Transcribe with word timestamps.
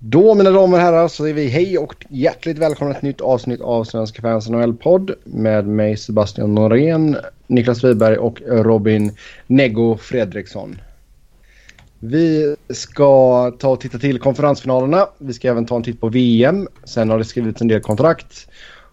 Då 0.00 0.34
mina 0.34 0.50
damer 0.50 0.76
och 0.76 0.82
herrar 0.82 1.08
så 1.08 1.24
är 1.24 1.32
vi 1.32 1.48
hej 1.48 1.78
och 1.78 2.06
hjärtligt 2.08 2.58
välkomna 2.58 2.94
till 2.94 2.98
ett 2.98 3.02
nytt 3.02 3.20
avsnitt 3.20 3.60
av 3.60 3.84
Svenska 3.84 4.22
fans 4.22 4.48
NHL-podd 4.48 5.14
med 5.24 5.66
mig 5.66 5.96
Sebastian 5.96 6.54
Norén, 6.54 7.16
Niklas 7.46 7.84
Wiberg 7.84 8.16
och 8.16 8.40
Robin 8.46 9.12
Neggo 9.46 9.96
Fredriksson. 9.96 10.80
Vi 11.98 12.56
ska 12.70 13.50
ta 13.50 13.68
och 13.68 13.80
titta 13.80 13.98
till 13.98 14.18
konferensfinalerna. 14.18 15.06
Vi 15.18 15.32
ska 15.32 15.48
även 15.48 15.66
ta 15.66 15.76
en 15.76 15.82
titt 15.82 16.00
på 16.00 16.08
VM. 16.08 16.68
Sen 16.84 17.10
har 17.10 17.18
det 17.18 17.24
skrivits 17.24 17.60
en 17.60 17.68
del 17.68 17.80
kontrakt 17.80 18.48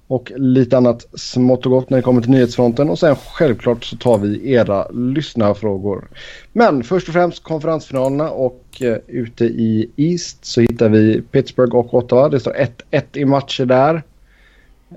och 0.08 0.32
lite 0.36 0.78
annat 0.78 1.06
smått 1.14 1.66
och 1.66 1.72
gott 1.72 1.90
när 1.90 1.98
det 1.98 2.02
kommer 2.02 2.22
till 2.22 2.32
nyhetsfronten. 2.32 2.90
Och 2.90 3.00
sen 3.00 3.16
självklart 3.16 3.86
så 3.86 3.98
tar 3.98 4.18
vi 4.18 4.52
era 4.52 4.88
lyssnarfrågor. 4.90 6.08
Men 6.54 6.84
först 6.84 7.08
och 7.08 7.14
främst 7.14 7.44
konferensfinalerna 7.44 8.30
och 8.30 8.82
uh, 8.82 8.96
ute 9.08 9.46
i 9.46 9.90
East 9.96 10.46
så 10.46 10.62
hittar 10.62 10.90
vi 10.90 11.22
Pittsburgh 11.22 11.76
och 11.76 11.94
Ottawa. 11.94 12.30
Det 12.30 12.40
står 12.40 12.54
1-1 12.92 13.04
i 13.14 13.26
matcher 13.26 13.66
där. 13.66 14.04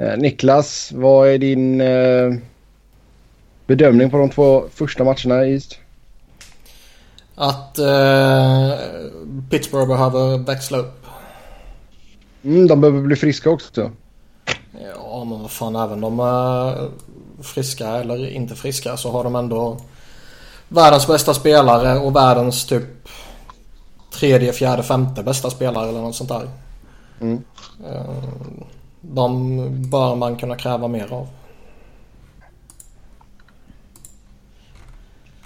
Uh, 0.01 0.17
Niklas, 0.19 0.93
vad 0.95 1.29
är 1.29 1.39
din 1.39 1.81
uh, 1.81 2.35
bedömning 3.67 4.11
på 4.11 4.19
de 4.19 4.31
två 4.31 4.65
första 4.75 5.05
matcherna 5.05 5.47
i 5.47 5.53
East? 5.53 5.79
Att 7.35 7.79
Pittsburgh 9.51 9.89
behöver 9.89 10.39
växla 10.39 10.79
upp. 10.79 11.07
Mm, 12.45 12.67
de 12.67 12.81
behöver 12.81 13.01
bli 13.01 13.17
friska 13.17 13.51
också. 13.51 13.91
Ja 15.19 15.25
men 15.25 15.41
vad 15.41 15.51
fan 15.51 15.77
även 15.77 16.01
de 16.01 16.21
är 16.21 16.91
friska 17.43 17.89
eller 17.89 18.31
inte 18.31 18.55
friska 18.55 18.97
så 18.97 19.11
har 19.11 19.25
de 19.25 19.37
ändå 19.37 19.79
världens 20.69 21.07
bästa 21.07 21.35
spelare 21.35 21.99
och 21.99 22.17
världens 22.17 22.67
typ 22.67 23.09
tredje, 24.13 24.53
fjärde, 24.53 24.83
femte 24.83 25.23
bästa 25.23 25.51
spelare 25.51 25.89
eller 25.89 26.01
något 26.01 26.15
sånt 26.15 26.29
där. 26.31 26.49
Mm. 27.21 27.43
De 29.01 29.59
bör 29.91 30.15
man 30.15 30.37
kunna 30.37 30.57
kräva 30.57 30.89
mer 30.89 31.13
av. 31.13 31.29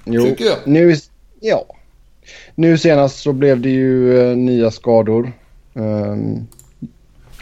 Jo, 0.05 0.23
Tycker 0.23 0.45
jag. 0.45 0.59
Nu, 0.65 0.97
ja. 1.41 1.65
nu 2.55 2.79
senast 2.79 3.23
så 3.23 3.33
blev 3.33 3.61
det 3.61 3.71
ju 3.71 4.13
uh, 4.13 4.37
nya 4.37 4.71
skador. 4.71 5.33
Um, 5.75 6.47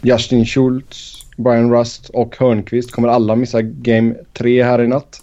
Justin 0.03 0.47
Schultz 0.47 1.20
Brian 1.41 1.71
Rust 1.71 2.09
och 2.09 2.37
Hörnqvist 2.39 2.93
kommer 2.93 3.09
alla 3.09 3.37
missa 3.37 3.63
Game 3.63 4.15
3 4.33 4.63
här 4.65 4.83
i 4.83 4.87
natt. 4.87 5.23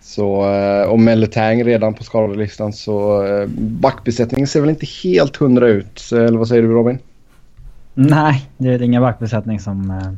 Så, 0.00 0.54
eh, 0.54 0.88
och 0.88 0.98
Melletang 0.98 1.64
redan 1.64 1.94
på 1.94 2.04
skadelistan 2.04 2.72
så 2.72 3.26
eh, 3.26 3.48
backbesättningen 3.58 4.46
ser 4.46 4.60
väl 4.60 4.70
inte 4.70 4.86
helt 5.04 5.36
hundra 5.36 5.68
ut. 5.68 6.02
Eller 6.12 6.38
vad 6.38 6.48
säger 6.48 6.62
du 6.62 6.68
Robin? 6.68 6.98
Nej, 7.94 8.50
det 8.56 8.68
är 8.68 8.82
ingen 8.82 9.02
backbesättning 9.02 9.60
som 9.60 9.90
är 9.90 10.16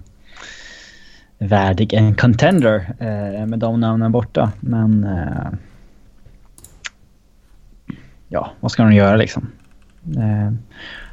värdig 1.38 1.92
en 1.92 2.14
contender 2.14 2.86
med 3.46 3.58
de 3.58 3.80
namnen 3.80 4.12
borta. 4.12 4.52
Men 4.60 5.06
ja, 8.28 8.50
vad 8.60 8.70
ska 8.70 8.82
de 8.82 8.92
göra 8.92 9.16
liksom? 9.16 9.46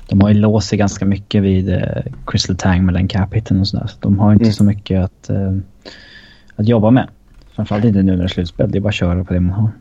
De 0.08 0.22
har 0.22 0.30
ju 0.30 0.36
låst 0.36 0.70
sig 0.70 0.78
ganska 0.78 1.06
mycket 1.06 1.44
vid 1.44 1.70
eh, 1.73 2.03
Crystal 2.28 2.56
Tang 2.56 2.86
med 2.86 2.94
den 2.94 3.08
cap-hitten 3.08 3.59
och 3.59 3.67
sådär. 3.67 3.88
Så 3.88 3.98
de 4.00 4.20
har 4.20 4.31
inte 4.34 4.44
mm. 4.44 4.53
så 4.53 4.64
mycket 4.64 5.03
att, 5.03 5.30
eh, 5.30 5.53
att 6.56 6.67
jobba 6.67 6.92
med. 6.92 7.09
Framförallt 7.56 7.86
inte 7.86 8.02
nu 8.02 8.11
när 8.11 8.17
det 8.17 8.23
är 8.23 8.28
slutspel. 8.28 8.72
Det 8.72 8.78
är 8.78 8.80
bara 8.80 8.89
att 8.89 8.95
köra 8.95 9.23
på 9.23 9.33
det 9.33 9.39
man 9.39 9.53
har. 9.53 9.72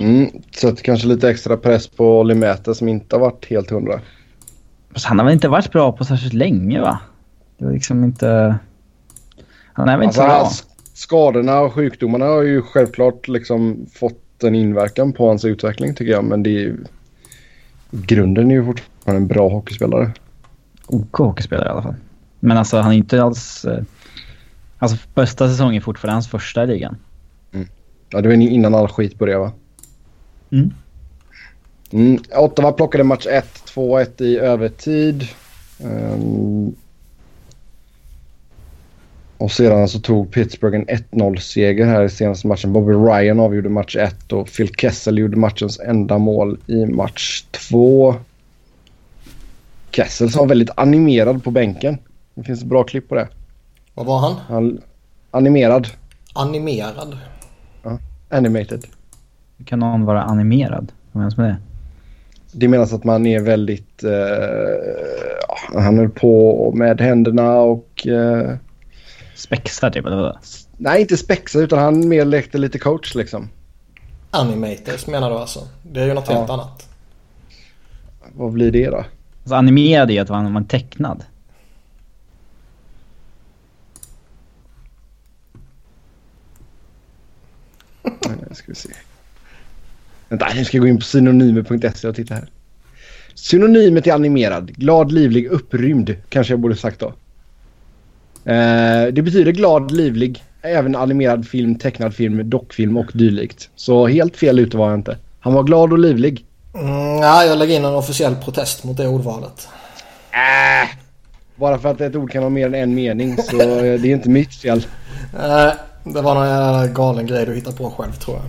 Mm, 0.00 0.30
sätter 0.56 0.82
kanske 0.82 1.08
lite 1.08 1.30
extra 1.30 1.56
press 1.56 1.86
på 1.86 2.22
Limete 2.22 2.74
som 2.74 2.88
inte 2.88 3.16
har 3.16 3.20
varit 3.20 3.46
helt 3.50 3.70
hundra. 3.70 4.00
Fast 4.92 5.06
han 5.06 5.18
har 5.18 5.24
väl 5.24 5.34
inte 5.34 5.48
varit 5.48 5.72
bra 5.72 5.92
på 5.92 6.04
särskilt 6.04 6.34
länge 6.34 6.80
va? 6.80 7.00
Det 7.58 7.64
var 7.64 7.72
liksom 7.72 8.04
inte... 8.04 8.58
Han 9.72 9.88
är 9.88 9.96
väl 9.96 10.06
inte 10.06 10.22
alltså, 10.22 10.64
bra? 10.64 10.76
Skadorna 10.94 11.60
och 11.60 11.72
sjukdomarna 11.72 12.24
har 12.24 12.42
ju 12.42 12.62
självklart 12.62 13.28
liksom 13.28 13.86
fått 13.94 14.44
en 14.44 14.54
inverkan 14.54 15.12
på 15.12 15.28
hans 15.28 15.44
utveckling 15.44 15.94
tycker 15.94 16.12
jag. 16.12 16.24
Men 16.24 16.42
det 16.42 16.50
är 16.50 16.60
ju 16.60 16.76
grunden 17.90 18.50
är 18.50 18.54
ju 18.54 18.64
fortfarande 18.64 19.22
en 19.22 19.28
bra 19.28 19.48
hockeyspelare. 19.48 20.12
OK 20.86 21.18
hockeyspelare 21.18 21.68
i 21.68 21.70
alla 21.70 21.82
fall. 21.82 21.94
Men 22.40 22.56
alltså 22.56 22.78
han 22.78 22.92
är 22.92 22.96
inte 22.96 23.22
alls... 23.22 23.64
Eh, 23.64 23.84
alltså 24.78 24.96
bästa 25.14 25.48
säsongen 25.48 25.74
är 25.74 25.80
fortfarande 25.80 26.14
hans 26.14 26.28
första 26.28 26.64
i 26.64 26.66
ligan. 26.66 26.96
Mm. 27.52 27.68
Ja, 28.10 28.20
det 28.20 28.28
var 28.28 28.34
innan 28.34 28.74
all 28.74 28.88
skit 28.88 29.18
började 29.18 29.40
va? 29.40 29.52
Mm. 30.50 30.72
Mm. 31.90 32.18
Ottawa 32.36 32.72
plockade 32.72 33.04
match 33.04 33.26
1, 33.26 33.62
2-1 33.74 34.22
i 34.22 34.38
övertid. 34.38 35.28
Um, 35.84 36.74
och 39.40 39.52
sedan 39.52 39.88
så 39.88 40.00
tog 40.00 40.30
Pittsburgh 40.30 40.76
en 40.76 40.86
1-0-seger 40.86 41.86
här 41.86 42.04
i 42.04 42.08
senaste 42.08 42.46
matchen. 42.46 42.72
Bobby 42.72 42.92
Ryan 42.92 43.40
avgjorde 43.40 43.68
match 43.68 43.96
1 43.96 44.32
och 44.32 44.48
Phil 44.48 44.74
Kessel 44.74 45.18
gjorde 45.18 45.36
matchens 45.36 45.80
enda 45.80 46.18
mål 46.18 46.58
i 46.66 46.86
match 46.86 47.44
2. 47.50 48.14
Kessel 49.90 50.30
som 50.30 50.38
var 50.38 50.46
väldigt 50.46 50.70
animerad 50.76 51.44
på 51.44 51.50
bänken. 51.50 51.98
Det 52.34 52.42
finns 52.42 52.62
ett 52.62 52.68
bra 52.68 52.84
klipp 52.84 53.08
på 53.08 53.14
det. 53.14 53.28
Vad 53.94 54.06
var 54.06 54.18
han? 54.18 54.34
han 54.48 54.80
animerad. 55.30 55.88
Animerad? 56.34 57.18
Ja, 57.82 57.98
animated. 58.28 58.86
Kan 59.64 59.78
någon 59.78 60.04
vara 60.04 60.22
animerad? 60.22 60.92
Vad 61.12 61.20
menas 61.20 61.36
med 61.36 61.46
det? 61.46 61.56
Det 62.52 62.68
menas 62.68 62.92
att 62.92 63.04
man 63.04 63.26
är 63.26 63.40
väldigt... 63.40 64.04
Uh, 64.04 65.80
han 65.80 65.98
höll 65.98 66.10
på 66.10 66.72
med 66.74 67.00
händerna 67.00 67.52
och... 67.60 68.06
Uh, 68.06 68.54
Spexar 69.40 69.90
typ, 69.90 70.06
eller? 70.06 70.38
Nej, 70.76 71.00
inte 71.00 71.16
spexar 71.16 71.60
utan 71.60 71.78
han 71.78 72.08
mer 72.08 72.24
lekte 72.24 72.58
lite 72.58 72.78
coach 72.78 73.14
liksom. 73.14 73.48
Animators 74.30 75.06
menar 75.06 75.30
du 75.30 75.36
alltså? 75.36 75.68
Det 75.82 76.00
är 76.00 76.06
ju 76.06 76.14
något 76.14 76.24
ja. 76.28 76.38
helt 76.38 76.50
annat. 76.50 76.88
Vad 78.32 78.52
blir 78.52 78.70
det 78.70 78.90
då? 78.90 78.96
Alltså 78.96 79.54
animerad 79.54 80.10
är 80.10 80.14
ju 80.14 80.20
att 80.20 80.28
man 80.28 80.56
är 80.56 80.64
tecknad. 80.64 81.24
Nu 88.02 88.54
ska 88.54 88.64
vi 88.66 88.74
se. 88.74 88.88
Vänta, 90.28 90.48
nu 90.54 90.64
ska 90.64 90.76
jag 90.76 90.82
gå 90.82 90.88
in 90.88 90.98
på 90.98 91.04
synonymer.se 91.04 92.08
och 92.08 92.14
titta 92.14 92.34
här. 92.34 92.48
Synonymet 93.34 94.06
är 94.06 94.12
animerad, 94.12 94.76
glad, 94.76 95.12
livlig, 95.12 95.46
upprymd 95.46 96.16
kanske 96.28 96.52
jag 96.52 96.60
borde 96.60 96.76
sagt 96.76 97.00
då. 97.00 97.14
Eh, 98.44 99.12
det 99.12 99.22
betyder 99.22 99.52
glad, 99.52 99.90
livlig, 99.90 100.44
även 100.62 100.96
animerad 100.96 101.46
film, 101.46 101.78
tecknad 101.78 102.14
film, 102.14 102.50
dockfilm 102.50 102.96
och 102.96 103.10
dylikt. 103.14 103.68
Så 103.76 104.06
helt 104.06 104.36
fel 104.36 104.58
ute 104.58 104.76
var 104.76 104.90
jag 104.90 104.98
inte. 104.98 105.18
Han 105.40 105.54
var 105.54 105.62
glad 105.62 105.92
och 105.92 105.98
livlig. 105.98 106.44
Mm, 106.74 107.16
ja, 107.16 107.44
jag 107.44 107.58
lägger 107.58 107.76
in 107.76 107.84
en 107.84 107.94
officiell 107.94 108.34
protest 108.34 108.84
mot 108.84 108.96
det 108.96 109.08
ordvalet. 109.08 109.68
Äh, 110.32 110.88
bara 111.56 111.78
för 111.78 111.88
att 111.88 112.00
ett 112.00 112.16
ord 112.16 112.30
kan 112.30 112.42
ha 112.42 112.50
mer 112.50 112.66
än 112.66 112.74
en 112.74 112.94
mening 112.94 113.36
så 113.36 113.56
det 113.56 113.64
är 113.64 114.06
inte 114.06 114.28
mitt 114.28 114.54
fel. 114.54 114.86
Äh, 115.34 115.72
det 116.04 116.20
var 116.22 116.34
någon 116.34 116.94
galen 116.94 117.26
grej 117.26 117.46
du 117.46 117.54
hittade 117.54 117.76
på 117.76 117.90
själv 117.90 118.12
tror 118.12 118.36
jag. 118.36 118.46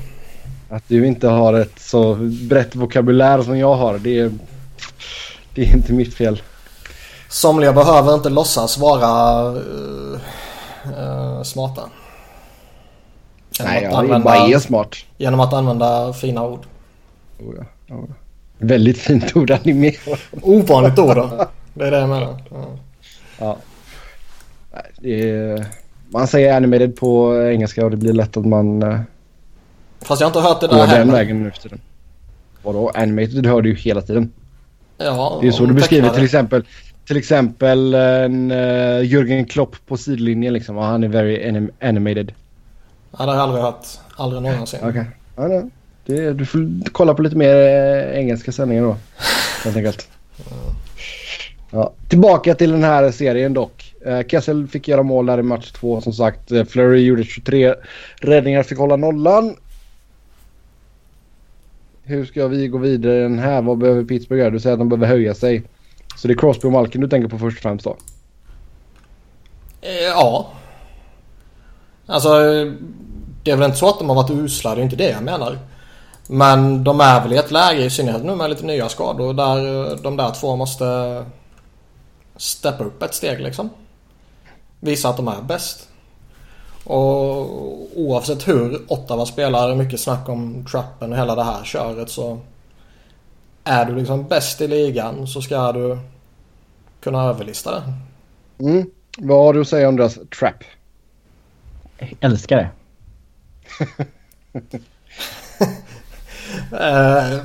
Att 0.78 0.84
du 0.88 1.07
inte 1.07 1.28
har 1.28 1.53
ett 1.53 1.80
så 1.80 2.16
brett 2.50 2.75
vokabulär 2.75 3.41
som 3.41 3.57
jag 3.57 3.75
har, 3.75 3.97
det 3.97 4.19
är, 4.19 4.31
det 5.56 5.62
är 5.62 5.75
inte 5.75 5.94
mitt 5.94 6.13
fel. 6.13 6.41
Somliga 7.31 7.74
behöver 7.74 8.14
inte 8.14 8.30
låtsas 8.30 8.78
vara 8.78 9.44
uh, 9.52 10.19
uh, 11.00 11.44
smarta. 11.44 11.81
Genom 13.52 13.74
Nej, 13.74 13.84
jag 13.84 13.94
använda, 13.94 14.25
bara 14.25 14.47
är 14.47 14.59
smart. 14.59 14.96
Genom 15.18 15.40
att 15.40 15.53
använda 15.53 16.14
fina 16.14 16.46
ord. 16.47 16.66
Oh 17.40 17.56
ja, 17.58 17.96
oh 17.96 18.03
ja. 18.08 18.14
Väldigt 18.58 18.97
fint 18.97 19.36
ord 19.36 19.51
animerat. 19.51 20.19
Ovanligt 20.42 21.00
ord 21.00 21.16
då. 21.16 21.48
Det 21.74 21.88
är 21.88 21.92
det 21.92 22.00
jag 22.00 22.10
menar. 22.10 22.38
Ja. 22.50 22.66
ja. 23.39 23.57
Är, 25.10 25.66
man 26.10 26.27
säger 26.27 26.56
animated 26.56 26.95
på 26.95 27.42
engelska 27.51 27.86
och 27.86 27.92
det 27.92 27.98
blir 27.98 28.13
lätt 28.13 28.38
att 28.38 28.45
man... 28.45 28.84
Uh, 28.84 29.00
Fast 30.01 30.22
jag 30.22 30.27
har 30.27 30.30
inte 30.30 30.50
hört 30.50 30.62
det 30.62 30.68
där 30.68 30.86
heller. 30.86 31.00
den 31.00 31.12
vägen 31.12 31.44
nu 31.44 31.51
för 31.51 31.60
tiden. 31.60 31.81
Vadå? 32.63 32.92
Animated 32.95 33.45
hör 33.45 33.62
du 33.62 33.69
ju 33.69 33.75
hela 33.75 34.01
tiden. 34.01 34.31
Ja, 34.98 35.39
det 35.42 35.48
är 35.48 35.51
så 35.51 35.66
du 35.66 35.74
beskriver 35.74 36.10
till 36.10 36.24
exempel 36.24 36.63
till 37.12 37.18
exempel 37.18 37.94
en 37.94 38.52
uh, 38.52 39.02
Jürgen 39.02 39.46
Klopp 39.46 39.75
på 39.88 39.98
sidlinjen 39.98 40.54
liksom. 40.54 40.78
Och 40.78 40.84
han 40.84 41.04
är 41.04 41.08
very 41.08 41.50
anim 41.50 41.72
animated. 41.81 42.34
Ja, 43.12 43.25
det 43.25 43.31
har 43.31 43.34
jag 43.34 43.44
aldrig 43.44 43.63
hört. 43.63 43.86
Aldrig 44.16 44.42
någonsin. 44.42 44.80
Okej. 44.84 44.90
Okay. 44.90 45.06
Ja, 45.36 45.48
det, 45.48 45.69
det, 46.06 46.34
du 46.34 46.46
får 46.46 46.90
kolla 46.92 47.13
på 47.13 47.22
lite 47.22 47.36
mer 47.36 47.56
uh, 47.56 48.18
engelska 48.18 48.52
sändningar 48.52 48.84
då. 48.84 48.96
Helt 49.63 49.78
enkelt. 49.78 50.10
Ja. 51.72 51.94
Tillbaka 52.10 52.56
till 52.56 52.72
den 52.72 52.84
här 52.84 53.12
serien 53.12 53.54
dock. 53.54 53.94
Uh, 54.08 54.22
Kessel 54.28 54.68
fick 54.68 54.88
göra 54.88 55.04
mål 55.04 55.25
där 55.25 55.40
i 55.40 55.44
match 55.44 55.72
två 55.72 56.02
som 56.02 56.13
sagt. 56.13 56.52
Flurry 56.68 57.00
gjorde 57.00 57.24
23 57.24 57.75
räddningar, 58.16 58.63
fick 58.63 58.78
hålla 58.78 58.96
nollan. 58.96 59.56
hur 62.04 62.25
ska 62.25 62.48
vi 62.48 62.68
gå 62.68 62.78
vidare 62.78 63.19
i 63.19 63.22
den 63.22 63.40
här? 63.40 63.62
Vad 63.62 63.78
behöver 63.78 64.04
Pittsburgh 64.04 64.40
göra? 64.40 64.50
Du 64.50 64.60
säger 64.60 64.74
att 64.74 64.80
de 64.80 64.90
behöver 64.90 65.08
höja 65.08 65.34
sig. 65.34 65.63
Så 66.16 66.28
det 66.28 66.34
är 66.34 66.38
Crosby 66.38 66.68
och 66.68 66.72
Malkin 66.72 67.02
du 67.02 67.08
tänker 67.08 67.30
på 67.30 67.40
först 67.40 67.58
och 67.58 67.62
främst 67.62 67.86
då? 67.86 67.98
Eh, 69.81 69.94
ja. 69.94 70.48
Alltså, 72.06 72.30
det 73.44 73.52
är 73.52 73.56
väl 73.56 73.66
inte 73.66 73.78
så 73.78 73.90
att 73.90 74.00
de 74.00 74.10
har 74.10 74.16
varit 74.16 74.30
usla, 74.30 74.75
det 74.75 74.81
är 74.81 74.84
inte 74.84 74.96
det 74.96 75.10
jag 75.10 75.24
menar. 75.24 75.60
Men 76.28 76.84
de 76.84 77.00
är 77.02 77.22
väl 77.22 77.34
i 77.34 77.38
ett 77.38 77.52
läge, 77.52 77.84
i 77.84 77.90
synnerhet 77.90 78.24
nu 78.24 78.36
med 78.36 78.50
lite 78.50 78.66
nya 78.66 78.90
skador, 78.90 79.34
där 79.34 79.92
eh, 79.92 79.98
de 79.98 80.18
där 80.18 80.31
två 80.31 80.56
måste 80.56 80.86
steppa 82.38 82.84
upp 82.84 83.04
ett 83.04 83.13
steg 83.13 83.40
liksom. 83.40 83.69
Visa 84.80 85.10
att 85.10 85.18
de 85.18 85.28
är 85.28 85.42
bäst. 85.42 85.88
Och 86.84 87.38
oavsett 87.96 88.48
hur 88.48 88.81
Ottawa 88.88 89.25
spelar, 89.25 89.75
mycket 89.75 90.00
snack 90.00 90.30
om 90.30 90.66
trappen 90.72 91.12
och 91.12 91.18
hela 91.18 91.36
det 91.36 91.44
här 91.44 91.63
köret 91.63 92.10
så 92.10 92.40
är 93.63 93.86
du 93.86 93.96
liksom 93.96 94.28
bäst 94.28 94.62
i 94.62 94.68
ligan 94.68 95.28
så 95.28 95.42
ska 95.42 95.72
du 95.72 95.98
kunna 97.02 97.24
överlista 97.24 97.72
det. 97.72 97.94
Mm. 98.66 98.90
Vad 99.18 99.38
har 99.38 99.54
du 99.54 99.62
att 99.62 99.68
säga 99.68 99.90
om 99.90 99.96
deras 99.96 100.19
trap? 100.40 100.63
Jag 101.98 102.10
älskar 102.19 102.58
det. 102.58 102.69
Eh, 106.72 107.40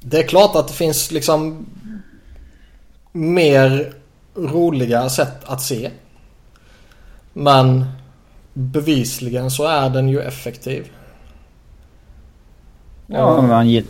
det 0.00 0.18
är 0.18 0.28
klart 0.28 0.56
att 0.56 0.68
det 0.68 0.74
finns 0.74 1.10
liksom 1.10 1.66
mer 3.12 3.94
roliga 4.34 5.08
sätt 5.08 5.44
att 5.44 5.62
se. 5.62 5.90
Men 7.32 7.84
bevisligen 8.52 9.50
så 9.50 9.64
är 9.64 9.90
den 9.90 10.08
ju 10.08 10.20
effektiv. 10.20 10.90
Ja, 13.06 13.42
man, 13.42 13.82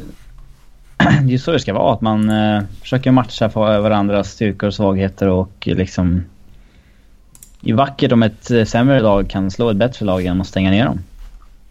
det 0.98 1.04
är 1.04 1.28
ju 1.28 1.38
så 1.38 1.52
det 1.52 1.60
ska 1.60 1.74
vara. 1.74 1.94
Att 1.94 2.00
man 2.00 2.30
eh, 2.30 2.62
försöker 2.80 3.10
matcha 3.10 3.48
på 3.48 3.60
varandras 3.60 4.30
styrkor 4.30 4.66
och 4.66 4.74
svagheter 4.74 5.28
och 5.28 5.66
liksom... 5.66 6.24
Det 7.60 7.70
är 7.70 7.74
vackert 7.74 8.12
om 8.12 8.22
ett 8.22 8.50
eh, 8.50 8.64
sämre 8.64 9.00
lag 9.00 9.30
kan 9.30 9.50
slå 9.50 9.70
ett 9.70 9.76
bättre 9.76 10.06
lag 10.06 10.22
genom 10.22 10.40
att 10.40 10.46
stänga 10.46 10.70
ner 10.70 10.84
dem. 10.84 11.00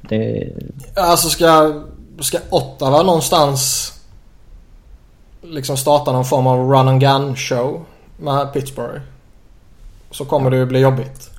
Det... 0.01 0.53
Alltså 0.95 1.29
ska, 1.29 1.81
ska 2.19 2.37
Ottawa 2.49 3.03
någonstans 3.03 3.93
liksom 5.41 5.77
starta 5.77 6.11
någon 6.11 6.25
form 6.25 6.47
av 6.47 6.71
run 6.71 6.87
and 6.87 7.01
gun 7.01 7.35
show 7.35 7.85
med 8.17 8.53
Pittsburgh. 8.53 9.01
Så 10.11 10.25
kommer 10.25 10.49
det 10.49 10.57
ju 10.57 10.65
bli 10.65 10.79
jobbigt. 10.79 11.29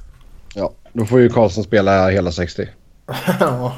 Ja, 0.54 0.72
då 0.92 1.04
får 1.04 1.20
ju 1.20 1.28
Karlsson 1.28 1.64
spela 1.64 2.08
hela 2.08 2.32
60. 2.32 2.68
Ja. 3.40 3.72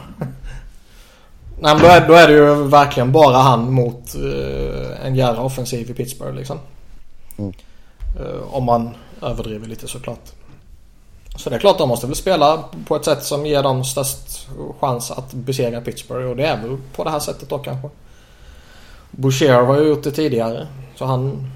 Nej 1.62 1.74
men 1.74 1.82
då 1.82 1.88
är, 1.88 2.08
då 2.08 2.14
är 2.14 2.28
det 2.28 2.34
ju 2.34 2.54
verkligen 2.68 3.12
bara 3.12 3.36
han 3.36 3.72
mot 3.72 4.14
uh, 4.14 5.06
en 5.06 5.16
jävla 5.16 5.42
offensiv 5.42 5.90
i 5.90 5.94
Pittsburgh 5.94 6.36
liksom. 6.36 6.58
Mm. 7.38 7.52
Uh, 8.20 8.54
om 8.54 8.64
man 8.64 8.90
överdriver 9.22 9.66
lite 9.66 9.88
såklart. 9.88 10.32
Så 11.36 11.50
det 11.50 11.56
är 11.56 11.60
klart 11.60 11.78
de 11.78 11.88
måste 11.88 12.06
väl 12.06 12.16
spela 12.16 12.64
på 12.86 12.96
ett 12.96 13.04
sätt 13.04 13.24
som 13.24 13.46
ger 13.46 13.62
dem 13.62 13.84
störst 13.84 14.48
chans 14.80 15.10
att 15.10 15.32
besegra 15.32 15.80
Pittsburgh 15.80 16.30
och 16.30 16.36
det 16.36 16.46
är 16.46 16.56
väl 16.56 16.76
på 16.96 17.04
det 17.04 17.10
här 17.10 17.18
sättet 17.18 17.48
då 17.48 17.58
kanske. 17.58 17.88
Boucher 19.10 19.62
har 19.62 19.80
ju 19.80 19.88
gjort 19.88 20.02
det 20.02 20.10
tidigare 20.10 20.66
så 20.96 21.04
han 21.04 21.50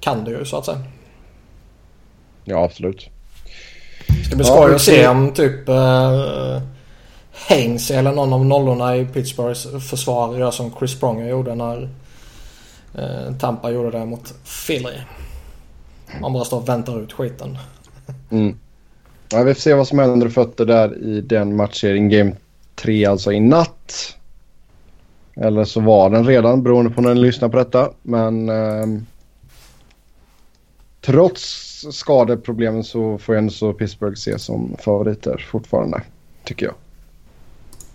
kan 0.00 0.24
det 0.24 0.30
ju 0.30 0.44
så 0.44 0.56
att 0.56 0.64
säga. 0.64 0.82
Ja, 2.44 2.64
absolut. 2.64 3.08
Det 4.08 4.24
ska 4.24 4.36
bli 4.36 4.44
skoj 4.44 4.74
att 4.74 4.82
se 4.82 5.08
om 5.08 5.32
typ 5.34 5.68
uh, 5.68 6.62
Haynes 7.32 7.90
eller 7.90 8.12
någon 8.12 8.32
av 8.32 8.44
nollorna 8.44 8.96
i 8.96 9.06
Pittsburghs 9.06 9.90
försvar 9.90 10.38
gör 10.38 10.50
som 10.50 10.72
Chris 10.78 11.00
Pronger 11.00 11.28
gjorde 11.28 11.54
när 11.54 11.88
eh, 12.94 13.36
Tampa 13.40 13.70
gjorde 13.70 13.90
det 13.90 14.06
mot 14.06 14.34
Philly. 14.66 14.96
Man 16.20 16.32
bara 16.32 16.44
står 16.44 16.56
och 16.56 16.68
väntar 16.68 17.02
ut 17.02 17.12
skiten. 17.12 17.58
Mm. 18.30 18.58
Ja, 19.32 19.42
vi 19.42 19.54
får 19.54 19.60
se 19.60 19.74
vad 19.74 19.88
som 19.88 19.98
händer 19.98 20.28
fötter 20.28 20.64
där 20.64 20.98
i 21.04 21.20
den 21.20 21.56
matchserien. 21.56 22.08
Game 22.08 22.32
3 22.74 23.04
alltså 23.06 23.32
i 23.32 23.40
natt. 23.40 24.16
Eller 25.36 25.64
så 25.64 25.80
var 25.80 26.10
den 26.10 26.26
redan 26.26 26.62
beroende 26.62 26.90
på 26.90 27.00
när 27.00 27.14
ni 27.14 27.20
lyssnar 27.20 27.48
på 27.48 27.56
detta. 27.56 27.90
Men 28.02 28.48
eh, 28.48 28.86
trots 31.00 31.42
skadeproblemen 31.92 32.84
så 32.84 33.18
får 33.18 33.34
ändå 33.34 33.52
så 33.52 33.72
Pittsburgh 33.72 34.12
ses 34.12 34.42
som 34.42 34.76
favoriter 34.78 35.46
fortfarande. 35.50 36.02
Tycker 36.44 36.66
jag. 36.66 36.74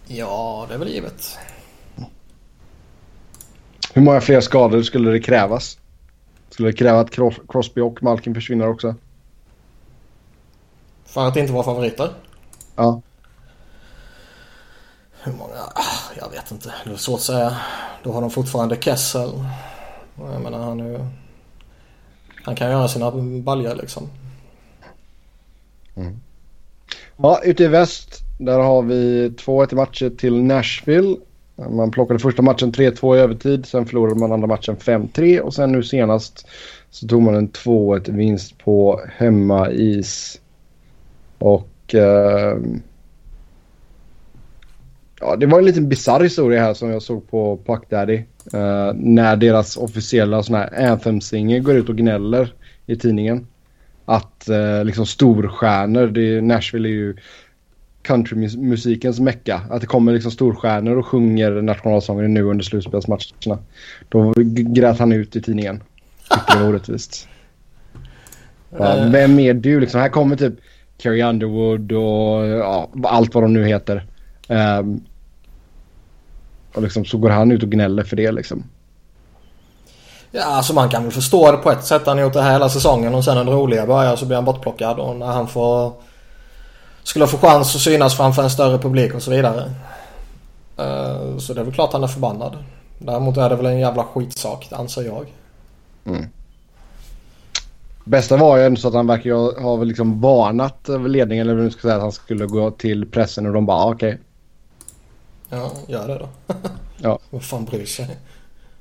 Ja, 0.08 0.66
det 0.70 0.74
är 0.74 0.78
väl 0.78 0.88
givet. 0.88 1.38
Hur 3.94 4.02
många 4.02 4.22
fler 4.22 4.42
skador 4.42 4.82
skulle 4.82 5.12
det 5.12 5.20
krävas? 5.20 5.80
Skulle 6.50 6.70
det 6.70 6.74
kräva 6.78 7.00
att 7.00 7.12
Crosby 7.48 7.82
och 7.82 8.04
Malkin 8.04 8.34
försvinner 8.34 8.68
också? 8.68 8.96
För 11.06 11.28
att 11.28 11.36
inte 11.36 11.54
vara 11.54 11.64
favoriter? 11.64 12.10
Ja. 12.76 13.02
Hur 15.24 15.34
många? 15.34 15.54
Jag 16.18 16.30
vet 16.30 16.52
inte. 16.52 16.74
Det 16.86 16.92
är 16.92 16.96
svårt 16.96 17.18
att 17.18 17.22
säga. 17.22 17.58
Då 18.04 18.12
har 18.12 18.22
de 18.22 18.30
fortfarande 18.30 18.82
Kessel. 18.82 19.30
Jag 20.16 20.42
menar 20.42 20.60
han 20.60 20.80
är 20.80 20.86
ju... 20.86 21.00
Han 22.44 22.56
kan 22.56 22.72
göra 22.72 22.88
sina 22.88 23.12
baljor 23.42 23.76
liksom. 23.76 24.10
Mm. 25.96 26.20
Ja, 27.18 27.42
ute 27.44 27.64
i 27.64 27.68
väst. 27.68 28.24
Där 28.38 28.60
har 28.60 28.82
vi 28.82 29.30
2-1 29.30 29.74
i 29.74 29.76
matcher 29.76 30.10
till 30.10 30.44
Nashville. 30.44 31.18
Man 31.70 31.92
plockade 31.92 32.20
första 32.20 32.42
matchen 32.42 32.72
3-2 32.72 33.16
i 33.16 33.20
övertid. 33.20 33.66
Sen 33.66 33.86
förlorade 33.86 34.20
man 34.20 34.32
andra 34.32 34.48
matchen 34.48 34.78
5-3. 34.78 35.40
Och 35.40 35.54
sen 35.54 35.72
nu 35.72 35.84
senast 35.84 36.48
så 36.90 37.08
tog 37.08 37.22
man 37.22 37.36
en 37.36 37.50
2-1 37.50 38.12
vinst 38.12 38.58
på 38.58 39.02
hemmais. 39.18 40.42
Och... 41.38 41.96
Eh, 41.96 42.58
ja, 45.20 45.36
det 45.36 45.46
var 45.46 45.60
en 45.60 45.66
liten 45.66 45.90
bisarr 45.90 46.24
historia 46.24 46.62
här 46.62 46.74
som 46.74 46.90
jag 46.90 47.02
såg 47.02 47.30
på 47.30 47.60
Puck 47.66 47.90
Daddy. 47.90 48.24
Uh, 48.54 48.94
när 48.94 49.36
deras 49.36 49.78
officiella 49.78 50.44
sån 50.44 50.56
här 50.56 50.90
anthem-singer 50.90 51.60
går 51.60 51.76
ut 51.76 51.90
och 51.90 51.98
gnäller 51.98 52.54
i 52.86 52.96
tidningen. 52.96 53.48
Att 54.10 54.48
uh, 54.50 54.86
liksom 54.86 55.06
storstjärnor, 55.06 56.08
det, 56.08 56.42
Nashville 56.42 56.90
är 56.90 56.94
ju 56.94 57.16
countrymusikens 58.02 59.20
mecka. 59.20 59.62
Att 59.70 59.82
det 59.82 59.88
kommer 59.88 60.14
liksom 60.14 60.32
storstjärnor 60.32 60.98
och 60.98 61.06
sjunger 61.06 61.62
nationalsången 61.62 62.34
nu 62.34 62.44
under 62.44 62.64
slutspelsmatcherna. 62.64 63.60
Då 64.10 64.34
grät 64.48 65.00
han 65.00 65.12
ut 65.12 65.36
i 65.36 65.42
tidningen. 65.42 65.84
Tyckte 66.30 66.54
det 66.54 66.64
var 66.64 66.70
orättvist. 66.70 67.28
Ja, 68.78 69.06
uh. 69.06 69.12
Vem 69.12 69.40
är 69.40 69.54
du 69.54 69.80
liksom? 69.80 70.02
Här 70.02 70.10
kommer 70.10 70.36
typ 70.36 70.54
Carrie 70.98 71.30
Underwood 71.30 71.92
och 71.92 72.48
ja, 72.48 72.90
allt 73.04 73.36
vad 73.36 73.44
de 73.44 73.54
nu 73.54 73.66
heter. 73.66 74.06
Um, 74.48 75.02
och 76.74 76.84
liksom 76.84 77.06
så 77.06 77.18
går 77.18 77.30
han 77.30 77.52
ut 77.52 77.64
och 77.64 77.72
gnäller 77.72 78.04
för 78.04 78.16
det 78.16 78.32
liksom. 78.32 78.64
Ja, 80.38 80.44
alltså 80.44 80.74
man 80.74 80.90
kan 80.90 81.04
väl 81.04 81.12
förstå 81.12 81.52
det 81.52 81.58
på 81.58 81.72
ett 81.72 81.86
sätt. 81.86 82.02
Han 82.06 82.18
har 82.18 82.26
gjort 82.26 82.34
det 82.34 82.42
här 82.42 82.52
hela 82.52 82.70
säsongen 82.70 83.16
och 83.16 83.24
sen 83.24 83.36
när 83.36 83.44
det 83.44 83.52
roliga 83.52 83.86
börjar 83.86 84.16
så 84.16 84.26
blir 84.26 84.36
han 84.36 84.46
bortplockad. 84.46 85.00
Och 85.00 85.16
när 85.16 85.26
han 85.26 85.48
får... 85.48 85.94
Skulle 87.04 87.28
få 87.28 87.38
chans 87.38 87.76
att 87.76 87.82
synas 87.82 88.18
framför 88.18 88.44
en 88.44 88.50
större 88.50 88.78
publik 88.78 89.14
och 89.14 89.22
så 89.22 89.32
vidare. 89.32 89.64
Uh, 90.80 91.38
så 91.38 91.54
det 91.54 91.62
är 91.62 91.64
väl 91.64 91.74
klart 91.74 91.94
han 91.94 92.04
är 92.04 92.08
förbannad. 92.08 92.58
Däremot 93.00 93.38
är 93.38 93.50
det 93.50 93.56
väl 93.56 93.66
en 93.66 93.80
jävla 93.80 94.04
skitsak, 94.04 94.68
anser 94.72 95.04
jag. 95.04 95.34
Mm. 96.06 96.26
Bästa 98.04 98.38
var 98.38 98.58
ju 98.58 98.66
ändå 98.66 98.82
så 98.82 98.88
att 98.88 98.94
han 98.94 99.08
verkar 99.08 99.62
ha 99.62 99.84
liksom 99.84 100.22
varnat 100.22 100.90
ledningen 101.08 101.50
eller 101.50 101.62
hur 101.62 101.70
ska 101.70 101.82
säga 101.82 101.96
att 101.96 102.02
han 102.02 102.12
skulle 102.12 102.46
gå 102.46 102.72
till 102.72 103.12
pressen 103.12 103.46
och 103.46 103.54
de 103.54 103.66
bara 103.66 103.78
ah, 103.78 103.92
okej. 103.92 104.20
Okay. 105.50 105.60
Ja, 105.60 105.72
gör 105.88 106.08
det 106.08 106.18
då. 106.18 106.30
ja. 106.98 107.20
Vad 107.30 107.44
fan 107.44 107.66
bryr 107.66 107.86
sig? 107.86 108.18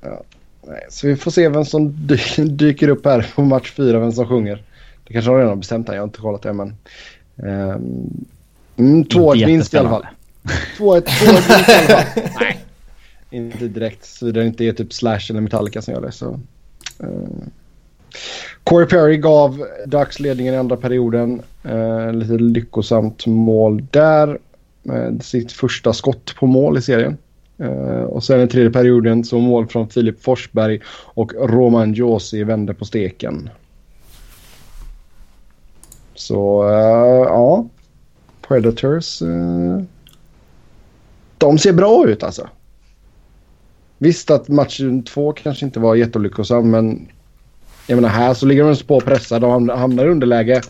Ja. 0.01 0.23
Nej, 0.69 0.87
så 0.89 1.07
vi 1.07 1.17
får 1.17 1.31
se 1.31 1.49
vem 1.49 1.65
som 1.65 1.95
dyker 2.37 2.89
upp 2.89 3.05
här 3.05 3.33
på 3.35 3.43
match 3.43 3.73
fyra, 3.73 3.99
vem 3.99 4.13
som 4.13 4.29
sjunger. 4.29 4.63
Det 5.07 5.13
kanske 5.13 5.31
har 5.31 5.39
redan 5.39 5.61
bestämt 5.61 5.89
här, 5.89 5.95
jag 5.95 6.03
har 6.03 6.07
inte 6.07 6.21
kollat 6.21 6.43
det 6.43 6.53
men. 6.53 6.75
Um, 7.37 8.27
mm, 8.77 9.05
2-1 9.05 9.47
vinst 9.47 9.75
i 9.75 9.79
alla 9.79 9.89
fall. 9.89 10.07
2-1 10.79 10.95
vinst 10.95 11.51
i 11.51 11.73
alla 11.73 12.03
fall. 12.03 12.23
Nej, 12.41 12.65
inte 13.31 13.69
direkt. 13.69 14.05
Såvida 14.05 14.41
det 14.41 14.47
inte 14.47 14.65
är 14.65 14.73
typ 14.73 14.93
Slash 14.93 15.21
eller 15.31 15.41
Metallica 15.41 15.83
som 15.83 15.95
gör 15.95 16.01
det. 16.01 16.13
Så, 16.13 16.41
uh. 17.03 17.29
Corey 18.65 18.87
Perry 18.87 19.17
gav 19.17 19.67
Ducks 19.87 20.21
ledningen 20.21 20.55
i 20.55 20.57
andra 20.57 20.77
perioden. 20.77 21.43
Uh, 21.69 22.13
lite 22.13 22.33
lyckosamt 22.33 23.27
mål 23.27 23.87
där 23.91 24.39
med 24.83 25.25
sitt 25.25 25.53
första 25.53 25.93
skott 25.93 26.35
på 26.37 26.47
mål 26.47 26.79
i 26.79 26.83
serien. 26.83 27.19
Eh, 27.59 28.03
och 28.03 28.25
sen 28.25 28.41
i 28.41 28.47
tredje 28.47 28.71
perioden 28.71 29.25
så 29.25 29.39
mål 29.39 29.67
från 29.67 29.89
Filip 29.89 30.23
Forsberg 30.23 30.81
och 31.05 31.33
Roman 31.35 31.95
Josi 31.95 32.45
vände 32.45 32.75
på 32.75 32.85
steken. 32.85 33.51
Så 36.15 36.65
uh, 36.65 37.27
ja, 37.29 37.69
Predators. 38.49 39.23
Uh, 39.23 39.83
de 41.39 41.59
ser 41.59 41.73
bra 41.73 42.09
ut 42.09 42.23
alltså. 42.23 42.49
Visst 43.99 44.31
att 44.31 44.49
match 44.49 44.81
två 45.09 45.33
kanske 45.33 45.67
inte 45.67 45.81
var 45.81 45.95
jättelyckosam 45.95 46.71
men 46.71 47.09
jag 47.87 47.97
menar 47.97 48.09
här 48.09 48.35
så 48.35 48.47
ligger 48.47 48.65
de 48.65 48.77
på 48.85 48.97
och 48.97 49.05
pressar. 49.05 49.41
De 49.41 49.69
hamnar 49.69 50.05
i 50.05 50.09
underläge. 50.09 50.61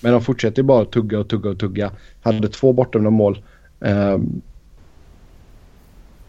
Men 0.00 0.12
de 0.12 0.22
fortsätter 0.22 0.62
bara 0.62 0.84
tugga 0.84 1.18
och 1.18 1.28
tugga 1.28 1.50
och 1.50 1.58
tugga. 1.58 1.90
Hade 2.22 2.48
två 2.48 2.72
bortdömda 2.72 3.10
mål. 3.10 3.42
Um, 3.78 4.42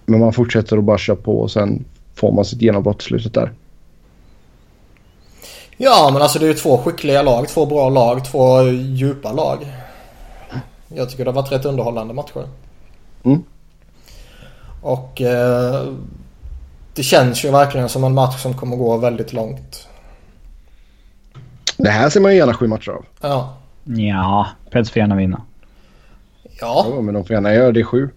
men 0.08 0.20
man 0.20 0.34
fortsätter 0.34 0.78
att 0.78 0.84
bara 0.84 0.98
köra 0.98 1.16
på 1.16 1.40
och 1.40 1.52
sen 1.52 1.86
får 2.16 2.32
man 2.32 2.46
sitt 2.46 2.62
genombrott 2.62 3.02
i 3.02 3.06
slutet 3.06 3.34
där. 3.34 3.52
Ja, 5.78 6.10
men 6.14 6.22
alltså 6.22 6.40
det 6.40 6.46
är 6.46 6.48
ju 6.48 6.54
två 6.54 6.78
skickliga 6.78 7.22
lag, 7.22 7.48
två 7.48 7.66
bra 7.66 7.90
lag, 7.90 8.26
två 8.26 8.64
djupa 8.72 9.32
lag. 9.32 9.58
Jag 10.88 11.10
tycker 11.10 11.26
det 11.26 11.32
har 11.32 11.42
varit 11.42 11.52
rätt 11.52 11.66
underhållande 11.66 12.14
matcher. 12.14 12.48
Mm. 13.24 13.44
Och 14.82 15.22
eh, 15.22 15.94
det 16.94 17.04
känns 17.04 17.46
ju 17.46 17.52
verkligen 17.52 17.90
som 17.90 18.04
en 18.04 18.14
match 18.14 18.42
som 18.42 18.54
kommer 18.54 18.78
gå 18.78 18.98
väldigt 18.98 19.34
långt. 19.34 19.88
Det 21.78 21.90
här 21.90 22.10
ser 22.10 22.20
man 22.20 22.32
ju 22.32 22.38
gärna 22.38 22.54
sju 22.54 22.68
matcher 22.68 22.92
av. 22.92 23.06
Ja. 23.22 23.58
Ja, 23.84 24.48
Preds 24.72 24.92
får 24.92 25.00
gärna 25.00 25.16
vinna. 25.16 25.42
Ja. 26.44 26.86
ja. 26.90 27.02
Men 27.02 27.14
de 27.14 27.26
får 27.26 27.34
gärna 27.34 27.54
göra 27.54 27.72
det 27.72 27.80
i 27.80 27.84
sju. 27.84 28.10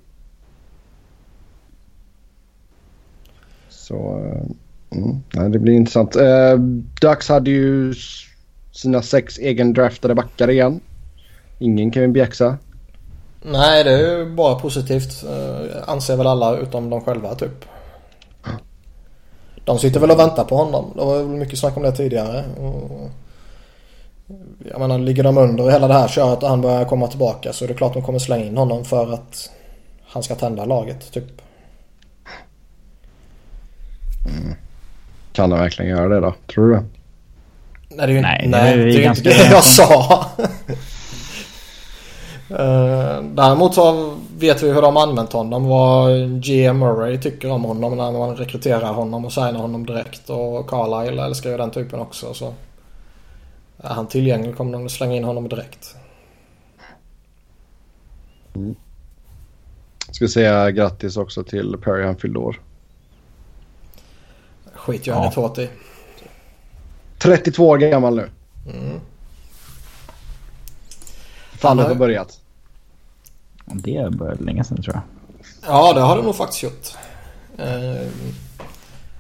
Så... 3.91 3.97
Eh, 3.97 4.99
mm, 4.99 5.23
nej, 5.33 5.51
det 5.51 5.59
blir 5.59 5.75
intressant. 5.75 6.17
Eh, 6.17 6.55
Ducks 7.01 7.29
hade 7.29 7.51
ju 7.51 7.95
sina 8.73 9.03
sex 9.03 9.39
egendraftade 9.39 10.15
backar 10.15 10.51
igen. 10.51 10.81
Ingen 11.59 11.91
kan 11.91 12.03
ju 12.03 12.09
bjäxa. 12.09 12.57
Nej, 13.43 13.85
det 13.85 13.91
är 13.91 14.19
ju 14.19 14.35
bara 14.35 14.55
positivt. 14.55 15.25
Eh, 15.25 15.89
anser 15.89 16.17
väl 16.17 16.27
alla 16.27 16.57
utom 16.57 16.91
de 16.91 17.01
själva 17.01 17.35
typ. 17.35 17.65
De 19.65 19.79
sitter 19.79 20.01
väl 20.01 20.11
och 20.11 20.19
väntar 20.19 20.45
på 20.45 20.57
honom. 20.57 20.93
Det 20.95 21.05
var 21.05 21.19
väl 21.19 21.27
mycket 21.27 21.59
snack 21.59 21.77
om 21.77 21.83
det 21.83 21.93
tidigare. 21.93 22.45
Och 22.59 23.11
jag 24.71 24.81
menar, 24.81 24.99
ligger 24.99 25.23
de 25.23 25.39
under 25.39 25.71
hela 25.71 25.89
det 25.89 25.95
här 25.95 26.09
köret 26.09 26.43
och 26.43 26.49
han 26.49 26.61
börjar 26.61 26.85
komma 26.85 27.07
tillbaka 27.07 27.53
så 27.53 27.65
är 27.65 27.69
det 27.69 27.75
klart 27.75 27.95
de 27.95 28.03
kommer 28.03 28.19
slänga 28.19 28.45
in 28.45 28.57
honom 28.57 28.85
för 28.85 29.15
att 29.15 29.51
han 30.07 30.23
ska 30.23 30.35
tända 30.35 30.65
laget 30.65 31.13
typ. 31.13 31.43
Mm. 34.31 34.55
Kan 35.33 35.51
han 35.51 35.61
verkligen 35.61 35.91
göra 35.91 36.09
det 36.09 36.21
då? 36.21 36.35
Tror 36.47 36.69
du 36.69 36.75
det? 36.75 36.85
Nej, 37.89 38.07
det 38.07 38.13
är 38.13 38.17
ju 38.17 38.21
nej, 38.21 38.47
nej, 38.49 38.77
det 38.77 38.83
är, 38.83 38.87
det 38.87 39.05
är 39.05 39.09
inte 39.09 39.23
det 39.23 39.51
jag 39.51 39.65
sa. 39.65 40.27
uh, 42.51 43.23
däremot 43.23 43.75
så 43.75 44.17
vet 44.39 44.63
vi 44.63 44.73
hur 44.73 44.83
de 44.83 44.97
använt 44.97 45.33
honom. 45.33 45.69
Vad 45.69 46.11
G.M. 46.43 46.79
Murray 46.79 47.19
tycker 47.19 47.51
om 47.51 47.65
honom 47.65 47.97
när 47.97 48.13
man 48.13 48.37
rekryterar 48.37 48.93
honom 48.93 49.25
och 49.25 49.33
signar 49.33 49.53
honom 49.53 49.87
direkt. 49.87 50.31
Och 50.31 50.71
Carlisle 50.71 51.25
älskar 51.25 51.51
ju 51.51 51.57
den 51.57 51.71
typen 51.71 52.01
också. 52.01 52.35
Så 52.35 52.55
är 53.79 53.89
han 53.89 54.07
tillgänglig 54.07 54.57
kommer 54.57 54.73
de 54.73 54.89
slänga 54.89 55.17
in 55.17 55.25
honom 55.25 55.49
direkt. 55.49 55.97
Mm. 58.55 58.75
Ska 60.13 60.29
säga 60.29 60.71
grattis 60.71 61.17
också 61.17 61.45
till 61.45 61.77
Perry 61.83 62.05
han 62.05 62.17
fyllde 62.17 62.39
år. 62.39 62.61
Skit 64.81 65.07
jag 65.07 65.17
ja. 65.17 65.33
hårt 65.43 65.59
i. 65.59 65.69
32 67.19 67.69
år 67.69 67.79
gammal 67.79 68.17
nu. 68.17 68.29
Mm. 68.73 69.01
Fallet 71.53 71.89
har 71.89 71.95
börjat. 71.95 72.41
Det 73.65 74.11
börjat 74.13 74.41
länge 74.41 74.65
sedan 74.65 74.83
tror 74.83 74.95
jag. 74.95 75.03
Ja, 75.67 75.93
det 75.93 76.01
har 76.01 76.17
det 76.17 76.23
nog 76.23 76.37
faktiskt 76.37 76.63
gjort. 76.63 76.95
Uh... 77.59 78.09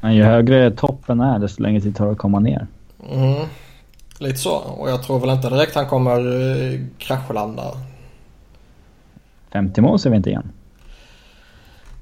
Men 0.00 0.14
ju 0.14 0.24
högre 0.24 0.70
toppen 0.70 1.20
är 1.20 1.38
desto 1.38 1.62
längre 1.62 1.80
tid 1.80 1.96
tar 1.96 2.06
det 2.06 2.12
att 2.12 2.18
komma 2.18 2.40
ner. 2.40 2.66
Mm. 3.10 3.46
Lite 4.18 4.38
så. 4.38 4.56
Och 4.56 4.90
jag 4.90 5.02
tror 5.02 5.20
väl 5.20 5.30
inte 5.30 5.48
direkt 5.48 5.74
han 5.74 5.86
kommer 5.86 6.26
uh, 6.26 6.80
kraschlanda. 6.98 7.64
50 9.52 9.80
mål 9.80 9.98
ser 9.98 10.10
vi 10.10 10.16
inte 10.16 10.30
igen. 10.30 10.52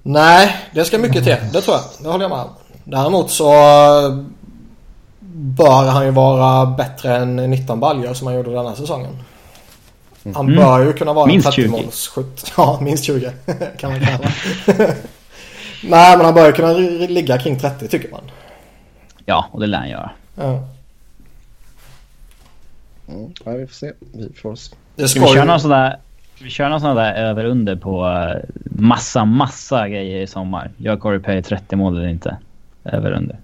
Nej, 0.02 0.56
det 0.74 0.84
ska 0.84 0.98
mycket 0.98 1.24
till. 1.24 1.36
Det 1.52 1.60
tror 1.60 1.76
jag. 1.76 1.84
Det 2.02 2.08
håller 2.08 2.24
jag 2.24 2.30
med 2.30 2.40
om. 2.40 2.50
Däremot 2.90 3.30
så 3.30 3.52
bör 5.30 5.90
han 5.90 6.04
ju 6.04 6.10
vara 6.10 6.66
bättre 6.66 7.16
än 7.16 7.36
19 7.36 7.80
baljor 7.80 8.14
som 8.14 8.26
han 8.26 8.36
gjorde 8.36 8.52
denna 8.52 8.74
säsongen. 8.74 9.16
Han 10.34 10.46
mm. 10.46 10.56
bör 10.56 10.84
ju 10.84 10.92
kunna 10.92 11.12
vara 11.12 11.26
minst 11.26 11.46
en 11.46 11.52
30 11.52 11.68
målsskytt. 11.68 12.52
Ja, 12.56 12.78
minst 12.82 13.04
20 13.04 13.32
kan 13.78 13.90
man 13.90 14.00
kräva. 14.00 14.24
Nej, 15.82 16.16
men 16.16 16.24
han 16.24 16.34
bör 16.34 16.46
ju 16.46 16.52
kunna 16.52 16.72
ligga 17.08 17.38
kring 17.38 17.58
30 17.58 17.88
tycker 17.88 18.10
man. 18.10 18.30
Ja, 19.24 19.46
och 19.52 19.60
det 19.60 19.66
lär 19.66 19.78
han 19.78 19.88
göra. 19.88 20.10
Ja. 20.34 20.64
Mm, 23.08 23.32
ja, 23.44 23.52
vi 23.52 23.66
får 23.66 23.74
se. 23.74 23.92
Vi 24.12 24.32
får 24.32 24.54
se. 24.54 24.74
Det 24.96 25.08
ska 25.08 25.20
vi 25.20 25.26
köra 25.26 25.44
någon 25.44 25.60
sån 25.60 25.70
där 25.70 25.98
vi 26.40 26.50
kör 26.50 26.68
någon 26.68 26.80
sån 26.80 26.96
där 26.96 27.14
över 27.14 27.44
under 27.44 27.76
på 27.76 28.06
eh, 28.06 28.40
massa, 28.64 29.24
massa 29.24 29.88
grejer 29.88 30.22
i 30.22 30.26
sommar. 30.26 30.70
Gör 30.76 30.96
Corey 30.96 31.20
Perry 31.20 31.42
30 31.42 31.76
mål 31.76 31.98
eller 31.98 32.08
inte? 32.08 32.36
Över 32.92 33.12
under. 33.12 33.40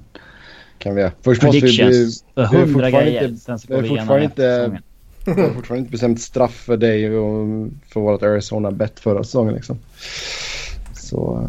Kan 0.79 0.95
vi. 0.95 1.11
Först 1.23 1.43
måste 1.43 1.67
vi. 1.67 1.77
Det 1.77 2.41
är 2.43 2.55
100 2.55 2.91
grejer. 2.91 3.29
Inte, 3.29 3.57
går 3.69 3.83
vi 3.83 3.89
igenom 3.89 4.23
inte, 4.23 4.81
Vi 5.25 5.43
har 5.43 5.55
fortfarande 5.55 5.81
inte 5.81 5.91
bestämt 5.91 6.21
straff 6.21 6.55
för 6.55 6.77
dig 6.77 7.19
och 7.19 7.69
för 7.93 8.01
vårt 8.01 8.23
Arizona 8.23 8.71
bet 8.71 9.01
förra 9.01 9.25
säsongen 9.25 9.55
liksom. 9.55 9.79
Så... 10.95 11.49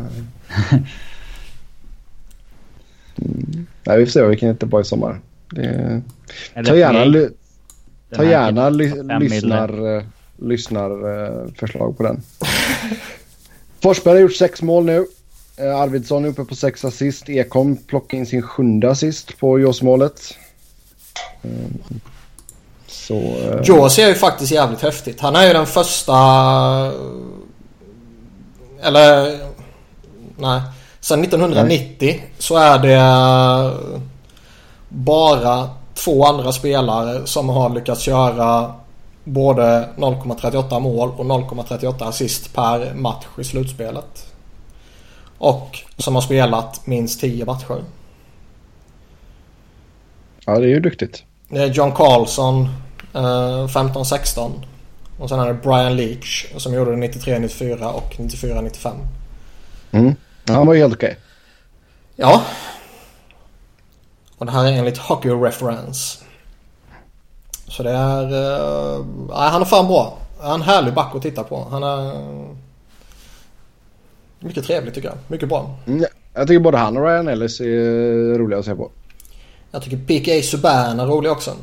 Eh. 0.72 0.78
Mm. 3.18 3.68
Nej, 3.84 4.00
vi 4.00 4.06
får 4.06 4.12
se 4.12 4.22
vad 4.22 4.30
vi 4.30 4.38
kan 4.38 4.50
hitta 4.50 4.68
på 4.68 4.82
i 4.82 4.84
sommar. 4.84 5.20
Det... 5.50 6.02
Ta 6.66 6.76
gärna, 6.76 7.30
ta 8.16 8.24
gärna 8.24 8.70
ly 8.70 8.92
lyssnar, 9.20 10.04
lyssnarförslag 10.38 11.98
på 11.98 12.04
den. 12.04 12.22
Forsberg 13.82 14.14
har 14.14 14.22
gjort 14.22 14.36
sex 14.36 14.62
mål 14.62 14.86
nu. 14.86 15.06
Eh, 15.58 15.76
Arvidsson 15.76 16.26
är 16.26 16.30
uppe 16.30 16.46
på 16.46 16.56
sex 16.56 16.86
assist. 16.86 17.30
Ekholm 17.30 17.78
plockar 17.78 18.18
in 18.18 18.26
sin 18.26 18.42
sjunde 18.42 18.92
assist 18.92 19.38
på 19.38 19.60
Jaws-målet. 19.60 20.38
Eh, 21.42 21.50
så... 22.88 23.14
Eh... 23.14 23.62
Jaws 23.64 24.00
är 24.00 24.08
ju 24.08 24.16
faktiskt 24.16 24.52
jävligt 24.52 24.82
häftigt. 24.82 25.22
Han 25.22 25.36
är 25.36 25.48
ju 25.48 25.54
den 25.54 25.66
första... 25.66 26.14
Eller... 28.82 29.40
Nej. 30.38 30.62
Sen 31.00 31.24
1990 31.24 31.96
nej. 32.00 32.32
så 32.38 32.58
är 32.58 32.80
det 32.80 33.78
bara 34.90 35.70
två 35.94 36.26
andra 36.26 36.52
spelare 36.52 37.28
som 37.28 37.50
har 37.50 37.70
lyckats 37.70 38.08
göra 38.08 38.74
både 39.24 39.90
0,38 39.98 40.80
mål 40.80 41.10
och 41.18 41.26
0,38 41.26 42.08
assist 42.08 42.54
per 42.54 42.94
match 42.94 43.26
i 43.40 43.44
slutspelet. 43.44 44.25
Och 45.38 45.80
som 45.98 46.16
har 46.16 46.22
spelat 46.22 46.88
minst 46.88 47.22
10 47.22 47.46
matcher. 47.46 47.84
Ja, 50.46 50.60
det 50.60 50.66
är 50.66 50.70
ju 50.70 50.80
duktigt. 50.80 51.24
Det 51.50 51.60
är 51.60 51.68
John 51.68 51.92
Carlson 51.92 52.70
eh, 53.14 53.68
15-16. 53.68 54.52
Och 55.20 55.30
sen 55.30 55.40
är 55.40 55.48
det 55.48 55.54
Brian 55.54 55.96
Leach 55.96 56.46
som 56.58 56.74
gjorde 56.74 56.92
det 56.92 57.08
93-94 57.08 57.84
och 57.84 58.16
94-95. 58.18 58.92
Mm. 59.92 60.16
Ja, 60.46 60.54
han 60.54 60.68
var 60.68 60.74
ju 60.74 60.80
helt 60.80 60.96
okej. 60.96 61.18
Ja. 62.16 62.42
Och 64.38 64.46
det 64.46 64.52
här 64.52 64.66
är 64.66 64.72
enligt 64.72 64.98
Hockey 64.98 65.30
Reference. 65.30 66.20
Så 67.68 67.84
det 67.84 67.92
är... 67.92 68.34
Uh, 68.34 69.06
han 69.32 69.62
är 69.62 69.66
fan 69.66 69.88
bra. 69.88 70.18
Han 70.42 70.52
är 70.52 70.56
en 70.56 70.62
härlig 70.62 70.94
back 70.94 71.16
att 71.16 71.22
titta 71.22 71.44
på. 71.44 71.68
Han 71.72 71.84
är... 71.84 72.24
Mycket 74.46 74.66
trevlig 74.66 74.94
tycker 74.94 75.08
jag. 75.08 75.18
Mycket 75.28 75.50
bra. 75.50 75.78
Mm, 75.88 76.06
jag 76.34 76.48
tycker 76.48 76.60
både 76.60 76.78
han 76.78 76.98
och 76.98 77.04
Ryan 77.04 77.28
Ellis 77.28 77.60
är 77.60 78.38
roliga 78.38 78.60
att 78.60 78.66
se 78.66 78.76
på. 78.76 78.92
Jag 79.72 79.82
tycker 79.82 79.98
PK 79.98 80.42
Subban 80.42 81.00
är 81.00 81.06
rolig 81.06 81.32
också. 81.32 81.56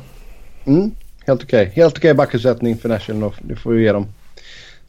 Mm, 0.65 0.91
helt 1.25 1.43
okej. 1.43 1.61
Okay. 1.61 1.75
Helt 1.75 1.97
okej 1.97 2.11
okay 2.11 2.13
backuppsättning 2.13 2.77
för 2.77 2.89
National. 2.89 3.33
Det 3.41 3.55
får 3.55 3.71
vi 3.71 3.83
ge 3.83 3.91
dem. 3.91 4.07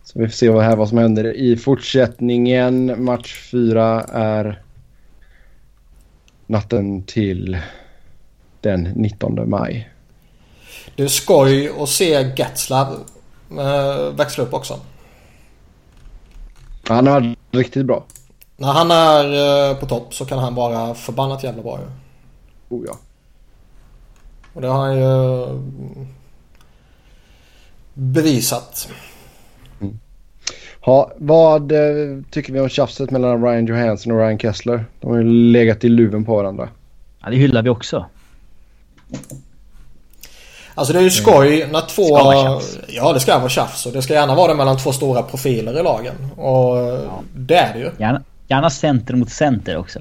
Så 0.04 0.18
vi 0.18 0.26
får 0.26 0.32
se 0.32 0.48
vad, 0.48 0.64
här, 0.64 0.76
vad 0.76 0.88
som 0.88 0.98
händer 0.98 1.36
i 1.36 1.56
fortsättningen. 1.56 3.04
Match 3.04 3.48
4 3.50 4.00
är 4.12 4.62
natten 6.46 7.02
till 7.02 7.58
den 8.60 8.82
19 8.82 9.50
maj. 9.50 9.90
Det 10.96 11.02
är 11.02 11.08
skoj 11.08 11.70
att 11.78 11.88
se 11.88 12.32
Getzlav 12.36 13.04
äh, 13.50 14.16
växla 14.16 14.44
upp 14.44 14.54
också. 14.54 14.80
Han 16.88 17.06
är 17.06 17.36
riktigt 17.54 17.86
bra. 17.86 18.04
När 18.56 18.72
han 18.72 18.90
är 18.90 19.70
äh, 19.70 19.76
på 19.76 19.86
topp 19.86 20.14
så 20.14 20.24
kan 20.24 20.38
han 20.38 20.54
vara 20.54 20.94
förbannat 20.94 21.44
jävla 21.44 21.62
bra 21.62 21.78
ju. 21.80 21.86
Oh 22.76 22.84
ja. 22.86 22.98
Och 24.52 24.60
det 24.60 24.68
har 24.68 24.86
han 24.86 24.98
ju 24.98 25.46
bevisat. 27.94 28.88
Mm. 29.80 29.98
Ha, 30.80 31.12
vad 31.16 31.72
eh, 31.72 32.22
tycker 32.30 32.52
vi 32.52 32.60
om 32.60 32.68
tjafset 32.68 33.10
mellan 33.10 33.44
Ryan 33.44 33.66
Johansson 33.66 34.12
och 34.12 34.18
Ryan 34.18 34.38
Kessler? 34.38 34.84
De 35.00 35.10
har 35.10 35.18
ju 35.18 35.24
legat 35.24 35.84
i 35.84 35.88
luven 35.88 36.24
på 36.24 36.36
varandra. 36.36 36.68
Ja, 37.22 37.30
det 37.30 37.36
hyllar 37.36 37.62
vi 37.62 37.68
också. 37.68 38.06
Alltså 40.74 40.92
det 40.92 40.98
är 40.98 41.02
ju 41.02 41.10
skoj 41.10 41.68
när 41.72 41.80
två... 41.80 42.04
Ska 42.04 42.24
vara. 42.24 42.60
Ja 42.88 43.12
det 43.12 43.20
ska 43.20 43.38
vara 43.38 43.48
tjafs 43.48 43.86
och 43.86 43.92
det 43.92 44.02
ska 44.02 44.14
gärna 44.14 44.34
vara 44.34 44.48
det 44.48 44.54
mellan 44.54 44.78
två 44.78 44.92
stora 44.92 45.22
profiler 45.22 45.80
i 45.80 45.82
lagen. 45.82 46.14
Och 46.36 46.76
det 47.34 47.56
är 47.56 47.74
det 47.74 47.78
ju. 47.78 47.90
Gärna, 47.98 48.22
gärna 48.48 48.70
center 48.70 49.14
mot 49.14 49.30
center 49.30 49.76
också. 49.76 49.98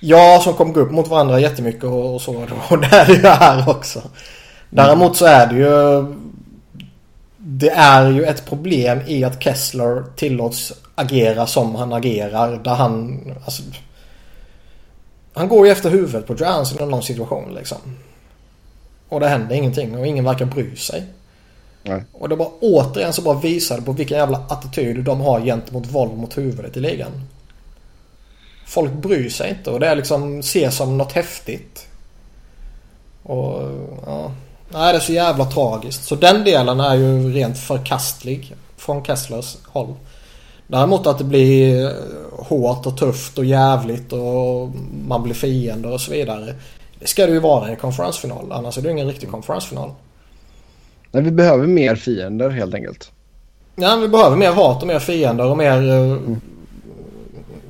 Ja, 0.00 0.40
som 0.44 0.54
kommer 0.54 0.72
gå 0.72 0.80
upp 0.80 0.90
mot 0.90 1.08
varandra 1.08 1.40
jättemycket 1.40 1.84
och, 1.84 2.14
och 2.14 2.22
så. 2.22 2.46
Och 2.68 2.78
det 2.78 2.86
är 2.86 3.06
det 3.06 3.12
ju 3.12 3.26
här 3.26 3.68
också. 3.68 4.02
Däremot 4.70 5.16
så 5.16 5.26
är 5.26 5.46
det 5.46 5.56
ju... 5.56 6.06
Det 7.36 7.70
är 7.70 8.10
ju 8.10 8.24
ett 8.24 8.46
problem 8.46 9.00
i 9.06 9.24
att 9.24 9.42
Kessler 9.42 10.04
tillåts 10.16 10.72
agera 10.94 11.46
som 11.46 11.74
han 11.74 11.92
agerar. 11.92 12.56
Där 12.56 12.74
han... 12.74 13.20
Alltså, 13.44 13.62
han 15.34 15.48
går 15.48 15.66
ju 15.66 15.72
efter 15.72 15.90
huvudet 15.90 16.26
på 16.26 16.34
Johansson 16.34 16.88
i 16.88 16.90
någon 16.90 17.02
situation 17.02 17.54
liksom. 17.54 17.78
Och 19.08 19.20
det 19.20 19.28
händer 19.28 19.56
ingenting 19.56 19.98
och 19.98 20.06
ingen 20.06 20.24
verkar 20.24 20.44
bry 20.44 20.76
sig. 20.76 21.04
Nej. 21.82 22.04
Och 22.12 22.28
det 22.28 22.36
bara 22.36 22.48
återigen 22.60 23.12
så 23.12 23.22
bara 23.22 23.38
visar 23.38 23.76
det 23.76 23.82
på 23.82 23.92
vilken 23.92 24.18
jävla 24.18 24.38
attityd 24.48 25.04
de 25.04 25.20
har 25.20 25.40
gentemot 25.40 25.86
våld 25.86 26.12
mot 26.18 26.38
huvudet 26.38 26.76
i 26.76 26.80
ligan. 26.80 27.12
Folk 28.66 28.92
bryr 28.92 29.30
sig 29.30 29.50
inte 29.50 29.70
och 29.70 29.80
det 29.80 29.86
är 29.86 29.96
liksom 29.96 30.38
ses 30.38 30.76
som 30.76 30.98
något 30.98 31.12
häftigt. 31.12 31.86
Och 33.22 33.62
ja. 34.06 34.32
Nej, 34.68 34.92
det 34.92 34.98
är 34.98 35.00
så 35.00 35.12
jävla 35.12 35.44
tragiskt. 35.44 36.04
Så 36.04 36.14
den 36.14 36.44
delen 36.44 36.80
är 36.80 36.94
ju 36.94 37.32
rent 37.32 37.58
förkastlig 37.58 38.54
från 38.76 39.04
Kesslers 39.04 39.56
håll. 39.66 39.94
Däremot 40.66 41.06
att 41.06 41.18
det 41.18 41.24
blir 41.24 41.92
hårt 42.38 42.86
och 42.86 42.96
tufft 42.96 43.38
och 43.38 43.44
jävligt 43.44 44.12
och 44.12 44.68
man 45.06 45.22
blir 45.22 45.34
fiender 45.34 45.92
och 45.92 46.00
så 46.00 46.12
vidare. 46.12 46.54
Det 47.00 47.06
ska 47.06 47.26
det 47.26 47.32
ju 47.32 47.38
vara 47.38 47.68
i 47.68 47.70
en 47.70 47.76
konferensfinal. 47.76 48.52
Annars 48.52 48.78
är 48.78 48.82
det 48.82 48.88
ju 48.88 48.92
ingen 48.92 49.08
riktig 49.08 49.30
konferensfinal. 49.30 49.90
Nej, 51.12 51.22
vi 51.22 51.30
behöver 51.30 51.66
mer 51.66 51.96
fiender 51.96 52.50
helt 52.50 52.74
enkelt. 52.74 53.12
Ja, 53.76 53.96
vi 53.96 54.08
behöver 54.08 54.36
mer 54.36 54.52
hat 54.52 54.82
och 54.82 54.88
mer 54.88 54.98
fiender 54.98 55.44
och 55.44 55.56
mer 55.56 55.90
eh, 55.90 56.36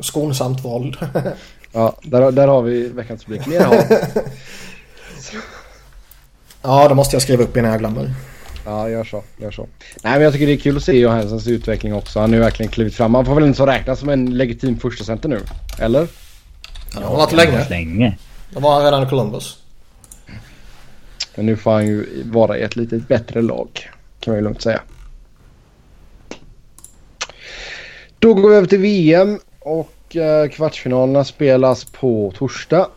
skonsamt 0.00 0.64
våld. 0.64 0.96
Ja, 1.72 1.96
där, 2.02 2.32
där 2.32 2.48
har 2.48 2.62
vi 2.62 2.88
veckans 2.88 3.24
rubrik. 3.24 3.46
Mer 3.46 3.60
hat. 3.60 3.86
ja, 6.62 6.88
det 6.88 6.94
måste 6.94 7.16
jag 7.16 7.22
skriva 7.22 7.42
upp 7.42 7.56
innan 7.56 7.70
jag 7.70 7.80
glömmer. 7.80 8.14
Ja, 8.64 8.90
gör 8.90 9.04
så. 9.04 9.22
Gör 9.36 9.50
så. 9.50 9.62
Nej, 10.02 10.12
men 10.12 10.22
jag 10.22 10.32
tycker 10.32 10.46
det 10.46 10.52
är 10.52 10.56
kul 10.56 10.76
att 10.76 10.82
se 10.82 10.98
Johanssons 10.98 11.46
utveckling 11.46 11.94
också. 11.94 12.20
Han 12.20 12.30
har 12.30 12.36
ju 12.36 12.42
verkligen 12.42 12.72
klivit 12.72 12.94
fram. 12.94 13.14
Han 13.14 13.26
får 13.26 13.34
väl 13.34 13.44
inte 13.44 13.56
så 13.56 13.66
räknas 13.66 13.98
som 13.98 14.08
en 14.08 14.38
legitim 14.38 14.78
första 14.78 15.04
center 15.04 15.28
nu? 15.28 15.40
Eller? 15.78 16.08
Ja, 16.94 17.00
det 17.00 17.06
har 17.06 17.16
varit 17.16 17.32
länge. 17.32 17.68
Länge. 17.68 18.16
Då 18.50 18.60
var 18.60 18.74
han 18.74 18.84
redan 18.84 19.02
i 19.02 19.10
Columbus. 19.10 19.62
Men 21.36 21.46
nu 21.46 21.56
får 21.56 21.70
han 21.70 21.86
ju 21.86 22.22
vara 22.24 22.58
i 22.58 22.62
ett 22.62 22.76
lite 22.76 22.96
bättre 22.96 23.42
lag. 23.42 23.90
Kan 24.20 24.32
man 24.32 24.38
ju 24.38 24.44
lugnt 24.44 24.62
säga. 24.62 24.80
Då 28.18 28.34
går 28.34 28.50
vi 28.50 28.56
över 28.56 28.66
till 28.66 28.78
VM 28.78 29.38
och 29.60 30.16
eh, 30.16 30.48
kvartsfinalerna 30.48 31.24
spelas 31.24 31.84
på 31.84 32.32
torsdag. 32.36 32.88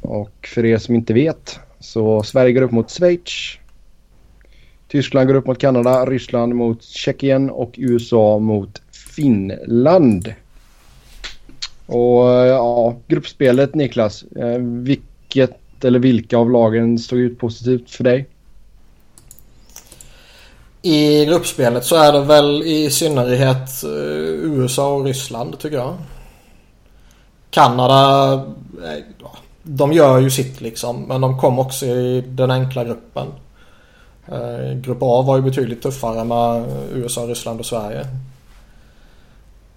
Och 0.00 0.48
för 0.54 0.64
er 0.64 0.78
som 0.78 0.94
inte 0.94 1.12
vet 1.14 1.60
så 1.80 2.22
Sverige 2.22 2.52
går 2.52 2.62
upp 2.62 2.70
mot 2.70 2.90
Schweiz. 2.90 3.58
Tyskland 4.88 5.26
går 5.26 5.34
upp 5.34 5.46
mot 5.46 5.58
Kanada, 5.58 6.06
Ryssland 6.06 6.54
mot 6.54 6.82
Tjeckien 6.82 7.50
och 7.50 7.74
USA 7.76 8.38
mot 8.38 8.82
Finland. 9.16 10.34
Och 11.88 12.30
eh, 12.30 12.46
ja, 12.46 12.96
gruppspelet 13.06 13.74
Niklas. 13.74 14.22
Eh, 14.36 14.58
vilket 14.58 15.84
eller 15.84 15.98
vilka 15.98 16.38
av 16.38 16.50
lagen 16.50 16.98
stod 16.98 17.18
ut 17.18 17.38
positivt 17.38 17.90
för 17.90 18.04
dig? 18.04 18.26
I 20.82 21.24
gruppspelet 21.24 21.84
så 21.84 21.96
är 21.96 22.12
det 22.12 22.20
väl 22.20 22.62
i 22.62 22.90
synnerhet 22.90 23.84
eh, 23.84 23.90
USA 24.58 24.94
och 24.94 25.04
Ryssland 25.04 25.58
tycker 25.58 25.76
jag. 25.76 25.94
Kanada, 27.50 28.44
de 29.62 29.92
gör 29.92 30.18
ju 30.18 30.30
sitt 30.30 30.60
liksom. 30.60 31.02
Men 31.02 31.20
de 31.20 31.38
kom 31.38 31.58
också 31.58 31.86
i 31.86 32.24
den 32.28 32.50
enkla 32.50 32.84
gruppen. 32.84 33.26
Grupp 34.74 34.98
A 35.00 35.22
var 35.22 35.36
ju 35.36 35.42
betydligt 35.42 35.82
tuffare 35.82 36.24
med 36.24 36.64
USA, 36.92 37.20
Ryssland 37.20 37.60
och 37.60 37.66
Sverige. 37.66 38.06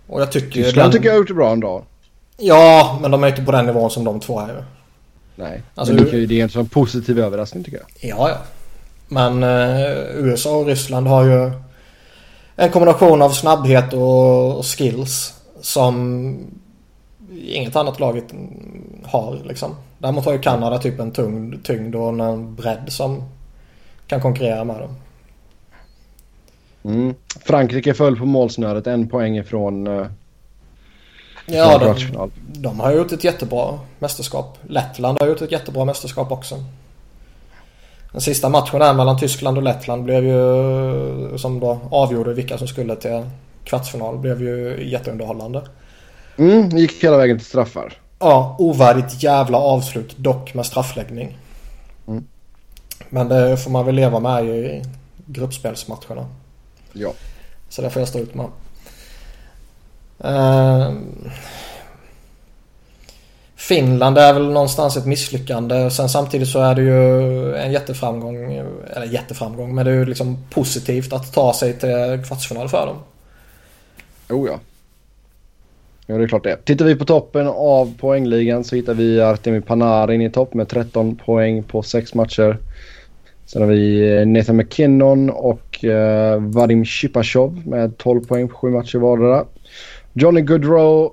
Och 0.08 0.21
jag 0.21 0.32
tycker... 0.32 0.63
Tyskland 0.63 0.86
den- 0.86 0.91
tycker 0.91 1.06
jag 1.06 1.13
har 1.13 1.17
gjort 1.19 1.28
det 1.28 1.34
bra 1.34 1.52
ändå. 1.52 1.84
Ja, 2.41 2.99
men 3.01 3.12
de 3.12 3.23
är 3.23 3.27
inte 3.27 3.41
på 3.41 3.51
den 3.51 3.65
nivån 3.65 3.91
som 3.91 4.04
de 4.04 4.19
två 4.19 4.39
är 4.39 4.47
ju. 4.47 4.63
Nej, 5.36 5.62
Alltså, 5.75 5.93
men 5.93 6.04
det, 6.06 6.12
ju- 6.12 6.25
det 6.25 6.39
är 6.39 6.43
en 6.43 6.49
sån 6.49 6.69
positiv 6.69 7.19
överraskning 7.19 7.63
tycker 7.63 7.77
jag. 7.77 8.10
Ja, 8.17 8.30
ja. 8.30 8.38
Men 9.08 9.43
eh, 9.43 9.91
USA 10.15 10.56
och 10.58 10.65
Ryssland 10.65 11.08
har 11.08 11.23
ju 11.23 11.51
en 12.56 12.69
kombination 12.69 13.21
av 13.21 13.30
snabbhet 13.30 13.93
och, 13.93 14.58
och 14.58 14.65
skills 14.65 15.34
som 15.62 16.38
inget 17.47 17.75
annat 17.75 17.99
laget 17.99 18.25
har 19.06 19.39
liksom. 19.45 19.75
Däremot 19.97 20.25
har 20.25 20.34
ju 20.34 20.39
Kanada 20.39 20.77
typ 20.77 20.99
en 20.99 21.12
tung 21.12 21.60
tyngd 21.63 21.95
och 21.95 22.10
en 22.10 22.56
bredd 22.56 22.86
som 22.88 23.23
kan 24.08 24.21
konkurrera 24.21 24.63
med 24.63 24.80
dem. 24.80 24.95
Mm. 26.84 27.13
Frankrike 27.45 27.93
föll 27.93 28.15
på 28.17 28.25
målsnöret 28.25 28.88
en 28.88 29.08
poäng 29.10 29.38
ifrån 29.38 29.88
uh, 29.88 30.08
Ja, 31.58 31.78
de, 31.78 32.32
de 32.38 32.80
har 32.80 32.92
gjort 32.92 33.12
ett 33.12 33.24
jättebra 33.24 33.80
mästerskap. 34.00 34.58
Lettland 34.68 35.20
har 35.20 35.28
gjort 35.28 35.42
ett 35.42 35.52
jättebra 35.52 35.86
mästerskap 35.86 36.32
också. 36.32 36.56
Den 38.12 38.22
sista 38.22 38.50
matchen 38.50 38.80
där 38.80 38.94
mellan 38.94 39.20
Tyskland 39.20 39.58
och 39.58 39.64
Lettland 39.64 40.04
blev 40.04 40.26
ju 40.26 41.38
som 41.38 41.60
då 41.60 41.80
avgjorde 41.92 42.34
vilka 42.34 42.58
som 42.58 42.68
skulle 42.68 42.96
till 42.96 43.24
kvartsfinal 43.64 44.18
blev 44.18 44.42
ju 44.42 44.90
jätteunderhållande. 44.90 45.62
Mm, 46.38 46.70
gick 46.70 47.04
hela 47.04 47.18
vägen 47.18 47.38
till 47.38 47.48
straffar. 47.48 47.94
Ja, 48.20 48.56
ovärdigt 48.60 49.24
jävla 49.24 49.58
avslut 49.58 50.18
dock 50.18 50.54
med 50.54 50.66
straffläggning. 50.66 51.38
Mm. 52.08 52.28
Men 53.10 53.28
det 53.28 53.58
får 53.58 53.72
man 53.72 53.86
väl 53.86 53.96
leva 53.96 54.20
med 54.20 54.46
i 54.46 54.82
gruppspelsmatcherna. 55.26 56.26
Ja. 56.94 57.14
Så 57.70 57.82
det 57.82 57.90
får 57.90 58.00
jag 58.00 58.10
stå 58.10 58.20
ut 58.20 58.36
med. 58.36 58.46
Ehm, 60.24 61.30
Finland 63.56 64.18
är 64.18 64.34
väl 64.34 64.52
någonstans 64.52 64.98
ett 64.98 65.06
misslyckande. 65.06 65.90
Sen 65.90 66.10
samtidigt 66.10 66.48
så 66.48 66.60
är 66.60 66.76
det 66.76 66.82
ju 66.82 67.56
en 67.56 67.72
jätteframgång. 67.72 68.54
Eller 68.96 69.06
jätteframgång 69.06 69.76
men 69.76 69.86
det 69.86 69.92
är 69.92 69.96
ju 69.96 70.06
liksom 70.06 70.38
positivt 70.50 71.14
att 71.14 71.34
ta 71.34 71.54
sig 71.54 71.74
till 71.74 72.24
kvartsfinal 72.28 72.70
för 72.70 72.86
dem. 72.86 72.98
Oh 74.30 74.48
ja. 74.48 74.60
Ja, 76.08 76.18
det 76.18 76.24
är 76.24 76.28
klart 76.28 76.44
det. 76.44 76.66
Tittar 76.66 76.86
vi 76.86 76.96
på 76.96 77.06
toppen 77.06 77.48
av 77.48 77.98
poängligan 77.98 78.64
så 78.64 78.76
hittar 78.76 78.94
vi 78.94 79.22
Artemi 79.22 79.62
Panarin 79.62 80.22
i 80.22 80.30
topp 80.30 80.54
med 80.54 80.68
13 80.68 81.16
poäng 81.16 81.64
på 81.64 81.84
6 81.84 82.14
matcher. 82.14 82.58
Sen 83.46 83.62
har 83.62 83.70
vi 83.70 84.16
eh, 84.18 84.28
Nathan 84.28 84.58
McKinnon 84.58 85.30
och 85.30 85.86
eh, 85.86 86.42
Vadim 86.42 86.86
Shipashov 86.86 87.68
med 87.68 87.98
12 87.98 88.26
poäng 88.26 88.48
på 88.48 88.56
7 88.56 88.70
matcher 88.70 88.98
vardera. 88.98 89.46
Johnny 90.13 90.41
Goodrow, 90.41 91.12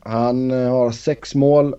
han 0.00 0.50
eh, 0.50 0.70
har 0.70 0.90
6 0.90 1.34
mål 1.34 1.74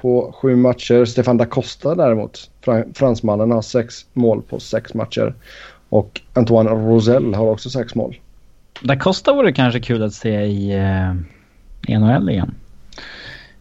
på 0.00 0.34
7 0.42 0.56
matcher. 0.56 1.04
Stefan 1.04 1.36
da 1.36 1.46
Costa 1.46 1.94
däremot, 1.94 2.50
fran- 2.64 2.94
fransmannen, 2.94 3.50
har 3.50 3.62
6 3.62 4.06
mål 4.12 4.42
på 4.42 4.60
6 4.60 4.94
matcher. 4.94 5.34
Och 5.88 6.20
Antoine 6.34 6.68
Rosell 6.68 7.34
har 7.34 7.46
också 7.46 7.70
6 7.70 7.94
mål. 7.94 8.16
Da 8.82 8.96
Costa 8.96 9.32
vore 9.34 9.52
kanske 9.52 9.80
kul 9.80 10.02
att 10.02 10.14
se 10.14 10.40
i 10.42 10.70
eh, 11.88 11.98
NHL 11.98 12.30
igen. 12.30 12.54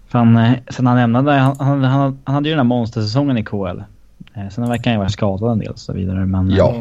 För 0.08 0.20
han, 0.20 0.38
eh, 0.38 0.52
sen 0.70 0.88
han 0.88 0.98
lämnade, 0.98 1.32
han, 1.32 1.56
han, 1.60 1.84
han, 1.84 2.20
han 2.24 2.36
hade 2.36 2.50
ju 2.50 2.52
den 2.56 2.60
här 2.60 2.64
monstersäsongen 2.64 3.38
i 3.38 3.44
KL. 3.44 3.80
Sen 4.52 4.70
verkar 4.70 4.84
han 4.92 4.94
ju 4.94 4.98
vara 4.98 5.10
skadad 5.10 5.52
en 5.52 5.60
del 5.60 5.70
och 5.72 5.80
så 5.80 5.94
vidare. 5.94 6.26
Men 6.26 6.50
Ja. 6.50 6.76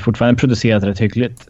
Fortfarande 0.00 0.40
producerat 0.40 0.84
rätt 0.84 0.98
hyggligt. 1.00 1.46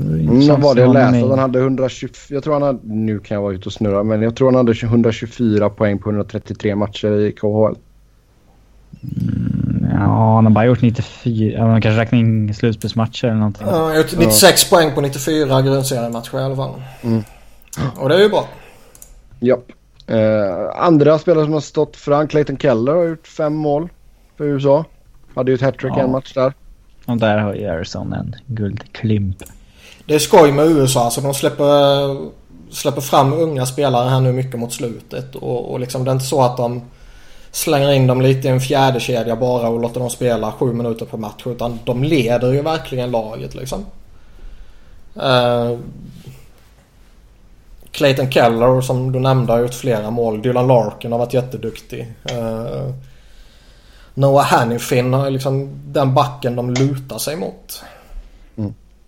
Det 0.00 0.04
var 0.10 0.16
ju 0.16 0.22
Mm, 0.22 0.48
vad 0.48 0.60
var 0.60 0.74
det 0.74 0.80
jag 0.80 0.88
att 0.88 0.94
läste? 0.94 1.18
i- 1.26 1.28
Han 1.30 1.38
hade 1.38 1.58
120, 1.60 2.08
jag 2.28 2.44
tror 2.44 2.52
han 2.52 2.62
hade, 2.62 2.78
nu 2.82 3.18
kan 3.18 3.34
jag 3.34 3.42
vara 3.42 3.52
ute 3.54 3.66
och 3.66 3.72
snurra, 3.72 4.02
men 4.02 4.22
jag 4.22 4.36
tror 4.36 4.48
han 4.48 4.54
hade 4.54 4.72
124 4.86 5.70
poäng 5.70 5.98
på 5.98 6.08
133 6.10 6.74
matcher 6.74 7.12
i 7.20 7.32
KHL. 7.32 7.74
Ja, 9.92 10.34
han 10.34 10.46
har 10.46 10.50
bara 10.50 10.64
gjort 10.66 10.82
94. 10.82 11.58
Ja, 11.58 11.66
man 11.66 11.80
kanske 11.82 12.00
räknar 12.00 12.18
in 12.18 12.54
slutspelsmatcher 12.54 13.24
eller 13.24 13.36
någonting. 13.36 13.66
Ja, 13.66 13.76
jag 13.78 13.84
har 13.88 13.96
gjort 13.96 14.16
96 14.18 14.70
poäng 14.70 14.94
på 14.94 15.00
94 15.00 15.62
grundseriematcher 15.62 16.38
i 16.38 16.42
alla 16.42 16.56
fall. 16.56 16.82
Mm. 17.02 17.22
Och 17.96 18.08
det 18.08 18.14
är 18.14 18.18
ju 18.20 18.28
bra. 18.28 18.48
Japp. 19.40 19.64
Eh, 20.06 20.84
andra 20.84 21.18
spelare 21.18 21.44
som 21.44 21.52
har 21.52 21.60
stått 21.60 21.96
fram, 21.96 22.28
Clayton 22.28 22.56
Keller 22.56 22.92
har 22.94 23.04
gjort 23.04 23.26
fem 23.26 23.54
mål 23.54 23.88
för 24.36 24.44
USA. 24.44 24.84
Hade 25.34 25.50
ju 25.50 25.54
ett 25.54 25.60
hattrick 25.62 25.92
Ja. 25.96 26.00
en 26.02 26.10
match 26.12 26.32
där. 26.34 26.52
Och 27.06 27.16
där 27.16 27.38
har 27.38 27.54
ju 27.54 27.66
Arizona 27.66 28.16
en 28.16 28.34
guldklimp 28.46 29.36
det 30.08 30.14
är 30.14 30.18
skoj 30.18 30.52
med 30.52 30.66
USA. 30.66 31.04
Alltså 31.04 31.20
de 31.20 31.34
släpper, 31.34 32.16
släpper 32.70 33.00
fram 33.00 33.32
unga 33.32 33.66
spelare 33.66 34.08
här 34.08 34.20
nu 34.20 34.32
mycket 34.32 34.60
mot 34.60 34.72
slutet. 34.72 35.34
Och, 35.34 35.72
och 35.72 35.80
liksom 35.80 36.04
det 36.04 36.10
är 36.10 36.12
inte 36.12 36.24
så 36.24 36.42
att 36.42 36.56
de 36.56 36.82
slänger 37.50 37.92
in 37.92 38.06
dem 38.06 38.20
lite 38.20 38.48
i 38.48 38.50
en 38.50 38.60
fjärde 38.60 39.00
kedja 39.00 39.36
bara 39.36 39.68
och 39.68 39.80
låter 39.80 40.00
dem 40.00 40.10
spela 40.10 40.52
sju 40.52 40.72
minuter 40.72 41.06
per 41.06 41.18
match. 41.18 41.42
Utan 41.46 41.78
de 41.84 42.04
leder 42.04 42.52
ju 42.52 42.62
verkligen 42.62 43.10
laget 43.10 43.54
liksom. 43.54 43.86
Uh, 45.16 45.78
Clayton 47.90 48.32
Keller 48.32 48.80
som 48.80 49.12
du 49.12 49.20
nämnde 49.20 49.52
har 49.52 49.60
gjort 49.60 49.74
flera 49.74 50.10
mål. 50.10 50.42
Dylan 50.42 50.66
Larkin 50.66 51.12
har 51.12 51.18
varit 51.18 51.34
jätteduktig. 51.34 52.14
Uh, 52.32 52.90
Noah 54.14 54.46
Hannifin 54.46 55.12
har 55.12 55.30
liksom 55.30 55.80
den 55.86 56.14
backen 56.14 56.56
de 56.56 56.70
lutar 56.70 57.18
sig 57.18 57.36
mot. 57.36 57.82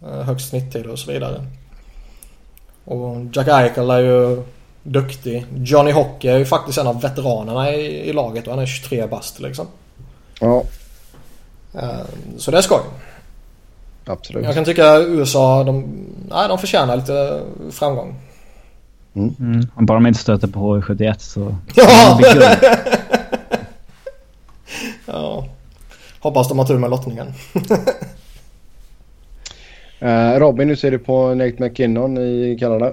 Uh, 0.02 0.22
högst 0.22 0.48
snitttid 0.48 0.86
och 0.86 0.98
så 0.98 1.12
vidare. 1.12 1.46
Och 2.84 3.16
Jack 3.32 3.48
Eichel 3.48 3.90
är 3.90 3.98
ju 3.98 4.42
duktig. 4.82 5.46
Johnny 5.54 5.92
Hockey 5.92 6.28
är 6.28 6.38
ju 6.38 6.44
faktiskt 6.44 6.78
en 6.78 6.86
av 6.86 7.00
veteranerna 7.00 7.70
i, 7.70 8.08
i 8.08 8.12
laget 8.12 8.46
och 8.46 8.52
han 8.52 8.62
är 8.62 8.66
23 8.66 9.06
bast 9.06 9.40
liksom. 9.40 9.66
Ja. 10.40 10.62
Uh, 11.74 12.02
så 12.38 12.50
det 12.50 12.58
är 12.58 12.62
skoj. 12.62 12.80
Absolut. 14.04 14.44
Jag 14.44 14.54
kan 14.54 14.64
tycka 14.64 14.98
USA, 14.98 15.64
de, 15.64 16.04
nej, 16.30 16.48
de 16.48 16.58
förtjänar 16.58 16.96
lite 16.96 17.42
framgång. 17.70 18.14
Mm. 19.14 19.34
Mm. 19.38 19.68
Bara 19.86 19.98
de 19.98 20.06
inte 20.06 20.20
stöter 20.20 20.48
på 20.48 20.76
H71 20.76 21.14
så... 21.18 21.56
Ja! 21.74 22.20
ja. 25.06 25.46
Hoppas 26.20 26.48
de 26.48 26.58
har 26.58 26.66
tur 26.66 26.78
med 26.78 26.90
lottningen. 26.90 27.32
uh, 30.02 30.38
Robin, 30.38 30.68
hur 30.68 30.76
ser 30.76 30.90
du 30.90 30.98
på 30.98 31.34
Nate 31.34 31.56
McKinnon 31.58 32.18
i 32.18 32.56
Kanada? 32.60 32.92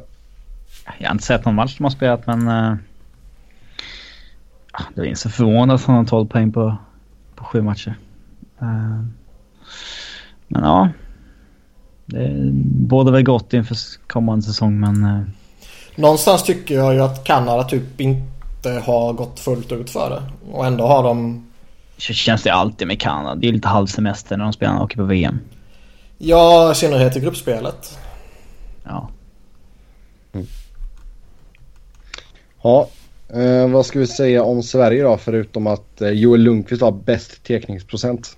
Jag 0.98 1.08
har 1.08 1.14
inte 1.14 1.24
sett 1.24 1.46
någon 1.46 1.56
match 1.56 1.78
de 1.78 1.84
har 1.84 1.92
spelat 1.92 2.28
men... 2.28 2.48
Uh, 2.48 2.76
det 4.96 5.02
är 5.02 5.06
inte 5.06 5.20
så 5.20 5.30
förvånande 5.30 5.74
att 5.74 5.84
han 5.84 5.96
har 5.96 6.06
12 6.06 6.28
poäng 6.28 6.52
på, 6.52 6.78
på 7.36 7.44
sju 7.44 7.62
matcher. 7.62 7.96
Uh, 8.62 9.04
men 10.48 10.64
ja. 10.64 10.90
Det 12.06 12.52
båda 12.64 13.12
väl 13.12 13.24
gott 13.24 13.54
inför 13.54 13.78
kommande 14.08 14.46
säsong 14.46 14.80
men... 14.80 15.06
Uh, 15.06 15.22
Någonstans 15.96 16.44
tycker 16.44 16.76
jag 16.76 16.94
ju 16.94 17.02
att 17.02 17.24
Kanada 17.24 17.64
typ 17.64 18.02
inte 18.02 18.70
har 18.86 19.14
gått 19.14 19.40
fullt 19.40 19.72
ut 19.72 19.90
för 19.90 20.10
det. 20.10 20.24
Och 20.52 20.66
ändå 20.66 20.88
har 20.88 21.04
de... 21.04 21.46
Så 21.98 22.14
känns 22.14 22.44
det 22.44 22.54
alltid 22.54 22.88
med 22.88 23.02
Kanada. 23.02 23.36
Det 23.36 23.48
är 23.48 23.52
lite 23.52 23.68
halvsemester 23.68 24.38
när 24.38 24.44
de 24.44 24.54
spelar 24.54 24.78
och 24.78 24.84
åker 24.84 24.98
på 24.98 25.04
VM. 25.04 25.40
Ja, 26.18 26.72
i 26.72 26.76
synnerhet 26.76 27.16
i 27.16 27.20
gruppspelet. 27.20 27.98
Ja. 28.84 29.10
Mm. 30.34 30.48
Ja, 32.62 32.90
eh, 33.30 33.70
vad 33.70 33.86
ska 33.86 34.00
vi 34.00 34.08
säga 34.08 34.44
om 34.44 34.64
Sverige 34.64 35.04
då 35.04 35.18
förutom 35.18 35.68
att 35.68 36.02
eh, 36.02 36.10
Joel 36.10 36.42
Lundqvist 36.42 36.82
har 36.82 36.92
bäst 36.92 37.44
tekningsprocent 37.44 38.38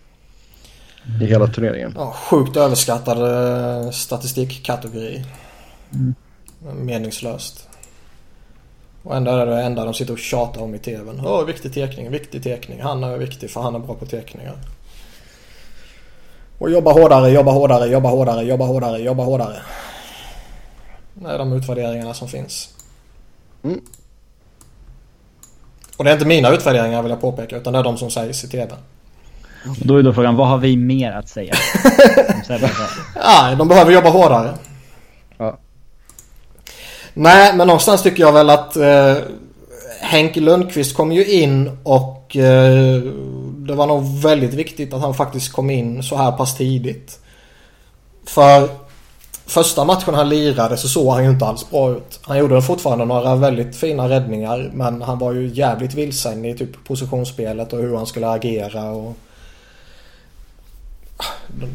i 1.21 1.25
hela 1.25 1.47
turneringen. 1.47 1.93
Ja, 1.97 2.11
sjukt 2.11 2.57
överskattad 2.57 3.17
eh, 3.17 3.91
statistikkategori. 3.91 5.25
Mm. 5.93 6.15
Meningslöst. 6.75 7.69
Och 9.03 9.15
ändå 9.15 9.31
är 9.31 9.45
det 9.45 9.55
det 9.55 9.61
enda 9.61 9.85
de 9.85 9.93
sitter 9.93 10.13
och 10.13 10.19
tjatar 10.19 10.61
om 10.61 10.75
i 10.75 10.79
tvn. 10.79 11.21
Åh, 11.25 11.45
viktig 11.45 11.73
tekning, 11.73 12.11
viktig 12.11 12.43
tekning. 12.43 12.81
Han 12.81 13.03
är 13.03 13.17
viktig 13.17 13.49
för 13.49 13.61
han 13.61 13.75
är 13.75 13.79
bra 13.79 13.95
på 13.95 14.05
tekningar. 14.05 14.57
Och 16.59 16.71
jobba 16.71 16.91
hårdare, 16.91 17.29
jobba 17.29 17.51
hårdare, 17.51 17.87
jobba 17.87 18.09
hårdare, 18.09 18.43
jobba 18.43 18.65
hårdare, 18.65 18.99
jobba 18.99 19.23
hårdare. 19.23 19.55
Det 21.13 21.31
är 21.31 21.37
de 21.37 21.53
utvärderingarna 21.53 22.13
som 22.13 22.27
finns. 22.27 22.69
Mm. 23.63 23.81
Och 25.97 26.03
det 26.03 26.09
är 26.09 26.13
inte 26.13 26.25
mina 26.25 26.49
utvärderingar 26.49 27.01
vill 27.01 27.09
jag 27.09 27.21
påpeka 27.21 27.57
utan 27.57 27.73
det 27.73 27.79
är 27.79 27.83
de 27.83 27.97
som 27.97 28.11
sägs 28.11 28.43
i 28.43 28.47
TV. 28.47 28.75
Då 29.83 29.97
är 29.97 30.03
då 30.03 30.13
frågan, 30.13 30.35
vad 30.35 30.47
har 30.47 30.57
vi 30.57 30.77
mer 30.77 31.11
att 31.11 31.29
säga? 31.29 31.53
Nej, 33.15 33.55
de 33.55 33.67
behöver 33.67 33.91
jobba 33.91 34.09
hårdare. 34.09 34.53
Ja. 35.37 35.57
Nej, 37.13 37.55
men 37.55 37.67
någonstans 37.67 38.03
tycker 38.03 38.23
jag 38.23 38.33
väl 38.33 38.49
att 38.49 38.75
eh, 38.75 39.15
Henke 40.01 40.39
Lundqvist 40.39 40.97
kom 40.97 41.11
ju 41.11 41.25
in 41.25 41.77
och 41.83 42.18
eh, 42.35 43.01
det 43.57 43.75
var 43.75 43.87
nog 43.87 44.21
väldigt 44.21 44.53
viktigt 44.53 44.93
att 44.93 45.01
han 45.01 45.13
faktiskt 45.13 45.51
kom 45.51 45.69
in 45.69 46.03
så 46.03 46.15
här 46.15 46.31
pass 46.31 46.57
tidigt. 46.57 47.19
För 48.25 48.69
första 49.45 49.85
matchen 49.85 50.13
han 50.13 50.29
lirade 50.29 50.77
så 50.77 50.87
såg 50.87 51.13
han 51.13 51.23
ju 51.23 51.29
inte 51.29 51.45
alls 51.45 51.69
bra 51.69 51.91
ut. 51.91 52.19
Han 52.21 52.37
gjorde 52.37 52.61
fortfarande 52.61 53.05
några 53.05 53.35
väldigt 53.35 53.75
fina 53.75 54.09
räddningar 54.09 54.71
men 54.73 55.01
han 55.01 55.19
var 55.19 55.33
ju 55.33 55.47
jävligt 55.47 55.93
vilsen 55.93 56.45
i 56.45 56.57
typ 56.57 56.83
positionsspelet 56.83 57.73
och 57.73 57.79
hur 57.79 57.95
han 57.95 58.05
skulle 58.05 58.29
agera 58.29 58.91
och 58.91 59.15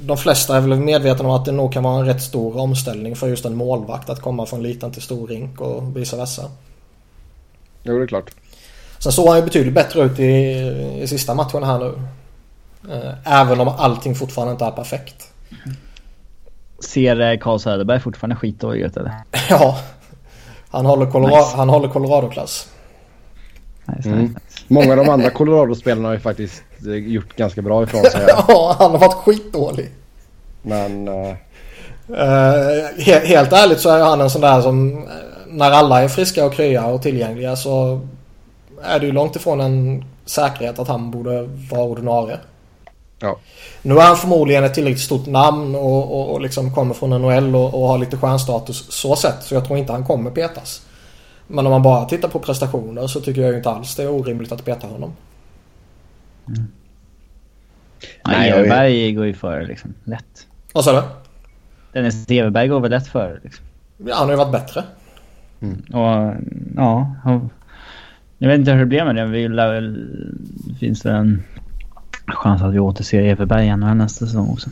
de 0.03 0.17
flesta 0.17 0.57
är 0.57 0.61
väl 0.61 0.79
medvetna 0.79 1.25
om 1.25 1.31
att 1.31 1.45
det 1.45 1.53
nog 1.53 1.73
kan 1.73 1.83
vara 1.83 2.01
en 2.01 2.07
rätt 2.07 2.23
stor 2.23 2.57
omställning 2.57 3.17
för 3.17 3.29
just 3.29 3.45
en 3.45 3.57
målvakt 3.57 4.11
att 4.11 4.21
komma 4.21 4.47
från 4.47 4.63
liten 4.63 4.93
till 4.93 5.03
stor 5.03 5.27
rink 5.27 5.61
och 5.61 5.97
vice 5.97 6.17
versa. 6.17 6.51
Jo, 7.83 7.99
det 7.99 8.05
är 8.05 8.07
klart. 8.07 8.31
Sen 9.05 9.13
såg 9.13 9.29
han 9.29 9.37
ju 9.37 9.43
betydligt 9.43 9.75
bättre 9.75 10.03
ut 10.03 10.19
i, 10.19 10.25
i 11.03 11.07
sista 11.07 11.35
matchen 11.35 11.63
här 11.63 11.79
nu. 11.79 11.95
Eh, 12.95 13.41
även 13.41 13.61
om 13.61 13.69
allting 13.69 14.15
fortfarande 14.15 14.53
inte 14.53 14.65
är 14.65 14.71
perfekt. 14.71 15.33
Ser 16.79 17.41
Carl 17.41 17.59
Söderberg 17.59 18.01
fortfarande 18.01 18.37
skitdålig 18.37 18.81
ut 18.81 18.97
eller? 18.97 19.13
ja. 19.51 19.79
Han 20.71 20.87
håller, 20.87 21.07
Colorado, 21.07 21.37
nice. 21.37 21.57
han 21.57 21.69
håller 21.69 21.89
Colorado-klass. 21.89 22.69
Nice, 23.85 24.09
mm. 24.09 24.21
nice. 24.21 24.39
Många 24.69 24.91
av 24.91 24.97
de 24.97 25.09
andra 25.09 25.31
Colorado-spelarna 25.41 26.09
har 26.09 26.15
ju 26.15 26.21
faktiskt 26.21 26.63
eh, 26.87 26.93
gjort 26.93 27.37
ganska 27.37 27.63
bra 27.63 27.83
ifrån 27.83 28.03
sig. 28.03 28.25
ja, 28.49 28.77
han 28.79 28.91
har 28.91 28.99
varit 28.99 29.15
skitdålig. 29.15 29.91
Men... 30.63 31.09
Uh... 31.09 31.35
Uh, 32.11 32.99
he 32.99 33.27
helt 33.27 33.53
ärligt 33.53 33.81
så 33.81 33.91
är 33.91 34.05
han 34.05 34.21
en 34.21 34.31
sån 34.31 34.41
där 34.41 34.61
som 34.61 35.07
när 35.47 35.71
alla 35.71 36.03
är 36.03 36.09
friska 36.09 36.47
och 36.47 36.53
krya 36.53 36.87
och 36.87 37.03
tillgängliga 37.03 37.57
så 37.57 38.01
är 38.85 39.01
det 39.01 39.07
ju 39.07 39.13
långt 39.13 39.37
ifrån 39.37 39.61
en 39.61 40.05
säkerhet 40.25 40.79
att 40.79 40.89
han 40.89 41.11
borde 41.11 41.43
vara 41.71 41.83
ordinarie. 41.83 42.39
Ja. 43.19 43.39
Nu 43.83 43.95
är 43.95 44.03
han 44.03 44.17
förmodligen 44.17 44.65
ett 44.65 44.75
tillräckligt 44.75 45.05
stort 45.05 45.27
namn 45.27 45.75
och, 45.75 46.21
och, 46.21 46.33
och 46.35 46.41
liksom 46.41 46.75
kommer 46.75 46.95
från 46.95 47.11
NHL 47.11 47.57
och, 47.57 47.75
och 47.75 47.89
har 47.89 47.99
lite 47.99 48.17
stjärnstatus 48.17 48.93
så 48.93 49.17
sett. 49.17 49.43
Så 49.43 49.55
jag 49.55 49.67
tror 49.67 49.79
inte 49.79 49.93
han 49.93 50.05
kommer 50.05 50.31
petas. 50.31 50.87
Men 51.47 51.67
om 51.67 51.73
man 51.73 51.83
bara 51.83 52.05
tittar 52.05 52.29
på 52.29 52.39
prestationer 52.39 53.07
så 53.07 53.21
tycker 53.21 53.41
jag 53.41 53.51
ju 53.51 53.57
inte 53.57 53.71
alls 53.71 53.97
det 53.97 54.03
är 54.03 54.11
orimligt 54.11 54.53
att 54.53 54.65
peta 54.65 54.87
honom. 54.87 55.13
Mm. 56.49 56.67
Nej, 58.25 58.51
Everberg 58.51 59.13
går 59.13 59.27
ju 59.27 59.35
före 59.35 59.67
liksom. 59.67 59.95
Lätt. 60.05 60.47
Vad 60.73 60.85
sa 60.85 60.93
du? 60.93 61.03
Dennis 61.93 62.31
Everberg 62.31 62.69
går 62.69 62.81
väl 62.81 62.91
lätt 62.91 63.07
före 63.07 63.41
liksom. 63.43 63.65
Ja, 63.97 64.15
han 64.15 64.25
har 64.25 64.31
ju 64.33 64.37
varit 64.37 64.53
bättre. 64.53 64.85
Mm. 65.61 65.83
Och 65.93 66.35
ja, 66.77 67.15
han, 67.25 67.51
jag 68.45 68.49
vet 68.49 68.59
inte 68.59 68.73
hur 68.73 68.79
det 68.79 68.87
blev 68.87 69.07
med 69.07 69.17
det. 69.17 69.27
Vi 69.27 69.49
lär, 69.49 69.97
finns 70.81 71.03
det 71.03 71.13
en 71.13 71.43
chans 72.27 72.63
att 72.63 72.75
vi 72.75 72.79
återser 72.79 73.23
Everberg 73.23 73.63
igen 73.63 73.81
nästa 73.81 74.27
säsong 74.27 74.49
också. 74.49 74.71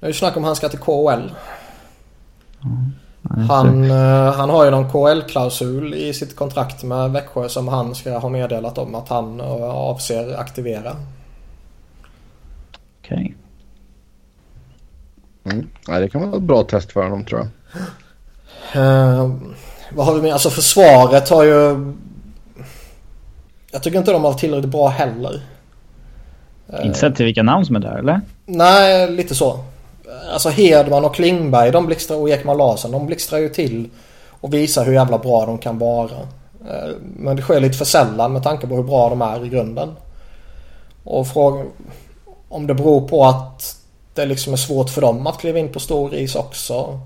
Jag 0.00 0.06
har 0.06 0.08
ju 0.08 0.14
snackat 0.14 0.36
om 0.36 0.44
han 0.44 0.56
ska 0.56 0.68
till 0.68 0.78
KHL. 0.78 1.32
Ja. 2.60 2.68
Han, 3.48 3.84
uh, 3.84 4.32
han 4.32 4.50
har 4.50 4.64
ju 4.64 4.70
någon 4.70 4.90
KL-klausul 4.90 5.94
i 5.94 6.14
sitt 6.14 6.36
kontrakt 6.36 6.82
med 6.82 7.12
Växjö 7.12 7.48
som 7.48 7.68
han 7.68 7.94
ska 7.94 8.18
ha 8.18 8.28
meddelat 8.28 8.78
om 8.78 8.94
att 8.94 9.08
han 9.08 9.40
uh, 9.40 9.62
avser 9.62 10.36
aktivera. 10.38 10.96
Okej. 13.00 13.34
Okay. 15.44 15.54
Mm. 15.54 15.68
Ja, 15.86 16.00
det 16.00 16.08
kan 16.08 16.20
vara 16.20 16.36
ett 16.36 16.42
bra 16.42 16.62
test 16.62 16.92
för 16.92 17.02
honom 17.02 17.24
tror 17.24 17.40
jag. 17.40 17.48
Uh, 18.82 19.34
vad 19.92 20.06
har 20.06 20.14
vi 20.14 20.22
med? 20.22 20.32
Alltså 20.32 20.50
försvaret 20.50 21.28
har 21.28 21.44
ju... 21.44 21.92
Jag 23.74 23.82
tycker 23.82 23.98
inte 23.98 24.12
de 24.12 24.22
har 24.22 24.30
varit 24.30 24.40
tillräckligt 24.40 24.72
bra 24.72 24.88
heller. 24.88 25.42
Inte 26.82 26.98
sett 26.98 27.16
till 27.16 27.24
vilka 27.24 27.42
namn 27.42 27.66
som 27.66 27.76
är 27.76 27.80
där 27.80 27.98
eller? 27.98 28.20
Nej, 28.46 29.10
lite 29.10 29.34
så. 29.34 29.58
Alltså 30.32 30.48
Hedman 30.48 31.04
och 31.04 31.14
Klingberg 31.14 31.70
de 31.70 31.86
blixtrar, 31.86 32.16
och 32.16 32.30
Ekman 32.30 32.56
Larsson 32.56 32.90
de 32.90 33.06
blixtrar 33.06 33.38
ju 33.38 33.48
till 33.48 33.88
och 34.28 34.54
visar 34.54 34.84
hur 34.84 34.92
jävla 34.92 35.18
bra 35.18 35.46
de 35.46 35.58
kan 35.58 35.78
vara. 35.78 36.10
Eh, 36.68 36.94
men 37.16 37.36
det 37.36 37.42
sker 37.42 37.60
lite 37.60 37.78
för 37.78 37.84
sällan 37.84 38.32
med 38.32 38.42
tanke 38.42 38.66
på 38.66 38.74
hur 38.74 38.82
bra 38.82 39.08
de 39.08 39.22
är 39.22 39.44
i 39.44 39.48
grunden. 39.48 39.96
Och 41.04 41.26
fråga 41.26 41.64
om 42.48 42.66
det 42.66 42.74
beror 42.74 43.08
på 43.08 43.24
att 43.24 43.76
det 44.14 44.26
liksom 44.26 44.52
är 44.52 44.56
svårt 44.56 44.90
för 44.90 45.00
dem 45.00 45.26
att 45.26 45.38
kliva 45.38 45.58
in 45.58 45.72
på 45.72 45.80
stor 45.80 46.14
is 46.14 46.36
också. 46.36 47.00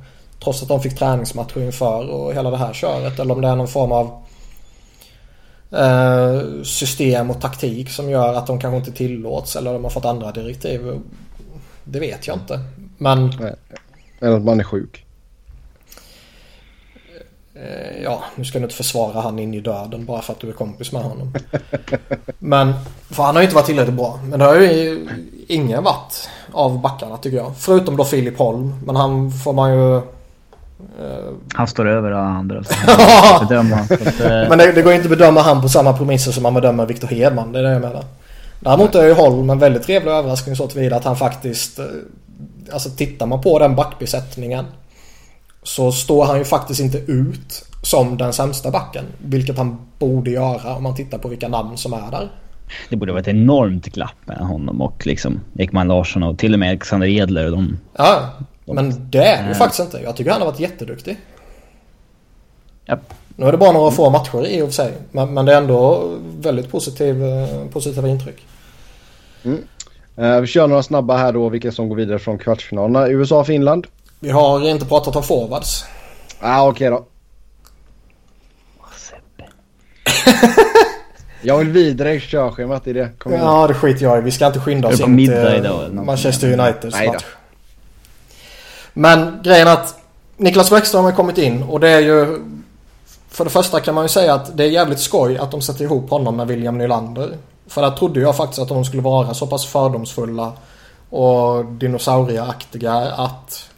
Trots 0.44 0.62
att 0.62 0.68
de 0.68 0.82
fick 0.82 0.98
träningsmatcher 0.98 1.62
inför 1.62 2.10
och 2.10 2.34
hela 2.34 2.50
det 2.50 2.56
här 2.56 2.72
köret. 2.72 3.18
Eller 3.18 3.34
om 3.34 3.40
det 3.40 3.48
är 3.48 3.56
någon 3.56 3.68
form 3.68 3.92
av 3.92 4.27
eh, 5.70 6.62
system 6.62 7.30
och 7.30 7.40
taktik 7.40 7.90
som 7.90 8.10
gör 8.10 8.34
att 8.34 8.46
de 8.46 8.60
kanske 8.60 8.76
inte 8.76 8.92
tillåts. 8.92 9.56
Eller 9.56 9.72
de 9.72 9.84
har 9.84 9.90
fått 9.90 10.04
andra 10.04 10.32
direktiv. 10.32 11.00
Det 11.84 12.00
vet 12.00 12.26
jag 12.26 12.36
inte. 12.36 12.60
Men 12.98 13.32
Eller 14.20 14.36
att 14.36 14.44
man 14.44 14.60
är 14.60 14.64
sjuk. 14.64 15.04
Eh, 17.62 18.02
ja, 18.02 18.22
nu 18.36 18.44
ska 18.44 18.58
du 18.58 18.64
inte 18.64 18.76
försvara 18.76 19.20
han 19.20 19.38
in 19.38 19.54
i 19.54 19.60
döden 19.60 20.04
bara 20.04 20.22
för 20.22 20.32
att 20.32 20.40
du 20.40 20.48
är 20.48 20.52
kompis 20.52 20.92
med 20.92 21.02
honom. 21.02 21.34
Men, 22.38 22.74
för 23.10 23.22
han 23.22 23.34
har 23.34 23.42
ju 23.42 23.46
inte 23.46 23.54
varit 23.54 23.66
tillräckligt 23.66 23.96
bra. 23.96 24.20
Men 24.24 24.38
det 24.38 24.44
har 24.44 24.54
ju 24.54 25.08
ingen 25.48 25.84
varit 25.84 26.28
av 26.52 26.80
backarna 26.80 27.16
tycker 27.16 27.36
jag. 27.36 27.56
Förutom 27.56 27.96
då 27.96 28.04
Filip 28.04 28.38
Holm. 28.38 28.74
Men 28.86 28.96
han 28.96 29.30
får 29.32 29.52
man 29.52 29.74
ju... 29.74 30.00
Eh... 31.00 31.32
Han 31.54 31.66
står 31.66 31.88
över 31.88 32.10
alla 32.10 32.28
andra. 32.28 32.56
eh... 34.20 34.48
Men 34.48 34.58
det, 34.58 34.72
det 34.72 34.82
går 34.82 34.92
inte 34.92 35.04
att 35.04 35.18
bedöma 35.18 35.40
han 35.40 35.62
på 35.62 35.68
samma 35.68 35.92
premisser 35.92 36.32
som 36.32 36.42
man 36.42 36.54
bedömer 36.54 36.86
Viktor 36.86 37.08
Hedman. 37.08 37.52
Det 37.52 37.58
är 37.58 37.62
det 37.62 37.72
jag 37.72 37.80
menar. 37.80 38.04
Däremot 38.60 38.94
är 38.94 39.06
ju 39.06 39.12
Holm 39.12 39.50
en 39.50 39.58
väldigt 39.58 39.82
trevlig 39.82 40.12
överraskning 40.12 40.56
så 40.56 40.66
tillvida 40.66 40.96
att 40.96 41.04
han 41.04 41.16
faktiskt... 41.16 41.78
Eh, 41.78 41.84
alltså 42.72 42.90
tittar 42.90 43.26
man 43.26 43.40
på 43.40 43.58
den 43.58 43.76
backbesättningen 43.76 44.64
så 45.62 45.92
står 45.92 46.24
han 46.24 46.38
ju 46.38 46.44
faktiskt 46.44 46.80
inte 46.80 46.98
ut 46.98 47.64
som 47.82 48.16
den 48.16 48.32
sämsta 48.32 48.70
backen. 48.70 49.04
Vilket 49.18 49.58
han 49.58 49.78
borde 49.98 50.30
göra 50.30 50.76
om 50.76 50.82
man 50.82 50.94
tittar 50.94 51.18
på 51.18 51.28
vilka 51.28 51.48
namn 51.48 51.76
som 51.76 51.92
är 51.92 52.10
där. 52.10 52.28
Det 52.88 52.96
borde 52.96 53.12
vara 53.12 53.20
ett 53.20 53.28
enormt 53.28 53.86
glapp 53.86 54.16
mellan 54.24 54.46
honom 54.46 54.82
och 54.82 55.06
liksom 55.06 55.40
Ekman 55.58 55.88
Larsson 55.88 56.22
och 56.22 56.38
till 56.38 56.52
och 56.52 56.58
med 56.58 56.68
Alexander 56.68 57.06
Edler. 57.06 57.50
De, 57.50 57.78
ja, 57.96 58.30
men 58.74 59.10
det 59.10 59.24
är 59.24 59.42
det 59.42 59.48
ju 59.48 59.54
faktiskt 59.54 59.80
inte. 59.80 59.98
Jag 59.98 60.16
tycker 60.16 60.30
han 60.30 60.40
har 60.40 60.50
varit 60.50 60.60
jätteduktig. 60.60 61.16
Yep. 62.88 63.00
Nu 63.36 63.46
är 63.46 63.52
det 63.52 63.58
bara 63.58 63.72
några 63.72 63.90
få 63.90 64.10
matcher 64.10 64.46
i 64.46 64.62
och 64.62 64.66
för 64.66 64.72
sig. 64.72 64.92
Men, 65.12 65.34
men 65.34 65.46
det 65.46 65.52
är 65.52 65.58
ändå 65.58 66.10
väldigt 66.38 66.70
positiv, 66.70 67.24
eh, 67.24 67.66
positiva 67.72 68.08
intryck. 68.08 68.46
Mm. 69.44 69.62
Uh, 70.18 70.40
vi 70.40 70.46
kör 70.46 70.66
några 70.66 70.82
snabba 70.82 71.16
här 71.16 71.32
då 71.32 71.48
vilka 71.48 71.72
som 71.72 71.88
går 71.88 71.96
vidare 71.96 72.18
från 72.18 72.38
kvartsfinalerna. 72.38 73.08
USA-Finland. 73.08 73.86
Vi 74.20 74.30
har 74.30 74.68
inte 74.68 74.86
pratat 74.86 75.16
om 75.16 75.22
forwards. 75.22 75.84
Ah, 76.40 76.68
Okej 76.68 76.92
okay 76.92 76.98
då. 76.98 77.06
jag 81.42 81.58
vill 81.58 81.68
vidare 81.68 82.14
i 82.14 82.20
körschemat 82.20 82.86
i 82.86 82.92
det. 82.92 83.08
Kom 83.18 83.32
ja, 83.32 83.66
det 83.66 83.74
skiter 83.74 84.02
jag 84.02 84.18
i. 84.18 84.20
Vi 84.20 84.30
ska 84.30 84.46
inte 84.46 84.60
skynda 84.60 84.88
oss 84.88 85.00
in 85.00 85.16
till 85.16 85.92
Manchester 85.92 86.60
Uniteds 86.60 87.06
match. 87.06 87.24
Men 88.98 89.40
grejen 89.42 89.68
att 89.68 89.98
Niklas 90.36 90.70
Bäckström 90.70 91.04
har 91.04 91.12
kommit 91.12 91.38
in 91.38 91.62
och 91.62 91.80
det 91.80 91.88
är 91.88 92.00
ju... 92.00 92.42
För 93.28 93.44
det 93.44 93.50
första 93.50 93.80
kan 93.80 93.94
man 93.94 94.04
ju 94.04 94.08
säga 94.08 94.34
att 94.34 94.56
det 94.56 94.64
är 94.64 94.68
jävligt 94.68 95.00
skoj 95.00 95.38
att 95.38 95.50
de 95.50 95.60
sätter 95.60 95.84
ihop 95.84 96.10
honom 96.10 96.36
med 96.36 96.46
William 96.46 96.78
Nylander. 96.78 97.36
För 97.66 97.82
där 97.82 97.90
trodde 97.90 98.20
jag 98.20 98.36
faktiskt 98.36 98.58
att 98.58 98.68
de 98.68 98.84
skulle 98.84 99.02
vara 99.02 99.34
så 99.34 99.46
pass 99.46 99.66
fördomsfulla 99.66 100.52
och 101.10 101.64
dinosaurieaktiga 101.64 102.92
att 102.94 103.68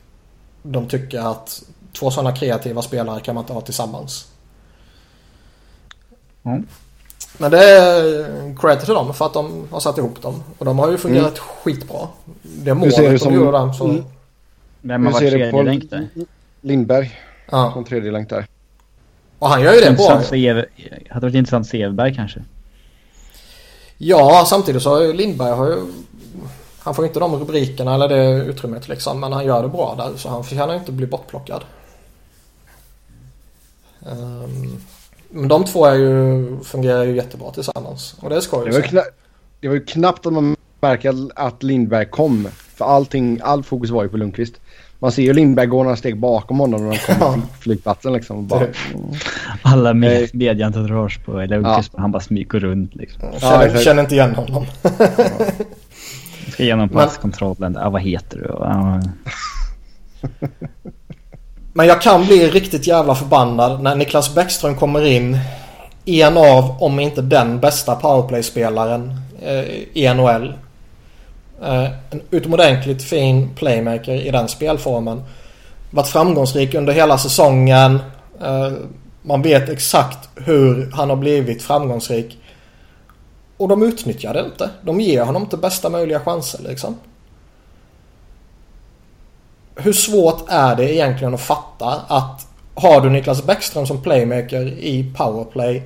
de 0.62 0.88
tycker 0.88 1.20
att 1.20 1.62
två 1.98 2.10
sådana 2.10 2.36
kreativa 2.36 2.82
spelare 2.82 3.20
kan 3.20 3.34
man 3.34 3.44
inte 3.44 3.52
ha 3.52 3.60
tillsammans. 3.60 4.26
Mm. 6.42 6.66
Men 7.38 7.50
det 7.50 7.64
är 7.64 8.56
credit 8.56 8.84
till 8.84 8.94
dem 8.94 9.14
för 9.14 9.26
att 9.26 9.34
de 9.34 9.68
har 9.70 9.80
satt 9.80 9.98
ihop 9.98 10.22
dem. 10.22 10.42
Och 10.58 10.64
de 10.64 10.78
har 10.78 10.90
ju 10.90 10.98
fungerat 10.98 11.38
mm. 11.38 11.48
skitbra. 11.62 12.08
Det 12.42 12.74
målet 12.74 12.96
de 12.96 13.18
som... 13.18 13.34
gjorde 13.34 13.50
dem 13.50 13.74
så... 13.74 13.84
Mm. 13.84 14.04
Vem 14.80 15.06
har 15.06 15.12
varit 15.12 15.30
tredje 15.30 15.62
länk 15.62 15.90
där? 15.90 16.08
Lindberg. 16.60 17.18
Ja. 17.50 17.70
Som 17.74 17.84
tredje 17.84 18.10
länk 18.10 18.28
där. 18.28 18.46
Och 19.38 19.48
han 19.48 19.62
gör 19.62 19.74
ju 19.74 19.80
det 19.80 19.92
bra. 19.92 20.22
Hade 21.10 21.26
varit 21.26 21.34
intressant 21.34 21.64
att 21.64 21.70
se 21.70 21.82
Everberg 21.82 22.14
kanske. 22.14 22.44
Ja, 23.98 24.44
samtidigt 24.48 24.82
så 24.82 24.90
har 24.90 25.02
ju 25.02 25.12
Lindberg 25.12 25.50
har 25.50 25.66
ju 25.66 25.76
han 26.82 26.94
får 26.94 27.06
inte 27.06 27.20
de 27.20 27.36
rubrikerna 27.36 27.94
eller 27.94 28.08
det 28.08 28.44
utrymmet 28.44 28.88
liksom. 28.88 29.20
Men 29.20 29.32
han 29.32 29.44
gör 29.44 29.62
det 29.62 29.68
bra 29.68 29.94
där. 29.98 30.16
Så 30.16 30.28
han 30.28 30.44
förtjänar 30.44 30.74
inte 30.74 30.90
att 30.90 30.94
bli 30.94 31.06
bortplockad. 31.06 31.62
Um, 34.00 34.80
men 35.30 35.48
de 35.48 35.64
två 35.64 35.86
är 35.86 35.94
ju, 35.94 36.46
fungerar 36.64 37.04
ju 37.04 37.16
jättebra 37.16 37.50
tillsammans. 37.50 38.16
Och 38.20 38.30
det 38.30 38.36
är 38.36 38.40
skoj 38.40 38.64
det 38.66 38.72
var, 38.72 38.80
kna- 38.80 39.10
det 39.60 39.68
var 39.68 39.74
ju 39.74 39.84
knappt 39.84 40.26
att 40.26 40.32
man 40.32 40.56
märker 40.80 41.28
att 41.34 41.62
Lindberg 41.62 42.06
kom. 42.06 42.48
För 42.74 42.84
allting, 42.84 43.40
all 43.42 43.62
fokus 43.62 43.90
var 43.90 44.02
ju 44.02 44.08
på 44.08 44.16
Lundqvist. 44.16 44.54
Man 45.02 45.12
ser 45.12 45.22
ju 45.22 45.32
Lindberg 45.32 45.66
gå 45.66 45.82
några 45.82 45.96
steg 45.96 46.18
bakom 46.18 46.58
honom 46.58 46.88
när 46.88 46.98
han 47.08 47.18
kommer 47.18 47.46
till 47.46 47.60
flygplatsen 47.60 48.12
liksom. 48.12 48.46
Bara, 48.46 48.60
mm. 48.60 48.74
Alla 49.62 49.94
med, 49.94 50.34
medieentourage 50.34 51.24
på 51.24 51.32
Lundqvist, 51.32 51.90
ja. 51.94 52.00
han 52.00 52.12
bara 52.12 52.20
smyger 52.22 52.60
runt 52.60 52.94
liksom. 52.94 53.20
Känner, 53.40 53.68
ja, 53.68 53.80
känner 53.80 54.02
inte 54.02 54.14
igen 54.14 54.34
honom. 54.34 54.66
ja. 54.82 54.90
Ska 56.48 56.62
igenom 56.62 56.88
passkontrollen. 56.88 57.78
Ja, 57.80 57.90
vad 57.90 58.02
heter 58.02 58.38
du? 58.38 58.46
Ja. 58.58 59.00
Men 61.72 61.86
jag 61.86 62.02
kan 62.02 62.26
bli 62.26 62.48
riktigt 62.48 62.86
jävla 62.86 63.14
förbannad 63.14 63.82
när 63.82 63.96
Niklas 63.96 64.34
Bäckström 64.34 64.76
kommer 64.76 65.06
in. 65.06 65.38
En 66.04 66.36
av, 66.36 66.82
om 66.82 67.00
inte 67.00 67.22
den 67.22 67.60
bästa 67.60 67.94
powerplay-spelaren 67.94 69.12
eh, 69.42 69.64
i 69.92 70.14
NHL. 70.14 70.52
Eh, 71.62 71.88
en 72.10 72.22
utomordentligt 72.30 73.02
fin 73.02 73.50
playmaker 73.54 74.14
i 74.14 74.30
den 74.30 74.48
spelformen. 74.48 75.22
Varit 75.90 76.08
framgångsrik 76.08 76.74
under 76.74 76.92
hela 76.92 77.18
säsongen. 77.18 77.98
Eh, 78.40 78.72
man 79.22 79.42
vet 79.42 79.68
exakt 79.68 80.28
hur 80.34 80.90
han 80.92 81.10
har 81.10 81.16
blivit 81.16 81.62
framgångsrik. 81.62 82.38
Och 83.56 83.68
de 83.68 83.82
utnyttjar 83.82 84.34
det 84.34 84.40
inte. 84.40 84.70
De 84.82 85.00
ger 85.00 85.24
honom 85.24 85.42
inte 85.42 85.56
bästa 85.56 85.90
möjliga 85.90 86.20
chanser 86.20 86.60
liksom. 86.68 86.96
Hur 89.74 89.92
svårt 89.92 90.44
är 90.48 90.76
det 90.76 90.94
egentligen 90.94 91.34
att 91.34 91.40
fatta 91.40 92.00
att 92.08 92.46
har 92.74 93.00
du 93.00 93.10
Niklas 93.10 93.44
Bäckström 93.44 93.86
som 93.86 94.02
playmaker 94.02 94.66
i 94.66 95.12
powerplay 95.16 95.82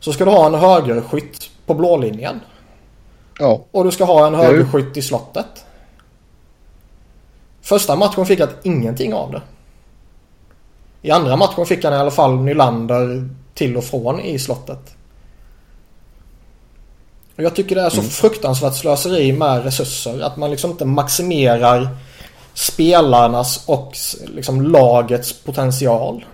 så 0.00 0.12
ska 0.12 0.24
du 0.24 0.30
ha 0.30 0.46
en 0.46 0.54
högerskytt 0.54 1.50
på 1.66 1.74
blålinjen. 1.74 2.40
Ja. 3.40 3.64
Och 3.70 3.84
du 3.84 3.90
ska 3.90 4.04
ha 4.04 4.26
en 4.26 4.34
högerskytt 4.34 4.96
i 4.96 5.02
slottet. 5.02 5.64
Första 7.62 7.96
matchen 7.96 8.26
fick 8.26 8.40
han 8.40 8.48
ingenting 8.62 9.14
av 9.14 9.30
det. 9.32 9.42
I 11.02 11.10
andra 11.10 11.36
matchen 11.36 11.66
fick 11.66 11.84
han 11.84 11.92
i 11.92 11.96
alla 11.96 12.10
fall 12.10 12.40
Nylander 12.40 13.28
till 13.54 13.76
och 13.76 13.84
från 13.84 14.20
i 14.20 14.38
slottet. 14.38 14.96
Och 17.36 17.42
jag 17.42 17.54
tycker 17.54 17.76
det 17.76 17.82
är 17.82 17.90
så 17.90 17.98
mm. 17.98 18.10
fruktansvärt 18.10 18.74
slöseri 18.74 19.32
med 19.32 19.64
resurser. 19.64 20.20
Att 20.20 20.36
man 20.36 20.50
liksom 20.50 20.70
inte 20.70 20.84
maximerar 20.84 21.88
spelarnas 22.54 23.64
och 23.66 23.96
liksom 24.26 24.62
lagets 24.62 25.32
potential. 25.32 26.24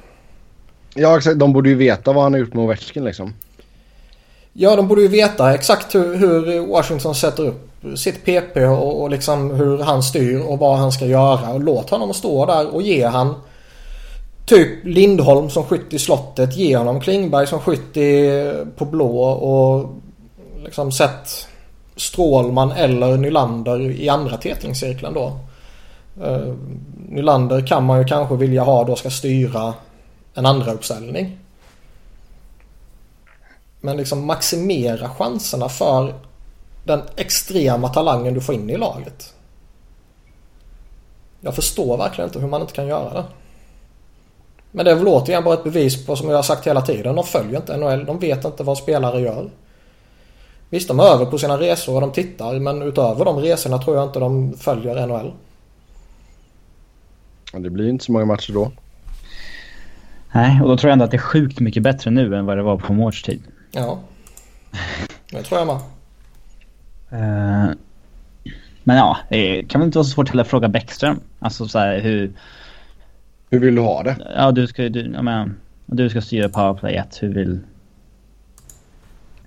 Ja 0.95 1.17
exakt, 1.17 1.39
de 1.39 1.53
borde 1.53 1.69
ju 1.69 1.75
veta 1.75 2.13
vad 2.13 2.23
han 2.23 2.33
har 2.33 2.41
gjort 2.41 2.55
med 2.55 2.65
Ovechkin 2.65 3.05
liksom. 3.05 3.35
Ja, 4.59 4.77
de 4.77 4.89
borde 4.89 5.03
ju 5.03 5.09
veta 5.09 5.55
exakt 5.55 5.95
hur, 5.95 6.17
hur 6.17 6.67
Washington 6.67 7.15
sätter 7.15 7.47
upp 7.47 7.71
sitt 7.97 8.25
PP 8.25 8.57
och, 8.57 9.03
och, 9.03 9.11
liksom 9.11 9.51
hur 9.51 9.79
han 9.79 10.03
styr 10.03 10.41
och 10.41 10.59
vad 10.59 10.79
han 10.79 10.93
ska 10.93 11.07
göra. 11.07 11.53
Och 11.53 11.61
låt 11.61 11.91
honom 11.91 12.15
stå 12.15 12.47
där 12.47 12.75
och 12.75 12.83
ge 12.83 13.07
han 13.07 13.35
typ 14.47 14.85
Lindholm 14.85 15.51
som 15.51 15.65
skytt 15.65 15.93
i 15.93 15.99
slottet. 15.99 16.57
Ge 16.57 16.77
honom 16.77 17.01
Klingberg 17.01 17.47
som 17.47 17.61
skytt 17.61 17.97
i, 17.97 18.53
på 18.77 18.85
blå 18.85 19.23
och 19.23 19.91
liksom 20.65 20.93
sett 20.93 21.49
Strålman 21.97 22.73
eller 22.73 23.17
Nylander 23.17 23.81
i 23.81 24.09
andra 24.09 24.37
tätningscirkeln 24.37 25.15
då. 25.15 25.33
Uh, 26.27 26.55
Nylander 27.09 27.67
kan 27.67 27.85
man 27.85 27.99
ju 27.99 28.05
kanske 28.05 28.37
vilja 28.37 28.63
ha 28.63 28.85
då 28.85 28.97
ska 28.97 29.11
styra 29.11 29.75
en 30.35 30.47
andra 30.47 30.73
uppställning. 30.73 31.39
Men 33.87 33.97
liksom 33.97 34.27
maximera 34.27 35.09
chanserna 35.09 35.69
för 35.69 36.15
den 36.85 37.03
extrema 37.17 37.89
talangen 37.89 38.35
du 38.35 38.41
får 38.41 38.55
in 38.55 38.71
i 38.71 38.77
laget. 38.77 39.35
Jag 41.41 41.55
förstår 41.55 41.97
verkligen 41.97 42.29
inte 42.29 42.39
hur 42.39 42.49
man 42.49 42.61
inte 42.61 42.73
kan 42.73 42.87
göra 42.87 43.15
det. 43.15 43.25
Men 44.71 44.85
det 44.85 44.91
är 44.91 44.95
väl 44.95 45.07
återigen 45.09 45.45
bara 45.45 45.55
ett 45.55 45.65
bevis 45.65 46.07
på 46.07 46.17
som 46.17 46.29
jag 46.29 46.37
har 46.37 46.43
sagt 46.43 46.67
hela 46.67 46.81
tiden. 46.81 47.15
De 47.15 47.25
följer 47.25 47.57
inte 47.57 47.77
NHL. 47.77 48.05
De 48.05 48.19
vet 48.19 48.45
inte 48.45 48.63
vad 48.63 48.79
spelare 48.79 49.21
gör. 49.21 49.51
Visst, 50.71 50.89
de 50.89 51.01
är 51.01 51.05
över 51.05 51.27
på 51.27 51.39
sina 51.39 51.61
resor 51.61 51.95
och 51.95 52.01
de 52.01 52.13
tittar 52.13 52.59
men 52.59 52.83
utöver 52.83 53.25
de 53.25 53.39
resorna 53.39 53.79
tror 53.79 53.97
jag 53.97 54.09
inte 54.09 54.19
de 54.19 54.55
följer 54.59 55.07
NHL. 55.07 55.33
Det 57.53 57.71
blir 57.71 57.89
inte 57.89 58.05
så 58.05 58.13
många 58.13 58.25
matcher 58.25 58.53
då. 58.53 58.73
Nej, 60.35 60.63
och 60.63 60.69
då 60.69 60.77
tror 60.77 60.89
jag 60.89 60.93
ändå 60.93 61.05
att 61.05 61.11
det 61.11 61.17
är 61.17 61.19
sjukt 61.19 61.61
mycket 61.61 61.83
bättre 61.83 62.11
nu 62.11 62.37
än 62.37 62.47
vad 62.47 62.57
det 62.57 62.63
var 62.63 62.77
på 62.77 62.93
Mårts 62.93 63.23
tid. 63.23 63.43
Ja, 63.77 63.99
det 65.31 65.43
tror 65.43 65.61
jag 65.61 65.67
med. 65.67 65.77
Uh, 67.13 67.75
men 68.85 68.97
ja, 68.97 69.17
det 69.29 69.63
kan 69.69 69.81
väl 69.81 69.87
inte 69.87 69.99
vara 69.99 70.05
så 70.05 70.11
svårt 70.11 70.29
heller 70.29 70.43
att 70.43 70.49
fråga 70.49 70.69
Bäckström. 70.69 71.21
Alltså 71.39 71.69
så 71.69 71.79
här, 71.79 72.01
hur... 72.01 72.33
Hur 73.51 73.61
vill 73.61 73.75
du 73.75 73.81
ha 73.81 74.03
det? 74.03 74.17
Ja, 74.37 74.53
du 74.53 74.67
ska, 74.67 74.89
du, 74.89 75.01
jag 75.01 75.25
menar, 75.25 75.51
du 75.87 76.11
ska 76.11 76.21
styra 76.21 76.49
powerplay 76.49 76.95
1. 76.97 77.23
Hur 77.23 77.35
vill, 77.35 77.61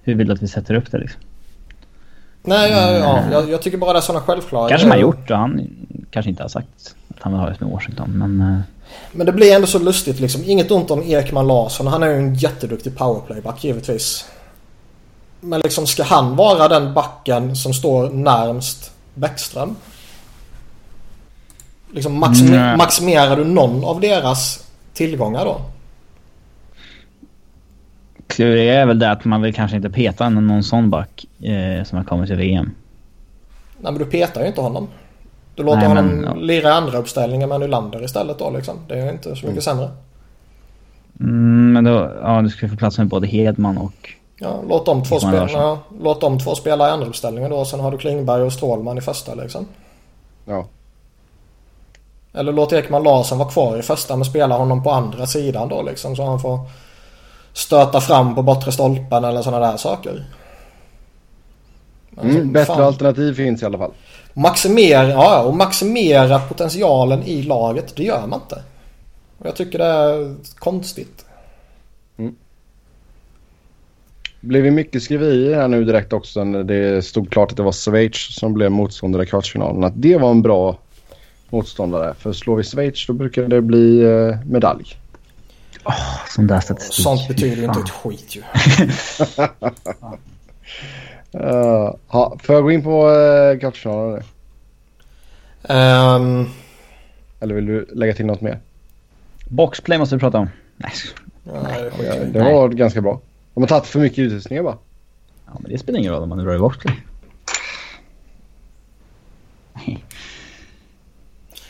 hur 0.03 0.15
vill 0.15 0.27
du 0.27 0.33
att 0.33 0.41
vi 0.41 0.47
sätter 0.47 0.73
upp 0.73 0.91
det 0.91 0.97
liksom? 0.97 1.21
Nej, 2.43 2.71
ja, 2.71 2.91
ja, 2.91 3.23
jag, 3.31 3.49
jag 3.49 3.61
tycker 3.61 3.77
bara 3.77 3.93
det 3.93 3.99
är 3.99 4.01
sådana 4.01 4.25
självklara 4.25 4.69
kanske 4.69 4.87
man 4.87 4.97
har 4.97 5.01
gjort 5.01 5.31
och 5.31 5.37
han 5.37 5.69
kanske 6.11 6.29
inte 6.29 6.43
har 6.43 6.49
sagt 6.49 6.95
att 7.09 7.23
han 7.23 7.31
vill 7.31 7.41
ha 7.41 7.49
det 7.49 7.61
med 7.61 7.69
Washington. 7.69 8.11
Men, 8.11 8.41
eh, 8.41 8.59
Men 9.11 9.25
det 9.25 9.31
blir 9.31 9.55
ändå 9.55 9.67
så 9.67 9.79
lustigt 9.79 10.19
liksom. 10.19 10.43
Inget 10.45 10.71
ont 10.71 10.91
om 10.91 11.03
Ekman 11.03 11.47
Larsson. 11.47 11.87
Han 11.87 12.03
är 12.03 12.07
ju 12.07 12.15
en 12.15 12.35
jätteduktig 12.35 12.97
powerplayback 12.97 13.63
givetvis. 13.63 14.25
Men 15.41 15.61
liksom 15.61 15.87
ska 15.87 16.03
han 16.03 16.35
vara 16.35 16.67
den 16.67 16.93
backen 16.93 17.55
som 17.55 17.73
står 17.73 18.09
närmst 18.09 18.91
Bäckström? 19.13 19.75
Liksom 21.93 22.23
maxim- 22.23 22.51
Nej. 22.51 22.77
maximerar 22.77 23.35
du 23.35 23.43
någon 23.43 23.83
av 23.83 23.99
deras 23.99 24.67
tillgångar 24.93 25.45
då? 25.45 25.61
det 28.37 28.69
är 28.69 28.85
väl 28.85 28.99
det 28.99 29.11
att 29.11 29.25
man 29.25 29.41
vill 29.41 29.53
kanske 29.53 29.77
inte 29.77 29.89
peta 29.89 30.29
någon, 30.29 30.63
sån 30.63 30.89
back 30.89 31.25
eh, 31.39 31.83
som 31.83 31.97
har 31.97 32.05
kommit 32.05 32.27
till 32.27 32.37
VM. 32.37 32.71
Nej 33.79 33.91
men 33.91 33.97
du 33.97 34.05
petar 34.05 34.41
ju 34.41 34.47
inte 34.47 34.61
honom. 34.61 34.87
Du 35.59 35.65
låter 35.65 35.77
Nej, 35.77 35.87
honom 35.87 36.05
men, 36.05 36.23
ja. 36.23 36.33
lira 36.33 36.69
i 36.69 36.71
andra 36.71 36.97
uppställningar 36.97 37.47
med 37.47 37.59
Nylander 37.59 38.03
istället 38.03 38.39
då 38.39 38.49
liksom. 38.49 38.75
Det 38.87 38.99
är 38.99 39.11
inte 39.11 39.35
så 39.35 39.47
mycket 39.47 39.63
sämre. 39.63 39.89
Mm, 41.19 41.73
men 41.73 41.83
då, 41.83 42.11
ja 42.21 42.41
du 42.41 42.49
ska 42.49 42.69
få 42.69 42.75
plats 42.75 42.97
med 42.97 43.07
både 43.07 43.27
Hedman 43.27 43.77
och... 43.77 44.09
Ja, 44.35 44.61
låt 44.69 44.85
de 44.85 45.03
två 45.03 45.19
spela, 45.19 45.49
ja, 45.49 45.79
låt 46.01 46.21
de 46.21 46.39
två 46.39 46.55
spela 46.55 46.87
i 46.87 46.91
andra 46.91 47.07
uppställningar 47.07 47.49
då. 47.49 47.65
Sen 47.65 47.79
har 47.79 47.91
du 47.91 47.97
Klingberg 47.97 48.41
och 48.41 48.53
Strålman 48.53 48.97
i 48.97 49.01
första 49.01 49.35
liksom. 49.35 49.65
Ja. 50.45 50.65
Eller 52.33 52.53
låt 52.53 52.73
Ekman 52.73 53.03
Larsson 53.03 53.37
vara 53.37 53.49
kvar 53.49 53.77
i 53.77 53.81
första 53.81 54.15
men 54.15 54.25
spela 54.25 54.57
honom 54.57 54.83
på 54.83 54.91
andra 54.91 55.27
sidan 55.27 55.69
då 55.69 55.81
liksom. 55.81 56.15
Så 56.15 56.25
han 56.25 56.39
får 56.39 56.59
stöta 57.53 58.01
fram 58.01 58.35
på 58.35 58.41
bortre 58.41 58.71
stolpen 58.71 59.23
eller 59.23 59.41
sådana 59.41 59.71
där 59.71 59.77
saker. 59.77 60.25
Mm, 62.21 62.35
alltså, 62.35 62.45
bättre 62.45 62.73
fan. 62.73 62.83
alternativ 62.83 63.33
finns 63.33 63.61
i 63.61 63.65
alla 63.65 63.77
fall. 63.77 63.91
Maximera, 64.39 65.09
ja, 65.09 65.43
och 65.43 65.55
maximera 65.55 66.39
potentialen 66.39 67.23
i 67.23 67.41
laget, 67.41 67.95
det 67.95 68.03
gör 68.03 68.27
man 68.27 68.41
inte. 68.41 68.63
Och 69.37 69.45
jag 69.45 69.55
tycker 69.55 69.77
det 69.77 69.85
är 69.85 70.35
konstigt. 70.55 71.25
Det 74.41 74.47
blev 74.47 74.65
ju 74.65 74.71
mycket 74.71 75.03
skriverier 75.03 75.55
här 75.55 75.67
nu 75.67 75.83
direkt 75.83 76.13
också 76.13 76.43
när 76.43 76.63
det 76.63 77.05
stod 77.05 77.31
klart 77.31 77.51
att 77.51 77.57
det 77.57 77.63
var 77.63 77.71
Schweiz 77.71 78.35
som 78.35 78.53
blev 78.53 78.71
motståndare 78.71 79.23
i 79.23 79.25
kvartsfinalen. 79.25 79.83
Att 79.83 79.93
det 79.95 80.17
var 80.17 80.31
en 80.31 80.41
bra 80.41 80.77
motståndare. 81.49 82.13
För 82.13 82.33
slår 82.33 82.55
vi 82.55 82.63
Schweiz 82.63 83.07
då 83.07 83.13
brukar 83.13 83.43
det 83.43 83.61
bli 83.61 84.01
eh, 84.01 84.37
medalj. 84.45 84.85
Sån 86.35 86.47
där 86.47 86.59
statistik. 86.59 87.03
Sånt 87.03 87.27
betyder 87.27 87.55
ju 87.55 87.63
inte 87.63 87.79
ett 87.79 87.89
skit 87.89 88.35
ju. 88.35 88.41
Uh, 91.35 91.95
ha, 92.07 92.37
får 92.43 92.55
jag 92.55 92.63
gå 92.63 92.71
in 92.71 92.83
på 92.83 93.09
uh, 93.09 93.59
kvartsfinalen 93.59 94.13
nu? 94.13 94.21
Ehm, 95.73 96.45
Eller 97.39 97.55
vill 97.55 97.65
du 97.65 97.87
lägga 97.93 98.13
till 98.13 98.25
något 98.25 98.41
mer? 98.41 98.59
Boxplay 99.47 99.97
måste 99.97 100.15
vi 100.15 100.19
prata 100.19 100.37
om. 100.37 100.49
Nej. 100.77 100.91
ja, 101.43 101.51
det 101.53 102.05
Ja, 102.05 102.15
det 102.15 102.39
var 102.39 102.69
ganska 102.69 103.01
bra. 103.01 103.21
De 103.53 103.63
har 103.63 103.67
tagit 103.67 103.85
för 103.85 103.99
mycket 103.99 104.19
utrustningar 104.19 104.63
bara. 104.63 104.77
Ja, 105.45 105.57
men 105.59 105.71
det 105.71 105.77
spelar 105.77 105.99
ingen 105.99 106.13
roll 106.13 106.23
om 106.23 106.29
man 106.29 106.37
drar 106.37 106.55
i 106.55 106.59
boxplay. 106.59 106.95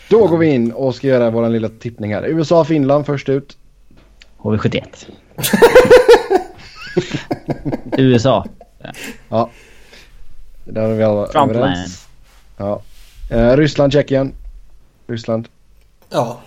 Då 0.10 0.28
går 0.28 0.38
vi 0.38 0.48
in 0.48 0.72
och 0.72 0.96
ska 0.96 1.08
göra 1.08 1.30
vår 1.30 1.50
lilla 1.50 1.70
tippning 1.70 2.14
här. 2.14 2.24
USA-Finland 2.24 3.06
först 3.06 3.30
ut. 3.30 3.58
HV71. 4.38 4.86
USA. 7.98 8.46
Ja. 9.30 9.50
Där 10.66 10.82
är 10.82 10.94
vi 10.94 11.04
alla 11.04 11.28
Frontline. 11.32 11.64
överens. 11.64 12.08
Ja. 12.58 12.82
Eh, 13.30 13.58
Ryssland, 13.58 13.94
Tjeckien. 13.94 14.34
Ryssland. 15.08 15.48
Ja, 16.10 16.40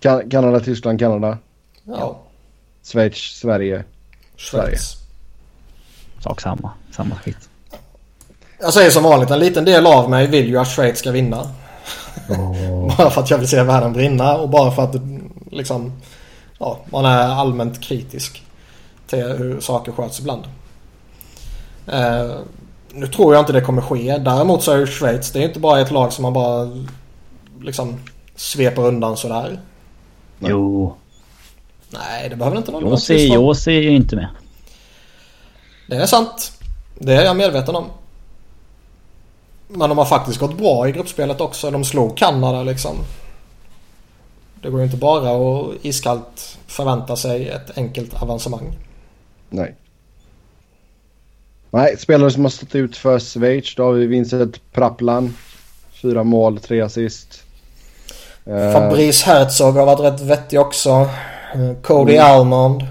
Kan- 0.00 0.30
Kanada, 0.30 0.60
Tyskland, 0.60 0.98
Kanada. 0.98 1.38
ja. 1.84 2.20
Schweiz, 2.82 3.14
Sverige. 3.16 3.84
Schweiz. 4.36 4.96
Sak 6.20 6.40
samma. 6.40 6.70
Samma 6.92 7.14
skit. 7.16 7.48
Jag 8.58 8.72
säger 8.72 8.90
som 8.90 9.02
vanligt, 9.02 9.30
en 9.30 9.38
liten 9.38 9.64
del 9.64 9.86
av 9.86 10.10
mig 10.10 10.26
vill 10.26 10.48
ju 10.48 10.58
att 10.58 10.68
Schweiz 10.68 10.98
ska 10.98 11.10
vinna. 11.10 11.46
bara 12.98 13.10
för 13.10 13.20
att 13.20 13.30
jag 13.30 13.38
vill 13.38 13.48
se 13.48 13.62
världen 13.62 13.92
brinna 13.92 14.36
och 14.36 14.48
bara 14.48 14.70
för 14.72 14.82
att 14.82 14.94
liksom, 15.50 16.00
ja, 16.58 16.78
man 16.92 17.04
är 17.04 17.28
allmänt 17.28 17.80
kritisk 17.80 18.42
till 19.06 19.22
hur 19.24 19.60
saker 19.60 19.92
sköts 19.92 20.20
ibland. 20.20 20.42
Eh, 21.86 22.36
nu 22.92 23.06
tror 23.06 23.34
jag 23.34 23.42
inte 23.42 23.52
det 23.52 23.60
kommer 23.60 23.82
ske. 23.82 24.18
Däremot 24.18 24.62
så 24.62 24.72
är 24.72 24.76
ju 24.76 24.86
Schweiz, 24.86 25.30
det 25.32 25.38
är 25.38 25.42
inte 25.42 25.60
bara 25.60 25.80
ett 25.80 25.90
lag 25.90 26.12
som 26.12 26.22
man 26.22 26.32
bara 26.32 26.70
liksom 27.60 28.00
sveper 28.36 28.82
undan 28.82 29.16
sådär. 29.16 29.60
Nej. 30.38 30.50
Jo. 30.50 30.94
Nej, 31.90 32.28
det 32.28 32.36
behöver 32.36 32.58
inte 32.58 32.72
någon 32.72 32.88
Jag 32.88 33.00
ser, 33.00 33.34
jag 33.34 33.56
ser 33.56 33.80
ju 33.80 33.90
inte 33.90 34.16
med. 34.16 34.28
Det 35.88 35.96
är 35.96 36.06
sant. 36.06 36.52
Det 36.98 37.12
är 37.12 37.24
jag 37.24 37.36
medveten 37.36 37.76
om. 37.76 37.84
Men 39.68 39.88
de 39.88 39.98
har 39.98 40.04
faktiskt 40.04 40.38
gått 40.38 40.58
bra 40.58 40.88
i 40.88 40.92
gruppspelet 40.92 41.40
också. 41.40 41.70
De 41.70 41.84
slog 41.84 42.16
Kanada 42.16 42.62
liksom. 42.62 42.96
Det 44.62 44.70
går 44.70 44.80
ju 44.80 44.84
inte 44.86 44.96
bara 44.96 45.30
att 45.30 45.84
iskallt 45.84 46.58
förvänta 46.66 47.16
sig 47.16 47.48
ett 47.48 47.78
enkelt 47.78 48.22
avancemang. 48.22 48.78
Nej. 49.50 49.74
Nej, 51.70 51.96
spelare 51.98 52.30
som 52.30 52.42
har 52.42 52.50
stått 52.50 52.74
ut 52.74 52.96
för 52.96 53.18
Schweiz. 53.18 53.74
Då 53.74 53.84
har 53.84 53.92
vi 53.92 54.06
Vincent 54.06 54.72
Praplan. 54.72 55.34
Fyra 55.92 56.24
mål, 56.24 56.58
tre 56.58 56.80
assist. 56.80 57.42
Eh, 58.44 58.72
Fabrice 58.72 59.26
Herzog 59.26 59.74
har 59.74 59.86
varit 59.86 60.00
rätt 60.00 60.20
vettig 60.20 60.60
också. 60.60 60.90
Eh, 61.54 61.82
Cody 61.82 62.12
Mm. 62.16 62.26
Almond. 62.26 62.86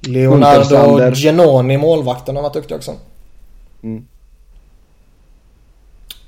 Leonardo. 0.00 1.14
Genoni, 1.14 1.78
målvakten, 1.78 2.36
har 2.36 2.42
varit 2.42 2.54
duktig 2.54 2.76
också. 2.76 2.94
Mm. 3.82 4.06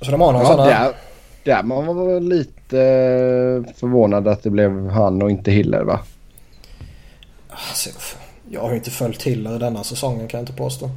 Så 0.01 0.11
de 0.11 0.21
har 0.21 0.31
några 0.31 0.45
ja, 0.45 0.51
sådana. 0.51 0.69
där, 0.69 0.93
där 1.43 1.63
man 1.63 1.85
var 1.85 2.19
lite 2.19 2.79
eh, 2.79 3.75
förvånad 3.75 4.27
att 4.27 4.43
det 4.43 4.49
blev 4.49 4.89
han 4.89 5.21
och 5.21 5.31
inte 5.31 5.51
Hiller 5.51 5.83
va? 5.83 5.99
Alltså, 7.49 7.89
jag 8.49 8.61
har 8.61 8.69
ju 8.69 8.75
inte 8.75 8.91
följt 8.91 9.23
Hiller 9.23 9.59
denna 9.59 9.83
säsongen 9.83 10.27
kan 10.27 10.37
jag 10.37 10.41
inte 10.41 10.53
påstå. 10.53 10.89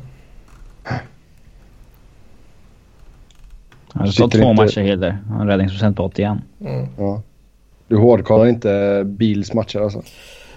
Han 3.92 4.12
Sitter 4.12 4.28
två 4.28 4.50
inte- 4.50 4.62
matcher 4.62 4.80
Hilder. 4.80 5.11
Han 5.11 5.32
har 5.37 5.40
en 5.40 5.46
räddningsprocent 5.48 5.96
på 5.96 6.02
81. 6.04 6.38
Mm. 6.61 6.88
Ja. 6.98 7.22
Du 7.88 7.96
hårdkollar 7.96 8.46
inte 8.46 9.02
Bils 9.06 9.54
matcher 9.54 9.78
alltså? 9.80 10.02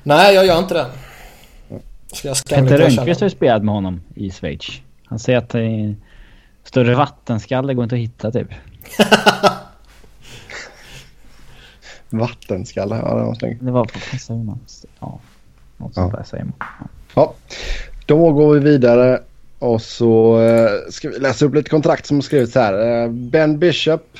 Nej, 0.04 0.36
jag 0.36 0.46
gör 0.46 0.60
inte 0.60 0.74
det. 0.74 0.86
Ska 2.16 2.28
jag 2.28 2.38
erkänna. 2.38 2.78
Rönnqvist 2.78 3.22
har 3.22 3.26
ju 3.26 3.30
spelat 3.30 3.64
med 3.64 3.74
honom 3.74 4.02
i 4.16 4.32
Schweiz. 4.32 4.82
Han 5.06 5.20
säger 5.20 5.40
att 5.40 5.50
det 5.50 5.62
är 5.62 5.96
större 6.64 6.96
vattenskalle 6.96 7.74
går 7.74 7.84
inte 7.84 7.96
att 7.96 8.02
hitta 8.02 8.32
typ. 8.32 8.48
Vattenskalle, 12.10 12.96
ja 12.96 13.16
det 13.18 13.24
var 13.24 13.34
snyggt. 13.36 13.66
Det 13.66 13.72
var 13.72 13.86
på, 13.86 14.00
vad 14.12 14.22
säger 14.22 14.44
Ja, 15.82 15.88
något 15.88 15.94
sånt 15.94 16.14
där 16.14 16.24
säger 16.24 16.44
man. 16.44 16.54
Ja. 16.60 16.88
Ja, 17.16 17.34
då 18.06 18.32
går 18.32 18.54
vi 18.54 18.60
vidare 18.60 19.20
och 19.60 19.82
så 19.82 20.42
eh, 20.42 20.70
ska 20.90 21.10
vi 21.10 21.20
läsa 21.20 21.46
upp 21.46 21.56
lite 21.56 21.70
kontrakt 21.70 22.06
som 22.06 22.22
skrivits 22.22 22.56
här. 22.56 23.04
Eh, 23.04 23.10
ben 23.10 23.60
Bishop 23.60 24.18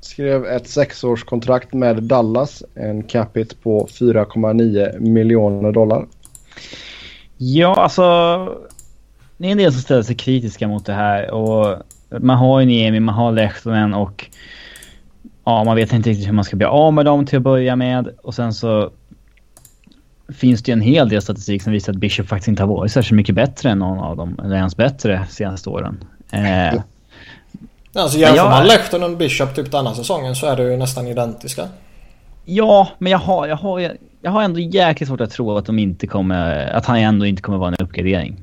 skrev 0.00 0.46
ett 0.46 0.68
sexårskontrakt 0.68 1.72
med 1.72 2.02
Dallas. 2.02 2.62
En 2.74 3.02
capita 3.02 3.54
på 3.62 3.86
4,9 3.86 5.00
miljoner 5.00 5.72
dollar. 5.72 6.06
Ja, 7.36 7.74
alltså. 7.74 8.02
Det 9.36 9.46
är 9.46 9.52
en 9.52 9.58
del 9.58 9.72
som 9.72 9.82
ställer 9.82 10.02
sig 10.02 10.16
kritiska 10.16 10.68
mot 10.68 10.86
det 10.86 10.92
här 10.92 11.30
och 11.30 11.82
man 12.20 12.36
har 12.38 12.60
ju 12.60 12.66
Niemi, 12.66 13.00
man 13.00 13.14
har 13.14 13.32
Lehtonen 13.32 13.94
och 13.94 14.26
ja, 15.44 15.64
man 15.64 15.76
vet 15.76 15.92
inte 15.92 16.10
riktigt 16.10 16.28
hur 16.28 16.32
man 16.32 16.44
ska 16.44 16.56
bli 16.56 16.66
av 16.66 16.92
med 16.92 17.04
dem 17.04 17.26
till 17.26 17.36
att 17.36 17.42
börja 17.42 17.76
med 17.76 18.08
och 18.22 18.34
sen 18.34 18.54
så 18.54 18.90
finns 20.32 20.62
det 20.62 20.70
ju 20.70 20.72
en 20.72 20.80
hel 20.80 21.08
del 21.08 21.22
statistik 21.22 21.62
som 21.62 21.72
visar 21.72 21.92
att 21.92 21.98
Bishop 21.98 22.26
faktiskt 22.28 22.48
inte 22.48 22.62
har 22.62 22.68
varit 22.68 22.92
särskilt 22.92 23.16
mycket 23.16 23.34
bättre 23.34 23.70
än 23.70 23.78
någon 23.78 23.98
av 23.98 24.16
dem, 24.16 24.40
eller 24.44 24.56
ens 24.56 24.76
bättre 24.76 25.26
senaste 25.30 25.70
åren. 25.70 26.04
Eh, 26.30 26.80
Alltså 27.94 28.18
jämför 28.18 28.36
jag- 28.36 28.50
man 28.50 28.66
Lehtonen 28.66 29.10
och 29.12 29.16
Bishop 29.18 29.54
typ 29.54 29.70
denna 29.70 29.94
säsongen 29.94 30.34
så 30.34 30.46
är 30.46 30.56
det 30.56 30.62
ju 30.70 30.76
nästan 30.76 31.06
identiska. 31.06 31.68
ja, 32.44 32.88
men 32.98 33.12
jag 33.12 33.18
har, 33.18 33.46
jag, 33.46 33.56
har, 33.56 33.96
jag 34.22 34.30
har 34.30 34.42
ändå 34.42 34.60
jäkligt 34.60 35.08
svårt 35.08 35.20
att 35.20 35.30
tro 35.30 35.56
att 35.56 35.66
de 35.66 35.78
inte 35.78 36.06
kommer, 36.06 36.66
att 36.70 36.86
han 36.86 36.96
ändå 36.98 37.26
inte 37.26 37.42
kommer 37.42 37.58
vara 37.58 37.68
en 37.68 37.84
uppgradering. 37.86 38.36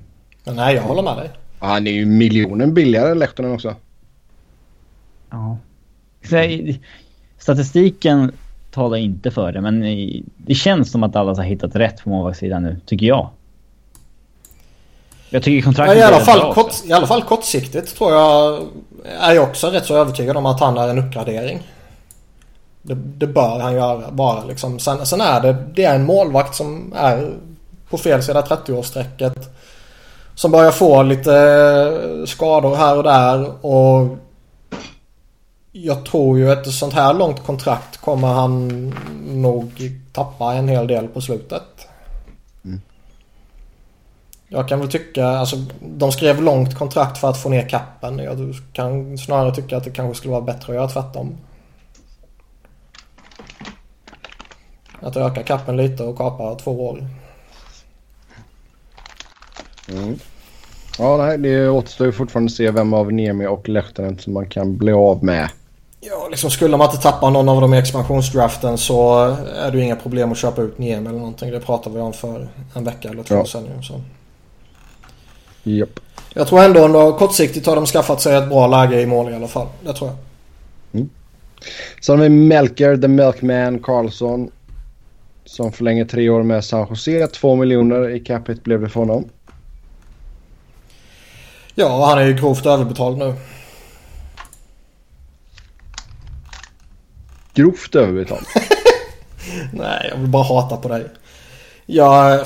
Men 0.46 0.56
nej, 0.56 0.76
jag 0.76 0.82
håller 0.84 1.02
med 1.02 1.18
dig. 1.18 1.30
Han 1.60 1.88
är 1.88 1.92
ju 1.92 2.06
miljonen 2.06 2.74
billigare 2.74 3.12
än 3.12 3.20
Lehtonen 3.20 3.52
också. 3.54 3.76
Ja. 5.30 5.58
Statistiken 7.38 8.32
talar 8.72 8.98
inte 8.98 9.32
för 9.32 9.52
det, 9.52 9.62
men 9.62 9.84
i- 9.86 10.24
det 10.38 10.56
känns 10.56 10.92
som 10.92 11.04
att 11.04 11.16
alla 11.16 11.36
har 11.36 11.44
hittat 11.44 11.76
rätt 11.76 12.04
på 12.04 12.10
målvaktssidan 12.10 12.64
nu, 12.64 12.78
tycker 12.86 13.06
jag. 13.06 13.30
Jag 15.30 15.44
tycker 15.44 15.58
Ja, 15.58 15.64
kontraktet 15.64 15.98
i, 15.98 16.00
är 16.00 16.08
alla 16.08 16.20
fall 16.20 16.54
kort. 16.54 16.72
I 16.86 16.92
alla 16.94 17.08
fall 17.08 17.22
kortsiktigt 17.24 17.96
tror 17.98 18.12
jag 18.14 18.60
är 19.22 19.34
jag 19.36 19.44
också 19.44 19.68
rätt 19.68 19.86
så 19.86 19.96
övertygad 19.96 20.38
om 20.38 20.46
att 20.46 20.60
han 20.60 20.78
är 20.78 20.88
en 20.88 21.00
uppgradering. 21.00 21.60
Det, 22.82 22.94
det 22.96 23.28
bör 23.28 23.60
han 23.60 23.74
göra 23.74 24.12
bara 24.12 24.44
liksom. 24.46 24.80
Sen, 24.80 25.06
sen 25.06 25.22
är 25.22 25.42
det, 25.42 25.56
det 25.76 25.84
är 25.84 25.96
en 25.96 26.06
målvakt 26.06 26.56
som 26.56 26.94
är 26.96 27.34
på 27.90 27.98
fel 27.98 28.24
sida 28.24 28.42
30-årsstrecket. 28.42 29.34
Som 30.36 30.52
börjar 30.52 30.72
få 30.72 31.04
lite 31.04 31.32
skador 32.26 32.76
här 32.76 32.98
och 32.98 33.04
där 33.04 33.66
och 33.66 34.18
jag 35.72 36.06
tror 36.06 36.40
ju 36.40 36.52
ett 36.52 36.72
sånt 36.74 36.94
här 36.94 37.14
långt 37.14 37.44
kontrakt 37.44 37.98
kommer 37.98 38.28
han 38.28 38.68
nog 39.26 39.92
tappa 40.14 40.54
en 40.54 40.68
hel 40.68 40.88
del 40.88 41.08
på 41.08 41.22
slutet. 41.22 41.88
Jag 44.52 44.68
kan 44.68 44.80
väl 44.80 44.92
tycka, 44.92 45.28
alltså 45.28 45.56
de 45.82 46.12
skrev 46.12 46.42
långt 46.42 46.78
kontrakt 46.78 47.18
för 47.18 47.30
att 47.30 47.42
få 47.42 47.50
ner 47.50 47.70
kappen. 47.70 48.20
Jag 48.20 48.56
kan 48.74 49.18
snarare 49.18 49.56
tycka 49.56 49.78
att 49.78 49.84
det 49.84 49.92
kanske 49.92 50.18
skulle 50.18 50.32
vara 50.32 50.42
bättre 50.42 50.74
att 50.74 50.76
göra 50.76 50.88
tvärtom. 50.88 51.38
Att 55.02 55.18
öka 55.18 55.44
kappen 55.44 55.78
lite 55.78 56.04
och 56.04 56.18
kapa 56.18 56.56
två 56.56 56.88
år. 56.88 57.08
Ja, 61.00 61.18
nej, 61.18 61.38
det 61.38 61.70
återstår 61.70 62.08
ju 62.08 62.14
fortfarande 62.14 62.50
att 62.50 62.56
se 62.56 62.72
vem 62.72 62.94
av 62.94 63.14
Niemi 63.14 63.48
och 63.48 63.70
Lehtinen 63.70 64.18
som 64.18 64.34
man 64.34 64.50
kan 64.50 64.78
bli 64.78 64.92
av 64.92 65.24
med. 65.24 65.50
Ja, 66.02 66.28
liksom 66.32 66.50
skulle 66.50 66.78
man 66.78 66.90
inte 66.92 67.02
tappa 67.02 67.30
någon 67.30 67.50
av 67.50 67.62
dem 67.62 67.74
i 67.74 67.78
expansionsdraften 67.78 68.78
så 68.78 69.20
är 69.56 69.72
det 69.72 69.78
ju 69.78 69.84
inga 69.84 69.96
problem 69.96 70.32
att 70.32 70.38
köpa 70.38 70.62
ut 70.62 70.78
Niemi 70.78 71.10
eller 71.10 71.20
någonting. 71.20 71.52
Det 71.52 71.60
pratade 71.60 71.96
vi 71.96 72.02
om 72.02 72.14
för 72.14 72.48
en 72.76 72.84
vecka 72.84 73.10
eller 73.10 73.24
två 73.24 73.36
Ja. 73.36 73.46
sedan. 73.46 73.84
Så. 73.84 74.02
Japp. 75.64 76.00
Jag 76.34 76.48
tror 76.48 76.62
ändå, 76.64 76.86
ändå 76.86 77.14
kortsiktigt 77.18 77.66
har 77.68 77.76
de 77.76 77.86
skaffat 77.86 78.22
sig 78.22 78.36
ett 78.36 78.50
bra 78.50 78.68
läge 78.68 79.02
i 79.02 79.06
mål 79.06 79.32
i 79.32 79.36
alla 79.36 79.48
fall. 79.48 79.68
Det 79.86 79.94
tror 79.94 80.10
jag. 80.10 80.18
Sen 82.02 82.18
har 82.20 82.24
vi 82.24 82.30
Melker, 82.30 82.98
The 82.98 83.08
Milkman 83.08 83.80
Karlsson. 83.80 84.52
Som 85.46 85.72
förlänger 85.72 86.06
tre 86.06 86.30
år 86.30 86.44
med 86.44 86.66
San 86.66 86.88
Jose. 86.90 87.28
Två 87.28 87.56
miljoner 87.56 88.10
i 88.10 88.20
capita 88.20 88.62
blev 88.64 88.82
det 88.82 88.90
för 88.90 89.00
honom. 89.00 89.30
Ja, 91.76 92.06
han 92.06 92.18
är 92.18 92.26
ju 92.28 92.34
grovt 92.34 92.66
överbetald 92.66 93.18
nu. 93.18 93.34
Grovt 97.60 97.96
överbetalt. 97.96 98.48
Nej, 99.74 100.08
jag 100.12 100.18
vill 100.18 100.30
bara 100.30 100.44
hata 100.44 100.78
på 100.78 100.88
dig. 100.88 101.06
Ja, 101.86 102.46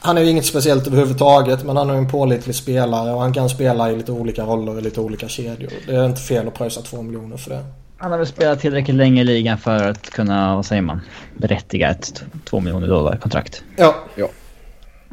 han 0.00 0.18
är 0.18 0.22
ju 0.22 0.30
inget 0.30 0.46
speciellt 0.46 0.86
överhuvudtaget 0.86 1.64
men 1.64 1.76
han 1.76 1.90
är 1.90 1.94
en 1.94 2.08
pålitlig 2.08 2.54
spelare 2.54 3.12
och 3.12 3.20
han 3.20 3.34
kan 3.34 3.48
spela 3.48 3.90
i 3.90 3.96
lite 3.96 4.12
olika 4.12 4.42
roller 4.42 4.78
i 4.78 4.82
lite 4.82 5.00
olika 5.00 5.28
kedjor. 5.28 5.70
Det 5.86 5.96
är 5.96 6.06
inte 6.06 6.20
fel 6.20 6.48
att 6.48 6.54
pröjsa 6.54 6.80
två 6.80 7.02
miljoner 7.02 7.36
för 7.36 7.50
det. 7.50 7.64
Han 7.96 8.10
har 8.10 8.18
väl 8.18 8.26
spelat 8.26 8.60
tillräckligt 8.60 8.96
länge 8.96 9.20
i 9.20 9.24
ligan 9.24 9.58
för 9.58 9.88
att 9.88 10.10
kunna, 10.10 10.56
vad 10.56 10.66
säger 10.66 10.82
man, 10.82 11.00
berättiga 11.36 11.90
ett 11.90 12.24
2 12.44 12.60
miljoner 12.60 12.88
dollar 12.88 13.16
kontrakt. 13.16 13.62
Ja, 13.76 13.94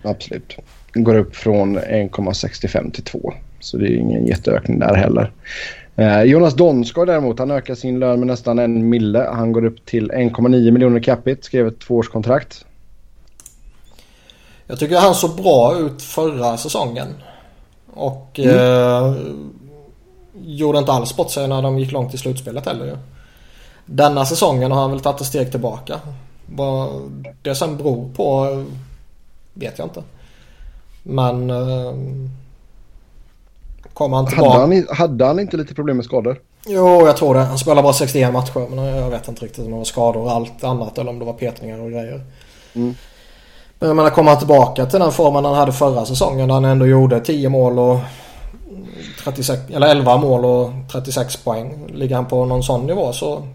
Absolut. 0.04 0.56
Går 0.94 1.18
upp 1.18 1.36
från 1.36 1.80
1,65 1.80 2.92
till 2.92 3.04
2. 3.04 3.34
Så 3.60 3.78
det 3.78 3.86
är 3.86 3.96
ingen 3.96 4.26
jätteökning 4.26 4.80
där 4.80 4.96
heller. 4.96 5.32
Eh, 5.98 6.22
Jonas 6.24 6.54
Donskoj 6.54 7.06
däremot, 7.06 7.40
han 7.40 7.52
ökar 7.52 7.76
sin 7.76 8.00
lön 8.00 8.20
med 8.20 8.28
nästan 8.28 8.60
en 8.60 8.90
mille. 8.90 9.30
Han 9.34 9.52
går 9.52 9.66
upp 9.66 9.86
till 9.86 10.12
1,9 10.12 10.72
miljoner 10.72 11.00
capita. 11.00 11.42
Skrev 11.42 11.68
ett 11.68 11.80
tvåårskontrakt. 11.80 12.66
jag 14.68 14.80
tycker 14.80 14.98
han 15.00 15.16
såg 15.16 15.36
bra 15.36 15.78
ut 15.78 16.02
förra 16.02 16.58
säsongen. 16.58 17.08
Och 17.94 18.40
Mm. 18.40 18.56
eh, 18.58 19.16
gjorde 20.46 20.80
inte 20.80 20.92
alls 20.92 21.16
bort 21.16 21.32
sig 21.32 21.48
när 21.48 21.62
de 21.62 21.80
gick 21.80 21.92
långt 21.92 22.14
i 22.14 22.18
slutspelet 22.18 22.66
heller 22.66 22.86
ju. 22.86 22.98
Denna 23.86 24.26
säsongen 24.26 24.72
har 24.72 24.82
han 24.82 24.92
väl 24.92 25.00
tagit 25.00 25.22
ett 25.22 25.28
steg 25.28 25.52
tillbaka. 25.52 26.00
Vad 26.46 26.90
det 27.42 27.56
sen 27.56 27.78
beror 27.78 28.10
på 28.14 28.48
vet 29.54 29.78
jag 29.80 29.86
inte. 29.86 30.04
Men 31.04 31.50
eh, 31.50 31.94
kommer 33.98 34.16
han 34.18 34.26
Hade 34.26 34.36
tillbaka? 34.36 34.60
han, 34.60 34.74
i- 34.74 34.86
hade 34.90 35.26
han 35.26 35.40
inte 35.40 35.58
lite 35.58 35.74
problem 35.76 35.98
med 35.98 36.06
skador? 36.06 36.42
Jo, 36.68 37.06
jag 37.06 37.18
tror 37.18 37.34
det. 37.34 37.40
Han 37.40 37.58
spelar 37.58 37.84
bara 37.84 37.94
61 37.94 38.34
matcher 38.34 38.68
men 38.70 38.86
jag 38.86 39.10
vet 39.10 39.28
inte 39.28 39.46
riktigt 39.46 39.66
om 39.66 39.72
det 39.72 39.78
var 39.78 39.84
skador 39.84 40.22
och 40.22 40.32
allt 40.32 40.64
annat 40.64 40.98
eller 40.98 41.10
om 41.10 41.20
det 41.20 41.26
var 41.26 41.34
petningar 41.34 41.80
och 41.80 41.92
grejer. 41.92 42.22
Mm. 42.74 42.96
Men 43.80 43.88
jag 43.90 43.96
menar 43.96 44.10
kommer 44.10 44.30
han 44.32 44.40
tillbaka 44.40 44.86
till 44.86 45.00
den 45.00 45.12
formen 45.12 45.46
han 45.46 45.56
hade 45.56 45.72
förra 45.72 46.06
säsongen 46.06 46.48
där 46.48 46.54
han 46.54 46.66
ändå 46.66 46.86
gjorde 46.88 47.20
10 47.20 47.50
mål 47.50 47.80
och 47.80 48.00
36, 49.24 49.62
eller 49.74 49.88
11 49.88 50.18
mål 50.18 50.46
och 50.46 50.72
36 50.92 51.38
poäng. 51.44 51.88
Ligger 51.94 52.16
han 52.16 52.26
på 52.26 52.46
någon 52.46 52.64
sån 52.64 52.86
nivå 52.88 53.14
så 53.14 53.48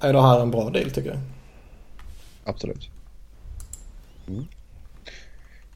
är 0.00 0.12
det 0.12 0.22
här 0.22 0.40
en 0.40 0.50
bra 0.50 0.70
deal 0.70 0.90
tycker 0.90 1.10
jag. 1.10 1.18
Absolut. 2.44 2.88
Mm. 4.28 4.46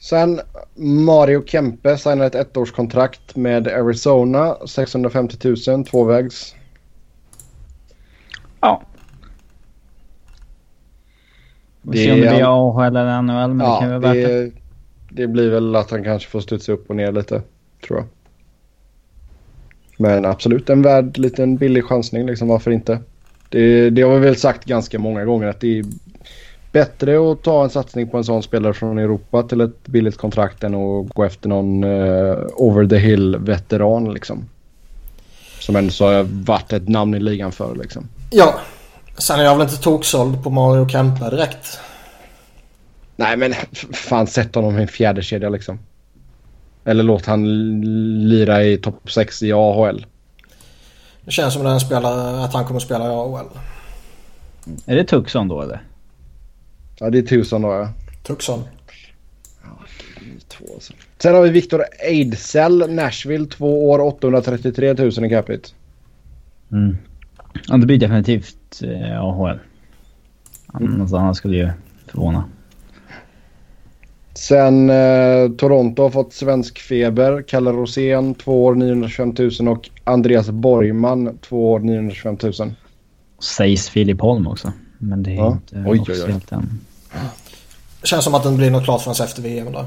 Sen 0.04 0.40
Mario 0.74 1.44
Kempe 1.46 1.98
signar 1.98 2.26
ett 2.26 2.34
ettårskontrakt 2.34 3.36
med 3.36 3.68
Arizona. 3.68 4.56
650 4.66 5.54
000 5.68 5.84
tvåvägs. 5.84 6.54
Ja. 8.60 8.82
Vi 11.82 11.98
får 11.98 12.04
se 12.04 12.12
om 12.12 12.20
det 12.20 12.28
blir 12.28 12.44
AHL 12.44 12.96
eller 12.96 13.22
NHL, 13.22 13.54
men 13.54 13.58
det 13.58 13.64
kan 13.80 13.90
Ja, 13.90 13.98
vara 13.98 14.14
värt 14.14 14.26
det, 14.26 14.50
det 15.08 15.26
blir 15.26 15.50
väl 15.50 15.76
att 15.76 15.90
han 15.90 16.04
kanske 16.04 16.30
får 16.30 16.40
studsa 16.40 16.72
upp 16.72 16.90
och 16.90 16.96
ner 16.96 17.12
lite, 17.12 17.42
tror 17.86 17.98
jag. 17.98 18.06
Men 19.98 20.24
absolut 20.24 20.70
en 20.70 20.82
värd 20.82 21.18
liten 21.18 21.56
billig 21.56 21.84
chansning, 21.84 22.26
liksom 22.26 22.48
varför 22.48 22.70
inte? 22.70 22.98
Det, 23.48 23.90
det 23.90 24.02
har 24.02 24.14
vi 24.14 24.20
väl 24.20 24.36
sagt 24.36 24.64
ganska 24.64 24.98
många 24.98 25.24
gånger 25.24 25.46
att 25.46 25.60
det 25.60 25.78
är 25.78 25.84
bättre 26.74 27.32
att 27.32 27.42
ta 27.42 27.64
en 27.64 27.70
satsning 27.70 28.08
på 28.08 28.16
en 28.16 28.24
sån 28.24 28.42
spelare 28.42 28.74
från 28.74 28.98
Europa 28.98 29.42
till 29.42 29.60
ett 29.60 29.86
billigt 29.86 30.16
kontrakt 30.16 30.64
än 30.64 30.74
att 30.74 31.08
gå 31.08 31.24
efter 31.24 31.48
någon 31.48 31.84
eh, 31.84 32.36
over 32.56 32.86
the 32.86 32.96
hill 32.96 33.36
veteran 33.36 34.14
liksom. 34.14 34.48
Som 35.60 35.76
ändå 35.76 35.90
så 35.90 36.06
har 36.06 36.22
varit 36.22 36.72
ett 36.72 36.88
namn 36.88 37.14
i 37.14 37.20
ligan 37.20 37.52
för 37.52 37.74
liksom. 37.74 38.08
Ja. 38.30 38.54
Sen 39.18 39.40
är 39.40 39.44
jag 39.44 39.56
väl 39.56 39.68
inte 39.68 39.82
toksåld 39.82 40.42
på 40.44 40.50
Mario 40.50 40.88
Kempe 40.88 41.30
direkt. 41.30 41.78
Nej 43.16 43.36
men 43.36 43.54
fan 43.92 44.26
sätt 44.26 44.54
honom 44.54 44.78
i 44.78 44.82
en 44.82 44.88
fjärde 44.88 45.22
kedja 45.22 45.48
liksom. 45.48 45.78
Eller 46.84 47.02
låt 47.02 47.26
han 47.26 47.44
lira 48.28 48.64
i 48.64 48.76
topp 48.76 49.10
6 49.10 49.42
i 49.42 49.52
AHL. 49.52 50.06
Det 51.24 51.30
känns 51.30 51.54
som 51.54 51.64
den 51.64 51.80
spelare, 51.80 52.44
att 52.44 52.54
han 52.54 52.64
kommer 52.64 52.80
spela 52.80 53.04
i 53.04 53.08
AHL. 53.08 53.46
Är 54.86 54.96
det 54.96 55.04
Tucson 55.04 55.48
då 55.48 55.62
eller? 55.62 55.82
Ja 56.98 57.10
det 57.10 57.18
är 57.18 57.22
tusen 57.22 57.62
då 57.62 57.68
ja. 57.68 57.88
Tucson. 58.22 58.62
Två, 60.48 60.64
alltså. 60.74 60.92
Sen 61.18 61.34
har 61.34 61.42
vi 61.42 61.50
Victor 61.50 61.84
Ejdsell, 62.08 62.94
Nashville, 62.94 63.46
två 63.46 63.90
år, 63.90 64.00
833 64.00 64.94
000 64.94 65.24
i 65.24 65.28
capita. 65.28 65.68
Mm. 66.72 66.96
Ja, 67.68 67.76
det 67.76 67.86
blir 67.86 67.98
definitivt 67.98 68.82
eh, 68.82 69.20
AHL. 69.20 69.58
Annars 70.66 71.12
annars 71.12 71.36
skulle 71.36 71.56
ju 71.56 71.70
förvåna. 72.06 72.44
Sen 74.34 74.90
eh, 74.90 75.50
Toronto 75.58 76.02
har 76.02 76.10
fått 76.10 76.32
svensk 76.32 76.78
feber. 76.78 77.42
Kalle 77.42 77.70
Rosén, 77.70 78.34
två 78.34 78.64
år, 78.64 78.74
925 78.74 79.34
000 79.60 79.68
och 79.68 79.90
Andreas 80.04 80.50
Borgman, 80.50 81.38
två 81.38 81.72
år, 81.72 81.80
925 81.80 82.36
000. 82.42 82.52
Sägs 83.38 83.88
Filip 83.88 84.20
Holm 84.20 84.46
också. 84.46 84.72
Men 85.08 85.22
det 85.22 85.30
är 85.30 85.34
Ja. 85.34 85.52
inte 85.52 85.76
Oj, 85.76 85.82
oj, 85.86 85.90
oj. 85.92 86.00
officiellt 86.00 86.52
än. 86.52 86.80
Det 88.00 88.06
känns 88.06 88.24
som 88.24 88.34
att 88.34 88.44
inte 88.44 88.56
blir 88.58 88.70
något 88.70 88.84
klart 88.84 89.02
förrän 89.02 89.24
efter 89.28 89.42
VM 89.42 89.68
där. 89.72 89.86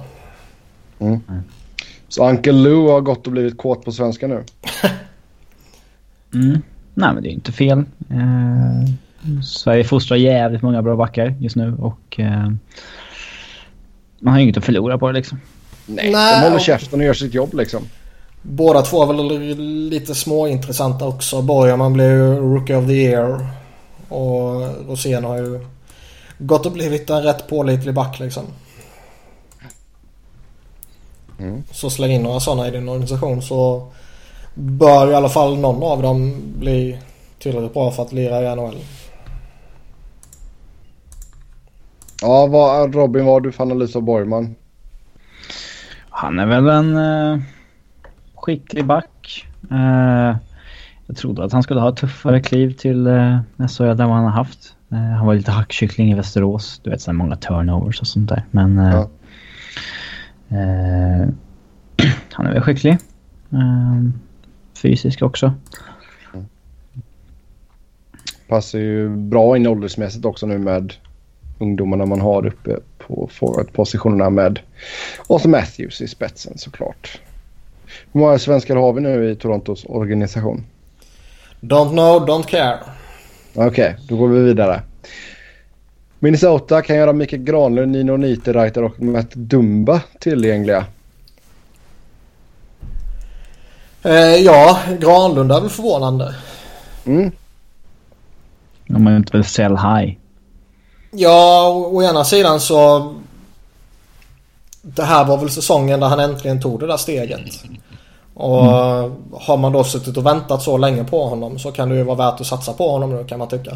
Så 2.08 2.30
Uncle 2.30 2.52
Lou 2.54 2.90
har 2.90 3.02
gått 3.02 3.26
och 3.28 3.32
blivit 3.34 3.58
kåt 3.58 3.86
på 3.86 3.92
svenska 3.92 4.28
nu. 4.28 4.44
Mm. 6.34 6.62
Nej 6.94 7.14
men 7.14 7.24
det 7.24 7.30
är 7.30 7.34
inte 7.34 7.52
fel. 7.52 7.80
Eh, 8.10 9.42
Sverige 9.44 9.84
fostrar 9.84 10.18
jävligt 10.18 10.62
många 10.62 10.82
bra 10.82 10.96
backar 10.96 11.36
just 11.40 11.56
nu 11.56 11.76
och 11.80 12.20
eh, 12.20 12.52
man 14.20 14.32
har 14.34 14.38
ju 14.38 14.44
inget 14.44 14.58
att 14.58 14.66
förlora 14.66 14.98
på 14.98 15.08
det 15.08 15.14
liksom. 15.14 15.40
Nej, 15.86 16.12
Nej, 16.12 16.36
de 16.36 16.44
håller 16.44 16.56
och- 16.56 16.62
käften 16.62 17.00
och 17.00 17.06
gör 17.06 17.14
sitt 17.14 17.34
jobb 17.34 17.54
liksom. 17.54 17.82
Båda 18.42 18.82
två 18.82 19.04
är 19.04 19.08
väl 19.08 19.58
lite 19.90 20.16
småintressanta 20.16 21.06
också. 21.08 21.42
Borgman 21.42 21.94
blev 21.94 22.10
ju 22.12 22.36
Rookie 22.36 22.76
of 22.76 22.86
the 22.88 22.94
Year. 22.94 23.48
Och 24.10 24.62
Rosén 24.88 25.24
har 25.24 25.38
ju 25.38 25.66
gått 26.38 26.66
och 26.66 26.72
blivit 26.72 27.10
en 27.10 27.24
rätt 27.24 27.48
pålitlig 27.48 27.94
back 27.94 28.20
liksom. 28.20 28.44
Mm. 31.40 31.64
Så 31.72 31.90
släng 31.90 32.12
in 32.12 32.24
några 32.24 32.40
sådana 32.40 32.68
i 32.68 32.72
din 32.72 32.90
organisation 32.90 33.42
så 33.42 33.92
bör 34.54 35.12
i 35.12 35.16
alla 35.16 35.30
fall 35.30 35.58
någon 35.60 35.84
av 35.84 36.02
dem 36.02 36.42
bli 36.60 37.00
tillräckligt 37.40 37.74
bra 37.74 37.92
för 37.92 38.04
att 38.04 38.14
lira 38.14 38.42
i 38.42 38.56
NHL. 38.56 38.78
Ja, 42.22 42.48
vad, 42.48 42.96
Robin, 42.96 43.26
vad 43.26 43.34
har 43.34 43.42
du 43.42 43.52
för 43.52 43.64
analys 43.64 43.96
av 43.96 44.02
Borgman? 44.02 44.56
Han 46.10 46.40
är 46.40 46.46
väl 46.46 46.68
en 46.68 46.96
uh, 46.96 47.40
skicklig 48.36 48.86
back. 48.86 49.48
Uh, 49.72 50.36
jag 51.08 51.18
trodde 51.18 51.44
att 51.44 51.52
han 51.52 51.64
skulle 51.64 51.80
ha 51.80 51.92
tuffare 51.92 52.42
kliv 52.42 52.72
till 52.74 53.08
uh, 53.08 53.40
SHL 53.68 53.84
än 53.84 53.98
vad 53.98 54.10
han 54.10 54.24
har 54.24 54.32
haft. 54.32 54.76
Uh, 54.92 55.00
han 55.00 55.28
var 55.28 55.36
lite 55.36 55.52
hackkyckling 55.52 56.12
i 56.12 56.16
Västerås. 56.16 56.82
Du 56.84 56.90
vet, 56.90 57.02
så 57.02 57.14
många 57.14 57.36
turnovers 57.36 58.02
och 58.02 58.08
sånt 58.08 58.30
där. 58.30 58.46
Men 58.52 58.80
uh, 58.80 58.92
ja. 58.92 59.10
han 62.32 62.46
är 62.46 62.54
väl 62.54 62.62
skicklig. 62.62 62.98
fysisk 64.82 65.22
också. 65.22 65.54
Passar 68.48 68.80
ju 68.80 69.10
bra 69.10 69.58
in 69.58 69.68
åldersmässigt 69.68 70.26
också 70.26 70.46
nu 70.46 70.58
med 70.58 70.94
ungdomarna 71.60 72.06
man 72.06 72.22
har 72.22 72.46
uppe 72.46 72.80
på 72.98 73.30
forwardpositionerna 73.32 74.30
med 74.30 74.60
Austin 75.30 75.52
Matthews 75.52 76.02
i 76.02 76.08
spetsen 76.08 76.58
såklart. 76.58 77.22
Hur 78.12 78.22
många 78.22 78.40
svenskar 78.40 78.76
har 78.76 78.94
vi 78.94 79.02
nu 79.02 79.30
i 79.32 79.36
Torontos 79.36 79.86
organisation? 79.86 80.64
Don't 81.60 81.90
know, 81.90 82.26
don't 82.26 82.48
care. 82.48 82.80
Okej, 83.54 83.68
okay, 83.68 83.94
då 84.08 84.18
går 84.18 84.28
vi 84.28 84.40
vidare. 84.40 84.82
Minnesota 86.20 86.82
kan 86.82 86.96
göra 86.96 87.14
Mikael 87.14 87.42
Granlund, 87.42 87.92
Nino 87.92 88.18
Niederreiter 88.18 88.84
och 88.84 89.02
Matt 89.02 89.32
Dumba 89.32 90.02
tillgängliga. 90.20 90.86
Eh, 94.04 94.36
ja, 94.36 94.80
Granlund 95.00 95.52
är 95.52 95.62
väl 95.62 95.70
förvånande. 95.70 96.36
Mm. 97.06 97.32
Har 98.90 99.12
ju 99.12 99.18
inte 99.18 99.38
väl 99.38 99.46
sell 99.46 99.78
high. 99.78 100.18
Ja, 101.12 101.70
å 101.70 102.04
ena 102.04 102.24
sidan 102.24 102.60
så... 102.60 103.14
Det 104.82 105.04
här 105.04 105.26
var 105.26 105.38
väl 105.38 105.50
säsongen 105.50 106.00
där 106.00 106.08
han 106.08 106.20
äntligen 106.20 106.62
tog 106.62 106.80
det 106.80 106.88
där 106.88 106.98
steget. 106.98 107.42
Och 108.40 108.66
mm. 108.66 109.12
har 109.34 109.58
man 109.58 109.72
då 109.72 109.84
suttit 109.84 110.18
och 110.18 110.26
väntat 110.26 110.62
så 110.62 110.78
länge 110.78 111.04
på 111.04 111.26
honom 111.26 111.60
så 111.60 111.72
kan 111.72 111.90
det 111.90 111.96
ju 111.96 112.04
vara 112.04 112.32
värt 112.32 112.42
att 112.42 112.48
satsa 112.48 112.74
på 112.74 112.92
honom 112.92 113.16
nu 113.16 113.24
kan 113.24 113.40
man 113.40 113.48
tycka. 113.48 113.72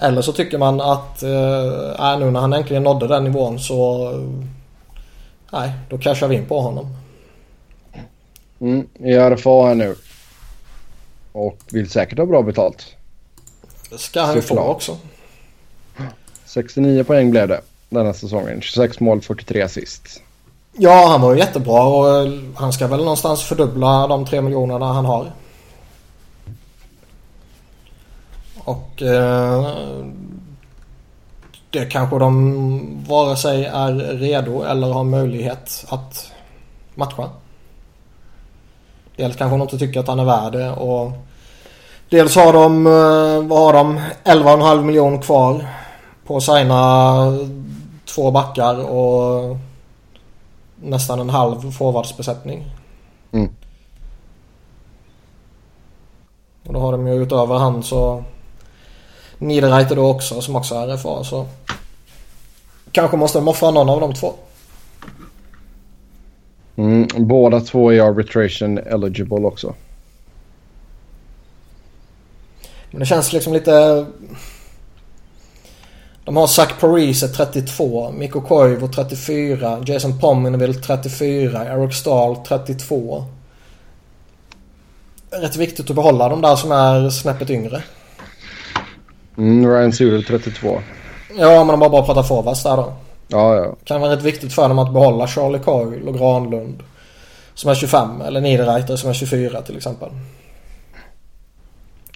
Eller 0.00 0.22
så 0.22 0.32
tycker 0.32 0.58
man 0.58 0.80
att 0.80 1.22
äh, 1.22 2.18
nu 2.18 2.30
när 2.30 2.40
han 2.40 2.52
äntligen 2.52 2.82
nådde 2.82 3.06
den 3.06 3.24
nivån 3.24 3.58
så... 3.58 4.10
Nej, 5.52 5.72
då 5.88 5.98
cashar 5.98 6.28
vi 6.28 6.34
in 6.34 6.46
på 6.46 6.60
honom. 6.60 6.96
Mm, 8.60 8.88
i 8.94 9.14
RFA 9.14 9.66
här 9.66 9.74
nu. 9.74 9.94
Och 11.32 11.58
vill 11.72 11.90
säkert 11.90 12.18
ha 12.18 12.26
bra 12.26 12.42
betalt. 12.42 12.86
Det 13.90 13.98
ska 13.98 14.20
han 14.20 14.34
ju 14.34 14.42
få 14.42 14.58
också. 14.58 14.98
69 16.44 17.04
poäng 17.04 17.30
blev 17.30 17.48
det 17.48 17.60
denna 17.88 18.14
säsongen. 18.14 18.60
26 18.60 19.00
mål, 19.00 19.20
43 19.20 19.62
assist. 19.62 20.22
Ja, 20.78 21.06
han 21.08 21.20
var 21.20 21.32
ju 21.32 21.38
jättebra 21.38 21.82
och 21.82 22.08
eh, 22.08 22.32
han 22.54 22.72
ska 22.72 22.86
väl 22.86 22.98
någonstans 22.98 23.42
fördubbla 23.42 24.06
de 24.06 24.24
tre 24.24 24.40
miljonerna 24.40 24.92
han 24.92 25.04
har. 25.04 25.32
Och 28.64 29.02
eh, 29.02 29.66
det 31.70 31.86
kanske 31.86 32.18
de 32.18 33.04
vare 33.08 33.36
sig 33.36 33.64
är 33.64 33.92
redo 33.94 34.62
eller 34.62 34.92
har 34.92 35.04
möjlighet 35.04 35.84
att 35.88 36.32
matcha. 36.94 37.30
Dels 39.16 39.36
kanske 39.36 39.56
de 39.56 39.62
inte 39.62 39.78
tycker 39.78 40.00
att 40.00 40.08
han 40.08 40.20
är 40.20 40.24
värd 40.24 40.52
det 40.52 40.70
och 40.70 41.12
dels 42.08 42.36
har 42.36 42.52
de, 42.52 42.86
eh, 42.86 43.48
vad 43.48 43.58
har 43.58 43.72
de, 43.72 44.00
11,5 44.24 44.82
miljoner 44.82 45.22
kvar 45.22 45.66
på 46.26 46.36
att 46.36 46.42
signa 46.42 47.14
två 48.14 48.30
backar 48.30 48.90
och 48.90 49.56
nästan 50.80 51.20
en 51.20 51.30
halv 51.30 51.70
forwardsbesättning. 51.70 52.64
Mm. 53.32 53.50
Och 56.66 56.72
då 56.72 56.80
har 56.80 56.92
de 56.92 57.06
ju 57.06 57.22
utöver 57.22 57.54
han 57.54 57.82
så 57.82 58.24
Niederreiter 59.38 59.96
då 59.96 60.10
också 60.10 60.40
som 60.40 60.56
också 60.56 60.74
är 60.74 60.96
RFA 60.96 61.24
så 61.24 61.46
kanske 62.92 63.16
måste 63.16 63.38
de 63.38 63.48
offra 63.48 63.70
någon 63.70 63.88
av 63.88 64.00
de 64.00 64.14
två. 64.14 64.32
Mm, 66.76 67.08
båda 67.16 67.60
två 67.60 67.92
är 67.92 68.00
arbitration 68.00 68.78
eligible 68.78 69.46
också. 69.46 69.74
Men 72.90 73.00
det 73.00 73.06
känns 73.06 73.32
liksom 73.32 73.52
lite 73.52 74.06
de 76.26 76.36
har 76.36 76.46
Zach 76.46 76.80
Parise 76.80 77.28
32, 77.28 78.10
Mikko 78.10 78.40
Koivu 78.40 78.88
34, 78.88 79.82
Jason 79.86 80.18
Pominville 80.20 80.74
34, 80.74 81.64
Eric 81.66 81.94
Stahl 81.94 82.36
32. 82.36 83.24
Rätt 85.30 85.56
viktigt 85.56 85.90
att 85.90 85.96
behålla 85.96 86.28
de 86.28 86.42
där 86.42 86.56
som 86.56 86.72
är 86.72 87.10
snäppet 87.10 87.50
yngre. 87.50 87.82
Mm, 89.36 89.66
Ryan 89.66 89.92
Sudel 89.92 90.24
32. 90.24 90.82
Ja, 91.38 91.64
men 91.64 91.66
de 91.66 91.82
har 91.82 91.88
bara 91.88 92.02
pratat 92.02 92.28
forwards 92.28 92.62
där 92.62 92.76
då. 92.76 92.92
Ja, 93.28 93.56
ja. 93.56 93.76
Kan 93.84 94.00
vara 94.00 94.12
rätt 94.12 94.22
viktigt 94.22 94.52
för 94.52 94.68
dem 94.68 94.78
att 94.78 94.92
behålla 94.92 95.28
Charlie 95.28 95.58
Coyle 95.58 96.08
och 96.08 96.18
Granlund. 96.18 96.82
Som 97.54 97.70
är 97.70 97.74
25 97.74 98.20
eller 98.20 98.40
Niederreiter 98.40 98.96
som 98.96 99.10
är 99.10 99.14
24 99.14 99.62
till 99.62 99.76
exempel. 99.76 100.08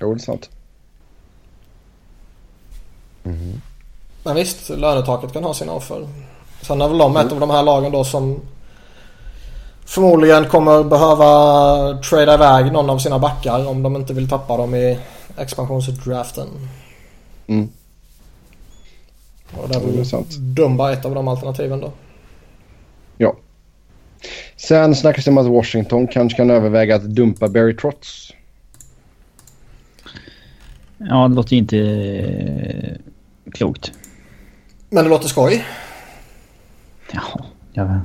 Jo, 0.01 0.15
det 0.15 0.21
är 0.21 0.25
sant. 0.25 0.51
Mm. 3.25 3.61
Men 4.23 4.37
visst, 4.37 4.69
lönetaket 4.69 5.33
kan 5.33 5.45
ha 5.45 5.55
sina 5.55 5.73
offer. 5.73 6.09
Sen 6.63 6.81
är 6.81 6.89
väl 6.89 6.99
de 6.99 7.17
ett 7.17 7.33
av 7.33 7.41
de 7.41 7.51
här 7.51 7.63
lagen 7.63 7.93
då 7.93 8.05
som 8.05 8.41
förmodligen 9.85 10.49
kommer 10.49 10.85
behöva 10.85 12.03
trada 12.03 12.35
iväg 12.35 12.73
någon 12.73 12.91
av 12.91 12.99
sina 12.99 13.19
backar 13.19 13.67
om 13.67 13.83
de 13.83 13.97
inte 13.97 14.15
vill 14.15 14.29
tappa 14.29 14.57
dem 14.57 14.75
i 14.75 14.99
expansionsdraften. 15.37 16.49
Mm. 17.47 17.69
Och 19.57 19.69
där 19.69 19.77
är 19.77 20.55
Dumba 20.55 20.93
ett 20.93 21.05
av 21.05 21.15
de 21.15 21.29
alternativen 21.29 21.81
då. 21.81 21.93
Ja. 23.19 23.37
Sen 24.57 24.95
snackas 24.95 25.25
det 25.25 25.31
om 25.31 25.39
att 25.39 25.47
Washington 25.47 26.07
kanske 26.07 26.37
kan 26.37 26.51
överväga 26.51 26.97
att 26.97 27.03
dumpa 27.03 27.49
Barry 27.49 27.77
Trotz. 27.77 28.33
Ja, 30.99 31.29
det 31.29 31.35
låter 31.35 31.53
ju 31.53 31.59
inte 31.59 31.79
eh, 31.79 32.97
klokt. 33.53 33.93
Men 34.91 35.05
det 35.05 35.11
låter 35.11 35.29
skoj. 35.29 35.67
Ja, 37.13 37.23
jag 37.73 37.85
vet. 37.85 38.03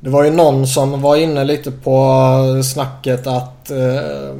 Det 0.00 0.10
var 0.10 0.24
ju 0.24 0.30
någon 0.30 0.66
som 0.66 1.02
var 1.02 1.16
inne 1.16 1.44
lite 1.44 1.70
på 1.70 2.62
snacket 2.64 3.26
att 3.26 3.70
eh, 3.70 4.34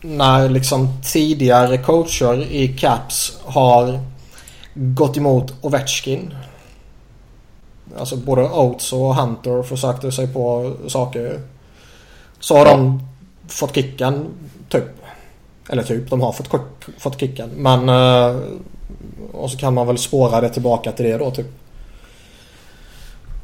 när 0.00 0.48
liksom 0.48 0.88
tidigare 1.04 1.78
coacher 1.78 2.42
i 2.42 2.68
Caps 2.68 3.38
har 3.44 4.00
gått 4.74 5.16
emot 5.16 5.54
Ovechkin. 5.60 6.34
Alltså 7.98 8.16
både 8.16 8.42
Oates 8.42 8.92
och 8.92 9.14
Hunter 9.14 9.62
försökte 9.62 10.12
sig 10.12 10.32
på 10.32 10.74
saker. 10.88 11.40
Så 12.40 12.56
har 12.56 12.66
ja. 12.66 12.72
de 12.72 13.00
fått 13.48 13.74
kicken 13.74 14.26
typ. 14.68 14.97
Eller 15.68 15.82
typ, 15.82 16.10
de 16.10 16.20
har 16.20 16.32
fått, 16.32 16.48
fått 16.98 17.20
kicken. 17.20 17.50
Men... 17.56 17.88
Eh, 17.88 18.36
och 19.32 19.50
så 19.50 19.58
kan 19.58 19.74
man 19.74 19.86
väl 19.86 19.98
spåra 19.98 20.40
det 20.40 20.48
tillbaka 20.48 20.92
till 20.92 21.04
det 21.04 21.18
då 21.18 21.30
typ. 21.30 21.46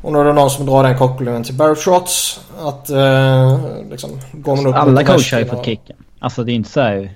Och 0.03 0.13
nu 0.13 0.19
är 0.19 0.25
det 0.25 0.33
någon 0.33 0.51
som 0.51 0.67
drar 0.67 0.83
den 0.83 0.99
kopplingen 0.99 1.45
till 1.45 1.55
Barry 1.55 1.75
Trotz. 1.75 2.41
Att 2.59 2.91
eh, 2.91 3.61
liksom... 3.91 4.11
Går 4.33 4.57
man 4.57 4.67
upp 4.67 4.75
Alla 4.75 5.05
coacher 5.05 5.33
har 5.33 5.41
ju 5.41 5.47
fått 5.47 5.65
kicken. 5.65 5.97
Alltså 6.19 6.45
det 6.45 6.53
är 6.53 6.55
inte 6.55 6.71
så 6.71 6.81
här... 6.81 7.15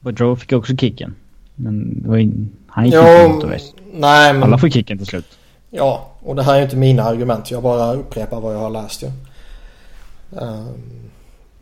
Boudreau 0.00 0.36
fick 0.36 0.52
också 0.52 0.76
kicken. 0.76 1.14
Men 1.54 2.02
det 2.02 2.08
var 2.08 2.16
ju... 2.16 2.32
Han 2.66 2.84
gick 2.84 2.94
inte 2.94 3.24
emot 3.24 3.44
Nej 3.92 4.32
men... 4.32 4.42
Alla 4.42 4.58
får 4.58 4.68
kicken 4.68 4.98
till 4.98 5.06
slut. 5.06 5.38
Ja, 5.70 6.10
och 6.20 6.36
det 6.36 6.42
här 6.42 6.52
är 6.52 6.58
ju 6.58 6.64
inte 6.64 6.76
mina 6.76 7.02
argument. 7.02 7.50
Jag 7.50 7.62
bara 7.62 7.94
upprepar 7.94 8.40
vad 8.40 8.54
jag 8.54 8.58
har 8.58 8.70
läst 8.70 9.02
ju. 9.02 9.10
Um, 10.30 11.10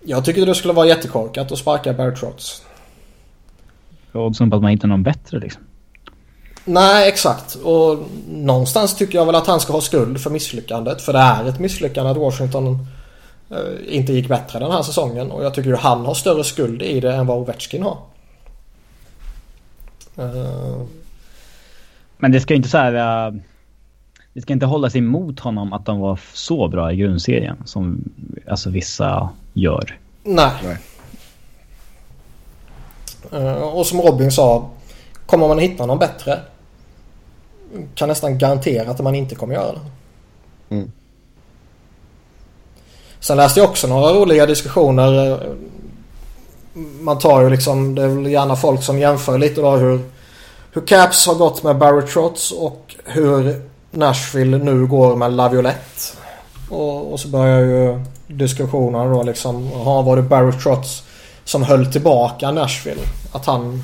jag 0.08 0.24
tycker 0.24 0.46
det 0.46 0.54
skulle 0.54 0.74
vara 0.74 0.86
jättekorkat 0.86 1.52
att 1.52 1.58
sparka 1.58 1.92
Barry 1.92 2.14
Trotz. 2.14 2.62
Oddsen 4.12 4.50
på 4.50 4.56
att 4.56 4.62
man 4.62 4.70
hittar 4.70 4.88
någon 4.88 5.02
bättre 5.02 5.38
liksom. 5.38 5.62
Nej, 6.64 7.08
exakt. 7.08 7.54
Och 7.54 7.98
någonstans 8.28 8.96
tycker 8.96 9.18
jag 9.18 9.26
väl 9.26 9.34
att 9.34 9.46
han 9.46 9.60
ska 9.60 9.72
ha 9.72 9.80
skuld 9.80 10.20
för 10.20 10.30
misslyckandet. 10.30 11.02
För 11.02 11.12
det 11.12 11.18
är 11.18 11.44
ett 11.48 11.58
misslyckande 11.58 12.10
att 12.10 12.16
Washington 12.16 12.86
eh, 13.50 13.96
inte 13.96 14.12
gick 14.12 14.28
bättre 14.28 14.58
den 14.58 14.70
här 14.70 14.82
säsongen. 14.82 15.30
Och 15.30 15.44
jag 15.44 15.54
tycker 15.54 15.70
ju 15.70 15.76
han 15.76 16.06
har 16.06 16.14
större 16.14 16.44
skuld 16.44 16.82
i 16.82 17.00
det 17.00 17.12
än 17.14 17.26
vad 17.26 17.38
Ovechkin 17.38 17.82
har. 17.82 17.98
Uh... 20.18 20.82
Men 22.18 22.32
det 22.32 22.40
ska 22.40 22.54
inte 22.54 22.68
så 22.68 22.78
här... 22.78 23.28
Uh, 23.28 23.40
det 24.38 24.42
ska 24.42 24.52
inte 24.52 24.66
hållas 24.66 24.96
emot 24.96 25.40
honom 25.40 25.72
att 25.72 25.86
de 25.86 26.00
var 26.00 26.20
så 26.32 26.68
bra 26.68 26.92
i 26.92 26.96
grundserien 26.96 27.56
som 27.64 28.04
alltså 28.48 28.70
vissa 28.70 29.28
gör. 29.52 29.98
Nej. 30.24 30.50
Nej. 30.64 30.76
Uh, 33.32 33.62
och 33.62 33.86
som 33.86 34.00
Robin 34.00 34.32
sa, 34.32 34.70
kommer 35.26 35.48
man 35.48 35.58
hitta 35.58 35.86
någon 35.86 35.98
bättre 35.98 36.38
kan 37.94 38.08
nästan 38.08 38.38
garantera 38.38 38.90
att 38.90 39.00
man 39.00 39.14
inte 39.14 39.34
kommer 39.34 39.54
göra 39.54 39.72
det. 39.72 39.80
Mm. 40.74 40.92
Sen 43.20 43.36
läste 43.36 43.60
jag 43.60 43.68
också 43.70 43.86
några 43.86 44.12
roliga 44.12 44.46
diskussioner. 44.46 45.40
Man 47.00 47.18
tar 47.18 47.42
ju 47.42 47.50
liksom, 47.50 47.94
det 47.94 48.02
är 48.02 48.08
väl 48.08 48.26
gärna 48.26 48.56
folk 48.56 48.82
som 48.82 48.98
jämför 48.98 49.38
lite 49.38 49.60
då 49.60 49.70
hur, 49.70 50.00
hur 50.72 50.86
Caps 50.86 51.26
har 51.26 51.34
gått 51.34 51.62
med 51.62 51.78
Barry 51.78 52.06
Trotz 52.06 52.52
och 52.52 52.96
hur 53.04 53.67
Nashville 53.90 54.58
nu 54.58 54.86
går 54.86 55.16
med 55.16 55.32
Laviolette. 55.32 56.16
Och, 56.70 57.12
och 57.12 57.20
så 57.20 57.28
börjar 57.28 57.60
ju 57.60 58.04
diskussionerna 58.26 59.04
då 59.04 59.22
liksom, 59.22 59.72
Aha, 59.72 60.02
var 60.02 60.16
det 60.16 60.22
Barry 60.22 60.52
Trotz 60.52 61.02
som 61.44 61.62
höll 61.62 61.92
tillbaka 61.92 62.50
Nashville? 62.50 63.02
Att 63.32 63.46
han 63.46 63.82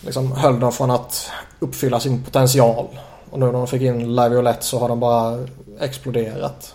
liksom 0.00 0.32
höll 0.32 0.60
dem 0.60 0.72
från 0.72 0.90
att 0.90 1.30
uppfylla 1.58 2.00
sin 2.00 2.22
potential. 2.22 2.86
Och 3.30 3.38
nu 3.38 3.46
när 3.46 3.52
de 3.52 3.66
fick 3.66 3.82
in 3.82 4.14
Laviolette 4.14 4.64
så 4.64 4.78
har 4.78 4.88
de 4.88 5.00
bara 5.00 5.46
exploderat. 5.80 6.74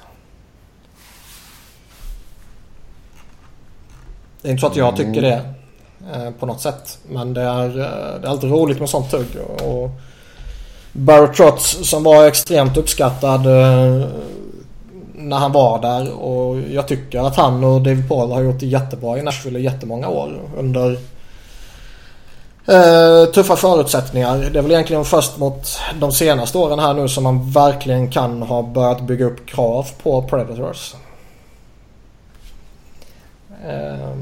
Det 4.42 4.48
är 4.48 4.52
inte 4.52 4.62
så 4.62 4.68
att 4.68 4.76
jag 4.76 4.96
tycker 4.96 5.22
det 5.22 5.54
eh, 6.14 6.32
på 6.32 6.46
något 6.46 6.62
sätt. 6.62 7.00
Men 7.10 7.34
det 7.34 7.42
är, 7.42 7.68
eh, 7.68 8.22
det 8.22 8.28
är 8.28 8.32
alltid 8.32 8.52
roligt 8.52 8.80
med 8.80 8.90
sånt 8.90 9.12
tugg. 9.12 9.28
Och 9.64 9.90
Barry 10.96 11.34
Trotz 11.36 11.90
som 11.90 12.04
var 12.04 12.26
extremt 12.26 12.78
uppskattad 12.78 13.46
eh, 13.46 14.08
när 15.14 15.38
han 15.38 15.52
var 15.52 15.82
där. 15.82 16.14
Och 16.14 16.60
jag 16.72 16.88
tycker 16.88 17.20
att 17.20 17.36
han 17.36 17.64
och 17.64 17.82
David 17.82 18.10
Paul 18.10 18.32
har 18.32 18.42
gjort 18.42 18.60
det 18.60 18.66
jättebra 18.66 19.18
i 19.18 19.22
Nashville 19.22 19.60
i 19.60 19.64
jättemånga 19.64 20.10
år. 20.10 20.42
Under 20.58 20.92
eh, 22.68 23.32
tuffa 23.34 23.56
förutsättningar. 23.56 24.38
Det 24.38 24.60
är 24.60 24.64
väl 24.64 24.72
egentligen 24.72 25.06
först 25.06 25.38
mot 25.38 25.80
de 26.00 26.12
senaste 26.12 26.58
åren 26.58 26.80
här 26.80 26.94
nu 26.94 27.08
som 27.08 27.24
man 27.24 27.52
verkligen 27.52 28.12
kan 28.12 28.42
ha 28.42 28.62
börjat 28.62 29.02
bygga 29.02 29.26
upp 29.26 29.46
krav 29.46 29.88
på 30.04 30.22
Predators. 30.22 30.96
Eh, 33.68 34.16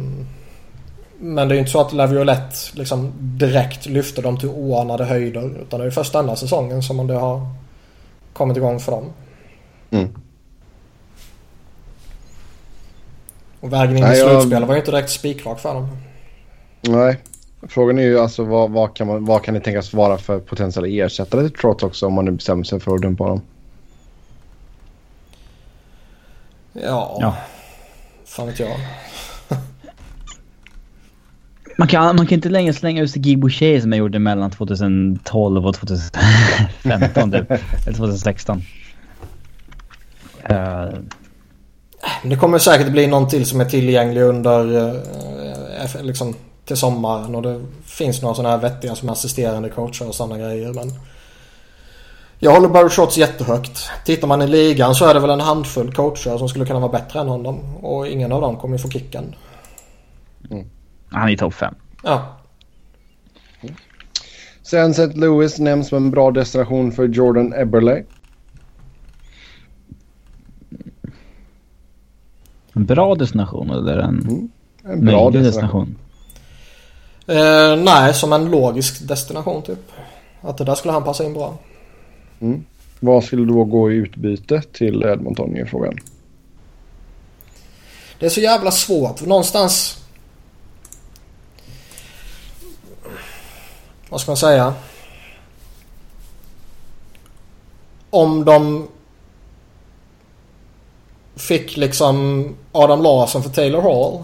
men 1.23 1.47
det 1.47 1.53
är 1.53 1.55
ju 1.55 1.59
inte 1.59 1.71
så 1.71 1.81
att 1.81 1.93
Laviolette 1.93 2.55
liksom 2.73 3.13
direkt 3.19 3.85
lyfter 3.85 4.21
dem 4.21 4.37
till 4.37 4.49
oanade 4.49 5.05
höjder. 5.05 5.61
Utan 5.61 5.79
det 5.79 5.83
är 5.83 5.85
ju 5.85 5.91
först 5.91 6.13
denna 6.13 6.35
säsongen 6.35 6.83
som 6.83 7.07
det 7.07 7.13
har 7.13 7.47
kommit 8.33 8.57
igång 8.57 8.79
för 8.79 8.91
dem. 8.91 9.13
Mm. 9.91 10.09
Och 13.59 13.73
vägen 13.73 13.97
in 13.97 14.03
i 14.03 14.15
slutspel 14.15 14.65
var 14.65 14.73
ju 14.73 14.79
inte 14.79 14.91
direkt 14.91 15.09
spikrak 15.09 15.59
för 15.59 15.73
dem. 15.73 15.97
Nej. 16.81 17.17
Frågan 17.67 17.99
är 17.99 18.03
ju 18.03 18.19
alltså 18.19 18.43
vad, 18.43 18.71
vad, 18.71 18.95
kan 18.95 19.07
man, 19.07 19.25
vad 19.25 19.43
kan 19.43 19.53
det 19.53 19.59
tänkas 19.59 19.93
vara 19.93 20.17
för 20.17 20.39
potentiella 20.39 20.87
ersättare 20.87 21.41
till 21.41 21.59
Trotz 21.59 21.83
också 21.83 22.07
om 22.07 22.13
man 22.13 22.25
nu 22.25 22.31
bestämmer 22.31 22.63
sig 22.63 22.79
för 22.79 22.95
att 22.95 23.01
dumpa 23.01 23.23
honom? 23.23 23.41
Ja, 26.73 27.17
Ja. 27.21 27.35
fan 28.25 28.47
vet 28.47 28.59
jag. 28.59 28.69
Man 31.83 31.87
kan, 31.87 32.15
man 32.15 32.27
kan 32.27 32.35
inte 32.35 32.49
längre 32.49 32.73
slänga 32.73 33.01
ut 33.01 33.11
sig 33.11 33.21
Guy 33.21 33.37
Boucher 33.37 33.81
som 33.81 33.91
jag 33.91 33.99
gjorde 33.99 34.19
mellan 34.19 34.51
2012 34.51 35.67
och 35.67 35.75
2015 35.75 37.31
typ. 37.31 37.51
Eller 37.85 37.97
2016. 37.97 38.57
Uh, 38.57 40.55
Men 42.21 42.29
Det 42.29 42.35
kommer 42.35 42.57
säkert 42.57 42.91
bli 42.91 43.07
någon 43.07 43.27
till 43.27 43.45
som 43.45 43.61
är 43.61 43.65
tillgänglig 43.65 44.21
under 44.21 44.87
eh, 44.87 46.01
liksom 46.01 46.35
till 46.65 46.77
sommaren 46.77 47.35
och 47.35 47.41
det 47.41 47.61
finns 47.85 48.21
några 48.21 48.35
sådana 48.35 48.55
här 48.55 48.61
vettiga 48.61 48.95
som 48.95 49.09
är 49.09 49.13
assisterande 49.13 49.69
coacher 49.69 50.07
och 50.07 50.15
sådana 50.15 50.37
grejer 50.37 50.73
men 50.73 50.91
jag 52.39 52.51
håller 52.51 52.69
Barry 52.69 52.89
Trotz 52.89 53.17
jättehögt. 53.17 53.89
Tittar 54.05 54.27
man 54.27 54.41
i 54.41 54.47
ligan 54.47 54.95
så 54.95 55.05
är 55.05 55.13
det 55.13 55.19
väl 55.19 55.29
en 55.29 55.39
handfull 55.39 55.93
coacher 55.93 56.37
som 56.37 56.49
skulle 56.49 56.65
kunna 56.65 56.79
vara 56.79 56.91
bättre 56.91 57.19
än 57.19 57.27
honom 57.27 57.75
och 57.75 58.07
ingen 58.07 58.31
av 58.31 58.41
dem 58.41 58.57
kommer 58.57 58.77
ju 58.77 58.81
få 58.81 58.89
kicken. 58.89 59.35
Han 61.13 61.29
är 61.29 61.33
i 61.33 61.37
topp 61.37 61.53
5. 61.53 61.75
Ja, 62.03 62.37
Sen 64.61 64.91
St. 64.91 65.07
Louis 65.13 65.59
nämns 65.59 65.87
som 65.87 65.97
en 66.05 66.11
bra 66.11 66.31
destination 66.31 66.91
för 66.91 67.07
Jordan 67.07 67.53
Eberle. 67.53 68.03
En 72.73 72.85
bra 72.85 73.15
destination 73.15 73.69
eller 73.69 73.97
en 73.97 74.49
En 74.83 75.05
bra 75.05 75.23
möjlig 75.29 75.43
destination. 75.43 75.97
destination? 77.25 77.77
eh, 77.77 77.83
nej 77.83 78.13
som 78.13 78.33
en 78.33 78.51
logisk 78.51 79.07
destination 79.07 79.61
typ. 79.63 79.79
Att 80.41 80.57
det 80.57 80.63
där 80.63 80.75
skulle 80.75 80.91
han 80.91 81.03
passa 81.03 81.23
in 81.25 81.33
bra. 81.33 81.57
Vad 82.99 83.23
skulle 83.23 83.45
då 83.45 83.63
gå 83.63 83.91
i 83.91 83.95
utbyte 83.95 84.61
till 84.61 85.03
Edmonton 85.03 85.55
är 85.57 85.65
frågan. 85.65 85.93
Det 88.19 88.25
är 88.25 88.29
så 88.29 88.41
jävla 88.41 88.71
svårt. 88.71 89.25
Någonstans... 89.25 90.02
Vad 94.13 94.21
ska 94.21 94.31
man 94.31 94.37
säga? 94.37 94.73
Om 98.09 98.45
de 98.45 98.87
fick 101.35 101.77
liksom 101.77 102.47
Adam 102.71 103.01
Larsson 103.01 103.43
för 103.43 103.49
Taylor 103.49 103.81
Hall. 103.81 104.23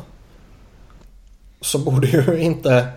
Så 1.61 1.79
borde 1.79 2.07
ju 2.07 2.41
inte 2.41 2.87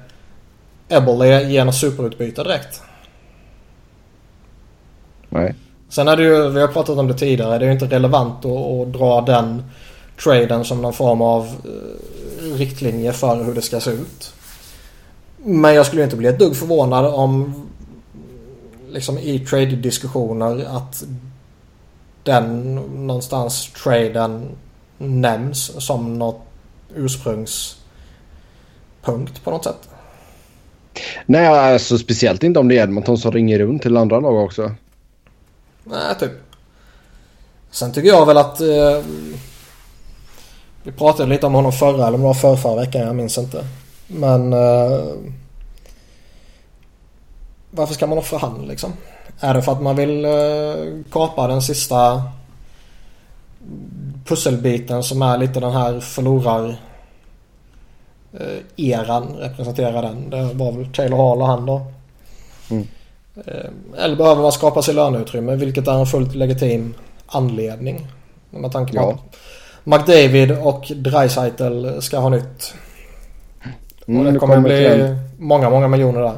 Eberle 0.88 1.43
ge 1.43 1.64
något 1.64 1.74
superutbyte 1.74 2.43
direkt. 2.43 2.82
Nej. 5.28 5.55
Sen 5.88 6.09
är 6.09 6.16
det 6.16 6.22
ju, 6.22 6.49
vi 6.49 6.61
har 6.61 6.68
pratat 6.68 6.99
om 6.99 7.09
det 7.09 7.14
tidigare, 7.14 7.59
det 7.59 7.64
är 7.64 7.66
ju 7.66 7.72
inte 7.72 7.97
relevant 7.97 8.45
att, 8.45 8.47
att 8.47 8.93
dra 8.93 9.20
den 9.20 9.62
traden 10.22 10.64
som 10.64 10.82
någon 10.82 10.93
form 10.93 11.22
av 11.22 11.45
eh, 11.45 12.57
riktlinje 12.57 13.12
för 13.12 13.45
hur 13.45 13.55
det 13.55 13.62
ska 13.62 13.80
se 13.80 13.90
ut. 13.90 14.34
Men 15.45 15.74
jag 15.74 15.86
skulle 15.86 16.05
inte 16.05 16.16
bli 16.16 16.28
ett 16.28 16.38
dugg 16.38 16.57
förvånad 16.57 17.14
om 17.14 17.55
liksom 18.88 19.18
i 19.18 19.38
trade-diskussioner 19.38 20.64
att 20.64 21.05
den 22.22 22.74
någonstans 23.07 23.72
traden 23.72 24.49
nämns 24.99 25.86
som 25.86 26.18
något 26.18 26.40
ursprungspunkt 26.95 29.45
på 29.45 29.51
något 29.51 29.64
sätt. 29.64 29.88
Nej, 31.26 31.47
alltså 31.47 31.99
speciellt 31.99 32.43
inte 32.43 32.61
om 32.61 32.68
det 32.68 32.78
är 32.78 32.82
Edmonton 32.82 33.18
som 33.18 33.32
ringer 33.32 33.59
runt 33.59 33.82
till 33.82 33.97
andra 33.97 34.20
lag 34.20 34.45
också. 34.45 34.74
Nej, 35.84 36.14
typ. 36.20 36.32
Sen 37.70 37.93
tycker 37.93 38.09
jag 38.09 38.26
väl 38.26 38.36
att... 38.36 38.61
Eh, 38.61 39.05
vi 40.84 40.93
pratade 40.93 41.28
lite 41.28 41.47
om 41.47 41.55
honom 41.55 41.72
förra 41.72 42.07
eller 42.07 42.14
om 42.14 42.20
det 42.20 42.26
var 42.26 42.34
förra, 42.34 42.57
förra 42.57 42.76
veckan, 42.76 43.01
jag 43.01 43.16
minns 43.16 43.38
inte. 43.38 43.64
Men... 44.12 44.52
Eh, 44.52 45.04
varför 47.70 47.94
ska 47.94 48.06
man 48.06 48.18
offra 48.18 48.38
han 48.38 48.66
liksom? 48.66 48.92
Är 49.40 49.54
det 49.54 49.62
för 49.62 49.72
att 49.72 49.82
man 49.82 49.96
vill 49.96 50.24
eh, 50.24 51.04
kapa 51.12 51.46
den 51.46 51.62
sista 51.62 52.22
pusselbiten 54.24 55.02
som 55.02 55.22
är 55.22 55.38
lite 55.38 55.60
den 55.60 55.72
här 55.72 56.00
förlorar 56.00 56.76
eh, 58.32 58.58
eran 58.76 59.36
representerar 59.36 60.02
den. 60.02 60.30
Det 60.30 60.42
var 60.54 60.72
väl 60.72 60.92
Taylor 60.92 61.16
Hall 61.16 61.42
och 61.42 61.46
han 61.46 61.66
då. 61.66 61.86
Mm. 62.70 62.86
Eller 63.98 64.16
behöver 64.16 64.42
man 64.42 64.52
skapa 64.52 64.82
sig 64.82 64.94
löneutrymme 64.94 65.56
vilket 65.56 65.88
är 65.88 65.92
en 65.92 66.06
fullt 66.06 66.34
legitim 66.34 66.94
anledning. 67.26 68.06
Med 68.50 68.72
tanke 68.72 68.92
på 68.92 68.98
Ja. 68.98 69.12
att 69.12 69.36
McDavid 69.84 70.58
och 70.58 70.92
Dreisaitl 70.96 72.00
ska 72.00 72.18
ha 72.18 72.28
nytt. 72.28 72.74
Mm, 74.07 74.26
och 74.26 74.32
det 74.32 74.38
kommer 74.38 74.55
kommer 74.55 74.68
bli 74.68 75.16
många, 75.38 75.70
många 75.70 75.88
miljoner 75.88 76.20
där. 76.20 76.36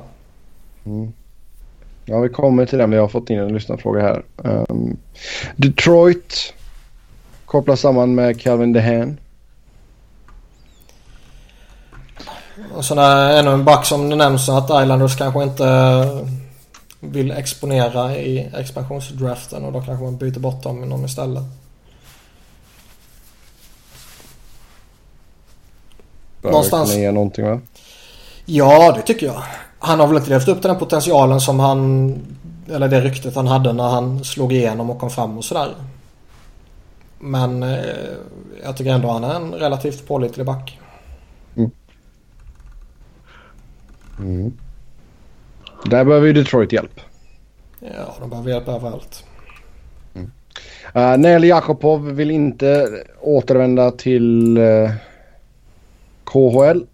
Ja, 2.04 2.20
vi 2.20 2.28
kommer 2.28 2.66
till 2.66 2.78
den. 2.78 2.90
Vi 2.90 2.96
har 2.96 3.08
fått 3.08 3.30
in 3.30 3.38
en 3.38 3.52
lyssnarfråga 3.52 4.00
här. 4.00 4.22
Um, 4.36 4.96
Detroit 5.56 6.54
kopplas 7.44 7.80
samman 7.80 8.14
med 8.14 8.40
Calvin 8.40 8.72
DeHaan. 8.72 9.18
Och 12.74 12.84
sen 12.84 12.98
är 12.98 13.38
ännu 13.38 13.50
en 13.50 13.64
back 13.64 13.86
som 13.86 14.10
det 14.10 14.16
nämns 14.16 14.48
att 14.48 14.64
Islanders 14.64 15.16
kanske 15.16 15.42
inte 15.42 15.64
vill 17.00 17.30
exponera 17.30 18.16
i 18.16 18.50
expansionsdraften 18.56 19.64
och 19.64 19.72
då 19.72 19.80
kanske 19.80 20.04
man 20.04 20.16
byter 20.16 20.40
bort 20.40 20.62
dem 20.62 20.80
med 20.80 20.88
någon 20.88 21.04
istället. 21.04 21.44
Någonstans. 26.50 26.90
kunna 26.90 27.02
ge 27.02 27.12
någonting 27.12 27.44
va? 27.44 27.60
Ja, 28.44 28.92
det 28.96 29.02
tycker 29.02 29.26
jag. 29.26 29.42
Han 29.78 30.00
har 30.00 30.06
väl 30.06 30.16
inte 30.16 30.30
levt 30.30 30.48
upp 30.48 30.60
till 30.60 30.68
den 30.68 30.78
potentialen 30.78 31.40
som 31.40 31.60
han... 31.60 32.14
Eller 32.68 32.88
det 32.88 33.00
ryktet 33.00 33.34
han 33.36 33.46
hade 33.46 33.72
när 33.72 33.88
han 33.88 34.24
slog 34.24 34.52
igenom 34.52 34.90
och 34.90 34.98
kom 34.98 35.10
fram 35.10 35.38
och 35.38 35.44
sådär. 35.44 35.74
Men 37.18 37.62
eh, 37.62 37.78
jag 38.64 38.76
tycker 38.76 38.90
ändå 38.90 39.10
han 39.10 39.24
är 39.24 39.34
en 39.34 39.52
relativt 39.52 40.06
pålitlig 40.06 40.46
back. 40.46 40.78
Där 45.84 46.04
behöver 46.04 46.26
ju 46.26 46.32
Detroit 46.32 46.72
hjälp. 46.72 47.00
Ja, 47.80 48.14
de 48.20 48.30
behöver 48.30 48.50
hjälp 48.50 48.68
överallt. 48.68 49.24
Mm. 50.14 50.30
Uh, 50.96 51.18
Nel 51.18 51.44
Jakobov 51.44 52.10
vill 52.10 52.30
inte 52.30 52.88
återvända 53.20 53.90
till 53.90 54.58
uh, 54.58 54.90
KHL. 56.24 56.86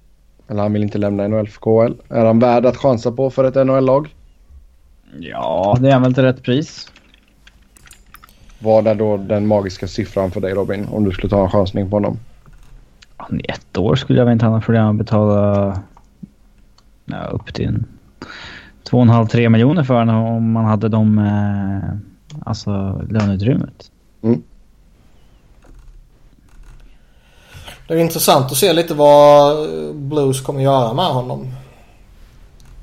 Eller 0.49 0.63
han 0.63 0.73
vill 0.73 0.83
inte 0.83 0.99
lämna 0.99 1.29
NHL 1.29 1.49
för 1.49 1.61
KHL. 1.61 1.95
Är 2.09 2.25
han 2.25 2.39
värd 2.39 2.67
att 2.67 2.77
chansa 2.77 3.13
på 3.13 3.31
för 3.31 3.45
ett 3.45 3.67
NHL-lag? 3.67 4.15
Ja, 5.19 5.77
det 5.81 5.91
är 5.91 6.01
väl 6.01 6.15
till 6.15 6.23
rätt 6.23 6.43
pris. 6.43 6.93
Vad 8.59 8.87
är 8.87 8.95
då 8.95 9.17
den 9.17 9.47
magiska 9.47 9.89
siffran 9.89 10.31
för 10.31 10.41
dig 10.41 10.55
Robin? 10.55 10.87
Om 10.93 11.05
du 11.05 11.11
skulle 11.11 11.31
ta 11.31 11.43
en 11.43 11.51
chansning 11.51 11.91
på 11.91 11.97
honom? 11.97 12.19
I 13.31 13.51
ett 13.51 13.79
år 13.79 13.97
skulle 13.97 14.19
jag 14.19 14.27
väl 14.27 14.33
inte 14.33 14.45
ha 14.45 14.51
några 14.51 14.65
problem 14.65 14.87
att 14.87 14.97
betala 14.97 15.81
ja, 17.05 17.25
upp 17.25 17.55
till 17.55 17.85
2,5-3 18.91 19.49
miljoner 19.49 19.83
för 19.83 19.95
honom 19.95 20.25
om 20.25 20.53
man 20.53 20.65
hade 20.65 20.89
de, 20.89 21.19
eh, 21.19 21.99
alltså 22.49 23.03
löneutrymmet. 23.11 23.91
Mm. 24.23 24.43
Det 27.91 27.97
är 27.97 27.99
intressant 27.99 28.53
att 28.53 28.57
se 28.57 28.73
lite 28.73 28.95
vad 28.95 29.69
Blues 29.95 30.41
kommer 30.41 30.61
göra 30.61 30.93
med 30.93 31.05
honom. 31.05 31.49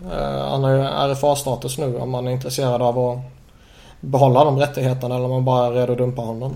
Uh, 0.06 0.50
han 0.50 0.64
har 0.64 0.72
ju 0.72 1.14
RFA-status 1.14 1.78
nu 1.78 1.98
om 1.98 2.10
man 2.10 2.28
är 2.28 2.32
intresserad 2.32 2.82
av 2.82 3.00
att 3.00 3.20
behålla 4.02 4.44
de 4.44 4.58
rättigheterna 4.60 5.16
eller 5.16 5.26
om 5.26 5.32
man 5.32 5.46
bara 5.46 5.68
är 5.68 5.72
redo 5.72 5.92
att 5.92 5.98
dumpa 5.98 6.22
honom. 6.22 6.56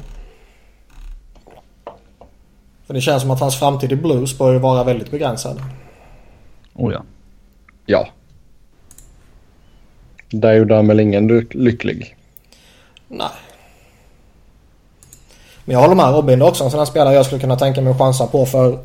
För 2.86 2.94
det 2.94 3.02
känns 3.02 3.22
som 3.22 3.32
att 3.32 3.40
hans 3.40 3.60
framtid 3.60 3.92
i 3.92 3.96
Blues 3.96 4.38
bör 4.38 4.54
ju 4.54 4.60
vara 4.60 4.84
väldigt 4.84 5.12
begränsad. 5.12 5.62
Oh 6.74 6.94
ja. 6.94 7.04
Ja. 7.86 8.08
Där 10.30 10.54
gjorde 10.54 10.76
han 10.76 10.88
väl 10.88 11.00
ingen 11.00 11.28
lycklig. 11.52 12.16
Nej. 13.08 13.30
Men 15.72 15.80
jag 15.80 15.82
håller 15.88 15.96
med 15.96 16.16
Robin. 16.16 16.40
Det 16.40 16.46
är 16.46 16.50
också 16.50 16.64
en 16.64 16.72
sån 16.72 16.80
här 16.80 16.86
spelare 16.86 17.16
jag 17.16 17.26
skulle 17.26 17.42
kunna 17.42 17.56
tänka 17.56 17.82
mig 17.82 17.92
att 17.92 17.98
chansa 17.98 18.28
på 18.28 18.46
för 18.46 18.80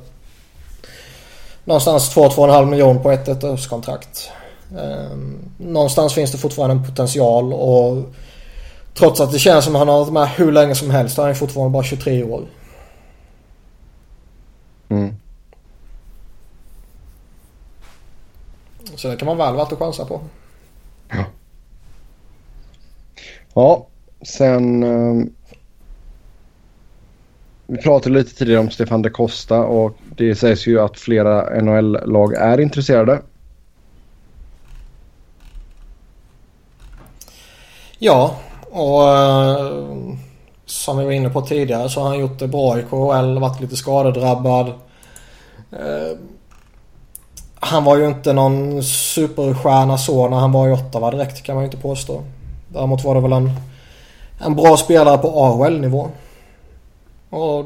någonstans 1.65 2.17
2-2,5 2.17 2.65
miljoner 2.65 3.01
på 3.01 3.11
ett 3.11 3.29
ettårskontrakt. 3.29 4.31
Um, 4.77 5.39
någonstans 5.59 6.15
finns 6.15 6.33
det 6.33 6.39
fortfarande 6.39 6.77
en 6.77 6.85
potential 6.85 7.53
och 7.53 8.05
trots 8.95 9.21
att 9.21 9.33
det 9.33 9.39
känns 9.39 9.65
som 9.65 9.75
att 9.75 9.79
han 9.79 9.89
har 9.89 9.99
varit 9.99 10.13
med 10.13 10.29
hur 10.29 10.53
länge 10.53 10.75
som 10.75 10.91
helst 10.91 11.15
så 11.15 11.23
är 11.23 11.27
han 11.27 11.35
fortfarande 11.35 11.73
bara 11.73 11.83
23 11.83 12.25
år. 12.25 12.43
Mm. 14.89 15.17
Så 18.97 19.09
det 19.09 19.17
kan 19.17 19.27
man 19.27 19.37
väl 19.37 19.57
värt 19.57 19.73
att 19.73 19.79
chansa 19.79 20.05
på. 20.05 20.21
Ja. 21.09 21.25
Ja, 23.55 23.87
sen... 24.23 25.36
Vi 27.69 27.77
pratade 27.79 28.15
lite 28.15 28.35
tidigare 28.35 28.61
om 28.61 28.71
Stefan 28.71 29.03
de 29.03 29.11
Costa 29.11 29.59
och 29.61 29.97
det 30.17 30.35
sägs 30.35 30.67
ju 30.67 30.81
att 30.81 30.99
flera 30.99 31.61
NHL-lag 31.61 32.35
är 32.35 32.61
intresserade. 32.61 33.21
Ja, 37.99 38.37
och 38.71 39.09
eh, 39.09 39.73
som 40.67 40.99
vi 40.99 41.05
var 41.05 41.13
inne 41.13 41.31
på 41.31 41.41
tidigare 41.41 41.89
så 41.89 42.01
har 42.01 42.09
han 42.09 42.19
gjort 42.19 42.39
det 42.39 42.49
bra 42.49 42.79
i 42.79 42.83
KHL, 42.83 43.39
varit 43.39 43.61
lite 43.61 43.77
skadedrabbad. 43.77 44.69
Eh, 45.73 46.19
han 47.55 47.85
var 47.85 47.97
ju 47.97 48.09
inte 48.09 48.33
någon 48.33 48.83
superstjärna 48.83 49.99
så 49.99 50.29
när 50.29 50.37
han 50.37 50.53
var 50.53 50.69
i 50.69 50.73
Ottawa 50.73 51.11
direkt 51.11 51.43
kan 51.43 51.55
man 51.55 51.65
ju 51.65 51.67
inte 51.67 51.83
påstå. 51.83 52.23
Däremot 52.69 53.05
var 53.05 53.15
det 53.15 53.21
väl 53.21 53.33
en, 53.33 53.51
en 54.39 54.55
bra 54.55 54.77
spelare 54.77 55.19
på 55.19 55.29
AHL-nivå. 55.29 56.11
Och 57.31 57.65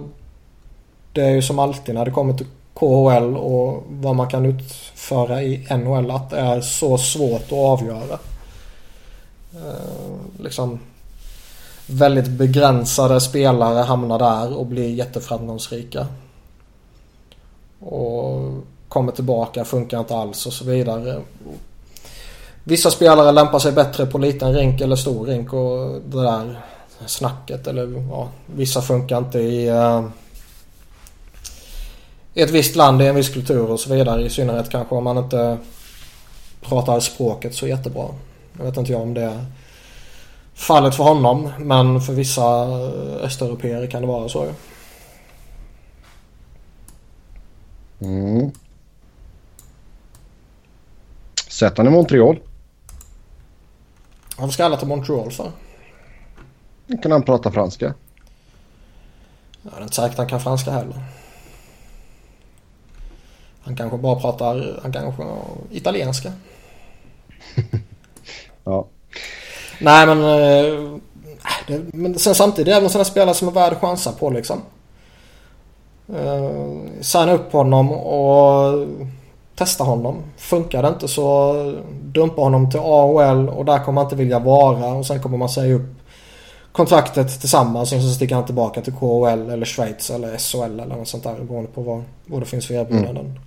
det 1.13 1.21
är 1.21 1.31
ju 1.31 1.43
som 1.43 1.59
alltid 1.59 1.95
när 1.95 2.05
det 2.05 2.11
kommer 2.11 2.35
till 2.35 2.47
KHL 2.75 3.37
och 3.37 3.85
vad 3.89 4.17
man 4.17 4.29
kan 4.29 4.47
utföra 4.47 5.43
i 5.43 5.67
NHL 5.71 6.11
att 6.11 6.31
det 6.31 6.39
är 6.39 6.61
så 6.61 6.99
svårt 6.99 7.43
att 7.43 7.53
avgöra. 7.53 8.19
Eh, 9.55 10.43
liksom 10.43 10.79
väldigt 11.87 12.29
begränsade 12.29 13.21
spelare 13.21 13.83
hamnar 13.83 14.19
där 14.19 14.57
och 14.57 14.67
blir 14.67 14.91
jätteframgångsrika. 14.91 16.07
Och 17.81 18.53
kommer 18.89 19.13
tillbaka, 19.13 19.65
funkar 19.65 19.99
inte 19.99 20.17
alls 20.17 20.47
och 20.47 20.53
så 20.53 20.65
vidare. 20.65 21.21
Vissa 22.65 22.91
spelare 22.91 23.33
lämpar 23.33 23.59
sig 23.59 23.73
bättre 23.73 24.07
på 24.07 24.19
liten 24.19 24.53
rink 24.53 24.81
eller 24.81 24.97
stor 24.97 25.27
rink 25.27 25.53
och 25.53 26.01
det 26.07 26.23
där 26.23 26.61
snacket 27.07 27.67
eller 27.67 28.07
ja, 28.11 28.29
vissa 28.47 28.83
funkar 28.83 29.19
inte 29.19 29.39
i, 29.39 29.65
i 32.35 32.43
ett 32.43 32.51
visst 32.51 32.77
land, 32.77 33.03
i 33.03 33.07
en 33.07 33.15
viss 33.15 33.29
kultur 33.29 33.71
och 33.71 33.81
så 33.81 33.95
vidare. 33.95 34.23
I 34.23 34.31
synnerhet 34.31 34.71
kanske 34.71 34.95
om 34.95 35.05
man 35.05 35.19
inte 35.19 35.59
pratar 36.61 37.01
språket 37.01 37.55
så 37.55 37.67
jättebra. 37.67 38.09
Jag 38.59 38.65
vet 38.65 38.77
inte 38.77 38.93
jag 38.93 39.03
om 39.03 39.15
det 39.15 39.23
är 39.23 39.45
fallet 40.55 40.95
för 40.95 41.05
honom 41.05 41.51
men 41.59 42.01
för 42.01 42.13
vissa 42.13 42.67
östeuropeer 43.21 43.87
kan 43.87 44.03
det 44.03 44.09
vara 44.09 44.29
så. 44.29 44.47
Mm. 48.01 48.51
Sätt 51.49 51.77
han 51.77 51.87
i 51.87 51.91
Montreal. 51.91 52.41
Varför 54.37 54.53
ska 54.53 54.65
alla 54.65 54.77
till 54.77 54.89
Montreal 54.89 55.31
för? 55.31 55.53
Kan 57.03 57.13
han 57.13 57.23
prata 57.23 57.51
franska? 57.51 57.95
Jag 59.63 59.79
är 59.79 59.83
inte 59.83 59.95
säkert 59.95 60.19
han 60.19 60.27
kan 60.27 60.41
franska 60.41 60.71
heller. 60.71 61.03
Han 63.63 63.77
kanske 63.77 63.99
bara 63.99 64.21
pratar, 64.21 64.81
han 64.83 64.93
kanske 64.93 65.23
italienska. 65.71 66.33
ja. 68.65 68.87
Nej 69.81 70.07
men, 70.07 70.19
äh, 70.19 70.99
det, 71.67 71.95
men 71.95 72.19
sen 72.19 72.35
samtidigt 72.35 72.69
är 72.69 72.71
det 72.73 72.77
även 72.77 72.91
sådana 72.91 73.05
spelare 73.05 73.35
som 73.35 73.49
är 73.49 73.53
värd 73.53 73.73
att 73.73 73.81
chansa 73.81 74.13
på 74.13 74.31
liksom. 74.31 74.63
Uh, 76.11 77.01
signa 77.01 77.33
upp 77.33 77.53
honom 77.53 77.93
och 77.93 78.87
testa 79.55 79.85
honom. 79.85 80.23
Funkar 80.37 80.83
det 80.83 80.89
inte 80.89 81.09
så 81.09 81.55
dumpa 82.03 82.43
honom 82.43 82.71
till 82.71 82.81
AHL 82.81 83.49
och 83.49 83.65
där 83.65 83.85
kommer 83.85 84.01
han 84.01 84.07
inte 84.07 84.17
vilja 84.17 84.39
vara 84.39 84.95
och 84.95 85.07
sen 85.07 85.23
kommer 85.23 85.39
man 85.39 85.49
säga 85.49 85.75
upp 85.75 86.00
kontraktet 86.73 87.41
tillsammans 87.41 87.93
och 87.93 88.01
så 88.03 88.09
sticker 88.09 88.35
han 88.35 88.47
tillbaka 88.47 88.81
till 88.81 88.93
KHL 88.93 89.51
eller 89.51 89.65
Schweiz 89.65 90.11
eller 90.11 90.39
SHL 90.39 90.81
eller 90.81 90.97
något 90.97 91.09
sånt 91.09 91.25
där 91.25 91.35
beroende 91.35 91.71
på 91.71 91.83
vad, 91.83 92.03
vad 92.27 92.43
det 92.43 92.47
finns 92.47 92.67
för 92.67 92.75
erbjudanden. 92.75 93.27
Mm. 93.27 93.41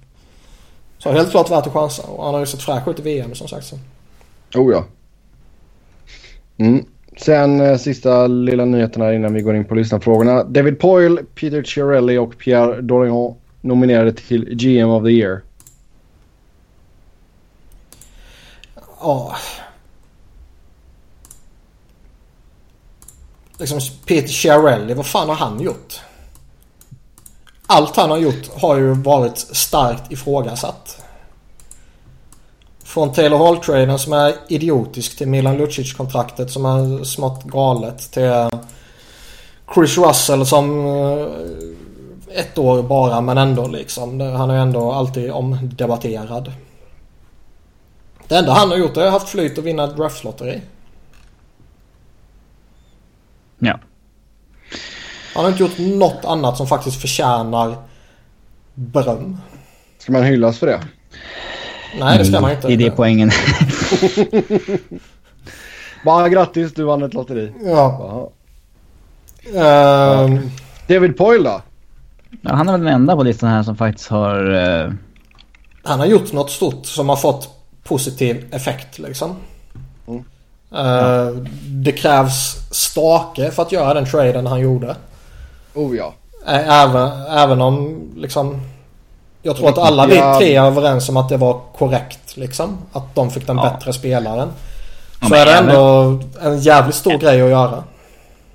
Så 0.97 1.11
helt 1.11 1.31
klart 1.31 1.51
värt 1.51 1.67
att 1.67 1.73
chansa 1.73 2.03
och 2.03 2.25
han 2.25 2.33
har 2.33 2.41
ju 2.41 2.45
sett 2.45 2.61
fräsch 2.61 2.87
ut 2.87 2.99
i 2.99 3.01
VM 3.01 3.35
som 3.35 3.47
sagt. 3.47 3.65
Så. 3.65 3.75
Oh 4.55 4.71
ja. 4.71 4.85
Mm. 6.57 6.85
Sen 7.17 7.61
eh, 7.61 7.77
sista 7.77 8.27
lilla 8.27 8.65
nyheterna 8.65 9.13
innan 9.13 9.33
vi 9.33 9.41
går 9.41 9.55
in 9.55 9.65
på 9.65 9.75
lyssnarfrågorna. 9.75 10.43
David 10.43 10.79
Poyle, 10.79 11.23
Peter 11.35 11.63
Chiarelli 11.63 12.17
och 12.17 12.37
Pierre 12.37 12.81
Dorion 12.81 13.35
nominerade 13.61 14.13
till 14.13 14.45
GM 14.55 14.89
of 14.89 15.03
the 15.03 15.09
Year. 15.09 15.41
Ja. 18.99 19.35
Liksom 23.57 23.79
Peter 24.05 24.27
Chiarelli, 24.27 24.93
vad 24.93 25.05
fan 25.05 25.29
har 25.29 25.35
han 25.35 25.61
gjort? 25.61 26.01
Allt 27.67 27.95
han 27.95 28.11
har 28.11 28.17
gjort 28.17 28.61
har 28.61 28.77
ju 28.77 28.93
varit 28.93 29.37
starkt 29.37 30.11
ifrågasatt. 30.11 31.01
Från 32.83 33.13
Taylor 33.13 33.37
Hall-traden 33.37 33.99
som 33.99 34.13
är 34.13 34.33
idiotisk 34.47 35.17
till 35.17 35.27
Milan 35.27 35.57
Lucic-kontraktet 35.57 36.51
som 36.51 36.65
är 36.65 37.03
smått 37.03 37.43
galet 37.43 38.11
till 38.11 38.59
Chris 39.75 39.97
Russell 39.97 40.45
som 40.45 40.85
eh, 40.85 42.39
ett 42.39 42.57
år 42.57 42.83
bara 42.83 43.21
men 43.21 43.37
ändå 43.37 43.67
liksom. 43.67 44.19
Han 44.19 44.49
är 44.49 44.55
ändå 44.57 44.91
alltid 44.91 45.31
omdebatterad. 45.31 46.51
Det 48.27 48.37
enda 48.37 48.53
han 48.53 48.69
har 48.69 48.77
gjort 48.77 48.97
är 48.97 49.05
att 49.05 49.11
haft 49.11 49.29
flyt 49.29 49.57
att 49.57 49.63
vinna 49.63 49.87
draftlotteri. 49.87 50.61
Ja. 53.63 53.79
Han 55.35 55.43
har 55.43 55.51
inte 55.51 55.63
gjort 55.63 55.77
något 55.77 56.25
annat 56.25 56.57
som 56.57 56.67
faktiskt 56.67 57.01
förtjänar 57.01 57.75
beröm. 58.73 59.37
Ska 59.97 60.11
man 60.11 60.23
hyllas 60.23 60.59
för 60.59 60.67
det? 60.67 60.79
Nej, 61.99 62.17
det 62.17 62.25
ska 62.25 62.41
man 62.41 62.51
inte. 62.51 62.67
Det 62.67 62.73
är 62.73 62.77
det 62.77 62.91
poängen. 62.91 63.31
Bara 66.05 66.29
grattis, 66.29 66.73
du 66.73 66.83
vann 66.83 67.03
ett 67.03 67.13
lotteri. 67.13 67.53
Ja. 67.65 68.31
Um... 69.45 70.51
David 70.87 71.17
Poyle 71.17 71.43
då? 71.43 71.61
Ja, 72.41 72.53
han 72.53 72.69
är 72.69 72.71
väl 72.71 72.83
den 72.83 72.93
enda 72.93 73.15
på 73.15 73.23
listan 73.23 73.49
här 73.49 73.63
som 73.63 73.75
faktiskt 73.75 74.09
har... 74.09 74.51
Uh... 74.53 74.93
Han 75.83 75.99
har 75.99 76.05
gjort 76.05 76.33
något 76.33 76.51
stort 76.51 76.85
som 76.85 77.09
har 77.09 77.15
fått 77.15 77.49
positiv 77.83 78.45
effekt 78.51 78.99
liksom. 78.99 79.35
Ja. 80.73 81.31
Det 81.65 81.91
krävs 81.91 82.57
stake 82.71 83.51
för 83.51 83.61
att 83.61 83.71
göra 83.71 83.93
den 83.93 84.05
traden 84.05 84.47
han 84.47 84.59
gjorde. 84.59 84.95
Oh 85.73 85.95
ja. 85.95 86.13
Även, 86.47 87.11
även 87.29 87.61
om 87.61 88.01
liksom... 88.17 88.61
Jag 89.41 89.57
tror 89.57 89.69
att 89.69 89.77
alla 89.77 90.05
vi 90.05 90.15
tre 90.15 90.55
är 90.55 90.63
överens 90.63 91.09
om 91.09 91.17
att 91.17 91.29
det 91.29 91.37
var 91.37 91.61
korrekt 91.77 92.37
liksom. 92.37 92.77
Att 92.91 93.15
de 93.15 93.31
fick 93.31 93.47
den 93.47 93.57
ja. 93.57 93.63
bättre 93.63 93.93
spelaren. 93.93 94.49
Så 95.21 95.35
ja, 95.35 95.37
är 95.37 95.45
det 95.45 95.53
ändå 95.53 96.19
en 96.41 96.59
jävligt 96.59 96.95
stor 96.95 97.17
grej 97.17 97.41
att 97.41 97.49
göra. 97.49 97.83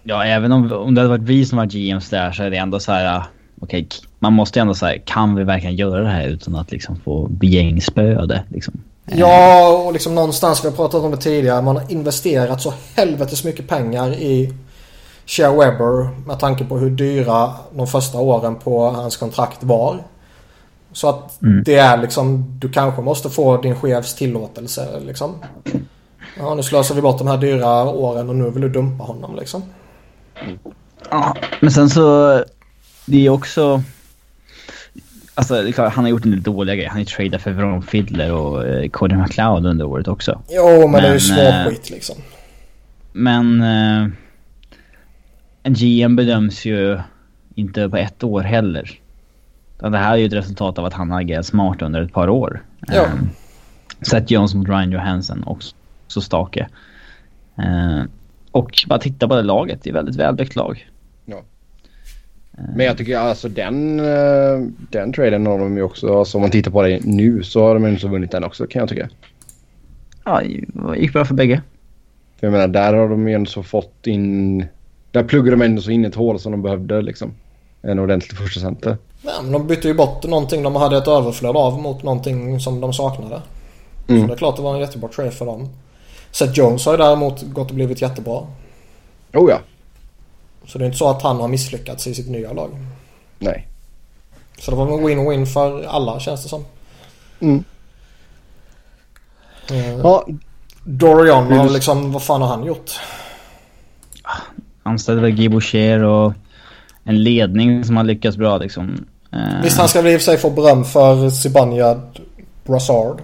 Ja, 0.02 0.24
även 0.24 0.52
om, 0.52 0.72
om 0.72 0.94
det 0.94 1.00
hade 1.00 1.10
varit 1.10 1.28
vi 1.28 1.46
som 1.46 1.58
var 1.58 1.66
GMs 1.66 2.10
där 2.10 2.32
så 2.32 2.42
är 2.42 2.50
det 2.50 2.56
ändå 2.56 2.80
så 2.80 2.92
här... 2.92 3.22
Okej, 3.60 3.84
okay, 3.86 4.08
man 4.18 4.32
måste 4.32 4.60
ändå 4.60 4.74
säga, 4.74 5.00
kan 5.04 5.34
vi 5.34 5.44
verkligen 5.44 5.76
göra 5.76 6.00
det 6.00 6.08
här 6.08 6.26
utan 6.26 6.56
att 6.56 6.70
liksom 6.70 7.00
få 7.04 7.26
begängspöde? 7.28 8.42
Liksom? 8.48 8.74
Ja, 9.10 9.68
och 9.68 9.92
liksom 9.92 10.14
någonstans, 10.14 10.64
vi 10.64 10.68
har 10.68 10.76
pratat 10.76 11.02
om 11.02 11.10
det 11.10 11.16
tidigare, 11.16 11.62
man 11.62 11.76
har 11.76 11.92
investerat 11.92 12.62
så 12.62 12.74
helvetes 12.94 13.44
mycket 13.44 13.68
pengar 13.68 14.12
i 14.12 14.54
Shea 15.26 15.50
Webber 15.52 16.26
med 16.26 16.38
tanke 16.38 16.64
på 16.64 16.78
hur 16.78 16.90
dyra 16.90 17.50
de 17.76 17.86
första 17.86 18.18
åren 18.18 18.56
på 18.56 18.90
hans 18.90 19.16
kontrakt 19.16 19.64
var. 19.64 20.04
Så 20.92 21.08
att 21.08 21.42
mm. 21.42 21.62
det 21.64 21.74
är 21.74 21.96
liksom, 21.96 22.58
du 22.58 22.68
kanske 22.68 23.02
måste 23.02 23.30
få 23.30 23.56
din 23.56 23.76
chefs 23.76 24.14
tillåtelse 24.14 25.00
liksom. 25.06 25.34
Ja, 26.38 26.54
nu 26.54 26.62
slösar 26.62 26.94
vi 26.94 27.00
bort 27.00 27.18
de 27.18 27.26
här 27.26 27.36
dyra 27.36 27.84
åren 27.84 28.28
och 28.28 28.36
nu 28.36 28.50
vill 28.50 28.62
du 28.62 28.68
dumpa 28.68 29.04
honom 29.04 29.36
liksom. 29.36 29.62
Ja, 31.10 31.36
men 31.60 31.72
sen 31.72 31.90
så, 31.90 32.44
det 33.06 33.26
är 33.26 33.30
också... 33.30 33.82
Alltså 35.38 35.82
han 35.82 36.04
har 36.04 36.08
gjort 36.08 36.24
en 36.24 36.30
del 36.30 36.42
dåliga 36.42 36.74
grejer. 36.74 36.88
Han 36.88 36.96
har 36.96 37.00
ju 37.00 37.04
tradat 37.04 37.42
för 37.42 37.50
Veron 37.50 37.82
Fiddler 37.82 38.32
och 38.32 38.66
eh, 38.66 38.88
Cody 38.88 39.14
McLeod 39.14 39.66
under 39.66 39.84
året 39.84 40.08
också. 40.08 40.42
Jo, 40.48 40.80
men, 40.80 40.90
men 40.90 41.02
det 41.02 41.08
är 41.08 41.12
ju 41.12 41.20
småskit 41.20 41.90
eh, 41.90 41.94
liksom. 41.94 42.16
Men... 43.12 43.62
Eh, 43.62 44.08
en 45.62 45.74
GM 45.74 46.16
bedöms 46.16 46.64
ju 46.64 47.00
inte 47.54 47.88
på 47.88 47.96
ett 47.96 48.24
år 48.24 48.40
heller. 48.40 49.00
Det 49.78 49.98
här 49.98 50.12
är 50.12 50.16
ju 50.16 50.26
ett 50.26 50.32
resultat 50.32 50.78
av 50.78 50.84
att 50.84 50.92
han 50.92 51.10
har 51.10 51.20
agerat 51.20 51.46
smart 51.46 51.82
under 51.82 52.02
ett 52.02 52.12
par 52.12 52.28
år. 52.28 52.62
Ja. 52.86 53.02
Um, 53.02 53.30
Seth 54.02 54.32
Jones 54.32 54.54
mot 54.54 54.68
Ryan 54.68 54.90
Johansson 54.90 55.42
också, 55.46 55.76
så 56.06 56.20
stake. 56.20 56.68
Uh, 57.58 58.04
och 58.50 58.70
bara 58.86 58.98
titta 58.98 59.28
på 59.28 59.36
det 59.36 59.42
laget. 59.42 59.82
Det 59.82 59.90
är 59.90 59.94
väldigt 59.94 60.16
välbyggt 60.16 60.56
lag. 60.56 60.88
Men 62.76 62.86
jag 62.86 62.98
tycker 62.98 63.18
alltså 63.18 63.48
den, 63.48 64.00
eh, 64.00 64.68
den 64.90 65.12
traden 65.12 65.46
har 65.46 65.58
de 65.58 65.76
ju 65.76 65.82
också, 65.82 66.18
alltså 66.18 66.38
om 66.38 66.42
man 66.42 66.50
tittar 66.50 66.70
på 66.70 66.82
det 66.82 67.00
nu 67.04 67.42
så 67.42 67.62
har 67.62 67.74
de 67.74 67.84
ju 67.84 67.90
inte 67.90 68.06
vunnit 68.08 68.30
den 68.30 68.44
också 68.44 68.66
kan 68.66 68.80
jag 68.80 68.88
tycka. 68.88 69.08
Ja, 70.24 70.40
det 70.40 71.00
gick 71.00 71.12
bra 71.12 71.24
för 71.24 71.34
bägge. 71.34 71.62
För 72.40 72.46
jag 72.46 72.52
menar 72.52 72.68
där 72.68 72.94
har 72.94 73.08
de 73.08 73.28
ju 73.28 73.34
ändå 73.34 73.50
så 73.50 73.62
fått 73.62 74.06
in, 74.06 74.64
där 75.10 75.24
pluggar 75.24 75.50
de 75.50 75.62
ändå 75.62 75.82
så 75.82 75.90
in 75.90 76.04
ett 76.04 76.14
hål 76.14 76.40
som 76.40 76.52
de 76.52 76.62
behövde 76.62 77.02
liksom. 77.02 77.32
En 77.82 77.98
ordentlig 77.98 78.38
första 78.38 78.60
center. 78.60 78.96
Ja, 79.22 79.32
men 79.42 79.52
de 79.52 79.66
bytte 79.66 79.88
ju 79.88 79.94
bort 79.94 80.24
någonting 80.24 80.62
de 80.62 80.76
hade 80.76 80.96
ett 80.98 81.08
överflöd 81.08 81.56
av 81.56 81.82
mot 81.82 82.02
någonting 82.02 82.60
som 82.60 82.80
de 82.80 82.92
saknade. 82.92 83.42
Mm. 84.08 84.20
Så 84.20 84.26
det 84.26 84.32
är 84.32 84.36
klart 84.36 84.56
det 84.56 84.62
var 84.62 84.74
en 84.74 84.80
jättebra 84.80 85.08
trade 85.08 85.30
för 85.30 85.46
dem. 85.46 85.68
Seth 86.30 86.52
Jones 86.52 86.86
har 86.86 86.92
ju 86.92 86.98
däremot 86.98 87.42
gått 87.42 87.68
och 87.68 87.74
blivit 87.74 88.02
jättebra. 88.02 88.46
Oh 89.34 89.50
ja. 89.50 89.58
Så 90.68 90.78
det 90.78 90.84
är 90.84 90.86
inte 90.86 90.98
så 90.98 91.10
att 91.10 91.22
han 91.22 91.40
har 91.40 91.48
misslyckats 91.48 92.06
i 92.06 92.14
sitt 92.14 92.28
nya 92.28 92.52
lag. 92.52 92.70
Nej. 93.38 93.68
Så 94.58 94.70
det 94.70 94.76
var 94.76 94.86
en 94.86 95.06
win-win 95.06 95.46
för 95.46 95.84
alla 95.84 96.20
känns 96.20 96.42
det 96.42 96.48
som. 96.48 96.64
Mm. 97.40 97.64
Uh, 99.70 99.98
ja. 99.98 100.26
Dorian 100.84 101.52
har 101.52 101.70
liksom, 101.70 102.12
vad 102.12 102.22
fan 102.22 102.42
har 102.42 102.48
han 102.48 102.64
gjort? 102.64 102.90
Anställde 104.82 105.22
väl 105.22 105.30
Guy 105.30 105.48
Boucher 105.48 106.02
och 106.02 106.32
en 107.04 107.22
ledning 107.22 107.84
som 107.84 107.96
har 107.96 108.04
lyckats 108.04 108.36
bra 108.36 108.58
liksom. 108.58 109.06
Uh, 109.34 109.62
Visst 109.62 109.78
han 109.78 109.88
ska 109.88 109.98
i 109.98 110.16
och 110.16 110.20
för 110.20 110.24
sig 110.24 110.38
få 110.38 110.50
beröm 110.50 110.84
för 110.84 111.30
Zibanejad 111.30 112.20
Brassard. 112.64 113.20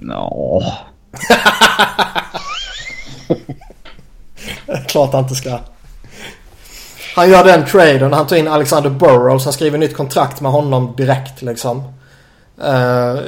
Ja. 0.00 0.62
Klart 4.86 5.12
han 5.12 5.22
inte 5.22 5.34
ska. 5.34 5.58
Han 7.14 7.30
gör 7.30 7.44
den 7.44 7.66
traden. 7.66 8.12
Han 8.12 8.26
tar 8.26 8.36
in 8.36 8.48
Alexander 8.48 8.90
Burrows. 8.90 9.44
Han 9.44 9.52
skriver 9.52 9.78
nytt 9.78 9.96
kontrakt 9.96 10.40
med 10.40 10.52
honom 10.52 10.94
direkt 10.96 11.42
liksom. 11.42 11.78
Uh, 12.58 13.20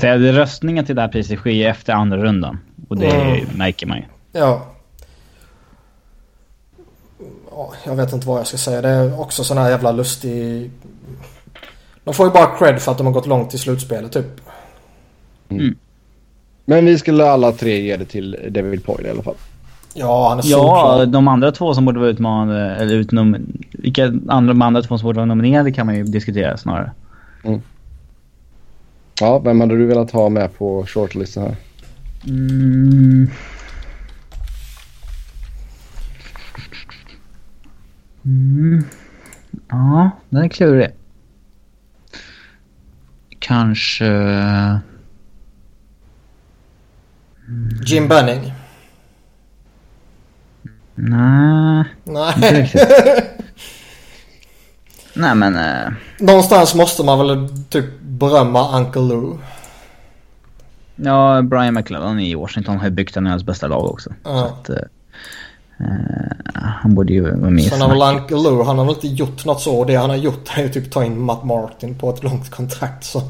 så 0.00 0.06
röstningen 0.06 0.86
till 0.86 0.96
det 0.96 1.02
här 1.02 1.08
priset 1.08 1.38
sker 1.38 1.68
efter 1.68 1.92
andra 1.92 2.16
rundan. 2.16 2.58
Och 2.88 2.96
det 2.96 3.06
mm. 3.06 3.46
märker 3.56 3.86
man 3.86 3.96
ju. 3.96 4.04
Ja. 4.32 4.66
Jag 7.84 7.96
vet 7.96 8.12
inte 8.12 8.26
vad 8.26 8.38
jag 8.38 8.46
ska 8.46 8.56
säga. 8.56 8.82
Det 8.82 8.88
är 8.88 9.20
också 9.20 9.44
sån 9.44 9.58
här 9.58 9.70
jävla 9.70 9.92
lustig... 9.92 10.70
De 12.04 12.14
får 12.14 12.26
ju 12.26 12.32
bara 12.32 12.58
cred 12.58 12.82
för 12.82 12.92
att 12.92 12.98
de 12.98 13.06
har 13.06 13.14
gått 13.14 13.26
långt 13.26 13.54
i 13.54 13.58
slutspelet 13.58 14.12
typ. 14.12 14.40
Mm. 15.48 15.76
Men 16.64 16.86
vi 16.86 16.98
skulle 16.98 17.30
alla 17.30 17.52
tre 17.52 17.80
ge 17.80 17.96
det 17.96 18.04
till 18.04 18.38
David 18.50 18.84
Poyle 18.84 19.06
i 19.06 19.10
alla 19.10 19.22
fall. 19.22 19.34
Ja, 19.98 20.28
han 20.28 20.38
är 20.38 20.42
Ja, 20.46 21.06
de 21.06 21.28
andra 21.28 21.52
två 21.52 21.74
som 21.74 21.84
borde 21.84 22.00
vara 22.00 22.10
utmanade, 22.10 22.74
eller 22.74 22.94
utnom... 22.94 23.36
Vilka 23.72 24.04
andra, 24.28 24.52
de 24.52 24.62
andra 24.62 24.82
två 24.82 24.98
som 24.98 25.04
borde 25.04 25.16
vara 25.16 25.26
nominerade 25.26 25.72
kan 25.72 25.86
man 25.86 25.94
ju 25.94 26.04
diskutera 26.04 26.56
snarare. 26.56 26.92
Mm. 27.44 27.60
Ja, 29.20 29.38
vem 29.38 29.60
hade 29.60 29.76
du 29.76 29.86
velat 29.86 30.10
ha 30.10 30.28
med 30.28 30.58
på 30.58 30.86
shortlisten 30.86 31.42
här? 31.42 31.56
Mm. 32.26 33.30
Mm. 38.24 38.84
Ja, 39.68 40.10
den 40.28 40.44
är 40.44 40.48
klurig. 40.48 40.90
Kanske... 43.38 44.06
Jim 47.86 48.08
Bunning. 48.08 48.52
Nej. 50.96 51.84
Nej. 52.04 52.72
Nej 55.14 55.34
men... 55.34 55.56
Uh... 55.56 55.92
Någonstans 56.20 56.74
måste 56.74 57.02
man 57.02 57.18
väl 57.18 57.48
typ 57.68 57.84
berömma 58.00 58.78
Uncle 58.78 59.02
Lou. 59.02 59.38
Ja, 60.96 61.42
Brian 61.42 61.74
McLellan 61.74 62.20
i 62.20 62.34
Washington 62.34 62.76
har 62.76 62.84
ju 62.84 62.90
byggt 62.90 63.16
en 63.16 63.26
av 63.26 63.30
hans 63.30 63.44
bästa 63.44 63.66
lag 63.66 63.84
också. 63.84 64.10
Ja. 64.24 64.30
Så 64.38 64.44
att, 64.44 64.70
uh, 64.70 64.76
han 66.54 66.94
borde 66.94 67.12
ju 67.12 67.22
vara 67.22 67.50
med 67.50 67.64
Sen 67.64 67.80
har 67.80 67.88
väl 67.88 68.16
Uncle 68.16 68.36
Lou, 68.36 68.64
han 68.64 68.78
har 68.78 68.84
väl 68.84 68.94
inte 68.94 69.08
gjort 69.08 69.44
något 69.44 69.60
så. 69.60 69.84
Det 69.84 69.94
han 69.94 70.10
har 70.10 70.16
gjort 70.16 70.50
är 70.56 70.62
ju 70.62 70.68
typ 70.68 70.92
ta 70.92 71.04
in 71.04 71.20
Matt 71.20 71.44
Martin 71.44 71.98
på 71.98 72.10
ett 72.10 72.22
långt 72.22 72.50
kontrakt. 72.50 73.04
Så 73.04 73.22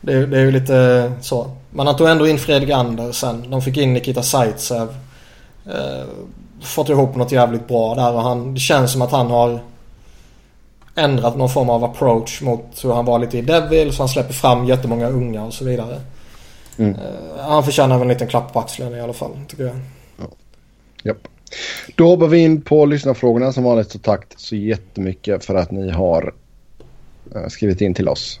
det, 0.00 0.26
det 0.26 0.38
är 0.38 0.44
ju 0.44 0.50
lite 0.50 1.12
så. 1.20 1.56
Men 1.70 1.86
han 1.86 1.96
tog 1.96 2.08
ändå 2.08 2.28
in 2.28 2.38
Fredrik 2.38 2.70
Andersen. 2.70 3.50
De 3.50 3.62
fick 3.62 3.76
in 3.76 3.94
Nikita 3.94 4.22
Zaitsev. 4.22 4.88
Uh, 5.66 6.04
fått 6.62 6.88
ihop 6.88 7.16
något 7.16 7.32
jävligt 7.32 7.68
bra 7.68 7.94
där 7.94 8.12
och 8.12 8.22
han, 8.22 8.54
det 8.54 8.60
känns 8.60 8.92
som 8.92 9.02
att 9.02 9.10
han 9.10 9.30
har 9.30 9.60
ändrat 10.94 11.36
någon 11.36 11.48
form 11.48 11.70
av 11.70 11.84
approach 11.84 12.42
mot 12.42 12.84
hur 12.84 12.92
han 12.92 13.04
var 13.04 13.18
lite 13.18 13.38
i 13.38 13.42
Devil 13.42 13.92
så 13.92 14.02
han 14.02 14.08
släpper 14.08 14.32
fram 14.32 14.64
jättemånga 14.64 15.08
unga 15.08 15.44
och 15.44 15.54
så 15.54 15.64
vidare. 15.64 16.00
Mm. 16.76 16.94
Uh, 16.94 17.00
han 17.40 17.64
förtjänar 17.64 17.98
väl 17.98 18.02
en 18.02 18.08
liten 18.08 18.28
klapp 18.28 18.52
på 18.52 18.60
axeln 18.60 18.94
i 18.94 19.00
alla 19.00 19.12
fall 19.12 19.30
tycker 19.48 19.64
jag. 19.64 19.76
Ja. 20.16 20.24
Japp. 21.02 21.28
Då 21.94 22.08
hoppar 22.08 22.26
vi 22.26 22.38
in 22.38 22.62
på 22.62 22.86
lyssnarfrågorna 22.86 23.52
som 23.52 23.64
vanligt 23.64 23.90
så 23.90 23.98
tack 23.98 24.26
så 24.36 24.56
jättemycket 24.56 25.44
för 25.44 25.54
att 25.54 25.70
ni 25.70 25.90
har 25.90 26.34
uh, 27.36 27.48
skrivit 27.48 27.80
in 27.80 27.94
till 27.94 28.08
oss. 28.08 28.40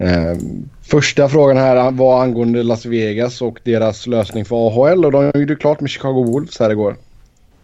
Eh, 0.00 0.36
första 0.82 1.28
frågan 1.28 1.56
här 1.56 1.90
var 1.90 2.22
angående 2.22 2.62
Las 2.62 2.86
Vegas 2.86 3.42
och 3.42 3.60
deras 3.64 4.06
lösning 4.06 4.44
för 4.44 4.56
AHL 4.66 5.04
och 5.04 5.12
de 5.12 5.40
gjorde 5.40 5.56
klart 5.56 5.80
med 5.80 5.90
Chicago 5.90 6.24
Wolves 6.24 6.58
här 6.58 6.70
igår. 6.70 6.96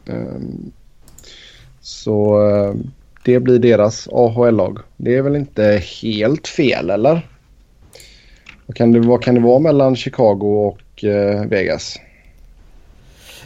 Eh, 0.07 0.41
så 1.81 2.49
eh, 2.49 2.75
det 3.25 3.41
blir 3.41 3.59
deras 3.59 4.09
AHL-lag. 4.13 4.79
Det 4.97 5.17
är 5.17 5.23
väl 5.23 5.37
inte 5.37 5.83
helt 6.03 6.49
fel 6.49 6.91
eller? 6.91 7.29
Vad 8.67 8.77
kan 8.77 8.93
det, 8.93 9.01
vad 9.01 9.23
kan 9.23 9.35
det 9.35 9.41
vara 9.41 9.59
mellan 9.59 9.97
Chicago 9.97 10.67
och 10.67 11.05
eh, 11.05 11.45
Vegas? 11.47 11.99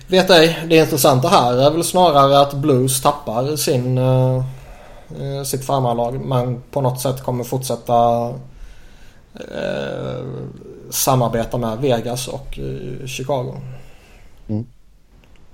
Vet 0.06 0.30
ej. 0.30 0.58
Det 0.68 0.76
intressanta 0.76 1.28
här 1.28 1.66
är 1.66 1.70
väl 1.70 1.84
snarare 1.84 2.40
att 2.40 2.54
Blues 2.54 3.02
tappar 3.02 3.56
sin, 3.56 3.98
eh, 3.98 4.36
eh 5.20 5.42
sitt 5.44 5.64
farmarlag 5.64 6.20
men 6.20 6.62
på 6.70 6.80
något 6.80 7.00
sätt 7.00 7.22
kommer 7.22 7.44
fortsätta 7.44 7.94
eh, 9.34 10.24
samarbeta 10.90 11.58
med 11.58 11.78
Vegas 11.78 12.28
och 12.28 12.58
eh, 12.58 13.06
Chicago. 13.06 13.54
Mm. 14.48 14.66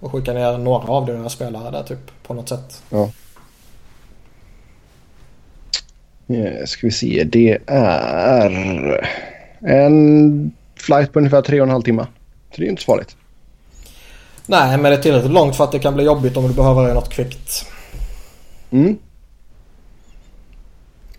Och 0.00 0.12
skicka 0.12 0.32
ner 0.32 0.58
några 0.58 0.92
av 0.92 1.06
deras 1.06 1.32
spelare 1.32 1.70
där 1.70 1.82
typ 1.82 2.22
på 2.22 2.34
något 2.34 2.48
sätt. 2.48 2.82
Ja. 2.90 3.10
Ja, 6.26 6.66
ska 6.66 6.86
vi 6.86 6.90
se. 6.90 7.24
Det 7.24 7.58
är 7.66 8.50
en 9.60 10.52
flight 10.76 11.12
på 11.12 11.18
ungefär 11.18 11.42
tre 11.42 11.60
och 11.60 11.66
en 11.66 11.70
halv 11.70 11.82
timme. 11.82 12.06
Så 12.50 12.60
det 12.60 12.66
är 12.66 12.70
inte 12.70 12.82
så 12.82 12.86
farligt. 12.86 13.16
Nej, 14.46 14.78
men 14.78 14.82
det 14.82 14.96
är 14.96 15.02
tillräckligt 15.02 15.32
långt 15.32 15.56
för 15.56 15.64
att 15.64 15.72
det 15.72 15.78
kan 15.78 15.94
bli 15.94 16.04
jobbigt 16.04 16.36
om 16.36 16.48
du 16.48 16.54
behöver 16.54 16.82
göra 16.82 16.94
något 16.94 17.10
kvickt. 17.10 17.66
Mm. 18.70 18.98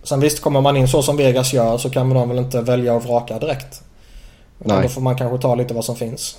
Sen 0.07 0.19
visst, 0.19 0.41
kommer 0.41 0.61
man 0.61 0.77
in 0.77 0.87
så 0.87 1.01
som 1.01 1.17
Vegas 1.17 1.53
gör 1.53 1.77
så 1.77 1.89
kan 1.89 2.13
man 2.13 2.29
väl 2.29 2.37
inte 2.37 2.61
välja 2.61 2.93
och 2.93 3.03
vraka 3.03 3.39
direkt. 3.39 3.81
Nej. 4.57 4.83
Då 4.83 4.89
får 4.89 5.01
man 5.01 5.17
kanske 5.17 5.37
ta 5.37 5.55
lite 5.55 5.73
vad 5.73 5.85
som 5.85 5.95
finns. 5.95 6.37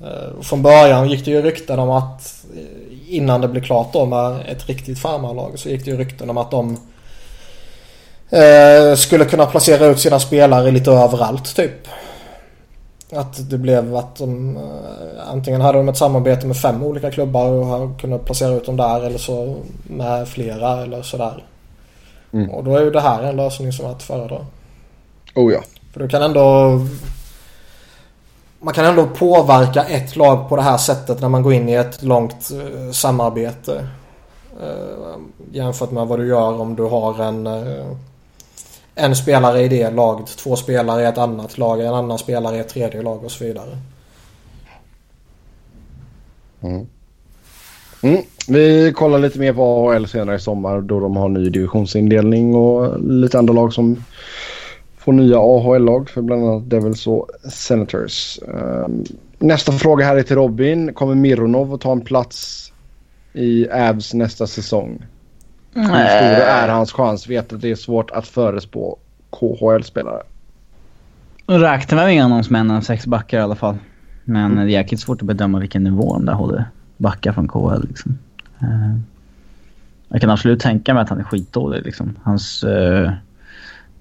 Eh, 0.00 0.42
Från 0.42 0.62
början 0.62 1.08
gick 1.08 1.24
det 1.24 1.30
ju 1.30 1.42
rykten 1.42 1.78
om 1.78 1.90
att 1.90 2.44
eh, 2.56 3.14
innan 3.16 3.40
det 3.40 3.48
blev 3.48 3.62
klart 3.62 3.92
då 3.92 4.06
med 4.06 4.40
ett 4.48 4.66
riktigt 4.66 4.98
farmarlag 4.98 5.58
så 5.58 5.68
gick 5.68 5.84
det 5.84 5.90
ju 5.90 5.96
rykten 5.96 6.30
om 6.30 6.38
att 6.38 6.50
de 6.50 6.76
eh, 8.30 8.94
skulle 8.96 9.24
kunna 9.24 9.46
placera 9.46 9.86
ut 9.86 10.00
sina 10.00 10.20
spelare 10.20 10.70
lite 10.70 10.90
överallt 10.90 11.56
typ. 11.56 11.88
Att 13.12 13.50
det 13.50 13.58
blev 13.58 13.96
att 13.96 14.16
de 14.16 14.56
eh, 14.56 15.30
antingen 15.30 15.60
hade 15.60 15.78
de 15.78 15.88
ett 15.88 15.96
samarbete 15.96 16.46
med 16.46 16.56
fem 16.56 16.82
olika 16.82 17.10
klubbar 17.10 17.50
och 17.50 17.66
har 17.66 17.98
kunnat 17.98 18.24
placera 18.24 18.54
ut 18.54 18.66
dem 18.66 18.76
där 18.76 19.00
eller 19.00 19.18
så 19.18 19.56
med 19.84 20.28
flera 20.28 20.82
eller 20.82 21.02
sådär. 21.02 21.44
Mm. 22.34 22.50
Och 22.50 22.64
då 22.64 22.76
är 22.76 22.82
ju 22.82 22.90
det 22.90 23.00
här 23.00 23.22
en 23.22 23.36
lösning 23.36 23.72
som 23.72 23.86
är 23.86 23.90
att 23.90 24.02
föredra. 24.02 24.46
Oh 25.34 25.52
ja. 25.52 25.60
För 25.92 26.00
du 26.00 26.08
kan 26.08 26.22
ändå... 26.22 26.80
Man 28.60 28.74
kan 28.74 28.84
ändå 28.84 29.06
påverka 29.06 29.84
ett 29.84 30.16
lag 30.16 30.48
på 30.48 30.56
det 30.56 30.62
här 30.62 30.76
sättet 30.76 31.20
när 31.20 31.28
man 31.28 31.42
går 31.42 31.52
in 31.52 31.68
i 31.68 31.72
ett 31.72 32.02
långt 32.02 32.50
eh, 32.50 32.90
samarbete. 32.90 33.88
Eh, 34.62 35.16
jämfört 35.52 35.90
med 35.90 36.06
vad 36.06 36.18
du 36.18 36.26
gör 36.26 36.60
om 36.60 36.76
du 36.76 36.82
har 36.82 37.22
en... 37.22 37.46
Eh, 37.46 37.86
en 38.96 39.16
spelare 39.16 39.62
i 39.62 39.68
det 39.68 39.90
laget, 39.90 40.26
två 40.26 40.56
spelare 40.56 41.02
i 41.02 41.06
ett 41.06 41.18
annat 41.18 41.58
lag, 41.58 41.80
en 41.80 41.94
annan 41.94 42.18
spelare 42.18 42.56
i 42.56 42.60
ett 42.60 42.68
tredje 42.68 43.02
lag 43.02 43.24
och 43.24 43.30
så 43.30 43.44
vidare. 43.44 43.78
Mm. 46.60 46.86
Mm. 48.04 48.22
Vi 48.48 48.92
kollar 48.92 49.18
lite 49.18 49.38
mer 49.38 49.52
på 49.52 49.62
AHL 49.62 50.06
senare 50.06 50.36
i 50.36 50.38
sommar 50.38 50.80
då 50.80 51.00
de 51.00 51.16
har 51.16 51.28
ny 51.28 51.50
divisionsindelning 51.50 52.54
och 52.54 53.00
lite 53.00 53.38
andra 53.38 53.54
lag 53.54 53.72
som 53.72 54.04
får 54.98 55.12
nya 55.12 55.38
AHL-lag 55.38 56.10
för 56.10 56.22
bland 56.22 56.48
annat 56.48 56.70
Devils 56.70 57.06
och 57.06 57.28
Senators. 57.50 58.38
Ehm, 58.48 59.04
nästa 59.38 59.72
fråga 59.72 60.06
här 60.06 60.16
är 60.16 60.22
till 60.22 60.36
Robin. 60.36 60.94
Kommer 60.94 61.14
Mironov 61.14 61.74
att 61.74 61.80
ta 61.80 61.92
en 61.92 62.00
plats 62.00 62.72
i 63.32 63.70
Avs 63.70 64.14
nästa 64.14 64.46
säsong? 64.46 65.06
Hur 65.74 65.84
stor 65.84 66.44
är 66.44 66.68
hans 66.68 66.92
chans? 66.92 67.28
Vet 67.28 67.52
att 67.52 67.60
det 67.60 67.70
är 67.70 67.74
svårt 67.74 68.10
att 68.10 68.26
förespå 68.26 68.98
KHL-spelare. 69.30 70.22
Räknar 71.46 72.06
med 72.06 72.22
honom 72.22 72.44
som 72.44 72.56
en 72.56 72.70
av 72.70 72.80
sex 72.80 73.06
backar 73.06 73.38
i 73.38 73.42
alla 73.42 73.56
fall. 73.56 73.76
Men 74.24 74.56
det 74.56 74.62
är 74.62 74.66
jäkligt 74.66 75.00
svårt 75.00 75.22
att 75.22 75.26
bedöma 75.26 75.58
vilken 75.58 75.84
nivå 75.84 76.12
de 76.12 76.26
där 76.26 76.32
håller 76.32 76.70
backar 76.96 77.32
från 77.32 77.48
KHL 77.48 77.86
liksom. 77.88 78.18
Eh, 78.60 78.98
Jag 80.08 80.20
kan 80.20 80.30
absolut 80.30 80.60
tänka 80.60 80.94
mig 80.94 81.02
att 81.02 81.08
han 81.08 81.18
är 81.20 81.24
skitdålig 81.24 81.82
liksom. 81.84 82.16
Hans 82.22 82.64
uh, 82.64 83.10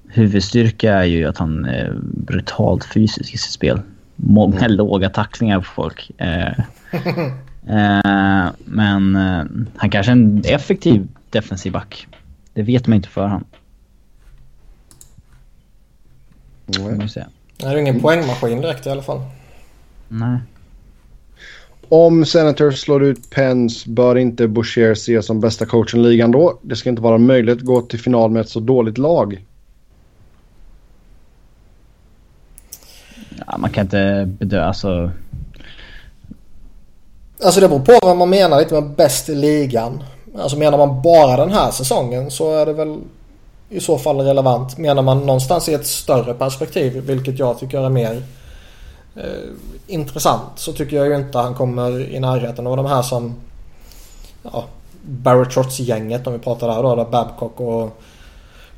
huvudstyrka 0.07 0.93
är 0.93 1.03
ju 1.03 1.25
att 1.25 1.37
han 1.37 1.65
är 1.65 1.93
brutalt 2.01 2.85
fysisk 2.85 3.33
i 3.33 3.37
sitt 3.37 3.51
spel. 3.51 3.81
Många 4.15 4.67
låga 4.67 5.09
tacklingar 5.09 5.59
på 5.59 5.65
folk. 5.65 6.11
Eh, 6.17 6.47
eh, 7.67 8.51
men 8.65 9.15
eh, 9.15 9.45
han 9.75 9.89
kanske 9.89 10.11
är 10.11 10.15
en 10.15 10.43
effektiv 10.45 11.07
defensiv 11.29 11.71
back. 11.71 12.07
Det 12.53 12.63
vet 12.63 12.87
man 12.87 12.95
inte 12.95 13.09
Mm. 16.77 16.99
vi 16.99 17.09
se. 17.09 17.25
Det 17.57 17.65
är 17.65 17.77
ingen 17.77 17.99
poängmaskin 17.99 18.61
direkt 18.61 18.87
i 18.87 18.89
alla 18.89 19.01
fall. 19.03 19.21
Nej. 20.07 20.39
Om 21.93 22.25
Senators 22.25 22.81
slår 22.81 23.03
ut 23.03 23.29
Pens 23.29 23.85
bör 23.85 24.17
inte 24.17 24.47
Boucher 24.47 24.91
ses 24.91 25.25
som 25.25 25.39
bästa 25.39 25.65
coachen 25.65 25.99
i 25.99 26.03
ligan 26.03 26.31
då. 26.31 26.59
Det 26.61 26.75
ska 26.75 26.89
inte 26.89 27.01
vara 27.01 27.17
möjligt 27.17 27.57
att 27.57 27.65
gå 27.65 27.81
till 27.81 27.99
final 27.99 28.31
med 28.31 28.41
ett 28.41 28.49
så 28.49 28.59
dåligt 28.59 28.97
lag. 28.97 29.45
Ja, 33.47 33.57
man 33.57 33.69
kan 33.69 33.85
inte 33.85 34.29
bedöma, 34.39 34.65
alltså... 34.65 35.11
Alltså 37.43 37.61
det 37.61 37.67
beror 37.67 37.79
på 37.79 37.99
vad 38.07 38.17
man 38.17 38.29
menar 38.29 38.59
lite 38.59 38.73
med 38.73 38.89
bäst 38.89 39.29
i 39.29 39.35
ligan. 39.35 40.03
Alltså 40.37 40.57
menar 40.57 40.77
man 40.77 41.01
bara 41.01 41.37
den 41.37 41.51
här 41.51 41.71
säsongen 41.71 42.31
så 42.31 42.55
är 42.55 42.65
det 42.65 42.73
väl 42.73 42.97
i 43.69 43.79
så 43.79 43.97
fall 43.97 44.21
relevant. 44.21 44.77
Menar 44.77 45.01
man 45.01 45.19
någonstans 45.19 45.69
i 45.69 45.73
ett 45.73 45.87
större 45.87 46.33
perspektiv, 46.33 47.03
vilket 47.05 47.39
jag 47.39 47.59
tycker 47.59 47.79
är 47.79 47.89
mer 47.89 48.23
eh, 49.15 49.49
intressant, 49.87 50.51
så 50.55 50.73
tycker 50.73 50.95
jag 50.95 51.07
ju 51.07 51.15
inte 51.15 51.37
han 51.37 51.55
kommer 51.55 51.99
i 51.99 52.19
närheten 52.19 52.67
av 52.67 52.77
de 52.77 52.85
här 52.85 53.01
som 53.01 53.35
ja, 54.43 54.65
Barry 55.01 55.45
Trotz-gänget 55.45 56.27
om 56.27 56.33
vi 56.33 56.39
pratar 56.39 56.67
där 56.67 56.83
då. 56.83 56.95
Där 56.95 57.05
Babcock 57.05 57.59
och 57.59 58.01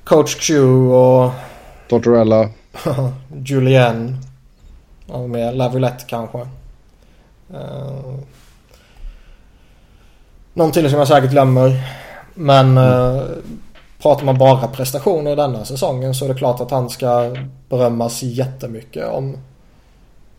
Coach 0.03 0.36
Q 0.36 0.59
och 0.88 1.31
Tortorella. 1.89 2.49
Julien. 3.45 4.17
Ja, 5.07 5.27
med 5.27 5.55
Laviolette 5.57 6.05
kanske. 6.07 6.38
Uh, 7.53 8.19
någon 10.53 10.71
till 10.71 10.89
som 10.89 10.99
jag 10.99 11.07
säkert 11.07 11.31
glömmer. 11.31 11.83
Men 12.33 12.77
uh, 12.77 13.23
pratar 14.01 14.25
man 14.25 14.38
bara 14.38 14.67
prestationer 14.67 15.36
denna 15.36 15.65
säsongen 15.65 16.15
så 16.15 16.25
är 16.25 16.29
det 16.29 16.36
klart 16.36 16.61
att 16.61 16.71
han 16.71 16.89
ska 16.89 17.36
berömmas 17.69 18.23
jättemycket 18.23 19.07
om 19.07 19.38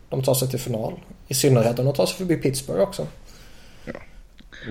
de 0.09 0.23
tar 0.23 0.33
sig 0.33 0.47
till 0.47 0.59
final. 0.59 0.93
I 1.27 1.33
synnerhet 1.33 1.79
om 1.79 1.85
de 1.85 1.93
tar 1.93 2.05
sig 2.05 2.17
förbi 2.17 2.35
Pittsburgh 2.35 2.81
också. 2.81 3.07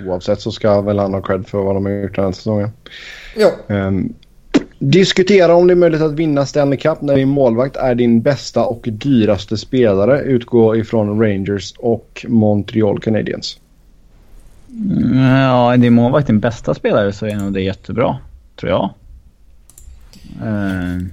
Oavsett 0.06 0.40
så 0.40 0.52
ska 0.52 0.80
väl 0.80 0.98
han 0.98 1.14
ha 1.14 1.20
cred 1.20 1.46
för 1.46 1.58
vad 1.58 1.76
de 1.76 1.84
har 1.84 1.92
gjort 1.92 2.16
den 2.16 2.24
här 2.24 2.32
säsongen. 2.32 2.70
Jo. 3.36 3.48
Ehm, 3.68 4.14
diskutera 4.78 5.54
om 5.54 5.66
det 5.66 5.72
är 5.72 5.76
möjligt 5.76 6.00
att 6.00 6.12
vinna 6.12 6.46
Stanley 6.46 6.78
Cup 6.78 7.00
när 7.00 7.16
din 7.16 7.28
målvakt 7.28 7.76
är 7.76 7.94
din 7.94 8.22
bästa 8.22 8.64
och 8.64 8.88
dyraste 8.92 9.56
spelare. 9.56 10.20
Utgå 10.20 10.76
ifrån 10.76 11.22
Rangers 11.22 11.74
och 11.78 12.26
Montreal 12.28 13.00
Canadiens. 13.00 13.60
Ja, 15.14 15.72
är 15.72 15.76
din 15.76 15.92
målvakt 15.92 16.26
din 16.26 16.40
bästa 16.40 16.74
spelare 16.74 17.12
så 17.12 17.26
är 17.26 17.36
nog 17.36 17.52
det 17.52 17.62
jättebra. 17.62 18.18
Tror 18.56 18.70
jag. 18.70 18.90
Eh, 20.42 21.06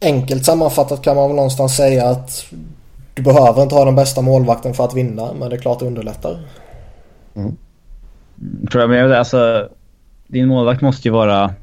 Enkelt 0.00 0.44
sammanfattat 0.44 1.02
kan 1.02 1.16
man 1.16 1.28
väl 1.28 1.36
någonstans 1.36 1.76
säga 1.76 2.08
att 2.08 2.44
du 3.18 3.24
behöver 3.24 3.62
inte 3.62 3.74
ha 3.74 3.84
den 3.84 3.94
bästa 3.94 4.20
målvakten 4.22 4.74
för 4.74 4.84
att 4.84 4.94
vinna. 4.94 5.32
Men 5.32 5.50
det 5.50 5.56
är 5.56 5.60
klart 5.60 5.78
det 5.78 5.86
underlättar. 5.86 6.38
tror 8.70 8.82
jag, 8.82 8.90
men 8.90 9.12
alltså, 9.12 9.68
din 10.26 10.48
målvakt 10.48 10.82
måste 10.82 11.08
ju 11.08 11.12
vara 11.12 11.54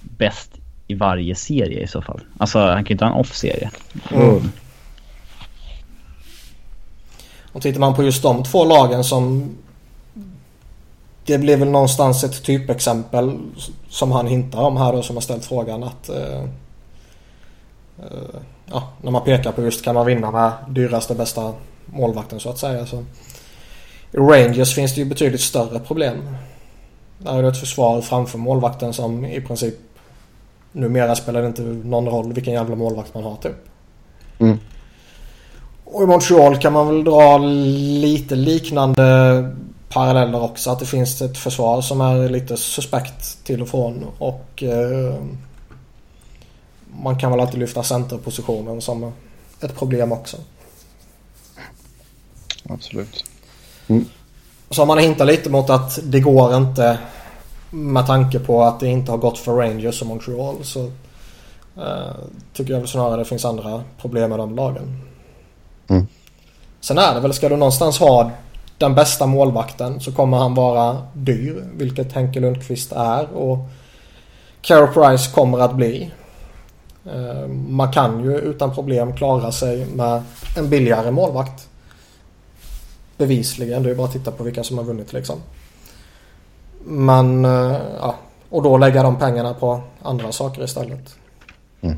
bäst 0.00 0.50
i 0.86 0.94
varje 0.94 1.34
serie 1.34 1.82
i 1.82 1.86
så 1.86 2.02
fall. 2.02 2.20
Alltså 2.38 2.58
han 2.58 2.84
kan 2.84 2.84
ju 2.84 2.92
inte 2.92 3.04
ha 3.04 3.12
en 3.12 3.20
off-serie. 3.20 3.70
Mm. 4.10 4.52
Och 7.52 7.62
tittar 7.62 7.80
man 7.80 7.94
på 7.94 8.02
just 8.02 8.22
de 8.22 8.42
två 8.42 8.64
lagen 8.64 9.04
som... 9.04 9.56
Det 11.24 11.38
blir 11.38 11.56
väl 11.56 11.68
någonstans 11.68 12.24
ett 12.24 12.44
typexempel 12.44 13.38
som 13.88 14.12
han 14.12 14.26
hintar 14.26 14.62
om 14.62 14.76
här 14.76 14.92
då 14.92 15.02
som 15.02 15.16
har 15.16 15.20
ställt 15.20 15.44
frågan 15.44 15.82
att... 15.82 16.08
Eh, 16.08 16.42
eh, 17.98 18.40
ja, 18.70 18.88
när 19.02 19.10
man 19.10 19.24
pekar 19.24 19.52
på 19.52 19.62
just 19.62 19.84
kan 19.84 19.94
man 19.94 20.06
vinna 20.06 20.30
med 20.30 20.52
dyraste 20.68 21.14
bästa 21.14 21.52
målvakten 21.86 22.40
så 22.40 22.50
att 22.50 22.58
säga. 22.58 22.86
Så. 22.86 23.04
I 24.12 24.16
Rangers 24.16 24.74
finns 24.74 24.94
det 24.94 25.00
ju 25.00 25.04
betydligt 25.04 25.40
större 25.40 25.78
problem. 25.78 26.16
Där 27.18 27.38
är 27.38 27.42
det 27.42 27.48
ett 27.48 27.60
försvar 27.60 28.00
framför 28.00 28.38
målvakten 28.38 28.92
som 28.92 29.24
i 29.24 29.40
princip 29.40 29.74
numera 30.72 31.16
spelar 31.16 31.42
det 31.42 31.46
inte 31.46 31.62
någon 31.62 32.08
roll 32.08 32.32
vilken 32.32 32.54
jävla 32.54 32.76
målvakt 32.76 33.14
man 33.14 33.24
har 33.24 33.36
typ. 33.36 33.56
Mm. 34.38 34.58
Och 35.84 36.02
i 36.02 36.06
Montreal 36.06 36.58
kan 36.58 36.72
man 36.72 36.86
väl 36.86 37.04
dra 37.04 37.38
lite 37.38 38.36
liknande 38.36 39.54
paralleller 39.88 40.42
också. 40.42 40.70
Att 40.70 40.78
det 40.78 40.86
finns 40.86 41.22
ett 41.22 41.38
försvar 41.38 41.80
som 41.80 42.00
är 42.00 42.28
lite 42.28 42.56
suspekt 42.56 43.44
till 43.44 43.62
och 43.62 43.68
från. 43.68 44.06
Och 44.18 44.62
eh, 44.62 45.14
man 47.02 47.18
kan 47.18 47.30
väl 47.30 47.40
alltid 47.40 47.60
lyfta 47.60 47.82
centerpositionen 47.82 48.80
som 48.80 49.12
ett 49.60 49.76
problem 49.78 50.12
också. 50.12 50.36
Absolut. 52.68 53.24
Så 54.70 54.82
har 54.82 54.86
man 54.86 54.98
hintat 54.98 55.26
lite 55.26 55.50
mot 55.50 55.70
att 55.70 55.98
det 56.02 56.20
går 56.20 56.56
inte 56.56 56.98
med 57.70 58.06
tanke 58.06 58.38
på 58.38 58.62
att 58.62 58.80
det 58.80 58.88
inte 58.88 59.10
har 59.10 59.18
gått 59.18 59.38
för 59.38 59.52
Rangers 59.52 60.02
och 60.02 60.08
Montreal 60.08 60.56
så 60.62 60.84
eh, 61.76 62.14
tycker 62.52 62.72
jag 62.72 62.80
väl 62.80 62.88
snarare 62.88 63.16
det 63.16 63.24
finns 63.24 63.44
andra 63.44 63.82
problem 64.00 64.30
med 64.30 64.38
de 64.38 64.56
lagen. 64.56 65.02
Mm. 65.88 66.06
Sen 66.80 66.98
är 66.98 67.14
det 67.14 67.20
väl, 67.20 67.34
ska 67.34 67.48
du 67.48 67.56
någonstans 67.56 67.98
ha 67.98 68.30
den 68.78 68.94
bästa 68.94 69.26
målvakten 69.26 70.00
så 70.00 70.12
kommer 70.12 70.36
han 70.36 70.54
vara 70.54 71.02
dyr, 71.12 71.64
vilket 71.74 72.12
Henke 72.12 72.40
Lundqvist 72.40 72.92
är 72.92 73.32
och 73.32 73.58
Carey 74.60 74.86
Price 74.86 75.30
kommer 75.34 75.58
att 75.58 75.74
bli. 75.74 76.10
Eh, 77.14 77.48
man 77.48 77.92
kan 77.92 78.24
ju 78.24 78.38
utan 78.38 78.74
problem 78.74 79.16
klara 79.16 79.52
sig 79.52 79.86
med 79.86 80.22
en 80.56 80.68
billigare 80.70 81.10
målvakt. 81.10 81.68
Bevisligen. 83.16 83.82
Det 83.82 83.90
är 83.90 83.94
bara 83.94 84.06
att 84.06 84.12
titta 84.12 84.30
på 84.30 84.44
vilka 84.44 84.64
som 84.64 84.78
har 84.78 84.84
vunnit 84.84 85.12
liksom. 85.12 85.38
Men 86.84 87.44
eh, 87.44 87.76
ja. 88.00 88.14
Och 88.50 88.62
då 88.62 88.78
lägga 88.78 89.02
de 89.02 89.18
pengarna 89.18 89.54
på 89.54 89.80
andra 90.02 90.32
saker 90.32 90.64
istället. 90.64 91.14
Mm. 91.80 91.96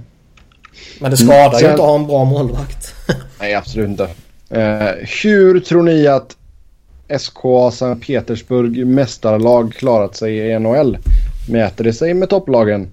Men 1.00 1.10
det 1.10 1.16
skadar 1.16 1.36
Mm, 1.46 1.52
sen- 1.52 1.60
ju 1.60 1.70
inte 1.70 1.82
att 1.82 1.88
ha 1.88 1.94
en 1.94 2.06
bra 2.06 2.24
målvakt. 2.24 2.94
Nej, 3.40 3.54
absolut 3.54 3.88
inte. 3.88 4.04
Eh, 4.50 4.94
hur 5.22 5.60
tror 5.60 5.82
ni 5.82 6.06
att 6.06 6.36
SKA 7.18 7.70
Sankt 7.70 8.06
Petersburg 8.06 8.86
mästarlag 8.86 9.72
klarat 9.74 10.16
sig 10.16 10.38
i 10.38 10.58
NHL? 10.58 10.98
Mäter 11.48 11.84
det 11.84 11.92
sig 11.92 12.14
med 12.14 12.28
topplagen? 12.28 12.90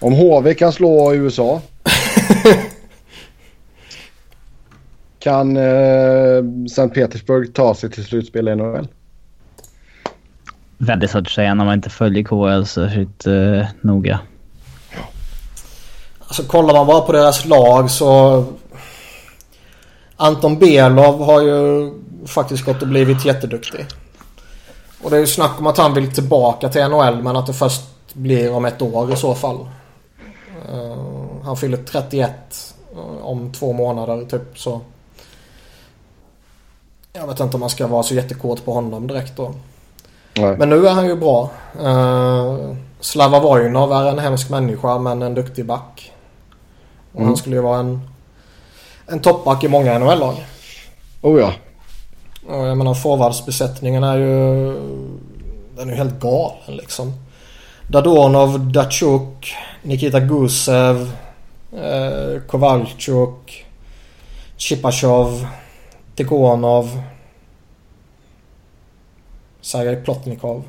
Om 0.00 0.12
HV 0.12 0.54
kan 0.54 0.72
slå 0.72 1.14
USA. 1.14 1.60
kan 5.18 5.56
eh, 5.56 6.42
Sankt 6.74 6.94
Petersburg 6.94 7.54
ta 7.54 7.74
sig 7.74 7.90
till 7.90 8.04
slutspel 8.04 8.48
i 8.48 8.54
NHL? 8.54 8.88
Väldigt 10.78 11.10
svårt 11.10 11.26
att 11.26 11.32
säga 11.32 11.54
när 11.54 11.64
man 11.64 11.74
inte 11.74 11.90
följer 11.90 12.24
KHL 12.24 12.66
särskilt 12.66 13.26
uh, 13.26 13.64
noga. 13.80 14.20
Alltså 16.18 16.42
kollar 16.42 16.74
man 16.74 16.86
bara 16.86 17.00
på 17.00 17.12
deras 17.12 17.44
lag 17.44 17.90
så... 17.90 18.44
Anton 20.16 20.58
Belov 20.58 21.24
har 21.24 21.42
ju 21.42 21.90
faktiskt 22.26 22.64
gått 22.64 22.82
och 22.82 22.88
blivit 22.88 23.24
jätteduktig. 23.24 23.86
Och 25.02 25.10
det 25.10 25.16
är 25.16 25.20
ju 25.20 25.26
snack 25.26 25.60
om 25.60 25.66
att 25.66 25.78
han 25.78 25.94
vill 25.94 26.14
tillbaka 26.14 26.68
till 26.68 26.88
NHL 26.88 27.22
men 27.22 27.36
att 27.36 27.46
det 27.46 27.52
först 27.52 27.82
blir 28.12 28.52
om 28.52 28.64
ett 28.64 28.82
år 28.82 29.12
i 29.12 29.16
så 29.16 29.34
fall. 29.34 29.66
Eh, 30.72 31.44
han 31.44 31.56
fyller 31.56 31.76
31 31.76 32.30
eh, 32.92 33.26
om 33.26 33.52
två 33.52 33.72
månader 33.72 34.24
typ 34.24 34.58
så. 34.58 34.80
Jag 37.12 37.26
vet 37.26 37.40
inte 37.40 37.56
om 37.56 37.60
man 37.60 37.70
ska 37.70 37.86
vara 37.86 38.02
så 38.02 38.14
jättekåt 38.14 38.64
på 38.64 38.72
honom 38.72 39.06
direkt 39.06 39.36
då. 39.36 39.54
Nej. 40.34 40.56
Men 40.56 40.68
nu 40.70 40.86
är 40.86 40.92
han 40.92 41.06
ju 41.06 41.16
bra. 41.16 41.50
Uh, 41.80 42.74
Slava 43.00 43.40
Vojnov 43.40 43.92
är 43.92 44.06
en 44.06 44.18
hemsk 44.18 44.50
människa 44.50 44.98
men 44.98 45.22
en 45.22 45.34
duktig 45.34 45.66
back. 45.66 46.12
Och 47.12 47.16
Mm. 47.16 47.26
han 47.28 47.36
skulle 47.36 47.56
ju 47.56 47.62
vara 47.62 47.78
en, 47.78 48.00
en 49.06 49.20
toppback 49.20 49.64
i 49.64 49.68
många 49.68 49.98
NHL-lag. 49.98 50.46
Oh 51.22 51.40
ja. 51.40 51.52
Och 52.48 52.66
jag 52.66 52.76
menar 52.78 52.94
forwardsbesättningen 52.94 54.04
är 54.04 54.18
ju... 54.18 54.72
Den 55.76 55.88
är 55.88 55.92
ju 55.92 55.94
helt 55.94 56.20
galen 56.20 56.76
liksom. 56.76 57.12
Dadonov, 57.88 58.72
Datsjuk, 58.72 59.54
Nikita 59.82 60.20
Gusev, 60.20 61.10
eh, 61.72 62.40
Kovalchuk, 62.46 63.66
Chipachov, 64.56 65.46
Tikhonov, 66.14 67.02
Sergej 69.60 69.96
Plotnikov. 70.04 70.62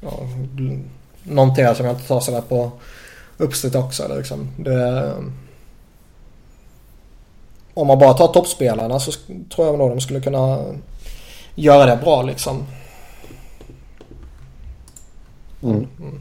Ja, 0.00 0.10
gl- 0.56 0.84
någonting 1.22 1.64
här 1.64 1.74
som 1.74 1.86
jag 1.86 1.94
inte 1.94 2.08
tar 2.08 2.20
sådär 2.20 2.40
på 2.40 2.70
uppsnitt 3.36 3.74
också. 3.74 4.04
eller 4.04 4.16
Liksom. 4.16 4.48
Det, 4.58 4.88
eh, 4.98 5.14
om 7.74 7.86
man 7.86 7.98
bara 7.98 8.14
tar 8.14 8.28
toppspelarna 8.28 9.00
så 9.00 9.12
tror 9.54 9.66
jag 9.66 9.78
nog 9.78 9.90
de 9.90 10.00
skulle 10.00 10.20
kunna 10.20 10.64
göra 11.54 11.86
det 11.86 12.02
bra 12.02 12.22
liksom. 12.22 12.66
Mm. 15.70 16.20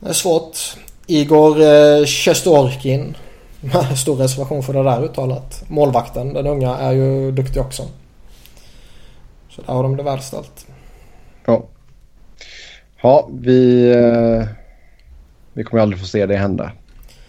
Det 0.00 0.08
är 0.08 0.12
svårt. 0.12 0.58
Igor 1.06 1.60
eh, 1.62 2.06
Sjestjorkin. 2.06 3.16
Stor 3.96 4.16
reservation 4.16 4.62
för 4.62 4.72
det 4.72 4.82
där 4.82 5.04
uttalat. 5.04 5.64
Målvakten, 5.68 6.32
den 6.32 6.46
unga, 6.46 6.76
är 6.76 6.92
ju 6.92 7.32
duktig 7.32 7.62
också. 7.62 7.82
Så 9.50 9.62
där 9.62 9.72
har 9.72 9.82
de 9.82 9.96
det 9.96 10.02
väl 10.02 10.20
ställt. 10.20 10.66
Ja. 11.44 11.64
Ja, 13.02 13.28
vi... 13.32 13.90
Eh, 13.90 14.48
vi 15.52 15.64
kommer 15.64 15.82
aldrig 15.82 16.00
få 16.00 16.06
se 16.06 16.26
det 16.26 16.36
hända. 16.36 16.70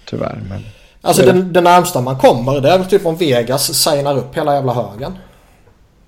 Tyvärr. 0.05 0.43
Men... 0.49 0.61
Alltså 1.01 1.26
den, 1.26 1.53
den 1.53 1.63
närmsta 1.63 2.01
man 2.01 2.18
kommer 2.18 2.61
det 2.61 2.72
är 2.72 2.78
väl 2.78 2.88
typ 2.88 3.05
om 3.05 3.15
Vegas 3.15 3.74
signar 3.74 4.18
upp 4.18 4.38
hela 4.38 4.55
jävla 4.55 4.74
högen. 4.74 5.18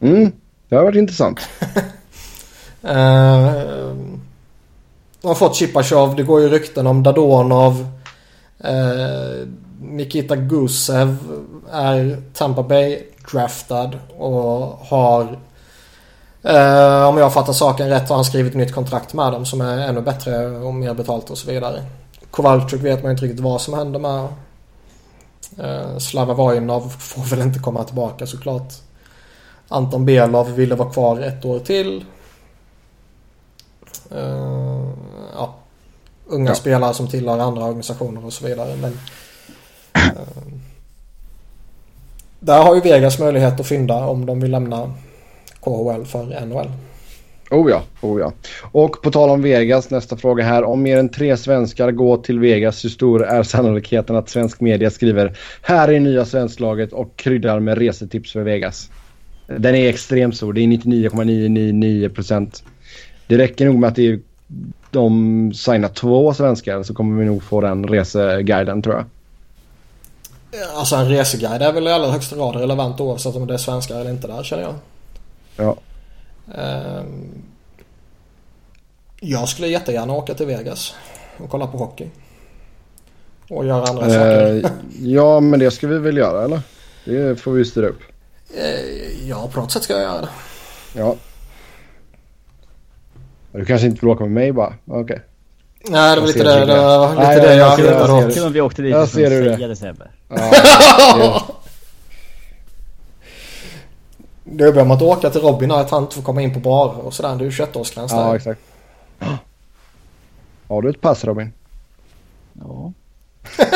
Mm, 0.01 0.31
det 0.69 0.75
har 0.75 0.83
varit 0.83 0.95
intressant. 0.95 1.39
Eh, 2.83 3.51
de 5.21 5.27
har 5.27 5.35
fått 5.35 5.55
Chipachov. 5.55 6.15
Det 6.15 6.23
går 6.23 6.41
ju 6.41 6.49
rykten 6.49 6.87
om 6.87 7.03
Dadonov. 7.03 7.87
Eh, 8.59 9.47
Nikita 9.81 10.35
Gusev 10.35 11.17
är 11.71 12.21
Tampa 12.33 12.63
Bay 12.63 13.03
draftad 13.31 13.91
och 14.17 14.77
har 14.87 15.39
eh, 16.43 17.07
om 17.07 17.17
jag 17.17 17.33
fattar 17.33 17.53
saken 17.53 17.89
rätt 17.89 18.09
har 18.09 18.15
han 18.15 18.25
skrivit 18.25 18.53
nytt 18.53 18.73
kontrakt 18.73 19.13
med 19.13 19.31
dem 19.31 19.45
som 19.45 19.61
är 19.61 19.77
ännu 19.77 20.01
bättre 20.01 20.47
och 20.47 20.73
mer 20.73 20.93
betalt 20.93 21.29
och 21.29 21.37
så 21.37 21.51
vidare. 21.51 21.83
Kovalchuk 22.31 22.83
vet 22.83 23.03
man 23.03 23.11
inte 23.11 23.25
riktigt 23.25 23.39
vad 23.39 23.61
som 23.61 23.73
händer 23.73 23.99
med. 23.99 24.27
Eh, 25.57 25.97
Slava 25.97 26.33
Vojnov 26.33 26.89
får 26.99 27.21
väl 27.21 27.41
inte 27.41 27.59
komma 27.59 27.83
tillbaka 27.83 28.27
såklart. 28.27 28.73
Anton 29.67 30.05
Belov 30.05 30.51
ville 30.51 30.75
vara 30.75 30.89
kvar 30.89 31.19
ett 31.19 31.45
år 31.45 31.59
till. 31.59 32.05
Eh, 34.11 34.87
ja, 35.33 35.55
unga 36.27 36.49
Ja. 36.49 36.55
spelare 36.55 36.93
som 36.93 37.07
tillhör 37.07 37.39
andra 37.39 37.63
organisationer 37.63 38.25
och 38.25 38.33
så 38.33 38.47
vidare. 38.47 38.75
Men, 38.81 38.91
eh, 39.93 40.53
där 42.39 42.63
har 42.63 42.75
ju 42.75 42.81
Vegas 42.81 43.19
möjlighet 43.19 43.59
att 43.59 43.67
fynda 43.67 43.95
om 44.05 44.25
de 44.25 44.39
vill 44.39 44.51
lämna 44.51 44.93
KHL 45.61 46.05
för 46.05 46.45
NHL. 46.45 46.71
Oh 47.51 47.71
ja, 47.71 47.83
oh 48.01 48.19
ja. 48.19 48.33
Och 48.71 49.01
på 49.01 49.11
tal 49.11 49.29
om 49.29 49.41
Vegas, 49.41 49.89
nästa 49.89 50.17
fråga 50.17 50.43
här. 50.43 50.63
Om 50.63 50.81
mer 50.81 50.97
än 50.97 51.09
tre 51.09 51.37
svenskar 51.37 51.91
går 51.91 52.17
till 52.17 52.39
Vegas, 52.39 52.85
hur 52.85 52.89
stor 52.89 53.23
är 53.25 53.43
sannolikheten 53.43 54.15
att 54.15 54.29
svensk 54.29 54.61
media 54.61 54.89
skriver 54.89 55.37
här 55.61 55.87
är 55.87 55.99
nya 55.99 56.25
svensklaget 56.25 56.93
och 56.93 57.15
kryddar 57.15 57.59
med 57.59 57.77
resetips 57.77 58.31
för 58.33 58.41
Vegas? 58.43 58.89
Den 59.47 59.75
är 59.75 59.89
extremt 59.89 60.35
stor. 60.37 60.53
Det 60.53 60.61
är 60.61 60.67
99,999 60.67 62.09
procent. 62.09 62.63
Det 63.29 63.37
räcker 63.37 63.65
nog 63.65 63.79
med 63.79 63.87
att 63.87 63.95
det 63.95 64.19
de 64.91 65.51
signar 65.53 65.89
två 65.89 66.33
svenskar 66.33 66.83
så 66.83 66.93
kommer 66.93 67.19
vi 67.19 67.25
nog 67.25 67.43
få 67.43 67.61
den 67.61 67.87
reseguiden 67.87 68.81
tror 68.81 68.95
jag. 68.95 69.05
Alltså 70.75 70.95
en 70.95 71.09
reseguide 71.09 71.61
är 71.61 71.71
väl 71.73 71.87
i 71.87 71.91
allra 71.91 72.11
högsta 72.11 72.35
grad 72.35 72.55
relevant 72.55 72.99
oavsett 72.99 73.35
om 73.35 73.47
det 73.47 73.53
är 73.53 73.57
svenskar 73.57 73.99
eller 73.99 74.11
inte 74.11 74.27
där 74.27 74.43
känner 74.43 74.63
jag. 74.63 74.73
Ja. 75.55 75.75
Ehm, 76.55 77.29
Jag 79.21 79.49
skulle 79.49 79.67
jättegärna 79.67 80.13
åka 80.13 80.33
till 80.33 80.45
Vegas 80.45 80.95
och 81.37 81.49
kolla 81.49 81.67
på 81.67 81.77
hockey. 81.77 82.07
Och 83.49 83.65
göra 83.65 83.87
andra 83.87 84.03
saker. 84.09 84.65
Eh, 84.65 84.71
ja, 85.01 85.39
men 85.39 85.59
det 85.59 85.71
ska 85.71 85.87
vi 85.87 85.97
väl 85.97 86.17
göra 86.17 86.45
eller? 86.45 86.61
Det 87.05 87.35
får 87.41 87.51
vi 87.51 87.65
styra 87.65 87.87
upp. 87.87 87.99
Eh, 88.57 89.27
Ja, 89.29 89.49
på 89.53 89.59
något 89.61 89.71
sätt 89.71 89.83
ska 89.83 89.93
jag 89.93 90.01
göra 90.01 90.21
det. 90.21 90.29
Ja. 90.95 91.15
Du 93.51 93.65
kanske 93.65 93.87
inte 93.87 94.01
vill 94.01 94.09
åka 94.09 94.23
med 94.23 94.31
mig 94.31 94.51
bara? 94.51 94.73
Okej. 94.85 95.21
Nej, 95.89 96.15
det 96.15 96.21
var 96.21 96.27
lite 96.27 96.43
det, 96.43 96.65
det. 96.65 96.75
var 96.75 97.09
lite 97.09 97.23
Nej, 97.23 97.39
det 97.39 97.55
jag 97.55 98.27
åt. 98.27 98.33
Kul 98.33 98.45
om 98.45 98.53
vi 98.53 98.61
åkte 98.61 98.81
dit 98.81 98.91
Jag 98.91 99.01
och 99.01 99.09
ser 99.09 99.29
du 99.29 99.67
det. 99.67 99.75
Sebbe. 99.75 100.07
Ja, 100.29 100.51
det- 104.43 104.63
är 104.63 104.79
om 104.81 104.91
att 104.91 105.01
åka 105.01 105.29
till 105.29 105.41
Robin 105.41 105.71
och 105.71 105.79
att 105.79 105.89
han 105.89 106.03
inte 106.03 106.15
får 106.15 106.21
komma 106.21 106.41
in 106.41 106.53
på 106.53 106.59
bar 106.59 106.87
och 106.87 107.13
sådär. 107.13 107.35
Det 107.35 107.43
är 107.43 107.45
ju 107.45 107.51
21-årsgräns 107.51 108.07
ja, 108.11 108.27
där. 108.27 108.35
exakt. 108.35 108.61
Har 110.67 110.81
du 110.81 110.89
ett 110.89 111.01
pass 111.01 111.23
Robin? 111.25 111.53
Ja. 112.53 112.93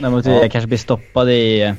Däremot 0.00 0.26
vill 0.26 0.32
jag 0.32 0.52
kanske 0.52 0.68
bli 0.68 0.78
stoppad 0.78 1.30
i 1.30 1.60
eh, 1.60 1.74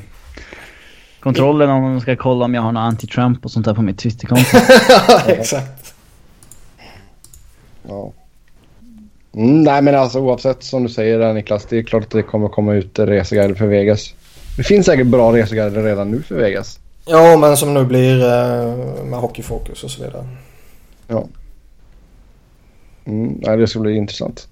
kontrollen 1.24 1.70
om 1.70 1.84
de 1.84 2.02
ska 2.02 2.16
kolla 2.16 2.46
om 2.46 2.54
jag 2.54 2.62
har 2.62 2.72
något 2.72 2.94
anti-Trump 2.94 3.44
och 3.44 3.52
sånt 3.52 3.66
där 3.66 3.74
på 3.74 3.82
mitt 3.82 3.98
Twitterkonto. 3.98 4.58
Exakt. 5.28 5.94
Ja. 7.88 8.12
Mm, 9.36 9.64
nej 9.64 9.82
men 9.82 9.96
alltså 9.96 10.20
oavsett 10.20 10.64
som 10.64 10.84
du 10.84 10.90
säger 10.90 11.20
där 11.20 11.34
Niklas. 11.34 11.66
Det 11.66 11.78
är 11.78 11.84
klart 11.84 12.04
att 12.04 12.10
det 12.10 12.24
kommer 12.24 12.48
komma 12.48 12.74
ut 12.74 13.00
reseguider 13.00 13.56
för 13.56 13.68
Vegas. 13.68 14.14
Det 14.58 14.64
finns 14.64 14.86
säkert 14.86 15.08
bra 15.08 15.34
reseguider 15.34 15.84
redan 15.84 16.12
nu 16.12 16.22
för 16.22 16.36
Vegas. 16.36 16.80
Ja, 17.06 17.38
men 17.38 17.58
som 17.58 17.74
nu 17.74 17.86
blir 17.86 18.24
eh, 18.24 19.04
med 19.04 19.20
hockeyfokus 19.20 19.84
och 19.84 19.92
så 19.92 20.04
vidare. 20.04 20.28
Ja. 21.08 21.28
Mm, 23.06 23.40
nej, 23.42 23.58
det 23.58 23.68
ska 23.68 23.80
bli 23.80 23.96
intressant. 23.96 24.48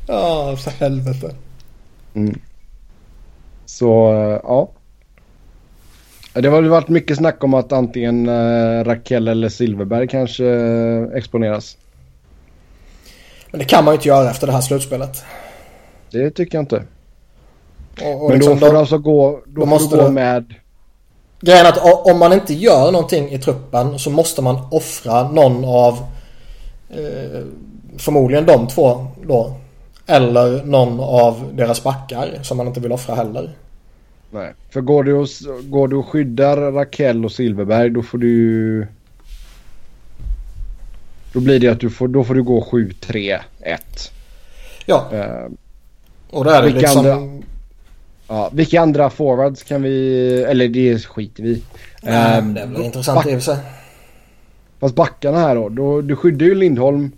Ja, 0.07 0.55
för 0.55 0.71
helvete. 0.71 1.35
Mm. 2.27 2.39
Så, 3.65 3.87
ja. 4.43 4.69
Det 6.33 6.47
har 6.47 6.61
väl 6.61 6.69
varit 6.69 6.87
mycket 6.87 7.17
snack 7.17 7.43
om 7.43 7.53
att 7.53 7.71
antingen 7.71 8.29
uh, 8.29 8.83
Raquel 8.83 9.27
eller 9.27 9.49
Silverberg 9.49 10.07
kanske 10.07 10.43
uh, 10.43 11.13
exponeras. 11.13 11.77
Men 13.51 13.59
det 13.59 13.65
kan 13.65 13.85
man 13.85 13.93
ju 13.93 13.95
inte 13.95 14.07
göra 14.07 14.29
efter 14.29 14.47
det 14.47 14.53
här 14.53 14.61
slutspelet. 14.61 15.23
Det 16.11 16.31
tycker 16.31 16.57
jag 16.57 16.63
inte. 16.63 16.83
Och, 18.01 18.23
och 18.23 18.29
Men 18.29 18.37
liksom 18.37 18.59
då 18.59 18.65
får 18.65 18.73
du 18.73 18.79
alltså 18.79 18.97
gå, 18.97 19.39
då, 19.45 19.61
då 19.61 19.65
måste 19.65 19.97
du 19.97 20.03
gå 20.03 20.09
med... 20.09 20.53
Grejen 21.41 21.65
är 21.65 21.69
att 21.69 22.05
om 22.05 22.19
man 22.19 22.33
inte 22.33 22.53
gör 22.53 22.91
någonting 22.91 23.31
i 23.31 23.39
truppen 23.39 23.99
så 23.99 24.09
måste 24.09 24.41
man 24.41 24.67
offra 24.71 25.31
någon 25.31 25.65
av 25.65 25.93
eh, 26.89 27.41
förmodligen 27.97 28.45
de 28.45 28.67
två 28.67 29.07
då. 29.27 29.53
Eller 30.09 30.63
någon 30.63 30.99
av 30.99 31.51
deras 31.53 31.83
backar 31.83 32.39
som 32.41 32.57
man 32.57 32.67
inte 32.67 32.79
vill 32.79 32.91
offra 32.91 33.15
heller. 33.15 33.51
Nej, 34.31 34.53
för 34.69 34.81
går 34.81 35.03
du 35.03 35.13
och, 35.13 35.27
går 35.63 35.87
du 35.87 35.95
och 35.95 36.07
skyddar 36.07 36.57
Raquel 36.57 37.25
och 37.25 37.31
Silverberg 37.31 37.89
då 37.89 38.01
får 38.01 38.17
du 38.17 38.87
Då 41.33 41.39
blir 41.39 41.59
det 41.59 41.67
att 41.67 41.79
du 41.79 41.89
får, 41.89 42.07
då 42.07 42.23
får 42.23 42.33
du 42.33 42.43
gå 42.43 42.61
7-3-1. 42.71 43.39
Ja. 44.85 45.09
Uh, 45.13 45.53
och 46.29 46.43
då 46.45 46.49
är 46.49 46.61
det 46.61 46.69
liksom... 46.69 47.05
Andra, 47.05 47.43
ja, 48.27 48.49
vilka 48.53 48.81
andra 48.81 49.09
forwards 49.09 49.63
kan 49.63 49.81
vi... 49.81 50.43
Eller 50.43 50.67
det 50.67 50.99
skiter 51.05 51.43
vi 51.43 51.63
Nej, 52.01 52.41
uh, 52.41 52.47
det 52.47 52.61
är 52.61 52.67
väl 52.67 52.81
intressant 52.81 53.25
i 53.25 53.29
och 53.29 53.33
för 53.33 53.39
sig. 53.39 53.57
Fast 54.79 54.95
backarna 54.95 55.39
här 55.39 55.55
då, 55.55 55.69
då. 55.69 56.01
Du 56.01 56.15
skyddar 56.15 56.45
ju 56.45 56.55
Lindholm. 56.55 57.11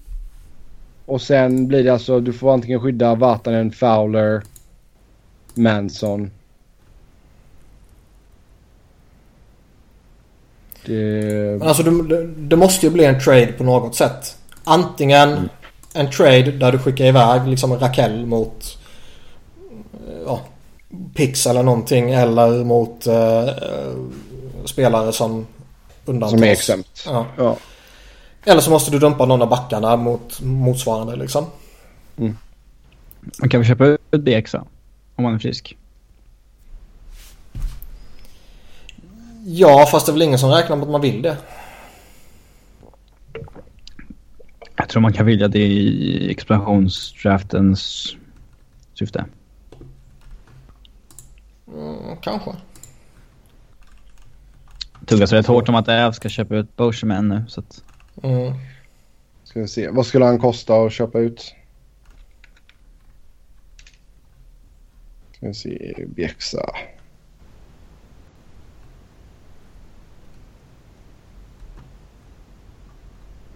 Och 1.05 1.21
sen 1.21 1.67
blir 1.67 1.83
det 1.83 1.89
alltså, 1.89 2.19
du 2.19 2.33
får 2.33 2.53
antingen 2.53 2.81
skydda 2.81 3.15
Vatanen, 3.15 3.71
Fowler, 3.71 4.41
Manson. 5.53 6.31
Det... 10.85 10.93
Men 11.59 11.67
alltså 11.67 11.83
det, 11.83 12.27
det, 12.27 12.55
måste 12.55 12.85
ju 12.85 12.91
bli 12.91 13.05
en 13.05 13.19
trade 13.19 13.47
på 13.47 13.63
något 13.63 13.95
sätt. 13.95 14.37
Antingen 14.63 15.29
mm. 15.29 15.49
en 15.93 16.11
trade 16.11 16.51
där 16.51 16.71
du 16.71 16.79
skickar 16.79 17.05
iväg 17.05 17.47
liksom 17.47 17.73
Raquel 17.73 18.25
mot 18.25 18.77
ja, 20.25 20.39
Pix 21.15 21.47
eller 21.47 21.63
någonting. 21.63 22.11
Eller 22.11 22.63
mot 22.63 23.07
uh, 23.07 23.49
spelare 24.65 25.11
som 25.11 25.47
undantas. 26.05 26.39
Som 26.39 26.47
är 26.47 26.51
exempt. 26.51 27.03
Ja. 27.05 27.25
ja. 27.37 27.57
Eller 28.45 28.61
så 28.61 28.71
måste 28.71 28.91
du 28.91 28.99
dumpa 28.99 29.25
någon 29.25 29.41
av 29.41 29.49
backarna 29.49 29.95
mot 29.95 30.41
motsvarande 30.41 31.15
liksom. 31.15 31.45
Mm. 32.17 32.37
Man 33.39 33.49
kan 33.49 33.59
väl 33.59 33.67
köpa 33.67 33.85
ut 33.85 33.99
DXA 34.11 34.65
om 35.15 35.23
man 35.23 35.33
är 35.33 35.39
frisk. 35.39 35.77
Ja, 39.45 39.87
fast 39.91 40.05
det 40.05 40.09
är 40.09 40.13
väl 40.13 40.21
ingen 40.21 40.39
som 40.39 40.49
räknar 40.49 40.75
med 40.75 40.83
att 40.83 40.91
man 40.91 41.01
vill 41.01 41.21
det. 41.21 41.37
Jag 44.75 44.89
tror 44.89 45.01
man 45.01 45.13
kan 45.13 45.25
vilja 45.25 45.47
det 45.47 45.59
i 45.59 46.31
expansionsdraftens 46.31 48.15
syfte. 48.93 49.25
Mm, 51.67 52.17
kanske. 52.21 52.51
Tuggas 55.05 55.31
rätt 55.31 55.47
hårt 55.47 55.69
om 55.69 55.75
att 55.75 55.87
Äv 55.87 56.11
ska 56.11 56.29
köpa 56.29 56.55
ut 56.55 56.75
Boscheman 56.75 57.27
nu 57.27 57.45
så 57.47 57.59
att... 57.59 57.83
Mm. 58.23 58.53
Ska 59.43 59.59
vi 59.61 59.67
se. 59.67 59.89
Vad 59.89 60.05
skulle 60.05 60.25
han 60.25 60.39
kosta 60.39 60.75
att 60.75 60.93
köpa 60.93 61.19
ut? 61.19 61.55
Ska 65.31 65.47
vi 65.47 65.53
se. 65.53 66.05
Bjäxa. 66.07 66.71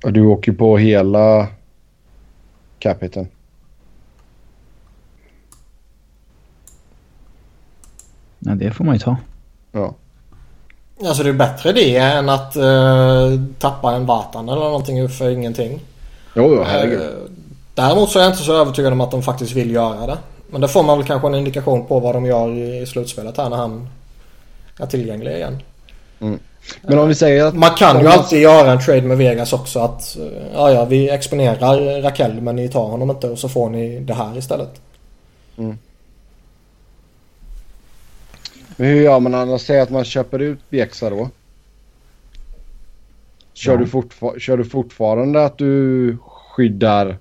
Och 0.04 0.14
du 0.14 0.22
åker 0.26 0.52
på 0.52 0.78
hela 0.78 1.48
capiten. 2.80 3.28
Ja, 8.40 8.56
det 8.56 8.72
får 8.72 8.86
man 8.86 8.96
ju 8.96 9.00
ta. 9.00 9.18
Ja. 9.72 9.96
Alltså 11.04 11.24
det 11.24 11.30
är 11.30 11.34
bättre 11.34 11.72
det 11.72 11.98
än 11.98 12.30
att 12.30 12.58
uh, 12.58 13.40
tappa 13.60 13.92
en 13.92 14.06
Vatan 14.06 14.50
eller 14.50 14.62
någonting 14.62 15.10
för 15.10 15.30
ingenting. 15.30 15.82
Jo, 16.34 16.56
jo 16.56 16.64
herregud. 16.64 17.00
Uh, 17.00 17.08
däremot 17.74 18.10
så 18.10 18.20
är 18.20 18.24
jag 18.24 18.32
inte 18.32 18.44
så 18.44 18.62
övertygad 18.62 18.94
om 18.94 19.02
att 19.02 19.12
de 19.12 19.24
faktiskt 19.24 19.52
vill 19.52 19.72
göra 19.72 20.08
det. 20.08 20.18
Men 20.50 20.62
det 20.62 20.68
får 20.68 20.84
man 20.84 20.98
väl 20.98 21.08
kanske 21.08 21.28
en 21.28 21.36
indikation 21.36 21.86
på 21.86 22.00
vad 22.00 22.16
de 22.16 22.26
gör 22.26 22.50
i 22.82 22.86
slutspelet 22.86 23.38
här 23.38 23.50
när 23.50 23.58
han 23.58 23.90
är 24.80 24.86
tillgänglig 24.86 25.32
igen. 25.32 25.62
Mm. 26.20 26.40
Men 26.82 27.00
om 27.00 27.08
vi 27.08 27.16
säger 27.16 27.46
att... 27.46 27.56
Man 27.56 27.70
kan 27.70 28.00
ju 28.00 28.08
alltid 28.08 28.42
göra 28.42 28.72
en 28.72 28.80
trade 28.80 29.02
med 29.02 29.18
Vegas 29.18 29.54
också 29.54 29.80
att 29.80 30.18
eh, 30.18 30.24
ja, 30.54 30.72
ja, 30.72 30.86
vi 30.86 31.10
exponerar 31.10 32.02
Raquel 32.02 32.42
men 32.42 32.56
ni 32.56 32.70
tar 32.70 32.88
honom 32.88 33.10
inte 33.10 33.30
och 33.30 33.40
så 33.40 33.50
får 33.50 33.70
ni 33.70 34.00
det 34.00 34.14
här 34.14 34.38
istället. 34.38 34.82
Mm. 35.58 35.78
Men 38.78 38.88
hur 38.88 39.02
gör 39.02 39.20
man 39.20 39.36
annars? 39.36 39.62
Säg 39.62 39.80
att 39.80 39.90
man 39.90 40.04
köper 40.04 40.40
ut 40.40 40.70
Bjäxa 40.70 41.10
då. 41.10 41.30
Kör, 43.54 43.72
ja. 43.72 43.78
du 43.78 43.88
fortfar 43.88 44.40
kör 44.40 44.58
du 44.58 44.66
fortfarande 44.66 45.46
att 45.46 45.58
du 45.58 46.18
skyddar... 46.22 47.18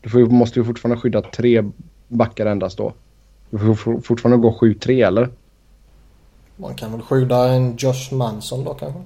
Du 0.00 0.08
får, 0.08 0.18
måste 0.18 0.58
ju 0.58 0.64
fortfarande 0.64 1.00
skydda 1.00 1.22
tre 1.22 1.64
backar 2.08 2.46
endast 2.46 2.78
då. 2.78 2.92
Du 3.50 3.58
får 3.58 4.00
fortfarande 4.00 4.42
gå 4.42 4.58
7-3 4.60 5.06
eller? 5.06 5.28
Man 6.56 6.74
kan 6.74 6.92
väl 6.92 7.02
skydda 7.02 7.48
en 7.48 7.76
Josh 7.78 8.14
Manson 8.14 8.64
då 8.64 8.74
kanske? 8.74 9.00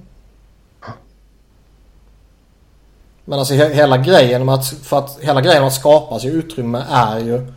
Men 3.25 3.39
alltså 3.39 3.53
hela 3.53 3.97
grejen 3.97 4.45
med 4.45 4.55
att, 4.55 4.67
för 4.67 4.97
att, 4.97 5.19
hela 5.21 5.41
grejen 5.41 5.61
med 5.61 5.67
att 5.67 5.73
skapa 5.73 6.19
sig 6.19 6.31
utrymme 6.31 6.83
är 6.89 7.19
ju 7.19 7.51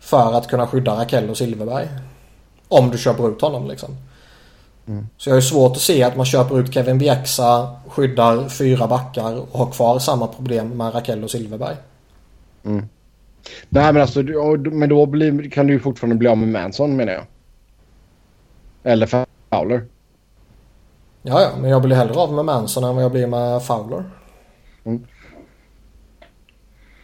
för 0.00 0.32
att 0.32 0.48
kunna 0.48 0.66
skydda 0.66 1.00
Rakell 1.00 1.30
och 1.30 1.36
Silverberg. 1.36 1.88
Om 2.70 2.90
du 2.90 2.98
köper 2.98 3.28
ut 3.28 3.40
honom 3.40 3.68
liksom. 3.68 3.96
Mm. 4.86 5.06
Så 5.16 5.28
jag 5.28 5.34
har 5.34 5.40
ju 5.40 5.46
svårt 5.46 5.72
att 5.72 5.82
se 5.82 6.02
att 6.02 6.16
man 6.16 6.26
köper 6.26 6.60
ut 6.60 6.74
Kevin 6.74 6.98
Bjäxa, 6.98 7.76
skyddar 7.88 8.48
fyra 8.48 8.86
backar 8.86 9.40
och 9.52 9.58
har 9.58 9.72
kvar 9.72 9.98
samma 9.98 10.26
problem 10.26 10.68
med 10.68 10.94
Rakell 10.94 11.24
och 11.24 11.30
Silverberg. 11.30 11.76
Mm. 12.64 12.88
Nej 13.68 13.92
men 13.92 14.02
alltså, 14.02 14.22
men 14.72 14.88
då 14.88 15.06
blir, 15.06 15.50
kan 15.50 15.66
du 15.66 15.72
ju 15.72 15.80
fortfarande 15.80 16.16
bli 16.16 16.28
av 16.28 16.38
med 16.38 16.48
Manson 16.48 16.96
menar 16.96 17.12
jag. 17.12 17.24
Eller 18.82 19.06
Fowler. 19.50 19.84
Ja, 21.22 21.40
ja, 21.40 21.50
men 21.60 21.70
jag 21.70 21.82
blir 21.82 21.96
hellre 21.96 22.14
av 22.14 22.32
med 22.32 22.44
Manson 22.44 22.84
än 22.84 22.94
vad 22.94 23.04
jag 23.04 23.12
blir 23.12 23.26
med 23.26 23.62
Fowler. 23.62 24.04
Mm. 24.84 25.06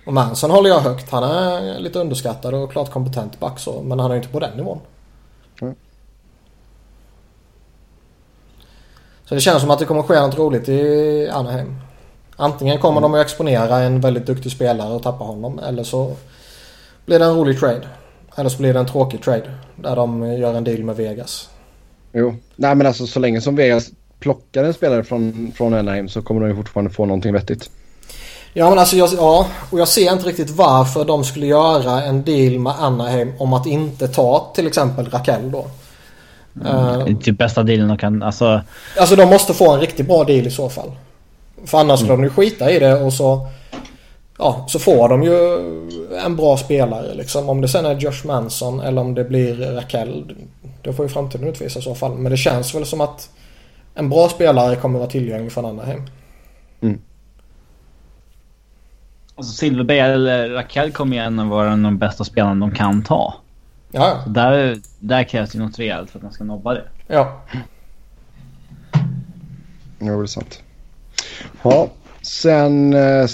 Och 0.06 0.12
Manson 0.12 0.50
håller 0.50 0.70
jag 0.70 0.80
högt. 0.80 1.10
Han 1.10 1.24
är 1.24 1.78
lite 1.78 1.98
underskattad 1.98 2.54
och 2.54 2.72
klart 2.72 2.90
kompetent 2.90 3.40
back 3.40 3.58
så, 3.58 3.82
men 3.82 4.00
han 4.00 4.10
är 4.10 4.16
inte 4.16 4.28
på 4.28 4.40
den 4.40 4.56
nivån. 4.56 4.80
Mm. 5.62 5.74
Så 9.24 9.34
det 9.34 9.40
känns 9.40 9.60
som 9.60 9.70
att 9.70 9.78
det 9.78 9.84
kommer 9.84 10.02
ske 10.02 10.20
något 10.20 10.38
roligt 10.38 10.68
i 10.68 11.28
Anaheim. 11.32 11.76
Antingen 12.36 12.78
kommer 12.78 13.00
de 13.00 13.14
att 13.14 13.20
exponera 13.20 13.78
en 13.78 14.00
väldigt 14.00 14.26
duktig 14.26 14.52
spelare 14.52 14.94
och 14.94 15.02
tappa 15.02 15.24
honom 15.24 15.58
eller 15.58 15.84
så 15.84 16.16
blir 17.06 17.18
det 17.18 17.24
en 17.24 17.34
rolig 17.34 17.60
trade. 17.60 17.88
Eller 18.36 18.50
så 18.50 18.58
blir 18.58 18.74
det 18.74 18.80
en 18.80 18.86
tråkig 18.86 19.22
trade 19.22 19.50
där 19.76 19.96
de 19.96 20.32
gör 20.32 20.54
en 20.54 20.64
deal 20.64 20.84
med 20.84 20.96
Vegas. 20.96 21.50
Jo, 22.12 22.34
nej 22.56 22.74
men 22.74 22.86
alltså 22.86 23.06
så 23.06 23.20
länge 23.20 23.40
som 23.40 23.56
Vegas 23.56 23.90
plockar 24.18 24.64
en 24.64 24.74
spelare 24.74 25.04
från, 25.04 25.52
från 25.54 25.74
Anaheim 25.74 26.08
så 26.08 26.22
kommer 26.22 26.40
de 26.40 26.48
ju 26.48 26.56
fortfarande 26.56 26.90
få 26.90 27.06
någonting 27.06 27.32
vettigt. 27.32 27.70
Ja 28.58 28.68
men 28.68 28.78
alltså 28.78 28.96
jag, 28.96 29.08
ja, 29.16 29.46
och 29.70 29.80
jag 29.80 29.88
ser 29.88 30.12
inte 30.12 30.28
riktigt 30.28 30.50
varför 30.50 31.04
de 31.04 31.24
skulle 31.24 31.46
göra 31.46 32.02
en 32.02 32.22
deal 32.22 32.58
med 32.58 32.72
Anaheim 32.78 33.32
om 33.38 33.52
att 33.52 33.66
inte 33.66 34.08
ta 34.08 34.52
till 34.54 34.66
exempel 34.66 35.10
Raquel 35.10 35.50
då. 35.50 35.66
Mm. 36.64 37.04
Det 37.04 37.10
är 37.10 37.14
typ 37.14 37.38
bästa 37.38 37.62
dealen 37.62 37.88
de 37.88 37.98
kan, 37.98 38.22
alltså. 38.22 38.60
Alltså 38.98 39.16
de 39.16 39.28
måste 39.28 39.54
få 39.54 39.74
en 39.74 39.80
riktigt 39.80 40.06
bra 40.06 40.24
deal 40.24 40.46
i 40.46 40.50
så 40.50 40.68
fall. 40.68 40.92
För 41.64 41.78
annars 41.78 42.00
skulle 42.00 42.12
de 42.12 42.24
ju 42.24 42.30
skita 42.30 42.70
i 42.70 42.78
det 42.78 42.94
och 42.94 43.12
så... 43.12 43.48
Ja, 44.38 44.64
så 44.68 44.78
får 44.78 45.08
de 45.08 45.22
ju 45.22 45.58
en 46.24 46.36
bra 46.36 46.56
spelare 46.56 47.14
liksom. 47.14 47.48
Om 47.48 47.60
det 47.60 47.68
sen 47.68 47.86
är 47.86 47.94
Josh 47.94 48.26
Manson 48.26 48.80
eller 48.80 49.00
om 49.00 49.14
det 49.14 49.24
blir 49.24 49.56
Raquel. 49.56 50.36
Det 50.82 50.92
får 50.92 51.04
ju 51.04 51.08
framtiden 51.08 51.48
utvisa 51.48 51.78
i 51.78 51.82
så 51.82 51.94
fall. 51.94 52.14
Men 52.14 52.30
det 52.30 52.36
känns 52.36 52.74
väl 52.74 52.86
som 52.86 53.00
att 53.00 53.30
en 53.94 54.10
bra 54.10 54.28
spelare 54.28 54.76
kommer 54.76 54.98
vara 54.98 55.10
tillgänglig 55.10 55.52
från 55.52 55.64
Anaheim. 55.64 56.02
Mm. 56.80 56.98
Alltså 59.36 59.52
Silverberg 59.52 59.98
eller 59.98 60.50
Raquel 60.50 60.92
kommer 60.92 61.16
ju 61.16 61.22
ändå 61.22 61.44
vara 61.44 61.72
en 61.72 61.84
av 61.84 61.92
de 61.92 61.98
bästa 61.98 62.24
spelarna 62.24 62.66
de 62.66 62.74
kan 62.74 63.02
ta. 63.02 63.34
Ja, 63.90 64.20
Så 64.24 64.30
där, 64.30 64.78
där 65.00 65.24
krävs 65.24 65.54
ju 65.54 65.58
något 65.58 65.78
rejält 65.78 66.10
för 66.10 66.18
att 66.18 66.22
man 66.22 66.32
ska 66.32 66.44
nobba 66.44 66.74
det. 66.74 66.84
ja. 67.06 67.42
Ja, 69.98 70.12
det 70.12 70.22
är 70.22 70.26
sant. 70.26 70.62
Ja, 71.62 71.88
sen 72.22 72.94
eh, 72.94 73.26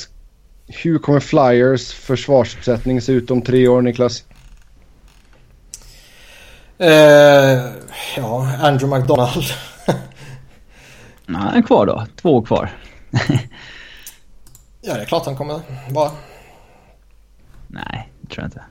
hur 0.66 0.98
kommer 0.98 1.20
Flyers 1.20 1.92
försvarsuppsättning 1.92 3.00
se 3.00 3.12
ut 3.12 3.30
om 3.30 3.42
tre 3.42 3.68
år 3.68 3.82
Niklas? 3.82 4.24
Eh, 6.78 7.60
ja, 8.16 8.48
Andrew 8.60 8.98
McDonald. 8.98 9.44
Ja, 9.86 9.94
han 11.38 11.54
är 11.56 11.62
kvar 11.62 11.86
då. 11.86 12.06
Två 12.22 12.36
år 12.36 12.42
kvar. 12.42 12.70
ja, 14.82 14.94
det 14.94 15.00
är 15.00 15.04
klart 15.04 15.24
han 15.26 15.36
kommer 15.36 15.60
vara. 15.90 16.10
Nej, 17.68 18.08
det 18.20 18.28
tror 18.34 18.42
jag 18.42 18.46
inte. 18.46 18.62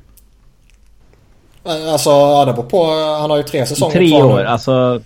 Alltså, 1.91 2.09
ja, 2.09 2.45
det 2.45 2.53
beror 2.53 2.63
på. 2.69 2.85
Han 3.21 3.29
har 3.29 3.38
ju 3.38 3.43
tre 3.43 3.65
säsonger 3.65 3.93
Tre 3.95 4.09
kvar 4.09 4.23
år, 4.23 4.38
nu. 4.39 4.45
alltså. 4.47 5.01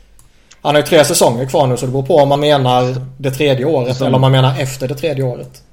Han 0.61 0.75
har 0.75 0.81
ju 0.81 0.87
tre 0.87 1.05
säsonger 1.05 1.45
kvar 1.45 1.67
nu 1.67 1.77
så 1.77 1.85
det 1.85 1.91
beror 1.91 2.03
på 2.03 2.15
om 2.17 2.29
man 2.29 2.39
menar 2.39 2.95
det 3.17 3.31
tredje 3.31 3.65
året 3.65 3.87
Säsong. 3.87 4.07
eller 4.07 4.15
om 4.15 4.21
man 4.21 4.31
menar 4.31 4.59
efter 4.59 4.87
det 4.87 4.95
tredje 4.95 5.23
året. 5.23 5.63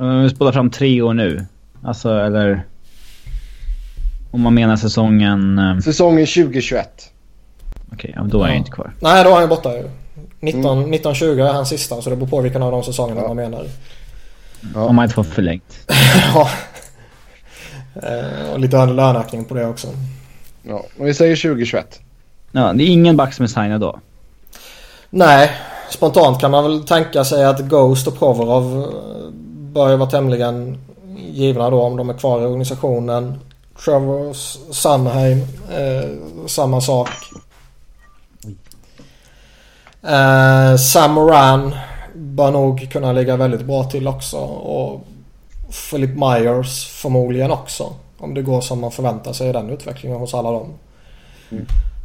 Om 0.00 0.22
vi 0.22 0.30
spolar 0.30 0.52
fram 0.52 0.70
tre 0.70 1.02
år 1.02 1.14
nu. 1.14 1.46
Alltså, 1.84 2.18
eller... 2.18 2.64
Om 4.30 4.40
man 4.40 4.54
menar 4.54 4.76
säsongen... 4.76 5.58
eh, 5.58 5.78
Säsongen 5.78 6.26
2021. 6.26 7.10
Okej, 7.92 8.12
ja, 8.16 8.22
då 8.22 8.38
är 8.42 8.46
jag 8.46 8.54
Ja. 8.54 8.58
inte 8.58 8.70
kvar. 8.70 8.92
Nej, 9.00 9.24
då 9.24 9.30
är 9.30 9.34
han 9.34 9.42
ju 9.42 9.48
borta 9.48 9.76
ju. 9.76 9.90
19, 10.44 10.78
1920 10.78 11.24
är 11.26 11.52
hans 11.52 11.68
sista 11.68 12.02
så 12.02 12.10
det 12.10 12.16
beror 12.16 12.28
på 12.28 12.40
vilken 12.40 12.62
av 12.62 12.72
de 12.72 12.82
säsongerna 12.82 13.20
Ja. 13.20 13.26
man 13.28 13.36
menar. 13.36 13.66
Ja. 14.74 14.84
Om 14.84 14.96
man 14.96 15.02
inte 15.04 15.14
får 15.14 15.22
förlängt. 15.22 15.78
ja. 16.34 16.48
Eh, 18.02 18.52
och 18.52 18.60
lite 18.60 18.86
löneökning 18.86 19.44
på 19.44 19.54
det 19.54 19.66
också. 19.66 19.88
Ja, 20.62 20.84
och 20.98 21.06
vi 21.06 21.14
säger 21.14 21.36
2021. 21.36 22.00
Ja, 22.52 22.72
det 22.72 22.84
är 22.84 22.86
ingen 22.86 23.16
back 23.16 23.34
som 23.34 23.42
är 23.42 23.46
signad 23.46 23.80
då. 23.80 24.00
Nej, 25.10 25.50
spontant 25.90 26.40
kan 26.40 26.50
man 26.50 26.64
väl 26.64 26.84
tänka 26.84 27.24
sig 27.24 27.44
att 27.44 27.60
Ghost 27.60 28.06
och 28.06 28.18
Provorov 28.18 28.82
eh, 28.82 29.30
bör 29.72 29.90
ju 29.90 29.96
vara 29.96 30.10
tämligen 30.10 30.78
givna 31.16 31.70
då 31.70 31.82
om 31.82 31.96
de 31.96 32.10
är 32.10 32.14
kvar 32.14 32.42
i 32.42 32.44
organisationen. 32.44 33.38
Trevor 33.84 34.32
Sunheim, 34.72 35.40
eh, 35.72 36.10
samma 36.46 36.80
sak. 36.80 37.08
Eh, 40.06 40.76
Sam 40.76 41.12
Moran 41.12 41.74
bör 42.14 42.50
nog 42.50 42.90
kunna 42.92 43.12
ligga 43.12 43.36
väldigt 43.36 43.64
bra 43.64 43.84
till 43.84 44.08
också. 44.08 44.38
Och 44.38 45.06
Philip 45.90 46.10
Myers 46.10 46.86
förmodligen 46.86 47.50
också. 47.50 47.92
Om 48.18 48.34
det 48.34 48.42
går 48.42 48.60
som 48.60 48.80
man 48.80 48.90
förväntar 48.90 49.32
sig 49.32 49.48
i 49.48 49.52
den 49.52 49.70
utvecklingen 49.70 50.18
hos 50.18 50.34
alla 50.34 50.50
dem. 50.50 50.74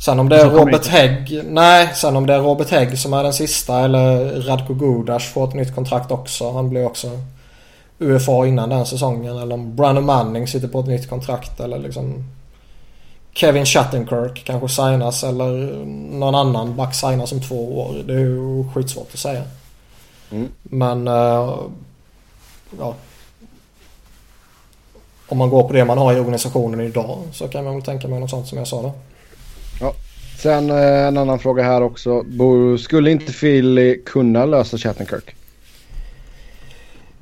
Sen 0.05 0.19
om 0.19 0.29
det 0.29 0.41
är 0.41 0.49
Robert 0.49 0.87
Hägg. 0.87 1.41
Nej, 1.45 1.89
sen 1.95 2.15
om 2.15 2.27
det 2.27 2.33
är 2.33 2.39
Robert 2.39 2.69
Hägg 2.69 2.99
som 2.99 3.13
är 3.13 3.23
den 3.23 3.33
sista 3.33 3.79
eller 3.79 4.41
Radko 4.41 4.73
Gudas 4.73 5.25
får 5.25 5.47
ett 5.47 5.53
nytt 5.53 5.75
kontrakt 5.75 6.11
också. 6.11 6.51
Han 6.51 6.69
blir 6.69 6.85
också 6.85 7.07
UFA 7.99 8.47
innan 8.47 8.69
den 8.69 8.85
säsongen. 8.85 9.37
Eller 9.37 9.53
om 9.53 9.75
Brandon 9.75 10.05
Manning 10.05 10.47
sitter 10.47 10.67
på 10.67 10.79
ett 10.79 10.87
nytt 10.87 11.09
kontrakt 11.09 11.59
eller 11.59 11.79
liksom 11.79 12.23
Kevin 13.39 13.65
Shattenkirk 13.65 14.43
kanske 14.45 14.69
signas 14.69 15.23
eller 15.23 15.85
någon 16.19 16.35
annan 16.35 16.75
back 16.75 16.95
signas 16.95 17.31
om 17.31 17.41
två 17.41 17.79
år. 17.79 18.03
Det 18.05 18.13
är 18.13 18.19
ju 18.19 18.63
skitsvårt 18.73 19.13
att 19.13 19.19
säga. 19.19 19.43
Mm. 20.31 20.47
Men 20.63 21.07
eh, 21.07 21.55
ja. 22.79 22.95
Om 25.27 25.37
man 25.37 25.49
går 25.49 25.63
på 25.63 25.73
det 25.73 25.85
man 25.85 25.97
har 25.97 26.13
i 26.13 26.19
organisationen 26.19 26.79
idag 26.79 27.17
så 27.31 27.47
kan 27.47 27.63
man 27.63 27.73
väl 27.73 27.83
tänka 27.83 28.07
mig 28.07 28.19
något 28.19 28.29
sånt 28.29 28.47
som 28.47 28.57
jag 28.57 28.67
sa 28.67 28.81
då. 28.81 28.93
Sen 30.39 30.69
eh, 30.69 31.07
en 31.07 31.17
annan 31.17 31.39
fråga 31.39 31.63
här 31.63 31.81
också. 31.81 32.23
Skulle 32.79 33.11
inte 33.11 33.33
Philly 33.33 34.03
kunna 34.03 34.45
lösa 34.45 34.77
Chattenkirk? 34.77 35.35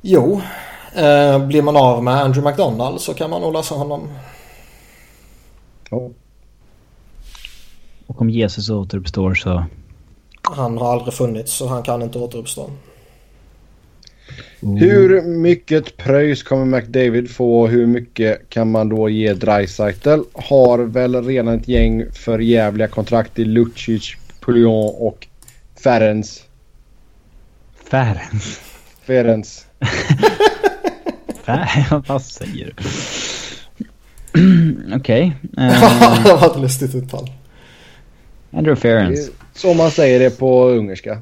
Jo, 0.02 0.42
eh, 0.96 1.40
blir 1.40 1.62
man 1.62 1.78
av 1.78 2.04
med 2.04 2.14
Andrew 2.14 2.50
McDonald 2.50 3.02
så 3.02 3.14
kan 3.14 3.30
man 3.30 3.42
nog 3.42 3.54
lösa 3.54 3.76
honom. 3.76 4.10
Ja. 5.90 6.10
Och 8.08 8.22
om 8.22 8.30
Jesus 8.30 8.70
återuppstår 8.70 9.34
så... 9.34 9.66
Han 10.42 10.78
har 10.78 10.94
aldrig 10.94 11.14
funnits 11.14 11.54
så 11.54 11.68
han 11.68 11.84
kan 11.84 12.02
inte 12.02 12.20
återuppstå. 12.20 12.70
Hur 14.60 15.22
mycket 15.22 15.98
pröjs 15.98 16.44
kommer 16.44 16.66
McDavid 16.66 17.32
få 17.32 17.62
och 17.62 17.70
hur 17.70 17.86
mycket 17.86 18.50
kan 18.50 18.72
man 18.72 18.90
då 18.90 19.10
ge 19.10 19.34
Dreisaitl? 19.34 20.20
Har 20.34 20.80
väl 20.80 21.26
redan 21.26 21.60
ett 21.60 21.68
gäng 21.68 22.12
för 22.12 22.40
jävliga 22.40 22.88
kontrakt 22.88 23.40
i 23.40 23.46
Lucic, 23.46 24.16
Poulion 24.40 24.96
och 24.98 25.28
Ferens. 25.84 26.44
Färens. 27.92 28.62
Ferens. 29.02 29.66
Fär... 31.44 32.04
Vad 32.08 32.22
säger 32.22 32.74
du? 32.78 32.84
Okej. 34.96 35.36
det 35.42 35.62
eh, 36.30 36.42
var 36.42 36.48
ett 36.48 36.62
lustigt 36.62 36.94
Det 38.52 38.76
Ferens. 38.76 39.28
är 39.28 39.34
Som 39.60 39.78
man 39.78 39.92
säger 39.92 40.20
det 40.20 40.40
på 40.40 40.66
ungerska. 40.66 41.22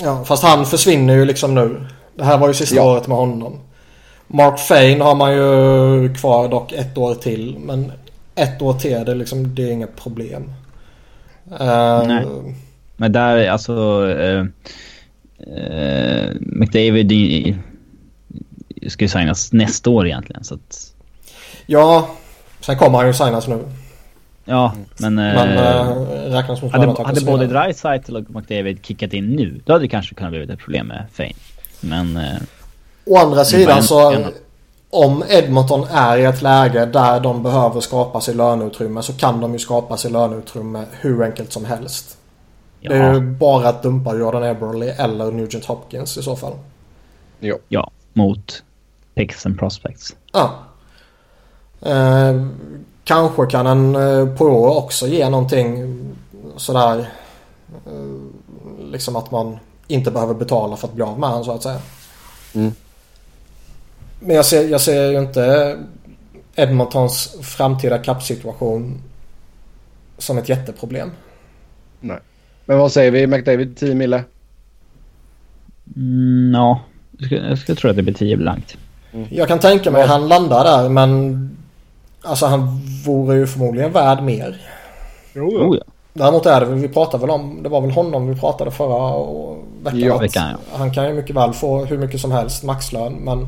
Ja, 0.00 0.24
fast 0.24 0.42
han 0.42 0.66
försvinner 0.66 1.14
ju 1.14 1.24
liksom 1.24 1.54
nu. 1.54 1.86
Det 2.16 2.24
här 2.24 2.38
var 2.38 2.48
ju 2.48 2.54
sista 2.54 2.76
Ja. 2.76 2.92
året 2.92 3.08
med 3.08 3.16
honom. 3.16 3.58
Mark 4.26 4.58
Fane 4.58 5.04
har 5.04 5.14
man 5.14 5.32
ju 5.32 6.14
kvar 6.14 6.48
dock 6.48 6.72
ett 6.72 6.98
år 6.98 7.14
till. 7.14 7.56
Men 7.58 7.92
ett 8.34 8.62
år 8.62 8.72
till 8.74 8.92
är 8.92 9.04
det 9.04 9.14
liksom, 9.14 9.54
det 9.54 9.62
är 9.62 9.72
inget 9.72 9.96
problem. 9.96 10.52
Eh, 11.60 12.06
Nej. 12.06 12.26
Men 12.96 13.12
där, 13.12 13.48
alltså... 13.48 14.06
eh, 14.10 14.46
eh, 15.56 16.30
McDavid 16.40 17.12
ska 18.88 19.04
ju 19.04 19.08
signas 19.08 19.52
nästa 19.52 19.90
år 19.90 20.06
egentligen. 20.06 20.44
Så 20.44 20.54
att, 20.54 20.93
Ja, 21.66 22.08
sen 22.60 22.76
kommer 22.76 22.98
han 22.98 23.06
ju 23.06 23.12
signas 23.14 23.48
nu. 23.48 23.64
ja, 24.44 24.72
men... 24.98 25.18
eh, 25.18 25.34
Men 25.34 25.58
äh, 25.58 26.32
räknas 26.32 26.62
mot 26.62 26.72
hade, 26.72 27.02
hade 27.04 27.20
både 27.20 27.46
Dreisaitl 27.46 28.16
och 28.16 28.30
McDavid 28.30 28.84
kickat 28.86 29.12
in 29.12 29.26
nu, 29.30 29.60
då 29.64 29.72
hade 29.72 29.84
det 29.84 29.88
kanske 29.88 30.14
kunnat 30.14 30.30
bli 30.32 30.42
ett 30.52 30.58
problem 30.58 30.86
med 30.86 31.06
Fane. 31.12 31.32
Men... 31.80 32.16
eh, 32.16 32.36
Å 33.06 33.16
andra 33.18 33.44
sidan 33.44 33.76
en- 33.78 33.82
så 33.84 34.12
en- 34.12 34.32
om 34.90 35.24
Edmonton 35.28 35.86
är 35.90 36.16
i 36.18 36.24
ett 36.24 36.42
läge 36.42 36.86
där 36.86 37.20
de 37.20 37.42
behöver 37.42 37.80
skapa 37.80 38.20
sig 38.20 38.34
löneutrymme 38.34 39.02
så 39.02 39.12
kan 39.12 39.40
de 39.40 39.52
ju 39.52 39.58
skapa 39.58 39.96
sig 39.96 40.10
löneutrymme 40.10 40.84
hur 41.00 41.22
enkelt 41.22 41.52
som 41.52 41.64
helst. 41.64 42.18
ja, 42.80 42.90
Det 42.90 42.96
är 42.98 43.14
ju 43.14 43.20
bara 43.20 43.68
att 43.68 43.82
dumpa 43.82 44.14
Jordan 44.16 44.42
Eberle 44.44 44.92
eller 44.92 45.30
Nugent 45.32 45.64
Hopkins 45.64 46.16
i 46.18 46.22
så 46.22 46.36
fall. 46.36 46.52
Jo. 47.40 47.58
ja, 47.68 47.90
mot 48.12 48.62
picks 49.14 49.46
and 49.46 49.58
prospects. 49.58 50.16
Ja. 50.32 50.50
Eh, 51.84 52.46
kanske 53.04 53.46
kan 53.46 53.66
en 53.66 53.96
eh, 53.96 54.36
Poirot 54.36 54.84
också 54.84 55.06
ge 55.06 55.28
någonting 55.30 55.98
sådär. 56.56 57.10
Eh, 57.86 58.90
liksom 58.90 59.16
att 59.16 59.30
man 59.30 59.58
inte 59.88 60.10
behöver 60.10 60.34
betala 60.34 60.76
för 60.76 60.88
att 60.88 60.94
bli 60.94 61.04
av 61.04 61.18
med 61.18 61.28
honom 61.28 61.44
så 61.44 61.52
att 61.52 61.62
säga. 61.62 61.80
Mm. 62.54 62.72
Men 64.20 64.36
jag 64.36 64.46
ser, 64.46 64.68
jag 64.68 64.80
ser 64.80 65.10
ju 65.10 65.18
inte 65.18 65.76
Edmontons 66.54 67.36
framtida 67.42 67.98
kappsituation 67.98 69.02
som 70.18 70.38
ett 70.38 70.48
jätteproblem. 70.48 71.10
Nej. 72.00 72.18
Men 72.64 72.78
vad 72.78 72.92
säger 72.92 73.10
vi? 73.10 73.26
McDavid 73.26 73.76
10 73.76 73.94
mille? 73.94 74.24
Mm, 75.96 76.52
ja, 76.54 76.80
jag 77.18 77.26
skulle, 77.26 77.48
jag 77.48 77.58
skulle 77.58 77.76
tro 77.76 77.90
att 77.90 77.96
det 77.96 78.02
blir 78.02 78.14
10 78.14 78.36
blankt. 78.36 78.76
Jag 79.30 79.48
kan 79.48 79.58
tänka 79.58 79.90
mig 79.90 80.02
att 80.02 80.08
han 80.08 80.28
landar 80.28 80.64
där 80.64 80.88
men 80.88 81.56
alltså 82.24 82.46
han 82.46 82.80
vore 83.06 83.36
ju 83.36 83.46
förmodligen 83.46 83.92
värd 83.92 84.22
mer. 84.22 84.60
Jo, 85.34 85.44
Oh, 85.48 85.76
ja. 85.76 85.84
Däremot 86.12 86.46
är 86.46 86.60
det 86.60 86.66
vi 86.66 86.88
pratade 86.88 87.20
väl 87.20 87.30
om, 87.30 87.62
det 87.62 87.68
var 87.68 87.80
väl 87.80 87.90
honom 87.90 88.26
vi 88.28 88.40
pratade 88.40 88.70
förra 88.70 89.14
och- 89.14 89.58
veckan. 89.82 89.98
Ja, 90.00 90.18
veckan, 90.18 90.58
Han 90.72 90.90
kan 90.94 91.06
ju 91.08 91.14
mycket 91.14 91.36
väl 91.36 91.52
få 91.52 91.84
hur 91.84 91.98
mycket 91.98 92.20
som 92.20 92.32
helst 92.32 92.64
maxlön 92.64 93.12
men 93.12 93.46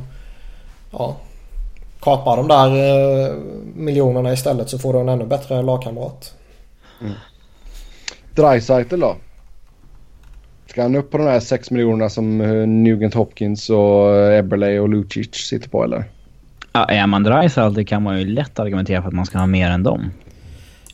ja. 0.93 1.17
Kapa 2.01 2.37
de 2.37 2.49
där 2.49 2.67
eh, 3.29 3.35
miljonerna 3.75 4.33
istället 4.33 4.71
så 4.71 4.79
får 4.79 4.93
du 4.93 4.99
en 5.01 5.09
ännu 5.09 5.27
bättre 5.27 5.63
lagkamrat. 5.63 6.35
Dreisaitl 8.35 9.01
då? 9.01 9.17
Ska 10.67 10.83
han 10.83 10.97
upp 10.97 11.11
på 11.11 11.19
de 11.19 11.25
här 11.27 11.41
6 11.41 11.71
miljonerna 11.71 12.09
som 12.11 12.41
eh, 12.41 12.67
Nugent 12.67 13.15
Hopkins 13.15 13.71
och 13.71 14.15
eh, 14.17 14.39
Eberle 14.39 14.81
och 14.81 14.89
Lucic 14.89 15.35
sitter 15.35 15.69
på 15.69 15.85
eller? 15.85 16.05
Ja, 16.77 16.85
är 16.85 17.07
man 17.07 17.23
Dreisaitl 17.23 17.85
kan 17.85 18.03
man 18.03 18.19
ju 18.19 18.25
lätt 18.25 18.59
argumentera 18.59 19.03
för 19.03 19.09
att 19.09 19.15
man 19.15 19.27
ska 19.27 19.39
ha 19.39 19.47
mer 19.47 19.71
än 19.71 19.83
dem. 19.83 20.11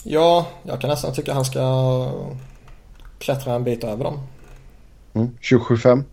Ja, 0.03 0.47
jag 0.63 0.81
kan 0.81 0.91
nästan 0.91 1.15
tycka 1.15 1.35
han 1.35 1.45
ska 1.45 2.09
klättra 3.19 3.55
en 3.55 3.65
bit 3.65 3.85
över 3.85 4.05
dem. 4.05 4.21
Mm. 5.15 5.31
27-25? 5.41 6.05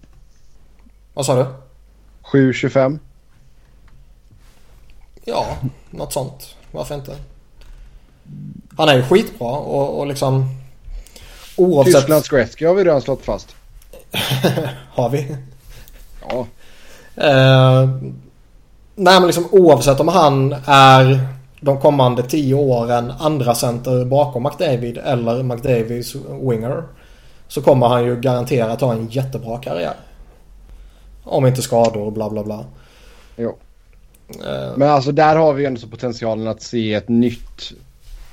Vad 1.13 1.25
sa 1.25 1.35
du? 1.35 1.45
7-25? 2.23 2.99
Ja, 5.25 5.57
något 5.89 6.13
sånt. 6.13 6.55
Varför 6.71 6.95
inte? 6.95 7.15
Han 8.77 8.89
är 8.89 8.95
ju 8.95 9.03
skitbra 9.03 9.51
och, 9.51 9.99
och 9.99 10.07
liksom 10.07 10.49
oavsett... 11.55 11.95
Tysklands 11.95 12.29
Gretzky 12.29 12.65
har 12.65 12.73
vi 12.73 12.83
redan 12.83 13.01
slått 13.01 13.25
fast. 13.25 13.55
Har 14.91 15.09
vi? 15.09 15.35
Ja. 16.29 16.47
Eh, 17.15 17.89
nej 18.99 19.19
men 19.19 19.27
liksom 19.27 19.47
oavsett 19.51 19.99
om 19.99 20.07
han 20.07 20.55
är 20.65 21.27
de 21.59 21.79
kommande 21.79 22.23
tio 22.23 22.55
åren 22.55 23.13
andra 23.19 23.55
center 23.55 24.05
bakom 24.05 24.43
McDavid 24.43 24.97
eller 24.97 25.43
McDavids 25.43 26.15
winger. 26.41 26.83
Så 27.47 27.61
kommer 27.61 27.87
han 27.87 28.05
ju 28.05 28.15
garanterat 28.15 28.81
ha 28.81 28.93
en 28.93 29.07
jättebra 29.07 29.57
karriär. 29.57 29.93
Om 31.23 31.45
inte 31.45 31.61
skador 31.61 32.01
och 32.01 32.11
bla 32.11 32.29
bla 32.29 32.43
bla. 32.43 32.65
Jo. 33.37 33.57
Eh, 34.29 34.77
Men 34.77 34.89
alltså 34.89 35.11
där 35.11 35.35
har 35.35 35.53
vi 35.53 35.61
ju 35.61 35.67
ändå 35.67 35.79
så 35.79 35.87
potentialen 35.87 36.47
att 36.47 36.61
se 36.61 36.93
ett 36.93 37.09
nytt 37.09 37.71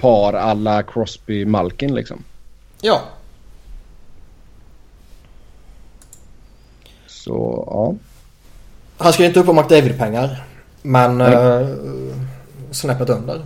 par 0.01 0.33
alla 0.33 0.83
Crosby 0.83 1.45
Malkin 1.45 1.95
liksom. 1.95 2.25
ja, 2.81 3.01
Så 7.07 7.65
ja. 7.67 7.95
han 8.97 9.13
ska 9.13 9.23
ju 9.23 9.29
inte 9.29 9.41
upp 9.41 9.47
på 9.47 9.53
McDavid-pengar. 9.53 10.45
Men 10.87 11.21
eh, 11.21 11.69
snäppet 12.71 13.11
under. 13.11 13.43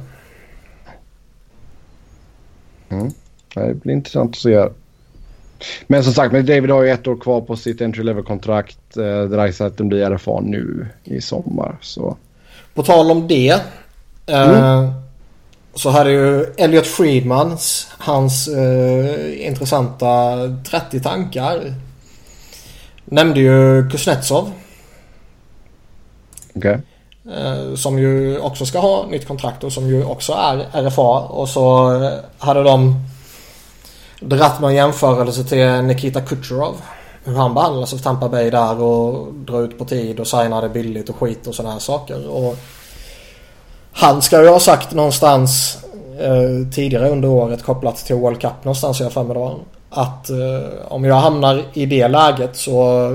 Det 3.55 3.75
blir 3.75 3.95
intressant 3.95 4.31
att 4.31 4.43
se. 4.43 4.69
Men 5.87 6.05
som 6.05 6.13
sagt, 6.13 6.33
men 6.33 6.47
David 6.47 6.71
har 6.71 6.83
ju 6.83 6.91
ett 6.91 7.07
år 7.07 7.17
kvar 7.17 7.41
på 7.41 7.57
sitt 7.57 7.81
entry 7.81 8.03
level-kontrakt. 8.03 8.97
Eh, 8.97 9.23
Dreisaitl 9.23 9.85
blir 9.85 10.11
RFA 10.11 10.41
nu 10.41 10.87
i 11.05 11.21
sommar. 11.21 11.77
Så 11.81 12.17
På 12.75 12.83
tal 12.83 13.11
om 13.11 13.29
det. 13.29 13.61
Eh, 14.27 14.93
Så 15.75 15.91
hade 15.91 16.11
ju 16.11 16.45
Elliot 16.57 16.87
Friedmans 16.87 17.89
hans 17.99 18.49
eh, 18.49 19.47
intressanta 19.47 20.37
30 20.71 21.01
tankar. 21.01 21.75
Nämnde 23.05 23.41
ju 23.41 23.89
Kuznetsov. 23.91 24.53
okej. 26.55 26.73
Eh, 26.73 26.81
Eh, 27.37 27.75
som 27.75 27.99
ju 27.99 28.39
också 28.39 28.67
ska 28.67 28.79
ha 28.79 29.07
nytt 29.07 29.29
kontrakt 29.29 29.65
och 29.65 29.73
som 29.73 29.89
ju 29.89 30.05
också 30.05 30.33
är 30.33 30.83
RFA. 30.83 31.21
Och 31.21 31.49
så 31.49 31.95
eh, 32.03 32.13
hade 32.39 32.63
de 32.63 32.95
dratt 34.21 34.61
någon 34.61 34.75
jämförelse 34.75 35.45
till 35.45 35.83
Nikita 35.83 36.21
Kucherov. 36.21 36.75
Hur 37.25 37.35
han 37.35 37.55
behandlas 37.55 37.93
av 37.93 37.99
Tampa 37.99 38.29
Bay 38.29 38.51
där 38.51 38.83
och 38.83 39.35
drar 39.35 39.63
ut 39.63 39.79
på 39.79 39.85
tid 39.85 40.21
och 40.21 40.27
signade 40.27 40.69
billigt 40.69 41.09
och 41.09 41.17
skit 41.17 41.47
och 41.47 41.55
sådana 41.55 41.73
här 41.73 41.81
saker. 41.81 42.29
Och 42.29 42.57
han 43.93 44.23
ska 44.23 44.43
ju 44.43 44.49
ha 44.49 44.61
sagt 44.61 44.93
någonstans 44.93 45.79
eh, 46.21 46.73
tidigare 46.75 47.11
under 47.11 47.29
året 47.29 47.63
kopplat 47.63 47.97
till 47.97 48.17
World 48.17 48.41
Cup 48.41 48.65
någonstans 48.65 49.01
jag 49.01 49.13
för 49.13 49.25
mig 49.25 49.35
det 49.35 49.41
var. 49.41 49.59
Att 49.91 50.31
eh, 50.31 50.37
om 50.89 51.05
jag 51.05 51.15
hamnar 51.15 51.63
i 51.73 51.87
det 51.87 52.09
läget 52.09 52.57
så 52.57 53.09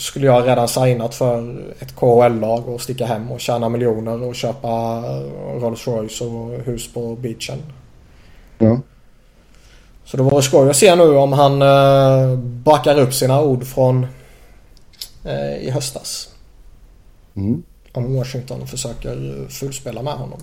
skulle 0.00 0.26
jag 0.26 0.48
redan 0.48 0.68
signat 0.68 1.14
för 1.14 1.64
ett 1.78 1.96
KHL-lag 1.96 2.68
och 2.68 2.80
sticka 2.80 3.06
hem 3.06 3.30
och 3.30 3.40
tjäna 3.40 3.68
miljoner 3.68 4.22
och 4.22 4.34
köpa 4.34 5.02
Rolls 5.60 5.86
Royce 5.86 6.24
och 6.24 6.64
hus 6.64 6.92
på 6.92 7.16
beachen. 7.16 7.58
Ja. 8.58 8.80
Så 10.04 10.16
det 10.16 10.22
vore 10.22 10.42
skoj 10.42 10.70
att 10.70 10.76
se 10.76 10.94
nu 10.96 11.16
om 11.16 11.32
han 11.32 11.62
eh, 11.62 12.38
backar 12.38 13.00
upp 13.00 13.14
sina 13.14 13.42
ord 13.42 13.64
från 13.64 14.06
eh, 15.24 15.56
i 15.66 15.70
höstas. 15.70 16.28
Mm. 17.34 17.62
Om 17.92 18.14
Washington 18.16 18.66
försöker 18.66 19.46
fulspela 19.48 20.02
med 20.02 20.12
honom. 20.12 20.38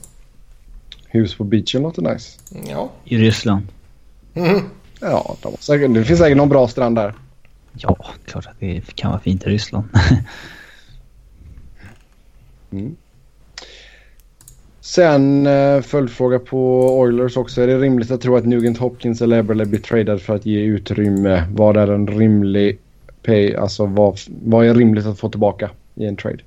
Hus 1.08 1.36
på 1.36 1.44
beachen 1.44 1.82
låter 1.82 2.02
nice. 2.02 2.40
Ja. 2.70 2.90
I 3.06 3.18
Ryssland. 3.18 3.68
Mhm. 4.34 4.70
Ja, 5.02 5.36
säkert, 5.60 5.94
det 5.94 6.06
finns 6.06 6.20
säkert 6.20 6.38
någon 6.38 6.50
bra 6.50 6.68
strand 6.68 6.96
där. 6.96 7.14
Ja, 7.80 7.98
klart 8.26 8.46
att 8.46 8.60
det 8.60 8.96
kan 8.96 9.12
vara 9.12 9.22
fint 9.22 9.44
i 9.44 9.50
Ryssland. 9.50 9.86
Sen 14.82 15.48
eh, 15.48 15.82
följdfråga 15.82 16.40
på 16.40 16.90
Oilers 17.00 17.38
också. 17.38 17.62
Är 17.62 17.68
det 17.68 17.80
rimligt 17.80 18.12
att 18.12 18.22
tro 18.22 18.36
att 18.36 18.46
Nugent 18.46 18.78
Hopkins 18.78 19.22
eller 19.22 19.40
Eberle 19.40 19.66
blir 19.66 19.80
tradad 19.80 20.22
för 20.22 20.36
att 20.36 20.46
ge 20.46 20.60
utrymme? 20.60 21.48
Vad 21.52 21.78
är 21.78 21.88
en 21.88 22.08
rimlig 22.08 22.80
pay? 23.24 23.56
Alltså 23.56 23.86
vad, 23.86 24.20
vad 24.44 24.66
är 24.66 24.74
rimligt 24.74 25.06
att 25.06 25.20
få 25.20 25.30
tillbaka 25.30 25.70
i 25.96 26.06
en 26.06 26.16
trade? 26.16 26.40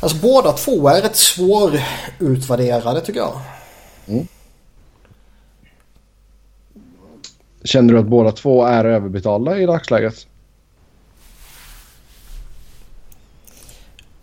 Alltså 0.00 0.18
båda 0.18 0.52
två 0.52 0.88
är 0.88 1.02
rätt 1.02 1.16
svårutvärderade 1.16 3.00
tycker 3.00 3.20
jag. 3.20 3.40
Känner 7.66 7.94
du 7.94 8.00
att 8.00 8.06
båda 8.06 8.32
två 8.32 8.64
är 8.64 8.84
överbetalda 8.84 9.58
i 9.58 9.66
dagsläget? 9.66 10.26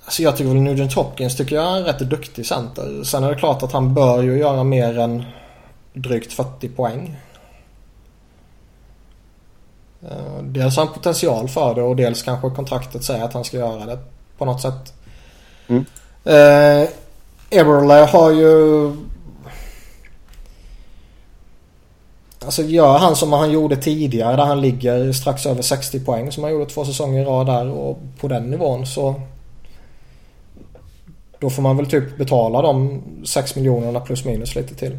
Alltså 0.06 0.24
jag 0.24 0.38
tycker 0.38 0.50
väl 0.50 0.62
Nugent 0.62 0.94
Hopkins 0.94 1.38
tycker 1.38 1.56
jag 1.56 1.74
är 1.74 1.78
en 1.78 1.84
rätt 1.84 2.00
duktig 2.00 2.46
center. 2.46 3.04
Sen 3.04 3.24
är 3.24 3.30
det 3.30 3.36
klart 3.36 3.64
att 3.64 3.72
han 3.72 3.94
bör 3.94 4.24
ju 4.24 4.38
göra 4.38 4.64
mer 4.64 5.00
än 5.00 5.24
drygt 5.94 6.34
40 6.34 6.70
poäng. 6.70 7.18
Eh, 10.02 10.44
Dels 10.44 10.76
har 10.76 10.86
han 10.86 10.94
potential 10.94 11.48
för 11.48 11.76
det 11.76 11.82
och 11.82 11.96
dels 11.96 12.24
kanske 12.24 12.50
kontraktet 12.50 13.04
säger 13.04 13.24
att 13.24 13.34
han 13.34 13.44
ska 13.44 13.58
göra 13.58 13.86
det 13.86 14.00
på 14.38 14.46
något 14.46 14.62
sätt. 14.62 14.94
Mm. 15.68 15.86
Eh, 16.24 16.90
Eberle 17.50 17.94
har 17.94 18.32
ju... 18.32 18.92
Alltså 22.46 22.64
gör 22.64 22.98
han 22.98 23.16
som 23.16 23.34
han 23.34 23.52
gjorde 23.52 23.76
tidigare 23.76 24.36
där 24.36 24.46
han 24.46 24.62
ligger 24.62 25.12
strax 25.12 25.46
över 25.46 25.62
60 25.62 26.00
poäng 26.00 26.32
som 26.32 26.44
han 26.44 26.54
gjorde 26.54 26.66
två 26.66 26.86
säsonger 26.86 27.22
i 27.22 27.26
rad 27.26 27.48
där 27.48 27.70
och 27.70 28.00
på 28.20 28.28
den 28.28 28.50
nivån 28.50 28.86
så 28.86 29.16
då 31.40 31.50
får 31.50 31.62
man 31.62 31.78
väl 31.78 31.86
typ 31.86 32.18
betala 32.18 32.62
de 32.62 33.04
6 33.26 33.56
miljonerna 33.56 34.00
plus 34.00 34.26
minus 34.26 34.56
lite 34.56 34.76
till. 34.76 34.98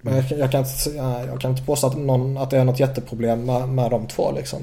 Men 0.00 0.16
jag, 0.16 0.24
jag, 0.38 0.50
kan 0.50 0.60
inte, 0.60 0.90
jag 1.30 1.40
kan 1.40 1.50
inte 1.50 1.62
påstå 1.62 1.86
att, 1.86 1.96
någon, 1.96 2.38
att 2.38 2.50
det 2.50 2.58
är 2.58 2.64
något 2.64 2.80
jätteproblem 2.80 3.44
med, 3.44 3.68
med 3.68 3.90
de 3.90 4.06
två 4.06 4.32
liksom. 4.32 4.58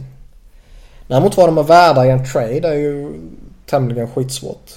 Däremot 1.07 1.37
vad 1.37 1.47
de 1.47 1.57
är 1.57 1.63
värda 1.63 2.05
i 2.05 2.09
en 2.09 2.25
trade 2.25 2.67
är 2.67 2.73
ju 2.73 3.13
tämligen 3.65 4.07
skitsvårt. 4.07 4.71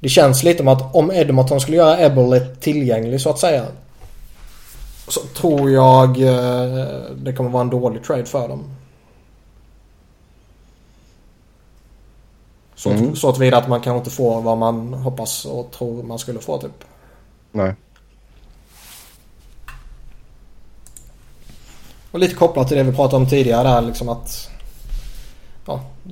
Det 0.00 0.08
känns 0.08 0.42
lite 0.42 0.58
som 0.58 0.68
att 0.68 0.94
om 0.94 1.10
Edmonton 1.10 1.60
skulle 1.60 1.76
göra 1.76 1.98
Eberle 1.98 2.40
tillgänglig 2.40 3.20
så 3.20 3.30
att 3.30 3.38
säga. 3.38 3.66
Så 5.08 5.20
tror 5.20 5.70
jag 5.70 6.20
eh, 6.20 7.00
det 7.16 7.32
kommer 7.32 7.50
vara 7.50 7.62
en 7.62 7.70
dålig 7.70 8.04
trade 8.04 8.24
för 8.24 8.48
dem. 8.48 8.64
Så, 12.74 12.90
Mm. 12.90 13.16
så 13.16 13.28
att 13.28 13.38
vidare 13.38 13.60
att 13.60 13.68
man 13.68 13.80
kanske 13.80 13.98
inte 13.98 14.10
får 14.10 14.40
vad 14.42 14.58
man 14.58 14.94
hoppas 14.94 15.44
och 15.44 15.70
tror 15.70 16.02
man 16.02 16.18
skulle 16.18 16.38
få 16.40 16.58
typ. 16.58 16.84
Nej. 17.52 17.74
Och 22.10 22.18
lite 22.18 22.34
kopplat 22.34 22.68
till 22.68 22.76
det 22.76 22.82
vi 22.82 22.92
pratade 22.92 23.16
om 23.22 23.28
tidigare 23.28 23.68
där 23.68 23.80
liksom 23.82 24.08
att 24.08 24.50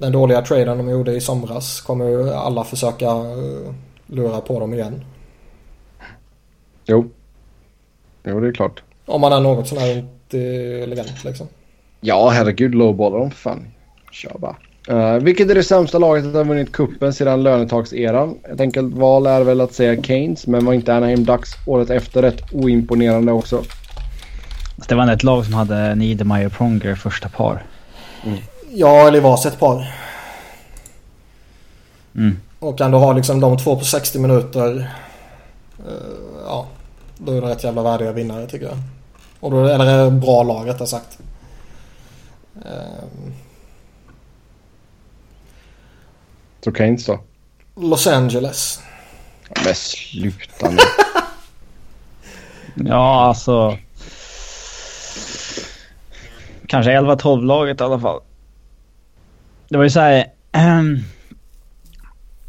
den 0.01 0.13
dåliga 0.13 0.43
traden 0.43 0.79
de 0.79 0.89
gjorde 0.89 1.13
i 1.13 1.21
somras 1.21 1.81
kommer 1.81 2.09
ju 2.09 2.31
alla 2.31 2.65
försöka 2.65 3.07
uh, 3.07 3.75
lura 4.07 4.41
på 4.41 4.61
dem 4.61 4.75
igen. 4.75 5.05
Jo. 6.85 7.11
Jo, 8.25 8.41
det 8.41 8.49
är 8.49 8.53
klart. 8.53 8.83
Om 9.07 9.21
man 9.21 9.33
är 9.33 9.41
något 9.41 9.69
sån 9.69 9.79
här 9.79 9.97
intelligent 9.97 11.25
liksom. 11.25 11.47
Ja, 12.01 12.29
herregud. 12.29 12.75
Lowballar 12.75 13.19
dem 13.19 13.31
för 13.31 13.39
fan. 13.39 13.67
Kör 14.13 14.39
bara. 14.39 14.57
Uh, 14.91 15.23
vilket 15.23 15.51
är 15.51 15.55
det 15.55 15.63
sämsta 15.63 15.99
laget 15.99 16.27
att 16.27 16.33
ha 16.33 16.45
vunnit 16.45 16.73
kuppen 16.73 17.13
sedan 17.13 17.43
lönetakseran? 17.43 18.39
Ett 18.53 18.61
enkelt 18.61 18.95
val 18.95 19.27
är 19.27 19.41
väl 19.41 19.61
att 19.61 19.73
säga 19.73 20.03
Keynes, 20.03 20.47
men 20.47 20.65
var 20.65 20.73
inte 20.73 20.95
Anaheim 20.95 21.25
Ducks 21.25 21.51
året 21.67 21.91
efter 21.91 22.23
rätt 22.23 22.53
oimponerande 22.53 23.33
också? 23.33 23.63
Det 24.89 24.95
var 24.95 25.13
ett 25.13 25.23
lag 25.23 25.45
som 25.45 25.55
hade 25.55 25.95
Niedermayer 25.95 26.47
och 26.47 26.53
Pronger 26.53 26.95
första 26.95 27.29
par. 27.29 27.65
Mm. 28.25 28.39
Ja, 28.79 29.09
eller 29.09 29.21
varsitt 29.21 29.59
par. 29.59 29.95
Mm. 32.15 32.41
Och 32.59 32.79
kan 32.79 32.91
du 32.91 32.97
ha 32.99 33.13
liksom 33.13 33.41
de 33.41 33.59
två 33.59 33.77
på 33.77 33.85
60 33.85 34.19
minuter. 34.19 34.91
Uh, 35.87 36.43
ja, 36.45 36.67
då 37.19 37.33
är 37.33 37.41
det 37.41 37.49
rätt 37.49 37.65
jävla 37.65 37.83
värdiga 37.83 38.13
vinnare 38.13 38.47
tycker 38.47 38.67
jag. 38.67 38.77
Och 39.41 39.51
då, 39.51 39.67
eller 39.67 40.11
bra 40.11 40.43
lag 40.43 40.69
rättare 40.69 40.89
sagt. 40.89 41.19
Uh, 42.57 43.33
Så 46.61 46.73
Keynes 46.73 47.07
då? 47.07 47.21
Los 47.77 48.07
Angeles. 48.07 48.81
Men 49.65 49.75
sluta 49.75 50.71
nu. 50.71 50.79
ja, 52.89 53.25
alltså. 53.25 53.79
Kanske 56.67 56.91
11-12 56.91 57.45
laget 57.45 57.81
i 57.81 57.85
alla 57.85 58.01
fall. 58.01 58.21
Det 59.69 59.77
var 59.77 59.85
ju 59.85 59.91
såhär... 59.91 60.27
Ähm, 60.53 61.05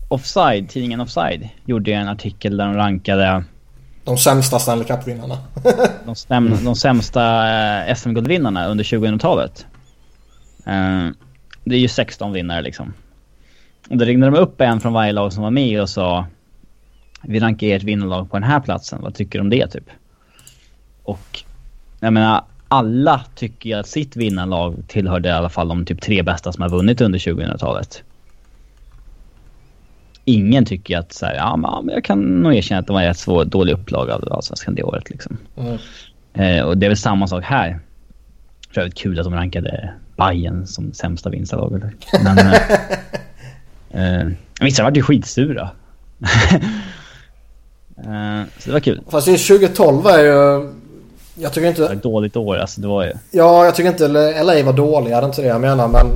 Offside, 0.09 0.69
tidningen 0.69 1.01
Offside, 1.01 1.49
gjorde 1.65 1.91
ju 1.91 1.97
en 1.97 2.07
artikel 2.07 2.57
där 2.57 2.65
de 2.65 2.73
rankade... 2.73 3.43
De 4.03 4.17
sämsta 4.17 4.59
Stanley 4.59 4.87
Cup-vinnarna. 4.87 5.37
de, 6.05 6.15
stäm, 6.15 6.63
de 6.63 6.75
sämsta 6.75 7.49
äh, 7.87 7.95
SM-guldvinnarna 7.95 8.67
under 8.67 8.83
2000-talet. 8.83 9.65
Äh, 10.65 11.07
det 11.63 11.75
är 11.75 11.79
ju 11.79 11.87
16 11.87 12.31
vinnare 12.31 12.61
liksom. 12.61 12.93
Och 13.89 13.97
då 13.97 14.05
ringde 14.05 14.27
de 14.27 14.35
upp 14.35 14.61
en 14.61 14.79
från 14.79 14.93
varje 14.93 15.11
lag 15.11 15.33
som 15.33 15.43
var 15.43 15.51
med 15.51 15.81
och 15.81 15.89
sa 15.89 16.25
Vi 17.21 17.39
rankar 17.39 17.67
ert 17.67 17.83
vinnarlag 17.83 18.31
på 18.31 18.37
den 18.37 18.49
här 18.49 18.59
platsen, 18.59 19.01
vad 19.01 19.15
tycker 19.15 19.39
du 19.39 19.43
om 19.43 19.49
det 19.49 19.67
typ? 19.67 19.89
Och 21.03 21.43
jag 21.99 22.13
menar, 22.13 22.43
alla 22.67 23.21
tycker 23.35 23.77
att 23.77 23.87
sitt 23.87 24.15
vinnarlag 24.15 24.75
tillhörde 24.87 25.29
i 25.29 25.31
alla 25.31 25.49
fall 25.49 25.67
de 25.67 25.85
typ 25.85 26.01
tre 26.01 26.23
bästa 26.23 26.51
som 26.51 26.61
har 26.61 26.69
vunnit 26.69 27.01
under 27.01 27.19
2000-talet. 27.19 28.03
Ingen 30.25 30.65
tycker 30.65 30.97
att 30.97 31.13
så 31.13 31.25
här, 31.25 31.35
ja 31.35 31.57
men 31.57 31.89
jag 31.93 32.03
kan 32.03 32.41
nog 32.41 32.55
erkänna 32.55 32.79
att 32.79 32.87
det 32.87 32.93
var 32.93 33.01
en 33.01 33.07
rätt 33.07 33.17
svår, 33.17 33.45
dålig 33.45 33.73
upplaga 33.73 34.15
av 34.15 34.33
Allsvenskan 34.33 34.75
det 34.75 34.83
året 34.83 35.09
liksom. 35.09 35.37
Mm. 35.57 35.77
Eh, 36.33 36.63
och 36.65 36.77
det 36.77 36.85
är 36.85 36.89
väl 36.89 36.97
samma 36.97 37.27
sak 37.27 37.43
här. 37.43 37.79
För 38.71 38.81
övrigt 38.81 38.97
kul 38.97 39.19
att 39.19 39.25
de 39.25 39.33
rankade 39.33 39.93
Bayern 40.17 40.67
som 40.67 40.93
sämsta 40.93 41.29
vinstarlaget. 41.29 41.83
Men... 42.23 42.37
eh, 42.37 42.53
Eh, 43.91 44.27
vissa 44.61 44.83
var 44.83 44.91
ju 44.91 45.01
skitsura. 45.01 45.61
eh, 47.97 48.43
så 48.57 48.65
det 48.65 48.71
var 48.71 48.79
kul. 48.79 49.01
Fast 49.09 49.25
2012 49.25 50.05
är 50.05 50.19
ju... 50.19 50.73
Jag 51.39 51.53
tycker 51.53 51.67
inte... 51.67 51.81
Det 51.81 51.87
var 51.87 51.95
ett 51.95 52.03
dåligt 52.03 52.35
år 52.35 52.57
alltså. 52.57 52.81
Det 52.81 52.87
var 52.87 53.03
ju... 53.03 53.13
Ja, 53.31 53.65
jag 53.65 53.75
tycker 53.75 53.89
inte 53.89 54.07
LA 54.43 54.63
var 54.63 54.73
dåliga. 54.73 55.21
Det 55.21 55.25
är 55.25 55.27
inte 55.27 55.41
det 55.41 55.47
jag 55.47 55.61
menar, 55.61 55.87
men... 55.87 56.07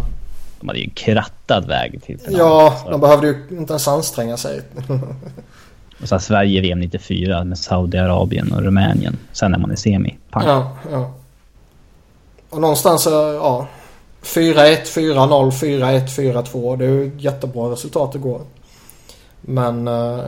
De 0.60 0.68
hade 0.68 0.80
ju 0.80 0.86
en 0.86 0.92
krattad 0.92 1.68
väg 1.68 2.04
till 2.04 2.20
finalen. 2.20 2.48
Ja, 2.48 2.82
så. 2.84 2.92
de 2.92 3.02
behövde 3.02 3.28
ju 3.28 3.48
inte 3.52 3.74
ens 3.74 3.88
anstränga 3.88 4.38
sig. 4.38 4.62
och 6.02 6.08
så 6.08 6.20
Sverige 6.20 6.62
VM 6.62 6.80
94 6.80 7.44
med 7.44 7.58
Saudiarabien 7.58 8.52
och 8.52 8.62
Rumänien. 8.62 9.18
Sen 9.32 9.54
är 9.54 9.58
man 9.58 9.72
i 9.72 9.78
semi. 9.78 10.18
Pang. 10.30 10.48
Ja, 10.48 10.78
ja. 10.92 11.14
Och 12.50 12.62
någonstans, 12.62 13.08
ja. 13.12 13.68
4-1, 14.24 14.84
4-0, 14.84 15.52
4-1, 15.52 16.08
4-2. 16.08 16.78
Det 16.78 16.86
är 16.86 16.90
ju 16.90 17.12
jättebra 17.18 17.72
resultat 17.72 18.16
igår. 18.16 18.42
Men... 19.42 19.88
Eh, 19.88 20.20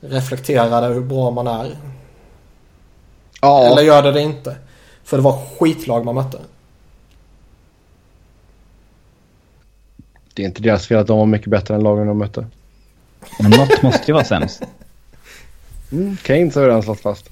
reflektera 0.00 0.88
hur 0.88 1.00
bra 1.00 1.30
man 1.30 1.46
är. 1.46 1.76
Ja. 3.40 3.66
Eller 3.66 3.82
gör 3.82 4.02
det 4.02 4.12
det 4.12 4.20
inte. 4.20 4.56
För 5.04 5.16
det 5.16 5.22
var 5.22 5.44
skitlag 5.58 6.04
man 6.04 6.14
mötte. 6.14 6.38
Det 10.34 10.42
är 10.42 10.46
inte 10.46 10.62
deras 10.62 10.86
fel 10.86 10.98
att 10.98 11.06
de 11.06 11.18
var 11.18 11.26
mycket 11.26 11.48
bättre 11.48 11.74
än 11.74 11.82
lagen 11.82 12.06
de 12.06 12.18
mötte. 12.18 12.46
Men 13.40 13.50
något 13.50 13.82
måste 13.82 14.04
ju 14.06 14.12
vara 14.12 14.24
sämst. 14.24 14.62
Mm, 15.92 16.16
Keynes 16.16 16.54
har 16.54 16.62
redan 16.62 16.82
slått 16.82 17.00
fast. 17.00 17.30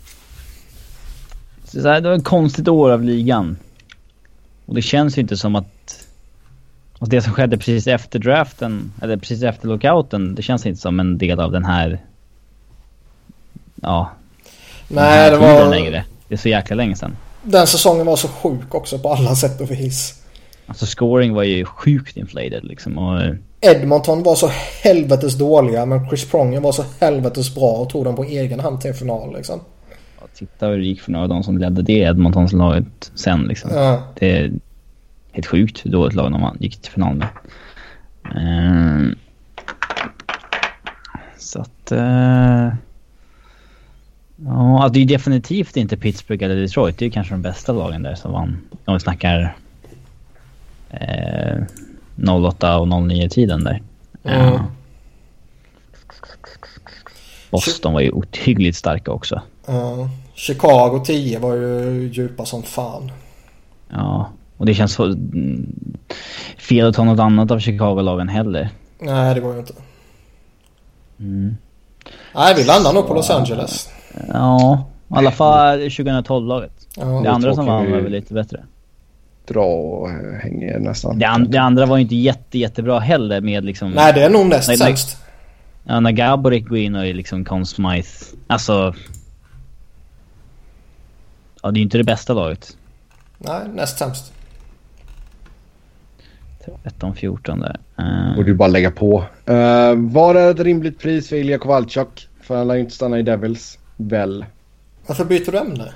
Så 1.65 1.89
här, 1.89 2.01
det 2.01 2.09
var 2.09 2.17
ett 2.17 2.25
konstigt 2.25 2.69
år 2.69 2.91
av 2.91 3.03
ligan. 3.03 3.57
Och 4.67 4.75
det 4.75 4.83
känns 4.83 5.19
ju 5.19 5.23
inte 5.23 5.37
som 5.37 5.57
att... 5.57 6.07
Alltså 6.93 7.11
det 7.11 7.23
som 7.23 7.33
skedde 7.33 7.59
precis 7.59 7.87
efter 7.87 8.19
draften, 8.19 8.93
eller 9.03 9.17
precis 9.17 9.43
efter 9.43 9.69
lockouten, 9.69 10.35
det 10.35 10.43
känns 10.43 10.67
inte 10.67 10.81
som 10.81 11.01
en 11.01 11.19
del 11.19 11.41
av 11.41 11.53
den 11.53 11.65
här... 11.65 12.01
Ja... 13.75 14.11
Nej, 14.89 15.31
det 15.31 15.37
var... 15.37 15.71
Längre. 15.71 16.05
Det 16.29 16.35
är 16.35 16.39
så 16.39 16.49
jäkla 16.49 16.77
länge 16.77 16.97
sedan. 16.97 17.17
Den 17.43 17.67
säsongen 17.67 18.07
var 18.07 18.17
så 18.17 18.29
sjuk 18.29 18.75
också 18.75 18.99
på 18.99 19.13
alla 19.13 19.35
sätt 19.35 19.61
och 19.61 19.71
vis. 19.71 20.23
Alltså 20.67 20.87
scoring 20.87 21.35
var 21.35 21.43
ju 21.43 21.65
sjukt 21.65 22.17
inflated 22.17 22.65
liksom 22.65 22.99
och... 22.99 23.35
Edmonton 23.61 24.23
var 24.23 24.35
så 24.35 24.51
helvetes 24.83 25.35
dåliga 25.35 25.87
men 25.87 26.09
Chris 26.09 26.31
Pronger 26.31 26.61
var 26.61 26.73
så 26.73 26.85
helvetes 27.01 27.55
bra 27.55 27.73
och 27.73 27.91
tog 27.91 28.05
dem 28.05 28.17
på 28.17 28.25
egen 28.25 28.61
hand 28.61 28.81
till 28.81 28.95
final 28.95 29.37
liksom. 29.37 29.61
Ja, 30.21 30.27
titta 30.35 30.67
hur 30.67 30.79
det 30.79 30.85
gick 30.85 31.01
för 31.01 31.13
några 31.13 31.23
av 31.23 31.29
de 31.29 31.43
som 31.43 31.59
ledde 31.59 31.83
det 31.83 31.93
Edmontons 31.93 32.53
laget 32.53 33.11
sen 33.15 33.43
liksom. 33.43 33.71
Ja. 33.75 34.03
Det 34.19 34.39
är 34.39 34.53
helt 35.33 35.47
sjukt 35.47 35.87
hur 35.87 35.91
dåligt 35.91 36.15
lag 36.15 36.33
de 36.33 36.57
gick 36.61 36.83
till 36.83 36.93
final 36.93 37.15
med. 37.15 37.29
Uh, 38.37 39.13
så 41.39 41.61
att... 41.61 41.93
Uh, 41.93 42.69
ja, 44.45 44.91
det 44.93 45.01
är 45.01 45.07
definitivt 45.07 45.77
inte 45.77 45.97
Pittsburgh 45.97 46.45
eller 46.45 46.57
Detroit. 46.57 46.99
Det 46.99 47.07
är 47.07 47.11
kanske 47.11 47.35
de 47.35 47.43
bästa 47.43 47.73
lagen 47.73 48.03
där 48.03 48.15
som 48.15 48.33
vann. 48.33 48.59
Om 48.85 48.95
vi 48.95 49.01
snackar 49.01 49.57
uh, 52.21 52.45
08 52.45 52.79
och 52.79 52.89
09 52.89 53.29
tiden 53.29 53.65
där. 53.65 53.83
Mm. 54.25 54.61
Boston 57.51 57.93
var 57.93 58.01
ju 58.01 58.11
ohyggligt 58.11 58.77
starka 58.77 59.11
också. 59.11 59.43
Uh, 59.69 60.09
Chicago 60.35 61.03
10 61.05 61.39
var 61.39 61.55
ju 61.55 62.11
djupa 62.13 62.45
som 62.45 62.63
fan. 62.63 63.11
Ja, 63.89 64.31
och 64.57 64.67
det 64.67 64.75
känns 64.75 64.93
så 64.93 65.05
mm, 65.05 65.73
fel 66.59 66.87
att 66.87 66.95
ta 66.95 67.05
något 67.05 67.21
annat 67.21 67.51
av 67.51 67.59
Chicago-lagen 67.59 68.29
heller. 68.29 68.69
Nej, 68.99 69.35
det 69.35 69.41
går 69.41 69.53
ju 69.53 69.59
inte. 69.59 69.73
Mm. 71.19 71.57
Nej, 72.35 72.55
vi 72.55 72.65
landar 72.65 72.93
nog 72.93 73.09
på 73.09 73.15
Los 73.15 73.31
Angeles. 73.31 73.89
Ja, 74.33 74.87
i 75.09 75.15
alla 75.15 75.31
fall 75.31 75.81
2012-laget. 75.81 76.87
Ja, 76.97 77.05
det 77.05 77.31
andra 77.31 77.55
som 77.55 77.67
vann 77.67 77.91
var 77.91 77.99
väl 77.99 78.13
lite 78.13 78.35
bättre. 78.35 78.65
Dra 79.49 79.65
och 79.65 80.11
hänga 80.41 80.79
nästan. 80.79 81.19
Det, 81.19 81.25
an 81.25 81.51
det, 81.51 81.59
andra 81.59 81.87
var 81.87 81.97
ju 81.97 82.03
inte 82.03 82.17
jätte, 82.17 82.59
jättebra 82.59 82.99
heller 82.99 83.41
med 83.41 83.65
liksom... 83.65 83.91
Nej, 83.91 84.13
det 84.13 84.23
är 84.23 84.31
nog 84.31 84.47
näst 84.47 84.79
sämst. 84.79 85.17
Ja, 85.85 86.01
när 86.01 86.13
Gaborik 86.13 86.69
går 86.69 86.79
in 86.79 86.95
och 86.95 87.07
är 87.07 87.15
liksom 87.15 87.45
Conn 87.45 87.67
Smythe. 87.67 88.37
Alltså... 88.47 88.95
Ja, 91.63 91.71
det 91.71 91.77
är 91.77 91.79
ju 91.79 91.83
inte 91.83 91.99
det 91.99 92.05
bästa 92.05 92.35
laget. 92.35 92.77
Nej, 93.39 93.61
näst 93.75 93.99
sämst. 93.99 94.33
13-14 96.85 97.61
där. 97.61 97.77
Uh... 98.05 98.37
Borde 98.37 98.51
ju 98.51 98.55
bara 98.55 98.69
lägga 98.69 98.91
på. 98.91 99.25
Uh, 99.51 99.95
var 99.95 100.35
är 100.35 100.51
ett 100.51 100.61
rimligt 100.61 100.99
pris 100.99 101.29
för 101.29 101.37
Ilja 101.37 101.59
Kowalczuk? 101.59 102.29
För 102.41 102.57
han 102.57 102.69
lär 102.69 102.75
ju 102.75 102.81
inte 102.81 102.95
stanna 102.95 103.19
i 103.19 103.23
Devils. 103.23 103.79
Väl? 103.97 104.45
Varför 105.07 105.25
byter 105.25 105.53
du 105.53 105.59
ämne? 105.59 105.93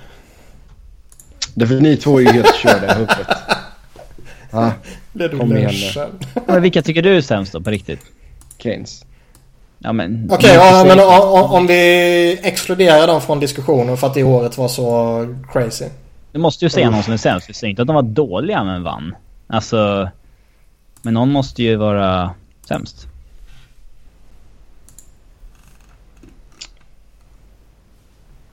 Därför 1.53 1.75
ni 1.75 1.97
två 1.97 2.19
är 2.19 2.21
ju 2.21 2.31
helt 2.31 2.55
körda 2.63 2.85
i 2.85 2.93
huvudet. 2.93 3.27
Ah, 4.51 4.71
kom 5.37 5.57
igen 5.57 5.73
nu. 5.95 6.07
Men 6.47 6.61
vilka 6.61 6.81
tycker 6.81 7.01
du 7.01 7.17
är 7.17 7.21
sämst 7.21 7.53
då 7.53 7.61
på 7.61 7.69
riktigt? 7.69 7.99
Keynes. 8.57 9.05
Ja, 9.79 9.93
men... 9.93 10.29
Okej, 10.31 10.57
okay, 10.57 10.69
ja, 10.71 10.85
men 10.87 10.99
om, 10.99 11.51
om 11.51 11.67
vi 11.67 12.39
exkluderar 12.43 13.07
dem 13.07 13.21
från 13.21 13.39
diskussionen 13.39 13.97
för 13.97 14.07
att 14.07 14.13
det 14.13 14.23
året 14.23 14.57
var 14.57 14.67
så 14.67 15.27
crazy. 15.51 15.85
Du 16.31 16.39
måste 16.39 16.65
ju 16.65 16.69
säga 16.69 16.89
någon 16.89 17.03
som 17.03 17.13
är 17.13 17.17
sämst. 17.17 17.47
Du 17.47 17.53
säger 17.53 17.69
inte 17.69 17.81
att 17.81 17.87
de 17.87 17.95
var 17.95 18.03
dåliga 18.03 18.63
men 18.63 18.83
vann. 18.83 19.15
Alltså... 19.47 20.09
Men 21.01 21.13
någon 21.13 21.31
måste 21.31 21.63
ju 21.63 21.75
vara 21.75 22.31
sämst. 22.67 23.07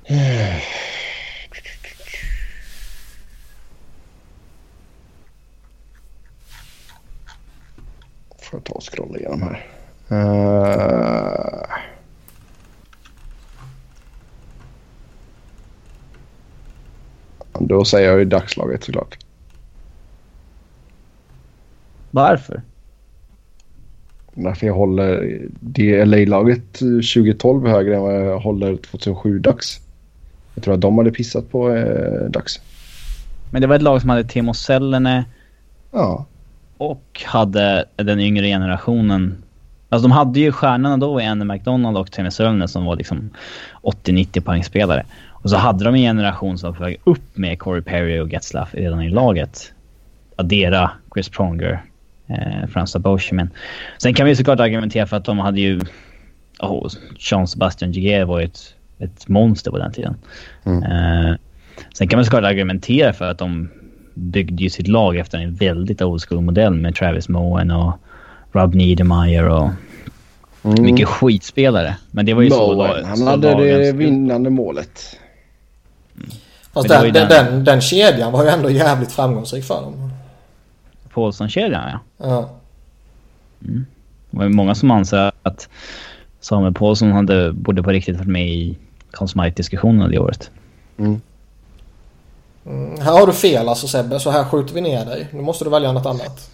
Får 8.38 8.58
jag 8.58 8.64
ta 8.64 8.72
och 8.72 8.82
scrolla 8.92 9.18
igenom 9.18 9.42
här. 9.42 9.66
Uh... 10.12 11.64
Då 17.60 17.84
säger 17.84 18.08
jag 18.10 18.18
ju 18.18 18.24
dagslaget 18.24 18.84
såklart. 18.84 19.18
Varför? 22.10 22.62
Därför 24.34 24.66
jag 24.66 24.74
håller 24.74 25.40
det 25.60 26.04
LA-laget 26.04 26.72
2012 26.72 27.66
högre 27.66 27.96
än 27.96 28.02
vad 28.02 28.14
jag 28.14 28.38
håller 28.38 28.72
2007-dags. 28.74 29.87
Jag 30.58 30.62
tror 30.62 30.74
att 30.74 30.80
de 30.80 30.98
hade 30.98 31.10
pissat 31.10 31.50
på 31.50 31.70
eh, 31.74 32.30
dags. 32.30 32.60
Men 33.50 33.60
det 33.60 33.66
var 33.66 33.76
ett 33.76 33.82
lag 33.82 34.00
som 34.00 34.10
hade 34.10 34.24
Timo 34.24 34.54
Sellene 34.54 35.24
Ja. 35.92 36.26
och 36.78 37.22
hade 37.26 37.84
den 37.96 38.20
yngre 38.20 38.46
generationen. 38.46 39.42
Alltså 39.88 40.08
de 40.08 40.12
hade 40.12 40.40
ju 40.40 40.52
stjärnorna 40.52 40.96
då 40.96 41.20
i 41.20 41.24
Andy 41.24 41.44
McDonald 41.44 41.96
och 41.96 42.12
Timo 42.12 42.30
Sellene 42.30 42.68
som 42.68 42.84
var 42.84 42.96
liksom 42.96 43.30
80-90 43.82 44.40
poängspelare. 44.40 45.06
Och 45.28 45.50
så 45.50 45.56
hade 45.56 45.84
de 45.84 45.94
en 45.94 46.00
generation 46.00 46.58
som 46.58 46.70
var 46.70 46.76
på 46.76 46.84
väg 46.84 47.00
upp 47.04 47.36
med 47.36 47.58
Corey 47.58 47.82
Perry 47.82 48.20
och 48.20 48.32
Getzlaff 48.32 48.74
redan 48.74 49.02
i 49.02 49.10
laget. 49.10 49.72
Adera, 50.36 50.90
Chris 51.14 51.28
Pronger, 51.28 51.82
eh, 52.26 52.68
Frans 52.68 52.96
Boschemin. 52.96 53.50
Sen 53.98 54.14
kan 54.14 54.26
vi 54.26 54.36
såklart 54.36 54.60
argumentera 54.60 55.06
för 55.06 55.16
att 55.16 55.24
de 55.24 55.38
hade 55.38 55.60
ju... 55.60 55.80
Oh, 56.60 56.88
Jean 57.18 57.48
Sebastian 57.48 57.92
Giger 57.92 58.24
var 58.24 58.40
ju 58.40 58.44
ett, 58.44 58.74
ett 58.98 59.28
monster 59.28 59.70
på 59.70 59.78
den 59.78 59.92
tiden. 59.92 60.16
Mm. 60.64 60.82
Eh, 60.82 61.36
sen 61.94 62.08
kan 62.08 62.16
man 62.16 62.24
såklart 62.24 62.44
argumentera 62.44 63.12
för 63.12 63.24
att 63.30 63.38
de 63.38 63.68
byggde 64.14 64.62
ju 64.62 64.70
sitt 64.70 64.88
lag 64.88 65.16
efter 65.16 65.38
en 65.38 65.54
väldigt 65.54 66.02
old 66.02 66.22
school-modell 66.22 66.74
med 66.74 66.94
Travis 66.94 67.28
Moen 67.28 67.70
och 67.70 67.92
Rob 68.52 68.74
Niedermeyer 68.74 69.48
och 69.48 69.68
Mm. 70.64 70.84
mycket 70.84 71.08
skitspelare. 71.08 71.96
Men 72.10 72.26
det 72.26 72.34
var 72.34 72.42
ju 72.42 72.50
så... 72.50 72.74
Moen, 72.74 73.00
då- 73.02 73.06
han 73.06 73.16
så 73.16 73.24
hade 73.26 73.54
det 73.54 73.92
vinnande 73.92 74.50
målet. 74.50 75.16
Fast 76.72 76.88
Men 76.88 77.00
det 77.00 77.06
var 77.06 77.12
den, 77.12 77.28
den, 77.28 77.46
den- 77.54 77.64
den, 77.64 77.80
kedjan 77.80 78.32
var 78.32 78.42
ju 78.44 78.48
ändå 78.50 78.70
jävligt 78.70 79.12
framgångsrik 79.12 79.64
för 79.64 79.74
dem. 79.82 80.10
Paulsson-kedjan, 81.14 81.90
ja. 81.90 82.26
Ja. 82.26 82.50
Det 84.30 84.36
var 84.36 84.44
ju 84.44 84.50
många 84.50 84.74
som 84.74 84.90
anser 84.90 85.32
att 85.42 85.68
Samuel 86.40 86.74
Paulsson 86.74 87.12
hade, 87.12 87.52
borde 87.52 87.82
på 87.82 87.90
riktigt 87.90 88.16
varit 88.16 88.28
med 88.28 88.48
i 88.48 88.78
Conn 89.10 89.28
Smythe-diskussionerna 89.28 90.08
det 90.08 90.18
året. 90.18 90.50
Mm. 90.98 91.20
Mm, 92.66 93.00
här 93.00 93.12
har 93.12 93.26
du 93.26 93.32
fel 93.32 93.68
alltså 93.68 93.88
Sebbe, 93.88 94.20
så 94.20 94.30
här 94.30 94.44
skjuter 94.44 94.74
vi 94.74 94.80
ner 94.80 95.04
dig. 95.04 95.28
Nu 95.32 95.42
måste 95.42 95.64
du 95.64 95.70
välja 95.70 95.92
något 95.92 96.06
annat. 96.06 96.50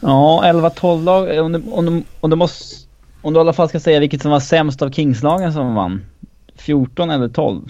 Ja, 0.00 0.42
11-12 0.44 1.04
lag. 1.04 1.44
Om 1.44 1.52
du, 1.52 1.62
om, 1.70 1.86
du, 1.86 2.02
om, 2.20 2.30
du 2.30 2.36
måste, 2.36 2.76
om 3.22 3.32
du 3.32 3.38
i 3.38 3.40
alla 3.40 3.52
fall 3.52 3.68
ska 3.68 3.80
säga 3.80 4.00
vilket 4.00 4.22
som 4.22 4.30
var 4.30 4.40
sämst 4.40 4.82
av 4.82 4.90
Kingslagen 4.90 5.52
som 5.52 5.74
vann. 5.74 6.06
14 6.56 7.10
eller 7.10 7.28
12? 7.28 7.62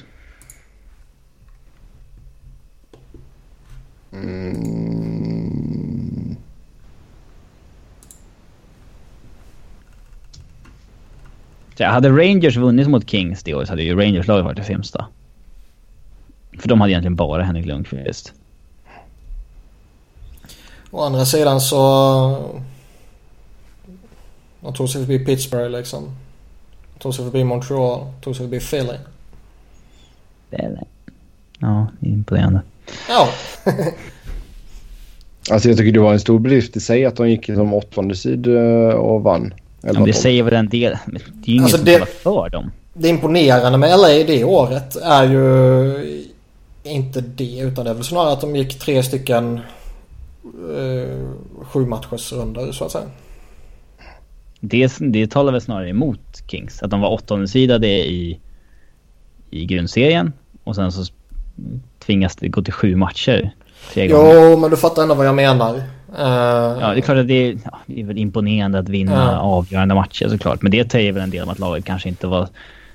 Mm. 4.13 5.00
Så 11.81 11.87
hade 11.87 12.11
Rangers 12.11 12.57
vunnit 12.57 12.89
mot 12.89 13.11
Kings 13.11 13.43
det 13.43 13.55
året 13.55 13.69
hade 13.69 13.83
ju 13.83 13.97
Rangers-laget 13.97 14.45
varit 14.45 14.57
det 14.57 14.65
sämsta. 14.65 15.07
För 16.59 16.69
de 16.69 16.81
hade 16.81 16.93
egentligen 16.93 17.17
bara 17.17 17.43
Henrik 17.43 17.67
Lundqvist. 17.67 18.33
Å 20.91 21.03
andra 21.03 21.25
sidan 21.25 21.61
så... 21.61 22.61
De 24.61 24.75
tog 24.75 24.89
sig 24.89 25.07
förbi 25.07 25.25
Pittsburgh 25.25 25.71
liksom. 25.71 26.05
De 26.95 27.01
tog 27.03 27.15
sig 27.15 27.25
förbi 27.25 27.45
Montreal. 27.45 28.13
Tog 28.21 28.37
sig 28.37 28.47
förbi 28.47 28.61
Philly. 28.61 28.99
Det 30.51 30.57
är 30.57 30.71
det. 30.71 30.85
Ja, 31.59 31.87
imponerande. 32.01 32.61
Ja. 33.09 33.29
Alltså 35.51 35.69
jag 35.69 35.79
tycker 35.79 35.93
det 35.93 36.01
var 36.01 36.13
en 36.13 36.21
stor 36.21 36.39
bedrift 36.39 36.77
i 36.77 36.81
sig 36.81 37.05
att 37.05 37.17
de 37.17 37.31
gick 37.31 37.47
som 37.47 37.75
åttonde 37.75 38.15
sid 38.15 38.47
eh, 38.47 38.95
och 38.95 39.23
vann. 39.23 39.55
Om 39.83 40.05
det 40.05 40.11
11-12. 40.11 40.13
säger 40.13 40.43
väl 40.43 40.55
en 40.55 40.69
del. 40.69 40.97
Men 41.07 41.15
det 41.15 41.21
är 41.47 41.49
ju 41.49 41.53
ingen 41.53 41.65
Alltså 41.65 41.77
som 41.77 41.85
det- 41.87 41.93
talar 41.93 42.07
för 42.07 42.49
dem. 42.49 42.71
Det 42.95 43.09
imponerande 43.09 43.79
med 43.79 43.91
LA 43.99 44.09
det 44.09 44.45
året 44.45 44.97
är 44.97 45.25
ju 45.25 46.25
inte 46.83 47.21
det 47.21 47.59
utan 47.59 47.85
det 47.85 47.91
är 47.91 47.95
väl 47.95 48.05
snarare 48.05 48.33
att 48.33 48.41
de 48.41 48.57
gick 48.57 48.79
tre 48.79 49.03
stycken 49.03 49.61
eh, 50.77 51.27
sju 51.63 51.87
matchers 51.87 52.33
runder 52.33 52.73
så 52.73 52.85
att 52.85 52.91
säga. 52.93 53.05
Det, 54.61 54.93
det 55.01 55.31
talar 55.31 55.53
väl 55.53 55.61
snarare 55.61 55.89
emot 55.89 56.43
Kings. 56.47 56.83
Att 56.83 56.91
de 56.91 57.01
var 57.01 57.09
åttondesidade 57.11 57.89
i, 57.89 58.41
i 59.51 59.65
grundserien 59.65 60.33
och 60.65 60.75
sen 60.77 60.93
så 60.93 61.13
tvingas 61.99 62.37
det 62.37 62.49
gå 62.49 62.63
till 62.63 62.73
sju 62.73 62.97
matcher. 62.97 63.55
Jo 63.95 64.57
men 64.59 64.71
du 64.71 64.77
fattar 64.77 65.03
ändå 65.03 65.15
vad 65.15 65.27
jag 65.27 65.35
menar. 65.35 65.83
Eh, 66.19 66.25
Ja, 66.81 66.91
det 66.93 66.99
är 66.99 67.01
klart 67.01 67.19
att 67.19 67.29
det 67.29 67.35
är, 67.49 67.59
ja, 67.65 67.79
det 67.87 68.01
är 68.01 68.05
väl 68.05 68.19
imponerande 68.19 68.79
att 68.79 68.89
vinna 68.89 69.13
Ja. 69.33 69.39
avgörande 69.39 69.95
matcher 69.95 70.29
såklart. 70.29 70.63
Men 70.63 70.73
det 70.73 70.93
säger 70.93 71.13
väl 71.13 71.23
en 71.23 71.31
del 71.31 71.43
om 71.45 71.49
att 71.49 71.59
laget 71.59 71.85
kanske 71.85 72.09
inte 72.09 72.27
var 72.27 72.49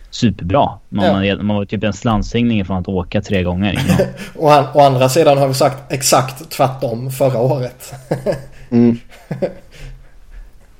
superbra. 0.10 0.70
Man, 0.90 1.06
Ja. 1.26 1.36
man, 1.36 1.46
man 1.48 1.56
var 1.56 1.66
typ 1.66 1.84
en 1.84 1.94
slantsingning 1.94 2.66
från 2.66 2.78
att 2.78 2.88
åka 2.88 3.22
tre 3.22 3.44
gånger. 3.44 3.80
Å, 4.36 4.50
an- 4.50 4.68
å 4.74 4.80
andra 4.82 5.10
sidan 5.10 5.38
har 5.38 5.48
vi 5.48 5.54
sagt 5.54 5.92
exakt 5.94 6.50
tvärtom 6.50 7.12
förra 7.12 7.40
året. 7.40 7.94
Mm. 8.72 8.98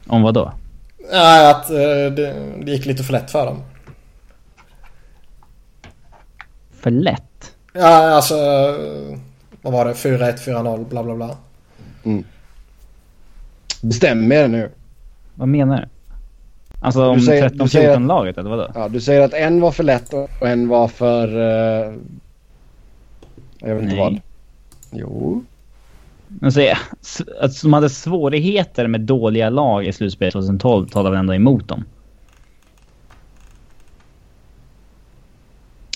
om 0.08 0.22
vad 0.22 0.34
då? 0.34 0.52
Nej, 1.12 1.52
att 1.52 1.70
eh, 1.70 1.76
det, 2.16 2.34
det 2.66 2.72
gick 2.72 2.86
lite 2.86 3.04
för 3.04 3.14
lätt 3.14 3.32
för 3.32 3.46
dem. 3.46 3.62
För 6.82 6.92
lätt? 6.92 7.52
Ja, 7.74 7.88
alltså... 8.16 8.36
Vad 9.62 9.74
var 9.74 9.86
det? 9.86 9.94
4-1, 9.94 10.38
4-0, 10.38 10.86
bla 10.90 11.04
bla 11.04 11.16
bla. 11.16 11.30
Bestäm 13.82 14.32
er 14.32 14.48
nu. 14.48 14.72
Vad 15.36 15.48
menar 15.48 15.78
du? 15.82 15.88
Alltså 16.80 17.06
om 17.10 17.18
Du 17.18 17.22
säger- 17.26 17.50
du 17.50 17.68
säger 17.68 17.90
att- 17.90 17.96
13-14-laget 17.98 18.38
eller 18.38 18.50
vadå? 18.50 18.72
Ja, 18.76 18.88
du 18.90 19.02
säger 19.02 19.22
att 19.22 19.34
en 19.34 19.62
var 19.62 19.72
för 19.72 19.84
lätt 19.84 20.14
och 20.14 20.48
en 20.48 20.68
var 20.68 20.88
för... 20.88 21.28
eh, 21.28 21.94
jag 23.60 23.76
vet 23.76 23.84
inte 23.84 23.96
Nej. 23.96 23.98
vad. 24.00 24.22
Jo. 24.92 25.44
Men 26.28 26.52
så, 26.52 26.60
s- 27.02 27.22
att 27.42 27.62
de 27.62 27.74
hade 27.74 27.90
svårigheter 27.90 28.88
med 28.88 29.02
dåliga 29.02 29.50
lag 29.50 29.86
i 29.86 29.94
slutspelet 29.94 30.34
2012 30.34 30.88
talar 30.88 31.10
väl 31.12 31.20
ändå 31.20 31.34
emot 31.34 31.68
dem? 31.68 31.84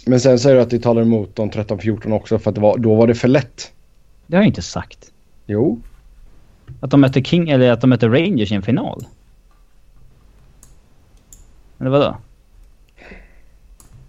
Men 0.05 0.19
sen 0.19 0.39
säger 0.39 0.55
du 0.55 0.61
att 0.61 0.69
det 0.69 0.79
talar 0.79 1.01
emot 1.01 1.35
de 1.35 1.49
13-14 1.51 2.11
också 2.13 2.39
för 2.39 2.51
att 2.51 2.57
var, 2.57 2.77
då 2.77 2.95
var 2.95 3.07
det 3.07 3.15
för 3.15 3.27
lätt. 3.27 3.71
Det 4.27 4.35
har 4.35 4.43
jag 4.43 4.47
inte 4.47 4.61
sagt. 4.61 5.11
Jo. 5.45 5.79
Att 6.81 6.91
de 6.91 7.01
mötte 7.01 7.23
King, 7.23 7.49
eller 7.49 7.71
att 7.71 7.81
de 7.81 7.89
mötte 7.89 8.07
Rangers 8.07 8.51
i 8.51 8.55
en 8.55 8.61
final. 8.61 9.05
Eller 11.79 11.89
vadå? 11.89 12.17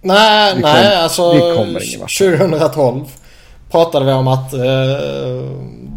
Nej, 0.02 0.54
Vi 0.56 0.62
nej 0.62 0.94
kom- 0.94 1.02
alltså 1.02 1.32
vi 1.32 1.38
kommer 1.40 1.88
ingen 1.88 2.00
vart. 2.00 2.18
2012 2.18 3.04
pratade 3.70 4.06
vi 4.06 4.12
om 4.12 4.28
att 4.28 4.52
eh, 4.52 4.60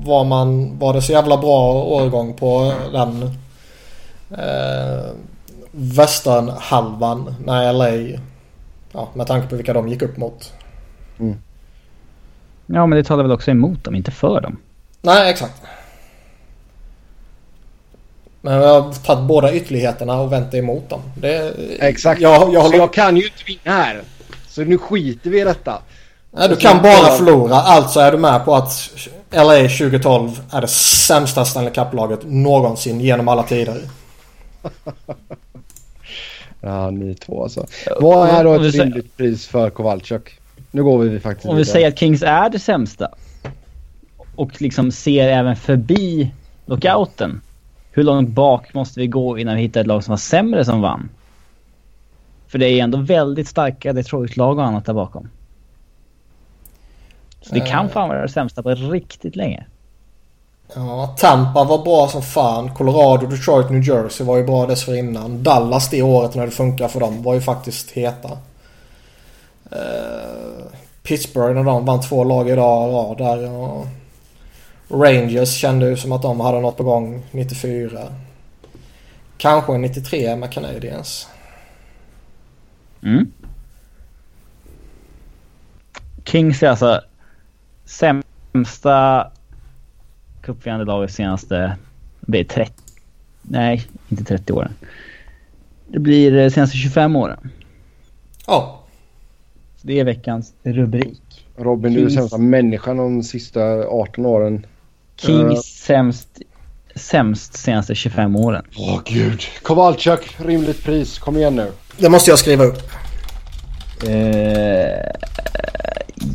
var, 0.06 0.24
man, 0.24 0.80
var 0.80 0.94
det 0.94 1.02
så 1.02 1.12
jävla 1.12 1.38
bra 1.38 1.74
årgång 1.84 2.34
på 2.34 2.74
den 2.92 3.24
eh, 4.32 5.06
västernhalvan 5.72 7.36
när 7.46 7.74
LA, 7.74 8.18
ja, 8.92 9.10
med 9.14 9.28
tanke 9.28 9.48
på 9.48 9.56
vilka 9.56 9.74
de 9.74 9.88
gick 9.88 10.02
upp 10.02 10.18
mot. 10.18 10.54
Ja, 12.66 12.86
men 12.86 12.90
det 12.98 13.04
talar 13.04 13.24
väl 13.24 13.32
också 13.32 13.52
emot 13.52 13.84
dem, 13.84 13.96
inte 13.96 14.12
för 14.12 14.42
dem. 14.42 14.58
Nej, 15.02 15.30
exakt. 15.32 15.62
Men 18.46 18.54
jag 18.54 18.82
har 18.82 18.94
tagit 18.94 19.24
båda 19.24 19.54
ytterligheterna 19.54 20.22
och 20.22 20.32
vänt 20.32 20.54
emot 20.54 20.90
dem. 20.90 21.02
Det, 21.16 21.54
Exakt. 21.80 22.22
Jag, 22.22 22.54
jag 22.54 22.54
Så 22.54 22.60
håller, 22.62 22.78
jag 22.78 22.94
kan 22.94 23.18
ju 23.18 23.24
inte 23.24 23.44
vinna 23.48 23.78
här. 23.78 24.02
Så 24.48 24.62
nu 24.62 24.78
skiter 24.78 25.30
vi 25.30 25.42
i 25.42 25.44
detta. 25.44 25.82
nej, 26.32 26.50
du 26.50 26.56
kan 26.56 26.82
bara 26.82 27.18
förlora. 27.18 27.56
Alltså 27.56 28.00
är 28.00 28.12
du 28.12 28.18
med 28.18 28.46
på 28.46 28.56
att 28.56 28.90
LA 29.32 29.56
2012 29.56 30.42
är 30.52 30.62
det 30.62 30.68
sämsta 30.68 31.46
Stanley 31.46 31.74
Cup-laget 31.74 32.20
någonsin 32.24 33.02
genom 33.02 33.28
alla 33.28 33.44
tider. 33.44 33.82
Ja, 36.66 36.92
ni 36.92 37.16
två 37.16 37.44
alltså. 37.44 37.66
Vad 38.00 38.30
är 38.30 38.44
då 38.44 38.54
ett 38.54 38.72
säger- 38.72 38.86
rimligt 38.86 39.18
pris 39.18 39.48
för 39.48 39.70
Kowalczyk? 39.70 40.40
Nu 40.72 40.84
går 40.84 40.98
vi 41.00 41.20
faktiskt 41.20 41.50
Om 41.50 41.58
vi 41.58 41.66
säger 41.66 41.88
att 41.88 42.00
Kings 42.00 42.24
är 42.24 42.50
det 42.50 42.60
sämsta 42.60 43.10
och 44.36 44.62
liksom 44.62 44.92
ser 44.92 45.28
även 45.28 45.56
förbi 45.56 46.32
lockouten. 46.66 47.42
Hur 47.96 48.04
långt 48.04 48.30
bak 48.30 48.74
måste 48.74 49.00
vi 49.00 49.08
gå 49.08 49.38
innan 49.38 49.56
vi 49.56 49.62
hittar 49.62 49.82
ett 49.82 49.88
lag 49.88 50.04
som 50.04 50.12
var 50.12 50.18
sämre 50.18 50.66
som 50.66 50.82
vann? 50.82 51.10
För 52.48 52.60
det 52.60 52.70
är 52.70 52.84
ändå 52.84 52.98
väldigt 52.98 53.48
starka 53.48 53.94
Detroit-lag 53.94 54.58
och 54.58 54.66
annat 54.66 54.86
där 54.86 54.94
bakom. 54.94 55.30
Så 57.42 57.54
det 57.54 57.60
kan 57.60 57.90
fan 57.90 58.10
vara 58.10 58.22
det 58.22 58.30
sämsta 58.30 58.64
på 58.64 58.70
riktigt 58.70 59.36
länge. 59.36 59.66
Ja, 60.76 61.16
Tampa 61.18 61.64
var 61.64 61.84
bra 61.84 62.08
som 62.08 62.22
fan. 62.22 62.74
Colorado, 62.76 63.28
Detroit, 63.28 63.70
New 63.70 63.84
Jersey 63.84 64.28
var 64.28 64.38
ju 64.38 64.44
bra 64.44 64.66
dessförinnan. 64.66 65.44
Dallas 65.44 65.90
det 65.90 66.02
året 66.02 66.36
när 66.36 66.46
det 66.46 66.52
funkar 66.52 66.88
för 66.88 67.00
dem 67.00 67.24
var 67.24 67.34
ju 67.34 67.42
faktiskt 67.42 67.92
heta. 67.92 68.30
Uh, 69.72 70.66
Pittsburgh 71.04 71.56
när 71.56 71.64
de 71.64 71.86
vann 71.86 72.02
två 72.02 72.24
lag 72.24 72.50
idag 72.50 72.92
ja, 72.92 73.16
där. 73.18 73.44
ja. 73.44 73.86
Rangers 74.88 75.50
kände 75.50 75.90
ju 75.90 75.98
som 75.98 76.12
att 76.12 76.22
de 76.22 76.40
hade 76.40 76.60
något 76.60 76.78
på 76.78 76.84
gång 76.84 77.24
94. 77.32 78.00
Kanske 79.38 79.78
93 79.78 80.36
med 80.36 80.52
Canadiens. 80.52 81.28
Mm. 83.04 83.32
Kings 86.26 86.64
är 86.64 86.68
alltså 86.68 87.02
sämsta 87.86 89.28
cupvinnande 90.42 90.86
laget 90.86 91.12
senaste... 91.12 91.78
Det 92.20 92.32
blir 92.32 92.44
30... 92.44 92.74
Nej, 93.42 93.88
inte 94.10 94.24
30 94.24 94.54
åren. 94.54 94.74
Det 95.88 96.00
blir 96.00 96.38
eh, 96.38 96.50
senaste 96.50 96.78
25 96.78 97.16
åren. 97.16 97.50
Ja. 98.48 98.84
Så 99.76 99.88
det 99.88 100.00
är 100.00 100.04
veckans 100.04 100.54
rubrik. 100.64 101.48
Robin, 101.58 101.94
du 101.94 102.06
är 102.06 102.10
sämsta 102.10 102.38
människan 102.38 102.98
de 102.98 103.24
sista 103.24 103.62
18 103.88 104.26
åren. 104.26 104.66
Kings 105.26 105.58
uh. 105.58 105.62
sämst, 105.62 106.28
sämst 106.96 107.58
senaste 107.58 107.96
25 107.96 108.36
åren. 108.36 108.66
Åh 108.78 108.96
oh, 108.96 109.02
gud. 109.06 109.42
Kowalczyk, 109.62 110.36
rimligt 110.38 110.84
pris. 110.84 111.20
Kom 111.20 111.38
igen 111.38 111.56
nu. 111.56 111.72
Det 111.98 112.10
måste 112.10 112.30
jag 112.30 112.40
skriva 112.40 112.64
upp. 112.64 112.82
Uh, 114.08 114.16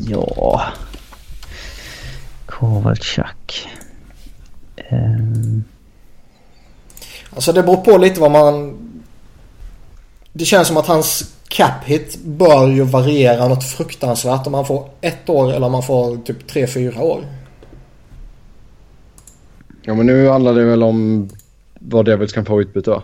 ja... 0.08 0.62
Kowalczyk. 2.46 3.68
Um... 4.90 5.64
Alltså 7.34 7.52
det 7.52 7.62
beror 7.62 7.76
på 7.76 7.98
lite 7.98 8.20
vad 8.20 8.30
man... 8.30 8.78
Det 10.32 10.44
känns 10.44 10.68
som 10.68 10.76
att 10.76 10.86
hans 10.86 11.34
cap 11.48 11.84
hit 11.84 12.18
bör 12.24 12.68
ju 12.68 12.82
variera 12.82 13.48
något 13.48 13.64
fruktansvärt 13.64 14.46
om 14.46 14.52
man 14.52 14.66
får 14.66 14.88
ett 15.00 15.28
år 15.28 15.52
eller 15.52 15.66
om 15.66 15.72
man 15.72 15.82
får 15.82 16.16
typ 16.16 16.48
tre, 16.48 16.66
fyra 16.66 17.02
år. 17.02 17.24
Ja 19.88 19.94
men 19.94 20.06
nu 20.06 20.28
handlar 20.28 20.54
det 20.54 20.64
väl 20.64 20.82
om 20.82 21.28
vad 21.74 22.04
Devils 22.04 22.32
kan 22.32 22.44
få 22.44 22.60
utbyte 22.60 22.90
va? 22.90 23.02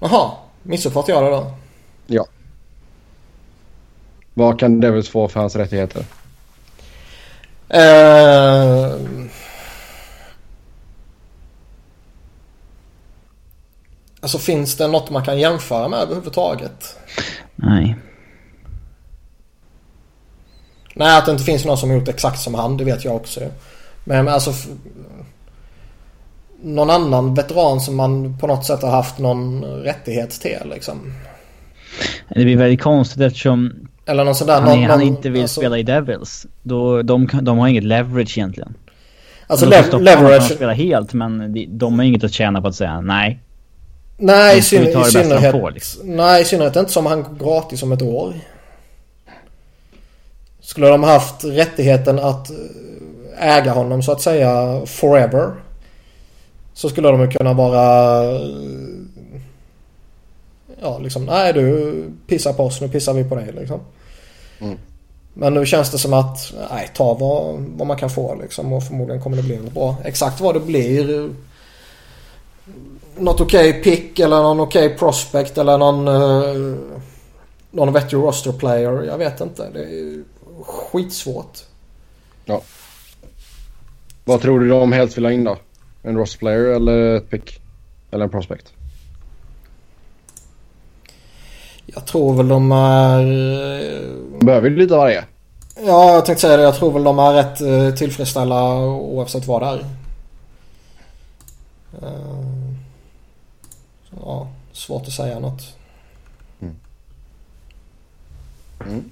Jaha, 0.00 0.30
missuppfattar 0.62 1.12
jag 1.12 1.24
det 1.24 1.30
då? 1.30 1.54
Ja. 2.06 2.26
Vad 4.34 4.58
kan 4.58 4.80
Devils 4.80 5.08
få 5.08 5.28
för 5.28 5.40
hans 5.40 5.56
rättigheter? 5.56 6.04
Uh... 7.74 9.26
Alltså 14.20 14.38
finns 14.38 14.76
det 14.76 14.88
något 14.88 15.10
man 15.10 15.24
kan 15.24 15.38
jämföra 15.38 15.88
med 15.88 16.00
överhuvudtaget? 16.00 16.96
Nej. 17.56 17.96
Nej, 20.98 21.18
att 21.18 21.26
det 21.26 21.32
inte 21.32 21.44
finns 21.44 21.64
någon 21.64 21.78
som 21.78 21.92
gjort 21.92 22.08
exakt 22.08 22.40
som 22.40 22.54
han, 22.54 22.76
det 22.76 22.84
vet 22.84 23.04
jag 23.04 23.16
också. 23.16 23.40
Men 24.04 24.28
alltså... 24.28 24.52
Någon 26.62 26.90
annan 26.90 27.34
veteran 27.34 27.80
som 27.80 27.96
man 27.96 28.38
på 28.38 28.46
något 28.46 28.66
sätt 28.66 28.82
har 28.82 28.90
haft 28.90 29.18
någon 29.18 29.64
rättighet 29.64 30.30
till 30.30 30.58
liksom. 30.64 31.14
Det 32.28 32.44
blir 32.44 32.56
väldigt 32.56 32.82
konstigt 32.82 33.22
eftersom 33.22 33.88
eller 34.06 34.24
någon 34.24 34.34
sån 34.34 34.46
där, 34.46 34.60
han, 34.60 34.80
någon, 34.80 34.90
han 34.90 35.02
inte 35.02 35.30
vill 35.30 35.42
alltså, 35.42 35.60
spela 35.60 35.78
i 35.78 35.82
Devils. 35.82 36.46
Då, 36.62 37.02
de, 37.02 37.28
de 37.42 37.58
har 37.58 37.68
inget 37.68 37.84
leverage 37.84 38.38
egentligen. 38.38 38.74
Alltså 39.46 39.66
lev 39.66 40.00
leverage... 40.00 40.48
De 40.48 40.54
spela 40.54 40.72
helt 40.72 41.12
men 41.12 41.52
de, 41.52 41.66
de 41.70 41.98
har 41.98 42.06
inget 42.06 42.24
att 42.24 42.32
tjäna 42.32 42.62
på 42.62 42.68
att 42.68 42.74
säga 42.74 43.00
nej. 43.00 43.40
Nej, 44.16 44.58
i, 44.58 44.62
syn 44.62 44.88
i 44.88 45.04
synnerhet. 45.04 45.52
Får, 45.52 45.70
liksom. 45.70 46.16
Nej, 46.16 46.42
i 46.42 46.44
synnerhet 46.44 46.76
inte 46.76 46.92
som 46.92 47.06
han 47.06 47.38
gratis 47.40 47.82
om 47.82 47.92
ett 47.92 48.02
år. 48.02 48.34
Skulle 50.68 50.88
de 50.88 51.02
haft 51.02 51.44
rättigheten 51.44 52.18
att 52.18 52.50
äga 53.38 53.72
honom 53.72 54.02
så 54.02 54.12
att 54.12 54.20
säga 54.20 54.82
forever. 54.86 55.52
Så 56.72 56.88
skulle 56.88 57.08
de 57.08 57.30
kunna 57.30 57.52
vara 57.52 58.22
ja, 60.80 60.98
liksom, 60.98 61.24
nej 61.24 61.52
du 61.52 61.94
pissar 62.26 62.52
på 62.52 62.64
oss, 62.64 62.80
nu 62.80 62.88
pissar 62.88 63.12
vi 63.12 63.24
på 63.24 63.34
dig 63.34 63.52
liksom. 63.52 63.80
Mm. 64.58 64.78
Men 65.34 65.54
nu 65.54 65.66
känns 65.66 65.90
det 65.90 65.98
som 65.98 66.12
att, 66.12 66.52
nej 66.70 66.90
ta 66.94 67.14
vad, 67.14 67.54
vad 67.76 67.86
man 67.86 67.96
kan 67.96 68.10
få 68.10 68.34
liksom 68.34 68.72
och 68.72 68.84
förmodligen 68.84 69.22
kommer 69.22 69.36
det 69.36 69.42
bli 69.42 69.56
något 69.56 69.74
bra. 69.74 69.96
Exakt 70.04 70.40
vad 70.40 70.54
det 70.54 70.60
blir. 70.60 71.30
Något 73.16 73.40
okej 73.40 73.70
okay 73.70 73.82
pick 73.82 74.18
eller 74.18 74.42
någon 74.42 74.60
okej 74.60 74.86
okay 74.86 74.98
prospect 74.98 75.58
eller 75.58 75.78
någon, 75.78 76.08
uh, 76.08 76.76
någon 77.70 77.92
vettig 77.92 78.16
roster 78.16 78.52
player. 78.52 79.02
Jag 79.02 79.18
vet 79.18 79.40
inte. 79.40 79.70
Det 79.72 79.82
är 79.82 80.22
skitsvårt. 80.64 81.58
Ja. 82.44 82.62
Vad 84.24 84.40
tror 84.40 84.60
du 84.60 84.68
de 84.68 84.92
helst 84.92 85.16
vill 85.16 85.24
ha 85.24 85.32
in 85.32 85.44
då? 85.44 85.56
En 86.02 86.16
roster 86.16 86.38
player 86.38 86.64
eller 86.64 87.16
ett 87.16 87.30
pick? 87.30 87.60
Eller 88.10 88.24
en 88.24 88.30
prospect? 88.30 88.72
Jag 91.86 92.06
tror 92.06 92.36
väl 92.36 92.48
de 92.48 92.72
är... 92.72 93.24
De 94.38 94.46
behöver 94.46 94.70
lite 94.70 94.94
av 94.94 95.00
varje. 95.00 95.24
Ja, 95.86 96.14
jag 96.14 96.26
tänkte 96.26 96.40
säga 96.40 96.56
det. 96.56 96.62
Jag 96.62 96.76
tror 96.76 96.92
väl 96.92 97.04
de 97.04 97.18
är 97.18 97.32
rätt 97.32 97.60
uh, 97.60 97.94
tillfredsställda 97.94 98.78
oavsett 98.84 99.46
vad 99.46 99.62
det 99.62 99.66
är. 99.66 99.78
Uh, 102.02 102.74
ja, 104.20 104.48
svårt 104.72 105.06
att 105.06 105.12
säga 105.12 105.38
något. 105.38 105.76
Mm. 106.60 106.76
Mm. 108.80 109.10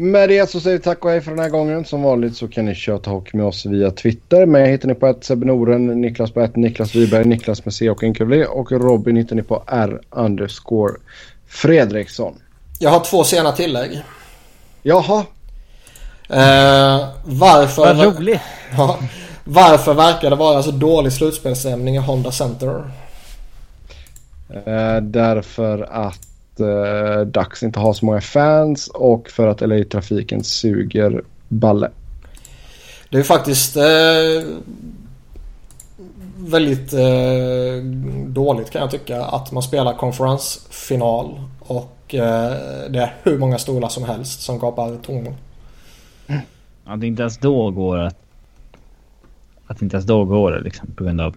Med 0.00 0.28
det 0.28 0.50
så 0.50 0.60
säger 0.60 0.76
vi 0.76 0.82
tack 0.82 1.04
och 1.04 1.10
hej 1.10 1.20
för 1.20 1.30
den 1.30 1.40
här 1.40 1.48
gången. 1.48 1.84
Som 1.84 2.02
vanligt 2.02 2.36
så 2.36 2.48
kan 2.48 2.64
ni 2.64 2.74
köta 2.74 3.10
hockey 3.10 3.36
med 3.36 3.46
oss 3.46 3.66
via 3.66 3.90
Twitter. 3.90 4.46
Mig 4.46 4.70
hittar 4.70 4.88
ni 4.88 4.94
på 4.94 5.06
ett 5.06 5.28
Noren, 5.28 6.00
Niklas 6.00 6.30
på 6.30 6.40
ett 6.40 6.56
Niklas 6.56 6.94
Wiberg, 6.94 7.24
Niklas 7.24 7.64
med 7.64 7.74
C 7.74 7.90
och 7.90 8.02
en 8.02 8.46
och 8.46 8.72
Robin 8.72 9.16
hittar 9.16 9.36
ni 9.36 9.42
på 9.42 9.62
R 9.66 10.00
underscore 10.10 10.92
Fredriksson. 11.46 12.34
Jag 12.78 12.90
har 12.90 13.00
två 13.00 13.24
sena 13.24 13.52
tillägg. 13.52 14.02
Jaha. 14.82 15.24
Eh, 16.28 17.08
varför... 17.24 17.94
Vad 17.94 18.16
roligt. 18.16 18.40
Ja, 18.76 18.98
varför 19.44 19.94
verkar 19.94 20.30
det 20.30 20.36
vara 20.36 20.62
så 20.62 20.70
dålig 20.70 21.12
slutspelsstämning 21.12 21.96
i 21.96 21.98
Honda 21.98 22.32
Center? 22.32 22.84
Eh, 24.48 24.96
därför 25.02 25.82
att 25.82 26.29
eh, 26.60 27.20
Dax 27.20 27.62
inte 27.62 27.80
har 27.80 27.92
så 27.92 28.04
många 28.06 28.20
fans 28.20 28.88
och 28.88 29.30
för 29.30 29.46
att 29.46 29.60
LA-trafiken 29.60 30.44
suger 30.44 31.22
balle. 31.48 31.90
Det 33.10 33.18
är 33.18 33.22
faktiskt 33.22 33.76
eh, 33.76 33.82
väldigt 36.36 36.92
eh, 36.92 37.84
dåligt 38.26 38.70
kan 38.70 38.80
jag 38.80 38.90
tycka 38.90 39.24
att 39.24 39.52
man 39.52 39.62
spelar 39.62 39.94
konferensfinal 39.94 41.40
och 41.60 42.14
eh, 42.14 42.50
det 42.90 42.98
är 42.98 43.14
hur 43.22 43.38
många 43.38 43.58
stolar 43.58 43.88
som 43.88 44.04
helst 44.04 44.40
som 44.40 44.58
gapar 44.58 44.96
tomma. 44.96 45.30
Är 46.86 47.04
inte 47.04 47.22
ens 47.22 47.38
då 47.38 47.70
går 47.70 47.98
att... 47.98 48.16
Att 49.66 49.82
inte 49.82 49.96
ens 49.96 50.06
då 50.06 50.24
går 50.24 50.52
det 50.52 50.60
liksom 50.60 50.88
på 50.96 51.04
grund 51.04 51.20
av 51.20 51.36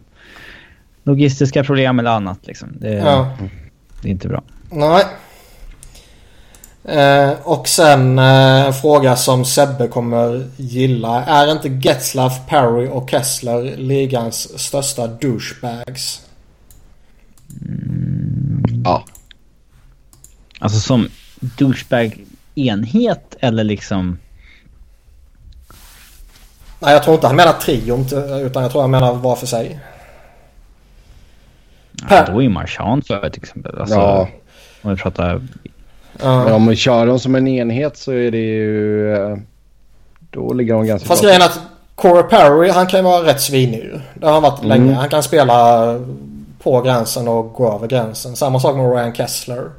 logistiska 1.03 1.63
problem 1.63 1.99
eller 1.99 2.11
annat 2.11 2.47
liksom. 2.47 2.69
Det, 2.79 2.93
ja. 2.93 3.37
det 4.01 4.07
är 4.07 4.11
inte 4.11 4.27
bra. 4.27 4.43
Nej. 4.73 5.05
Eh, 6.85 7.31
och 7.43 7.67
sen 7.67 8.19
eh, 8.19 8.65
en 8.65 8.73
fråga 8.73 9.15
som 9.15 9.45
Sebbe 9.45 9.87
kommer 9.87 10.49
gilla. 10.57 11.25
Är 11.25 11.51
inte 11.51 11.67
Getzlaff, 11.69 12.47
Perry 12.47 12.89
och 12.89 13.09
Kessler 13.09 13.77
ligans 13.77 14.59
största 14.59 15.07
douchebags? 15.07 16.21
Mm. 17.61 18.83
Ja. 18.85 19.03
Alltså 20.59 20.79
som 20.79 21.09
douchebag-enhet 21.39 23.35
eller 23.39 23.63
liksom? 23.63 24.17
Nej, 26.79 26.93
jag 26.93 27.03
tror 27.03 27.15
inte 27.15 27.27
han 27.27 27.35
menar 27.35 27.53
trion 27.53 28.05
utan 28.45 28.63
jag 28.63 28.71
tror 28.71 28.81
han 28.81 28.91
menar 28.91 29.13
var 29.13 29.35
för 29.35 29.47
sig. 29.47 29.79
Ja, 32.09 32.25
då 32.27 32.43
är 32.43 32.49
Marchand 32.49 33.07
för 33.07 33.29
till 33.29 33.43
exempel. 33.43 33.79
Alltså, 33.79 33.95
ja. 33.95 34.27
Om 34.83 34.91
vi 34.91 34.97
pratar 34.97 35.41
Ja. 36.19 36.53
Om 36.53 36.67
vi 36.67 36.75
kör 36.75 37.05
dem 37.05 37.19
som 37.19 37.35
en 37.35 37.47
enhet 37.47 37.97
så 37.97 38.11
är 38.11 38.31
det 38.31 38.37
ju... 38.37 39.13
Eh, 39.15 39.37
då 40.29 40.53
ligger 40.53 40.73
de 40.73 40.85
ganska 40.85 41.07
Fast 41.07 41.23
grejen 41.23 41.41
är 41.41 41.45
att 41.45 41.59
Corey 41.95 42.23
Perry 42.23 42.69
han 42.69 42.87
kan 42.87 42.99
ju 42.99 43.03
vara 43.03 43.25
rätt 43.25 43.41
svinig 43.41 44.01
Det 44.13 44.25
har 44.25 44.33
han 44.33 44.43
varit 44.43 44.63
mm. 44.63 44.69
länge. 44.69 44.93
Han 44.93 45.09
kan 45.09 45.23
spela 45.23 45.99
på 46.59 46.81
gränsen 46.81 47.27
och 47.27 47.53
gå 47.53 47.75
över 47.75 47.87
gränsen. 47.87 48.35
Samma 48.35 48.59
sak 48.59 48.75
med 48.75 48.93
Ryan 48.93 49.13
Kessler. 49.13 49.69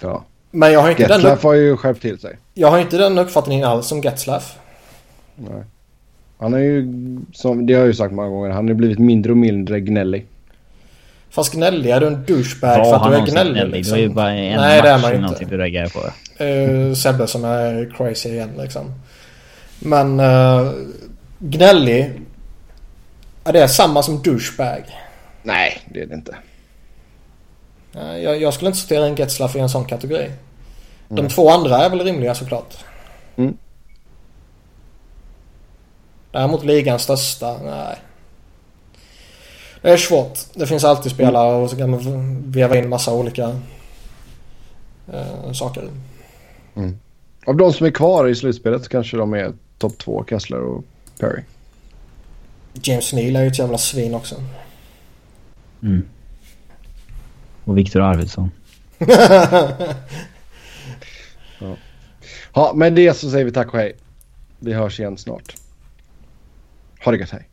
Ja. 0.00 0.24
Men 0.50 0.72
jag 0.72 0.80
har 0.80 0.90
inte, 0.90 1.02
den, 1.02 1.10
Getzlaff 1.10 1.38
upp, 1.38 1.42
har 1.42 1.54
ju 1.54 1.76
skärpt 1.76 2.02
till 2.02 2.18
sig. 2.18 2.38
jag 2.54 2.70
har 2.70 2.78
inte 2.78 2.98
den 2.98 3.18
uppfattningen 3.18 3.64
alls 3.68 3.86
som 3.86 4.00
Getzlaff. 4.00 4.58
Nej. 5.36 5.64
Han 6.38 6.52
har 6.52 6.60
ju, 6.60 6.88
som 7.32 7.66
det 7.66 7.74
har 7.74 7.80
jag 7.80 7.86
ju 7.86 7.94
sagt 7.94 8.14
många 8.14 8.28
gånger, 8.28 8.50
han 8.50 8.68
har 8.68 8.74
blivit 8.74 8.98
mindre 8.98 9.32
och 9.32 9.38
mindre 9.38 9.80
gnällig. 9.80 10.26
Fast 11.34 11.52
gnällig 11.52 11.90
är 11.90 12.00
du 12.00 12.06
en 12.06 12.24
douchebag 12.24 12.74
för 12.74 12.84
Var 12.84 12.94
att 12.96 13.02
han 13.02 13.10
du 13.10 13.16
är 13.16 13.26
gnällig. 13.26 13.52
gnällig? 13.54 13.72
Det 13.72 13.76
Liksom. 13.76 13.92
var 13.92 13.98
ju 13.98 14.08
bara 14.08 14.30
en 14.30 14.60
Nej, 14.60 14.82
det 14.82 14.88
är 14.88 14.98
match 14.98 15.02
man 15.12 15.20
någonting 15.20 15.42
inte. 15.42 15.56
du 15.56 15.62
reagerade 15.62 15.90
på. 15.90 16.44
Uh, 16.44 16.94
Sebbe 16.94 17.26
som 17.26 17.44
är 17.44 17.92
crazy 17.96 18.28
igen 18.28 18.50
liksom. 18.58 18.94
Men 19.78 20.20
uh, 20.20 20.72
gnällig. 21.38 22.20
Är 23.44 23.52
det 23.52 23.68
samma 23.68 24.02
som 24.02 24.22
douchebag? 24.22 24.82
Nej, 25.42 25.80
det 25.90 26.00
är 26.02 26.06
det 26.06 26.14
inte. 26.14 26.36
Nej, 27.92 28.22
jag, 28.22 28.40
jag 28.42 28.54
skulle 28.54 28.68
inte 28.68 28.80
sortera 28.80 29.06
en 29.06 29.14
Getzlaff 29.16 29.56
i 29.56 29.58
en 29.58 29.68
sån 29.68 29.84
kategori. 29.84 30.30
De 31.08 31.28
två 31.28 31.50
andra 31.50 31.76
är 31.84 31.90
väl 31.90 32.00
rimliga 32.00 32.34
såklart. 32.34 32.74
Mm. 33.36 33.56
Däremot 36.32 36.64
ligans 36.64 37.02
största, 37.02 37.58
nej. 37.64 37.96
Det 39.84 39.90
är 39.90 39.96
svårt. 39.96 40.38
Det 40.54 40.66
finns 40.66 40.84
alltid 40.84 41.12
spelare 41.12 41.54
och 41.54 41.70
så 41.70 41.76
kan 41.76 41.90
man 41.90 42.42
veva 42.46 42.76
in 42.76 42.88
massa 42.88 43.14
olika 43.14 43.60
eh, 45.12 45.52
saker. 45.52 45.88
Av 47.46 47.56
de 47.56 47.72
som 47.72 47.86
är 47.86 47.90
kvar 47.90 48.28
i 48.28 48.34
slutspelet 48.34 48.84
så 48.84 48.88
kanske 48.88 49.16
de 49.16 49.34
är 49.34 49.52
topp 49.78 49.98
två, 49.98 50.24
Kessler 50.28 50.60
och 50.60 50.84
Perry. 51.18 51.42
James 52.82 53.12
Neal 53.12 53.36
är 53.36 53.42
ju 53.42 53.48
ett 53.48 53.58
jävla 53.58 53.78
svin 53.78 54.14
också. 54.14 54.34
Mm. 55.82 56.08
Och 57.64 57.78
Viktor 57.78 58.00
Arvidsson. 58.00 58.50
Ja, 62.54 62.72
med 62.74 62.92
det 62.92 63.14
så 63.14 63.30
säger 63.30 63.44
vi 63.44 63.52
tack 63.52 63.74
och 63.74 63.78
hej. 63.78 63.96
Vi 64.58 64.72
hörs 64.72 65.00
igen 65.00 65.18
snart. 65.18 65.56
Ha 67.04 67.12
det 67.12 67.18
gött, 67.18 67.30
hej. 67.30 67.48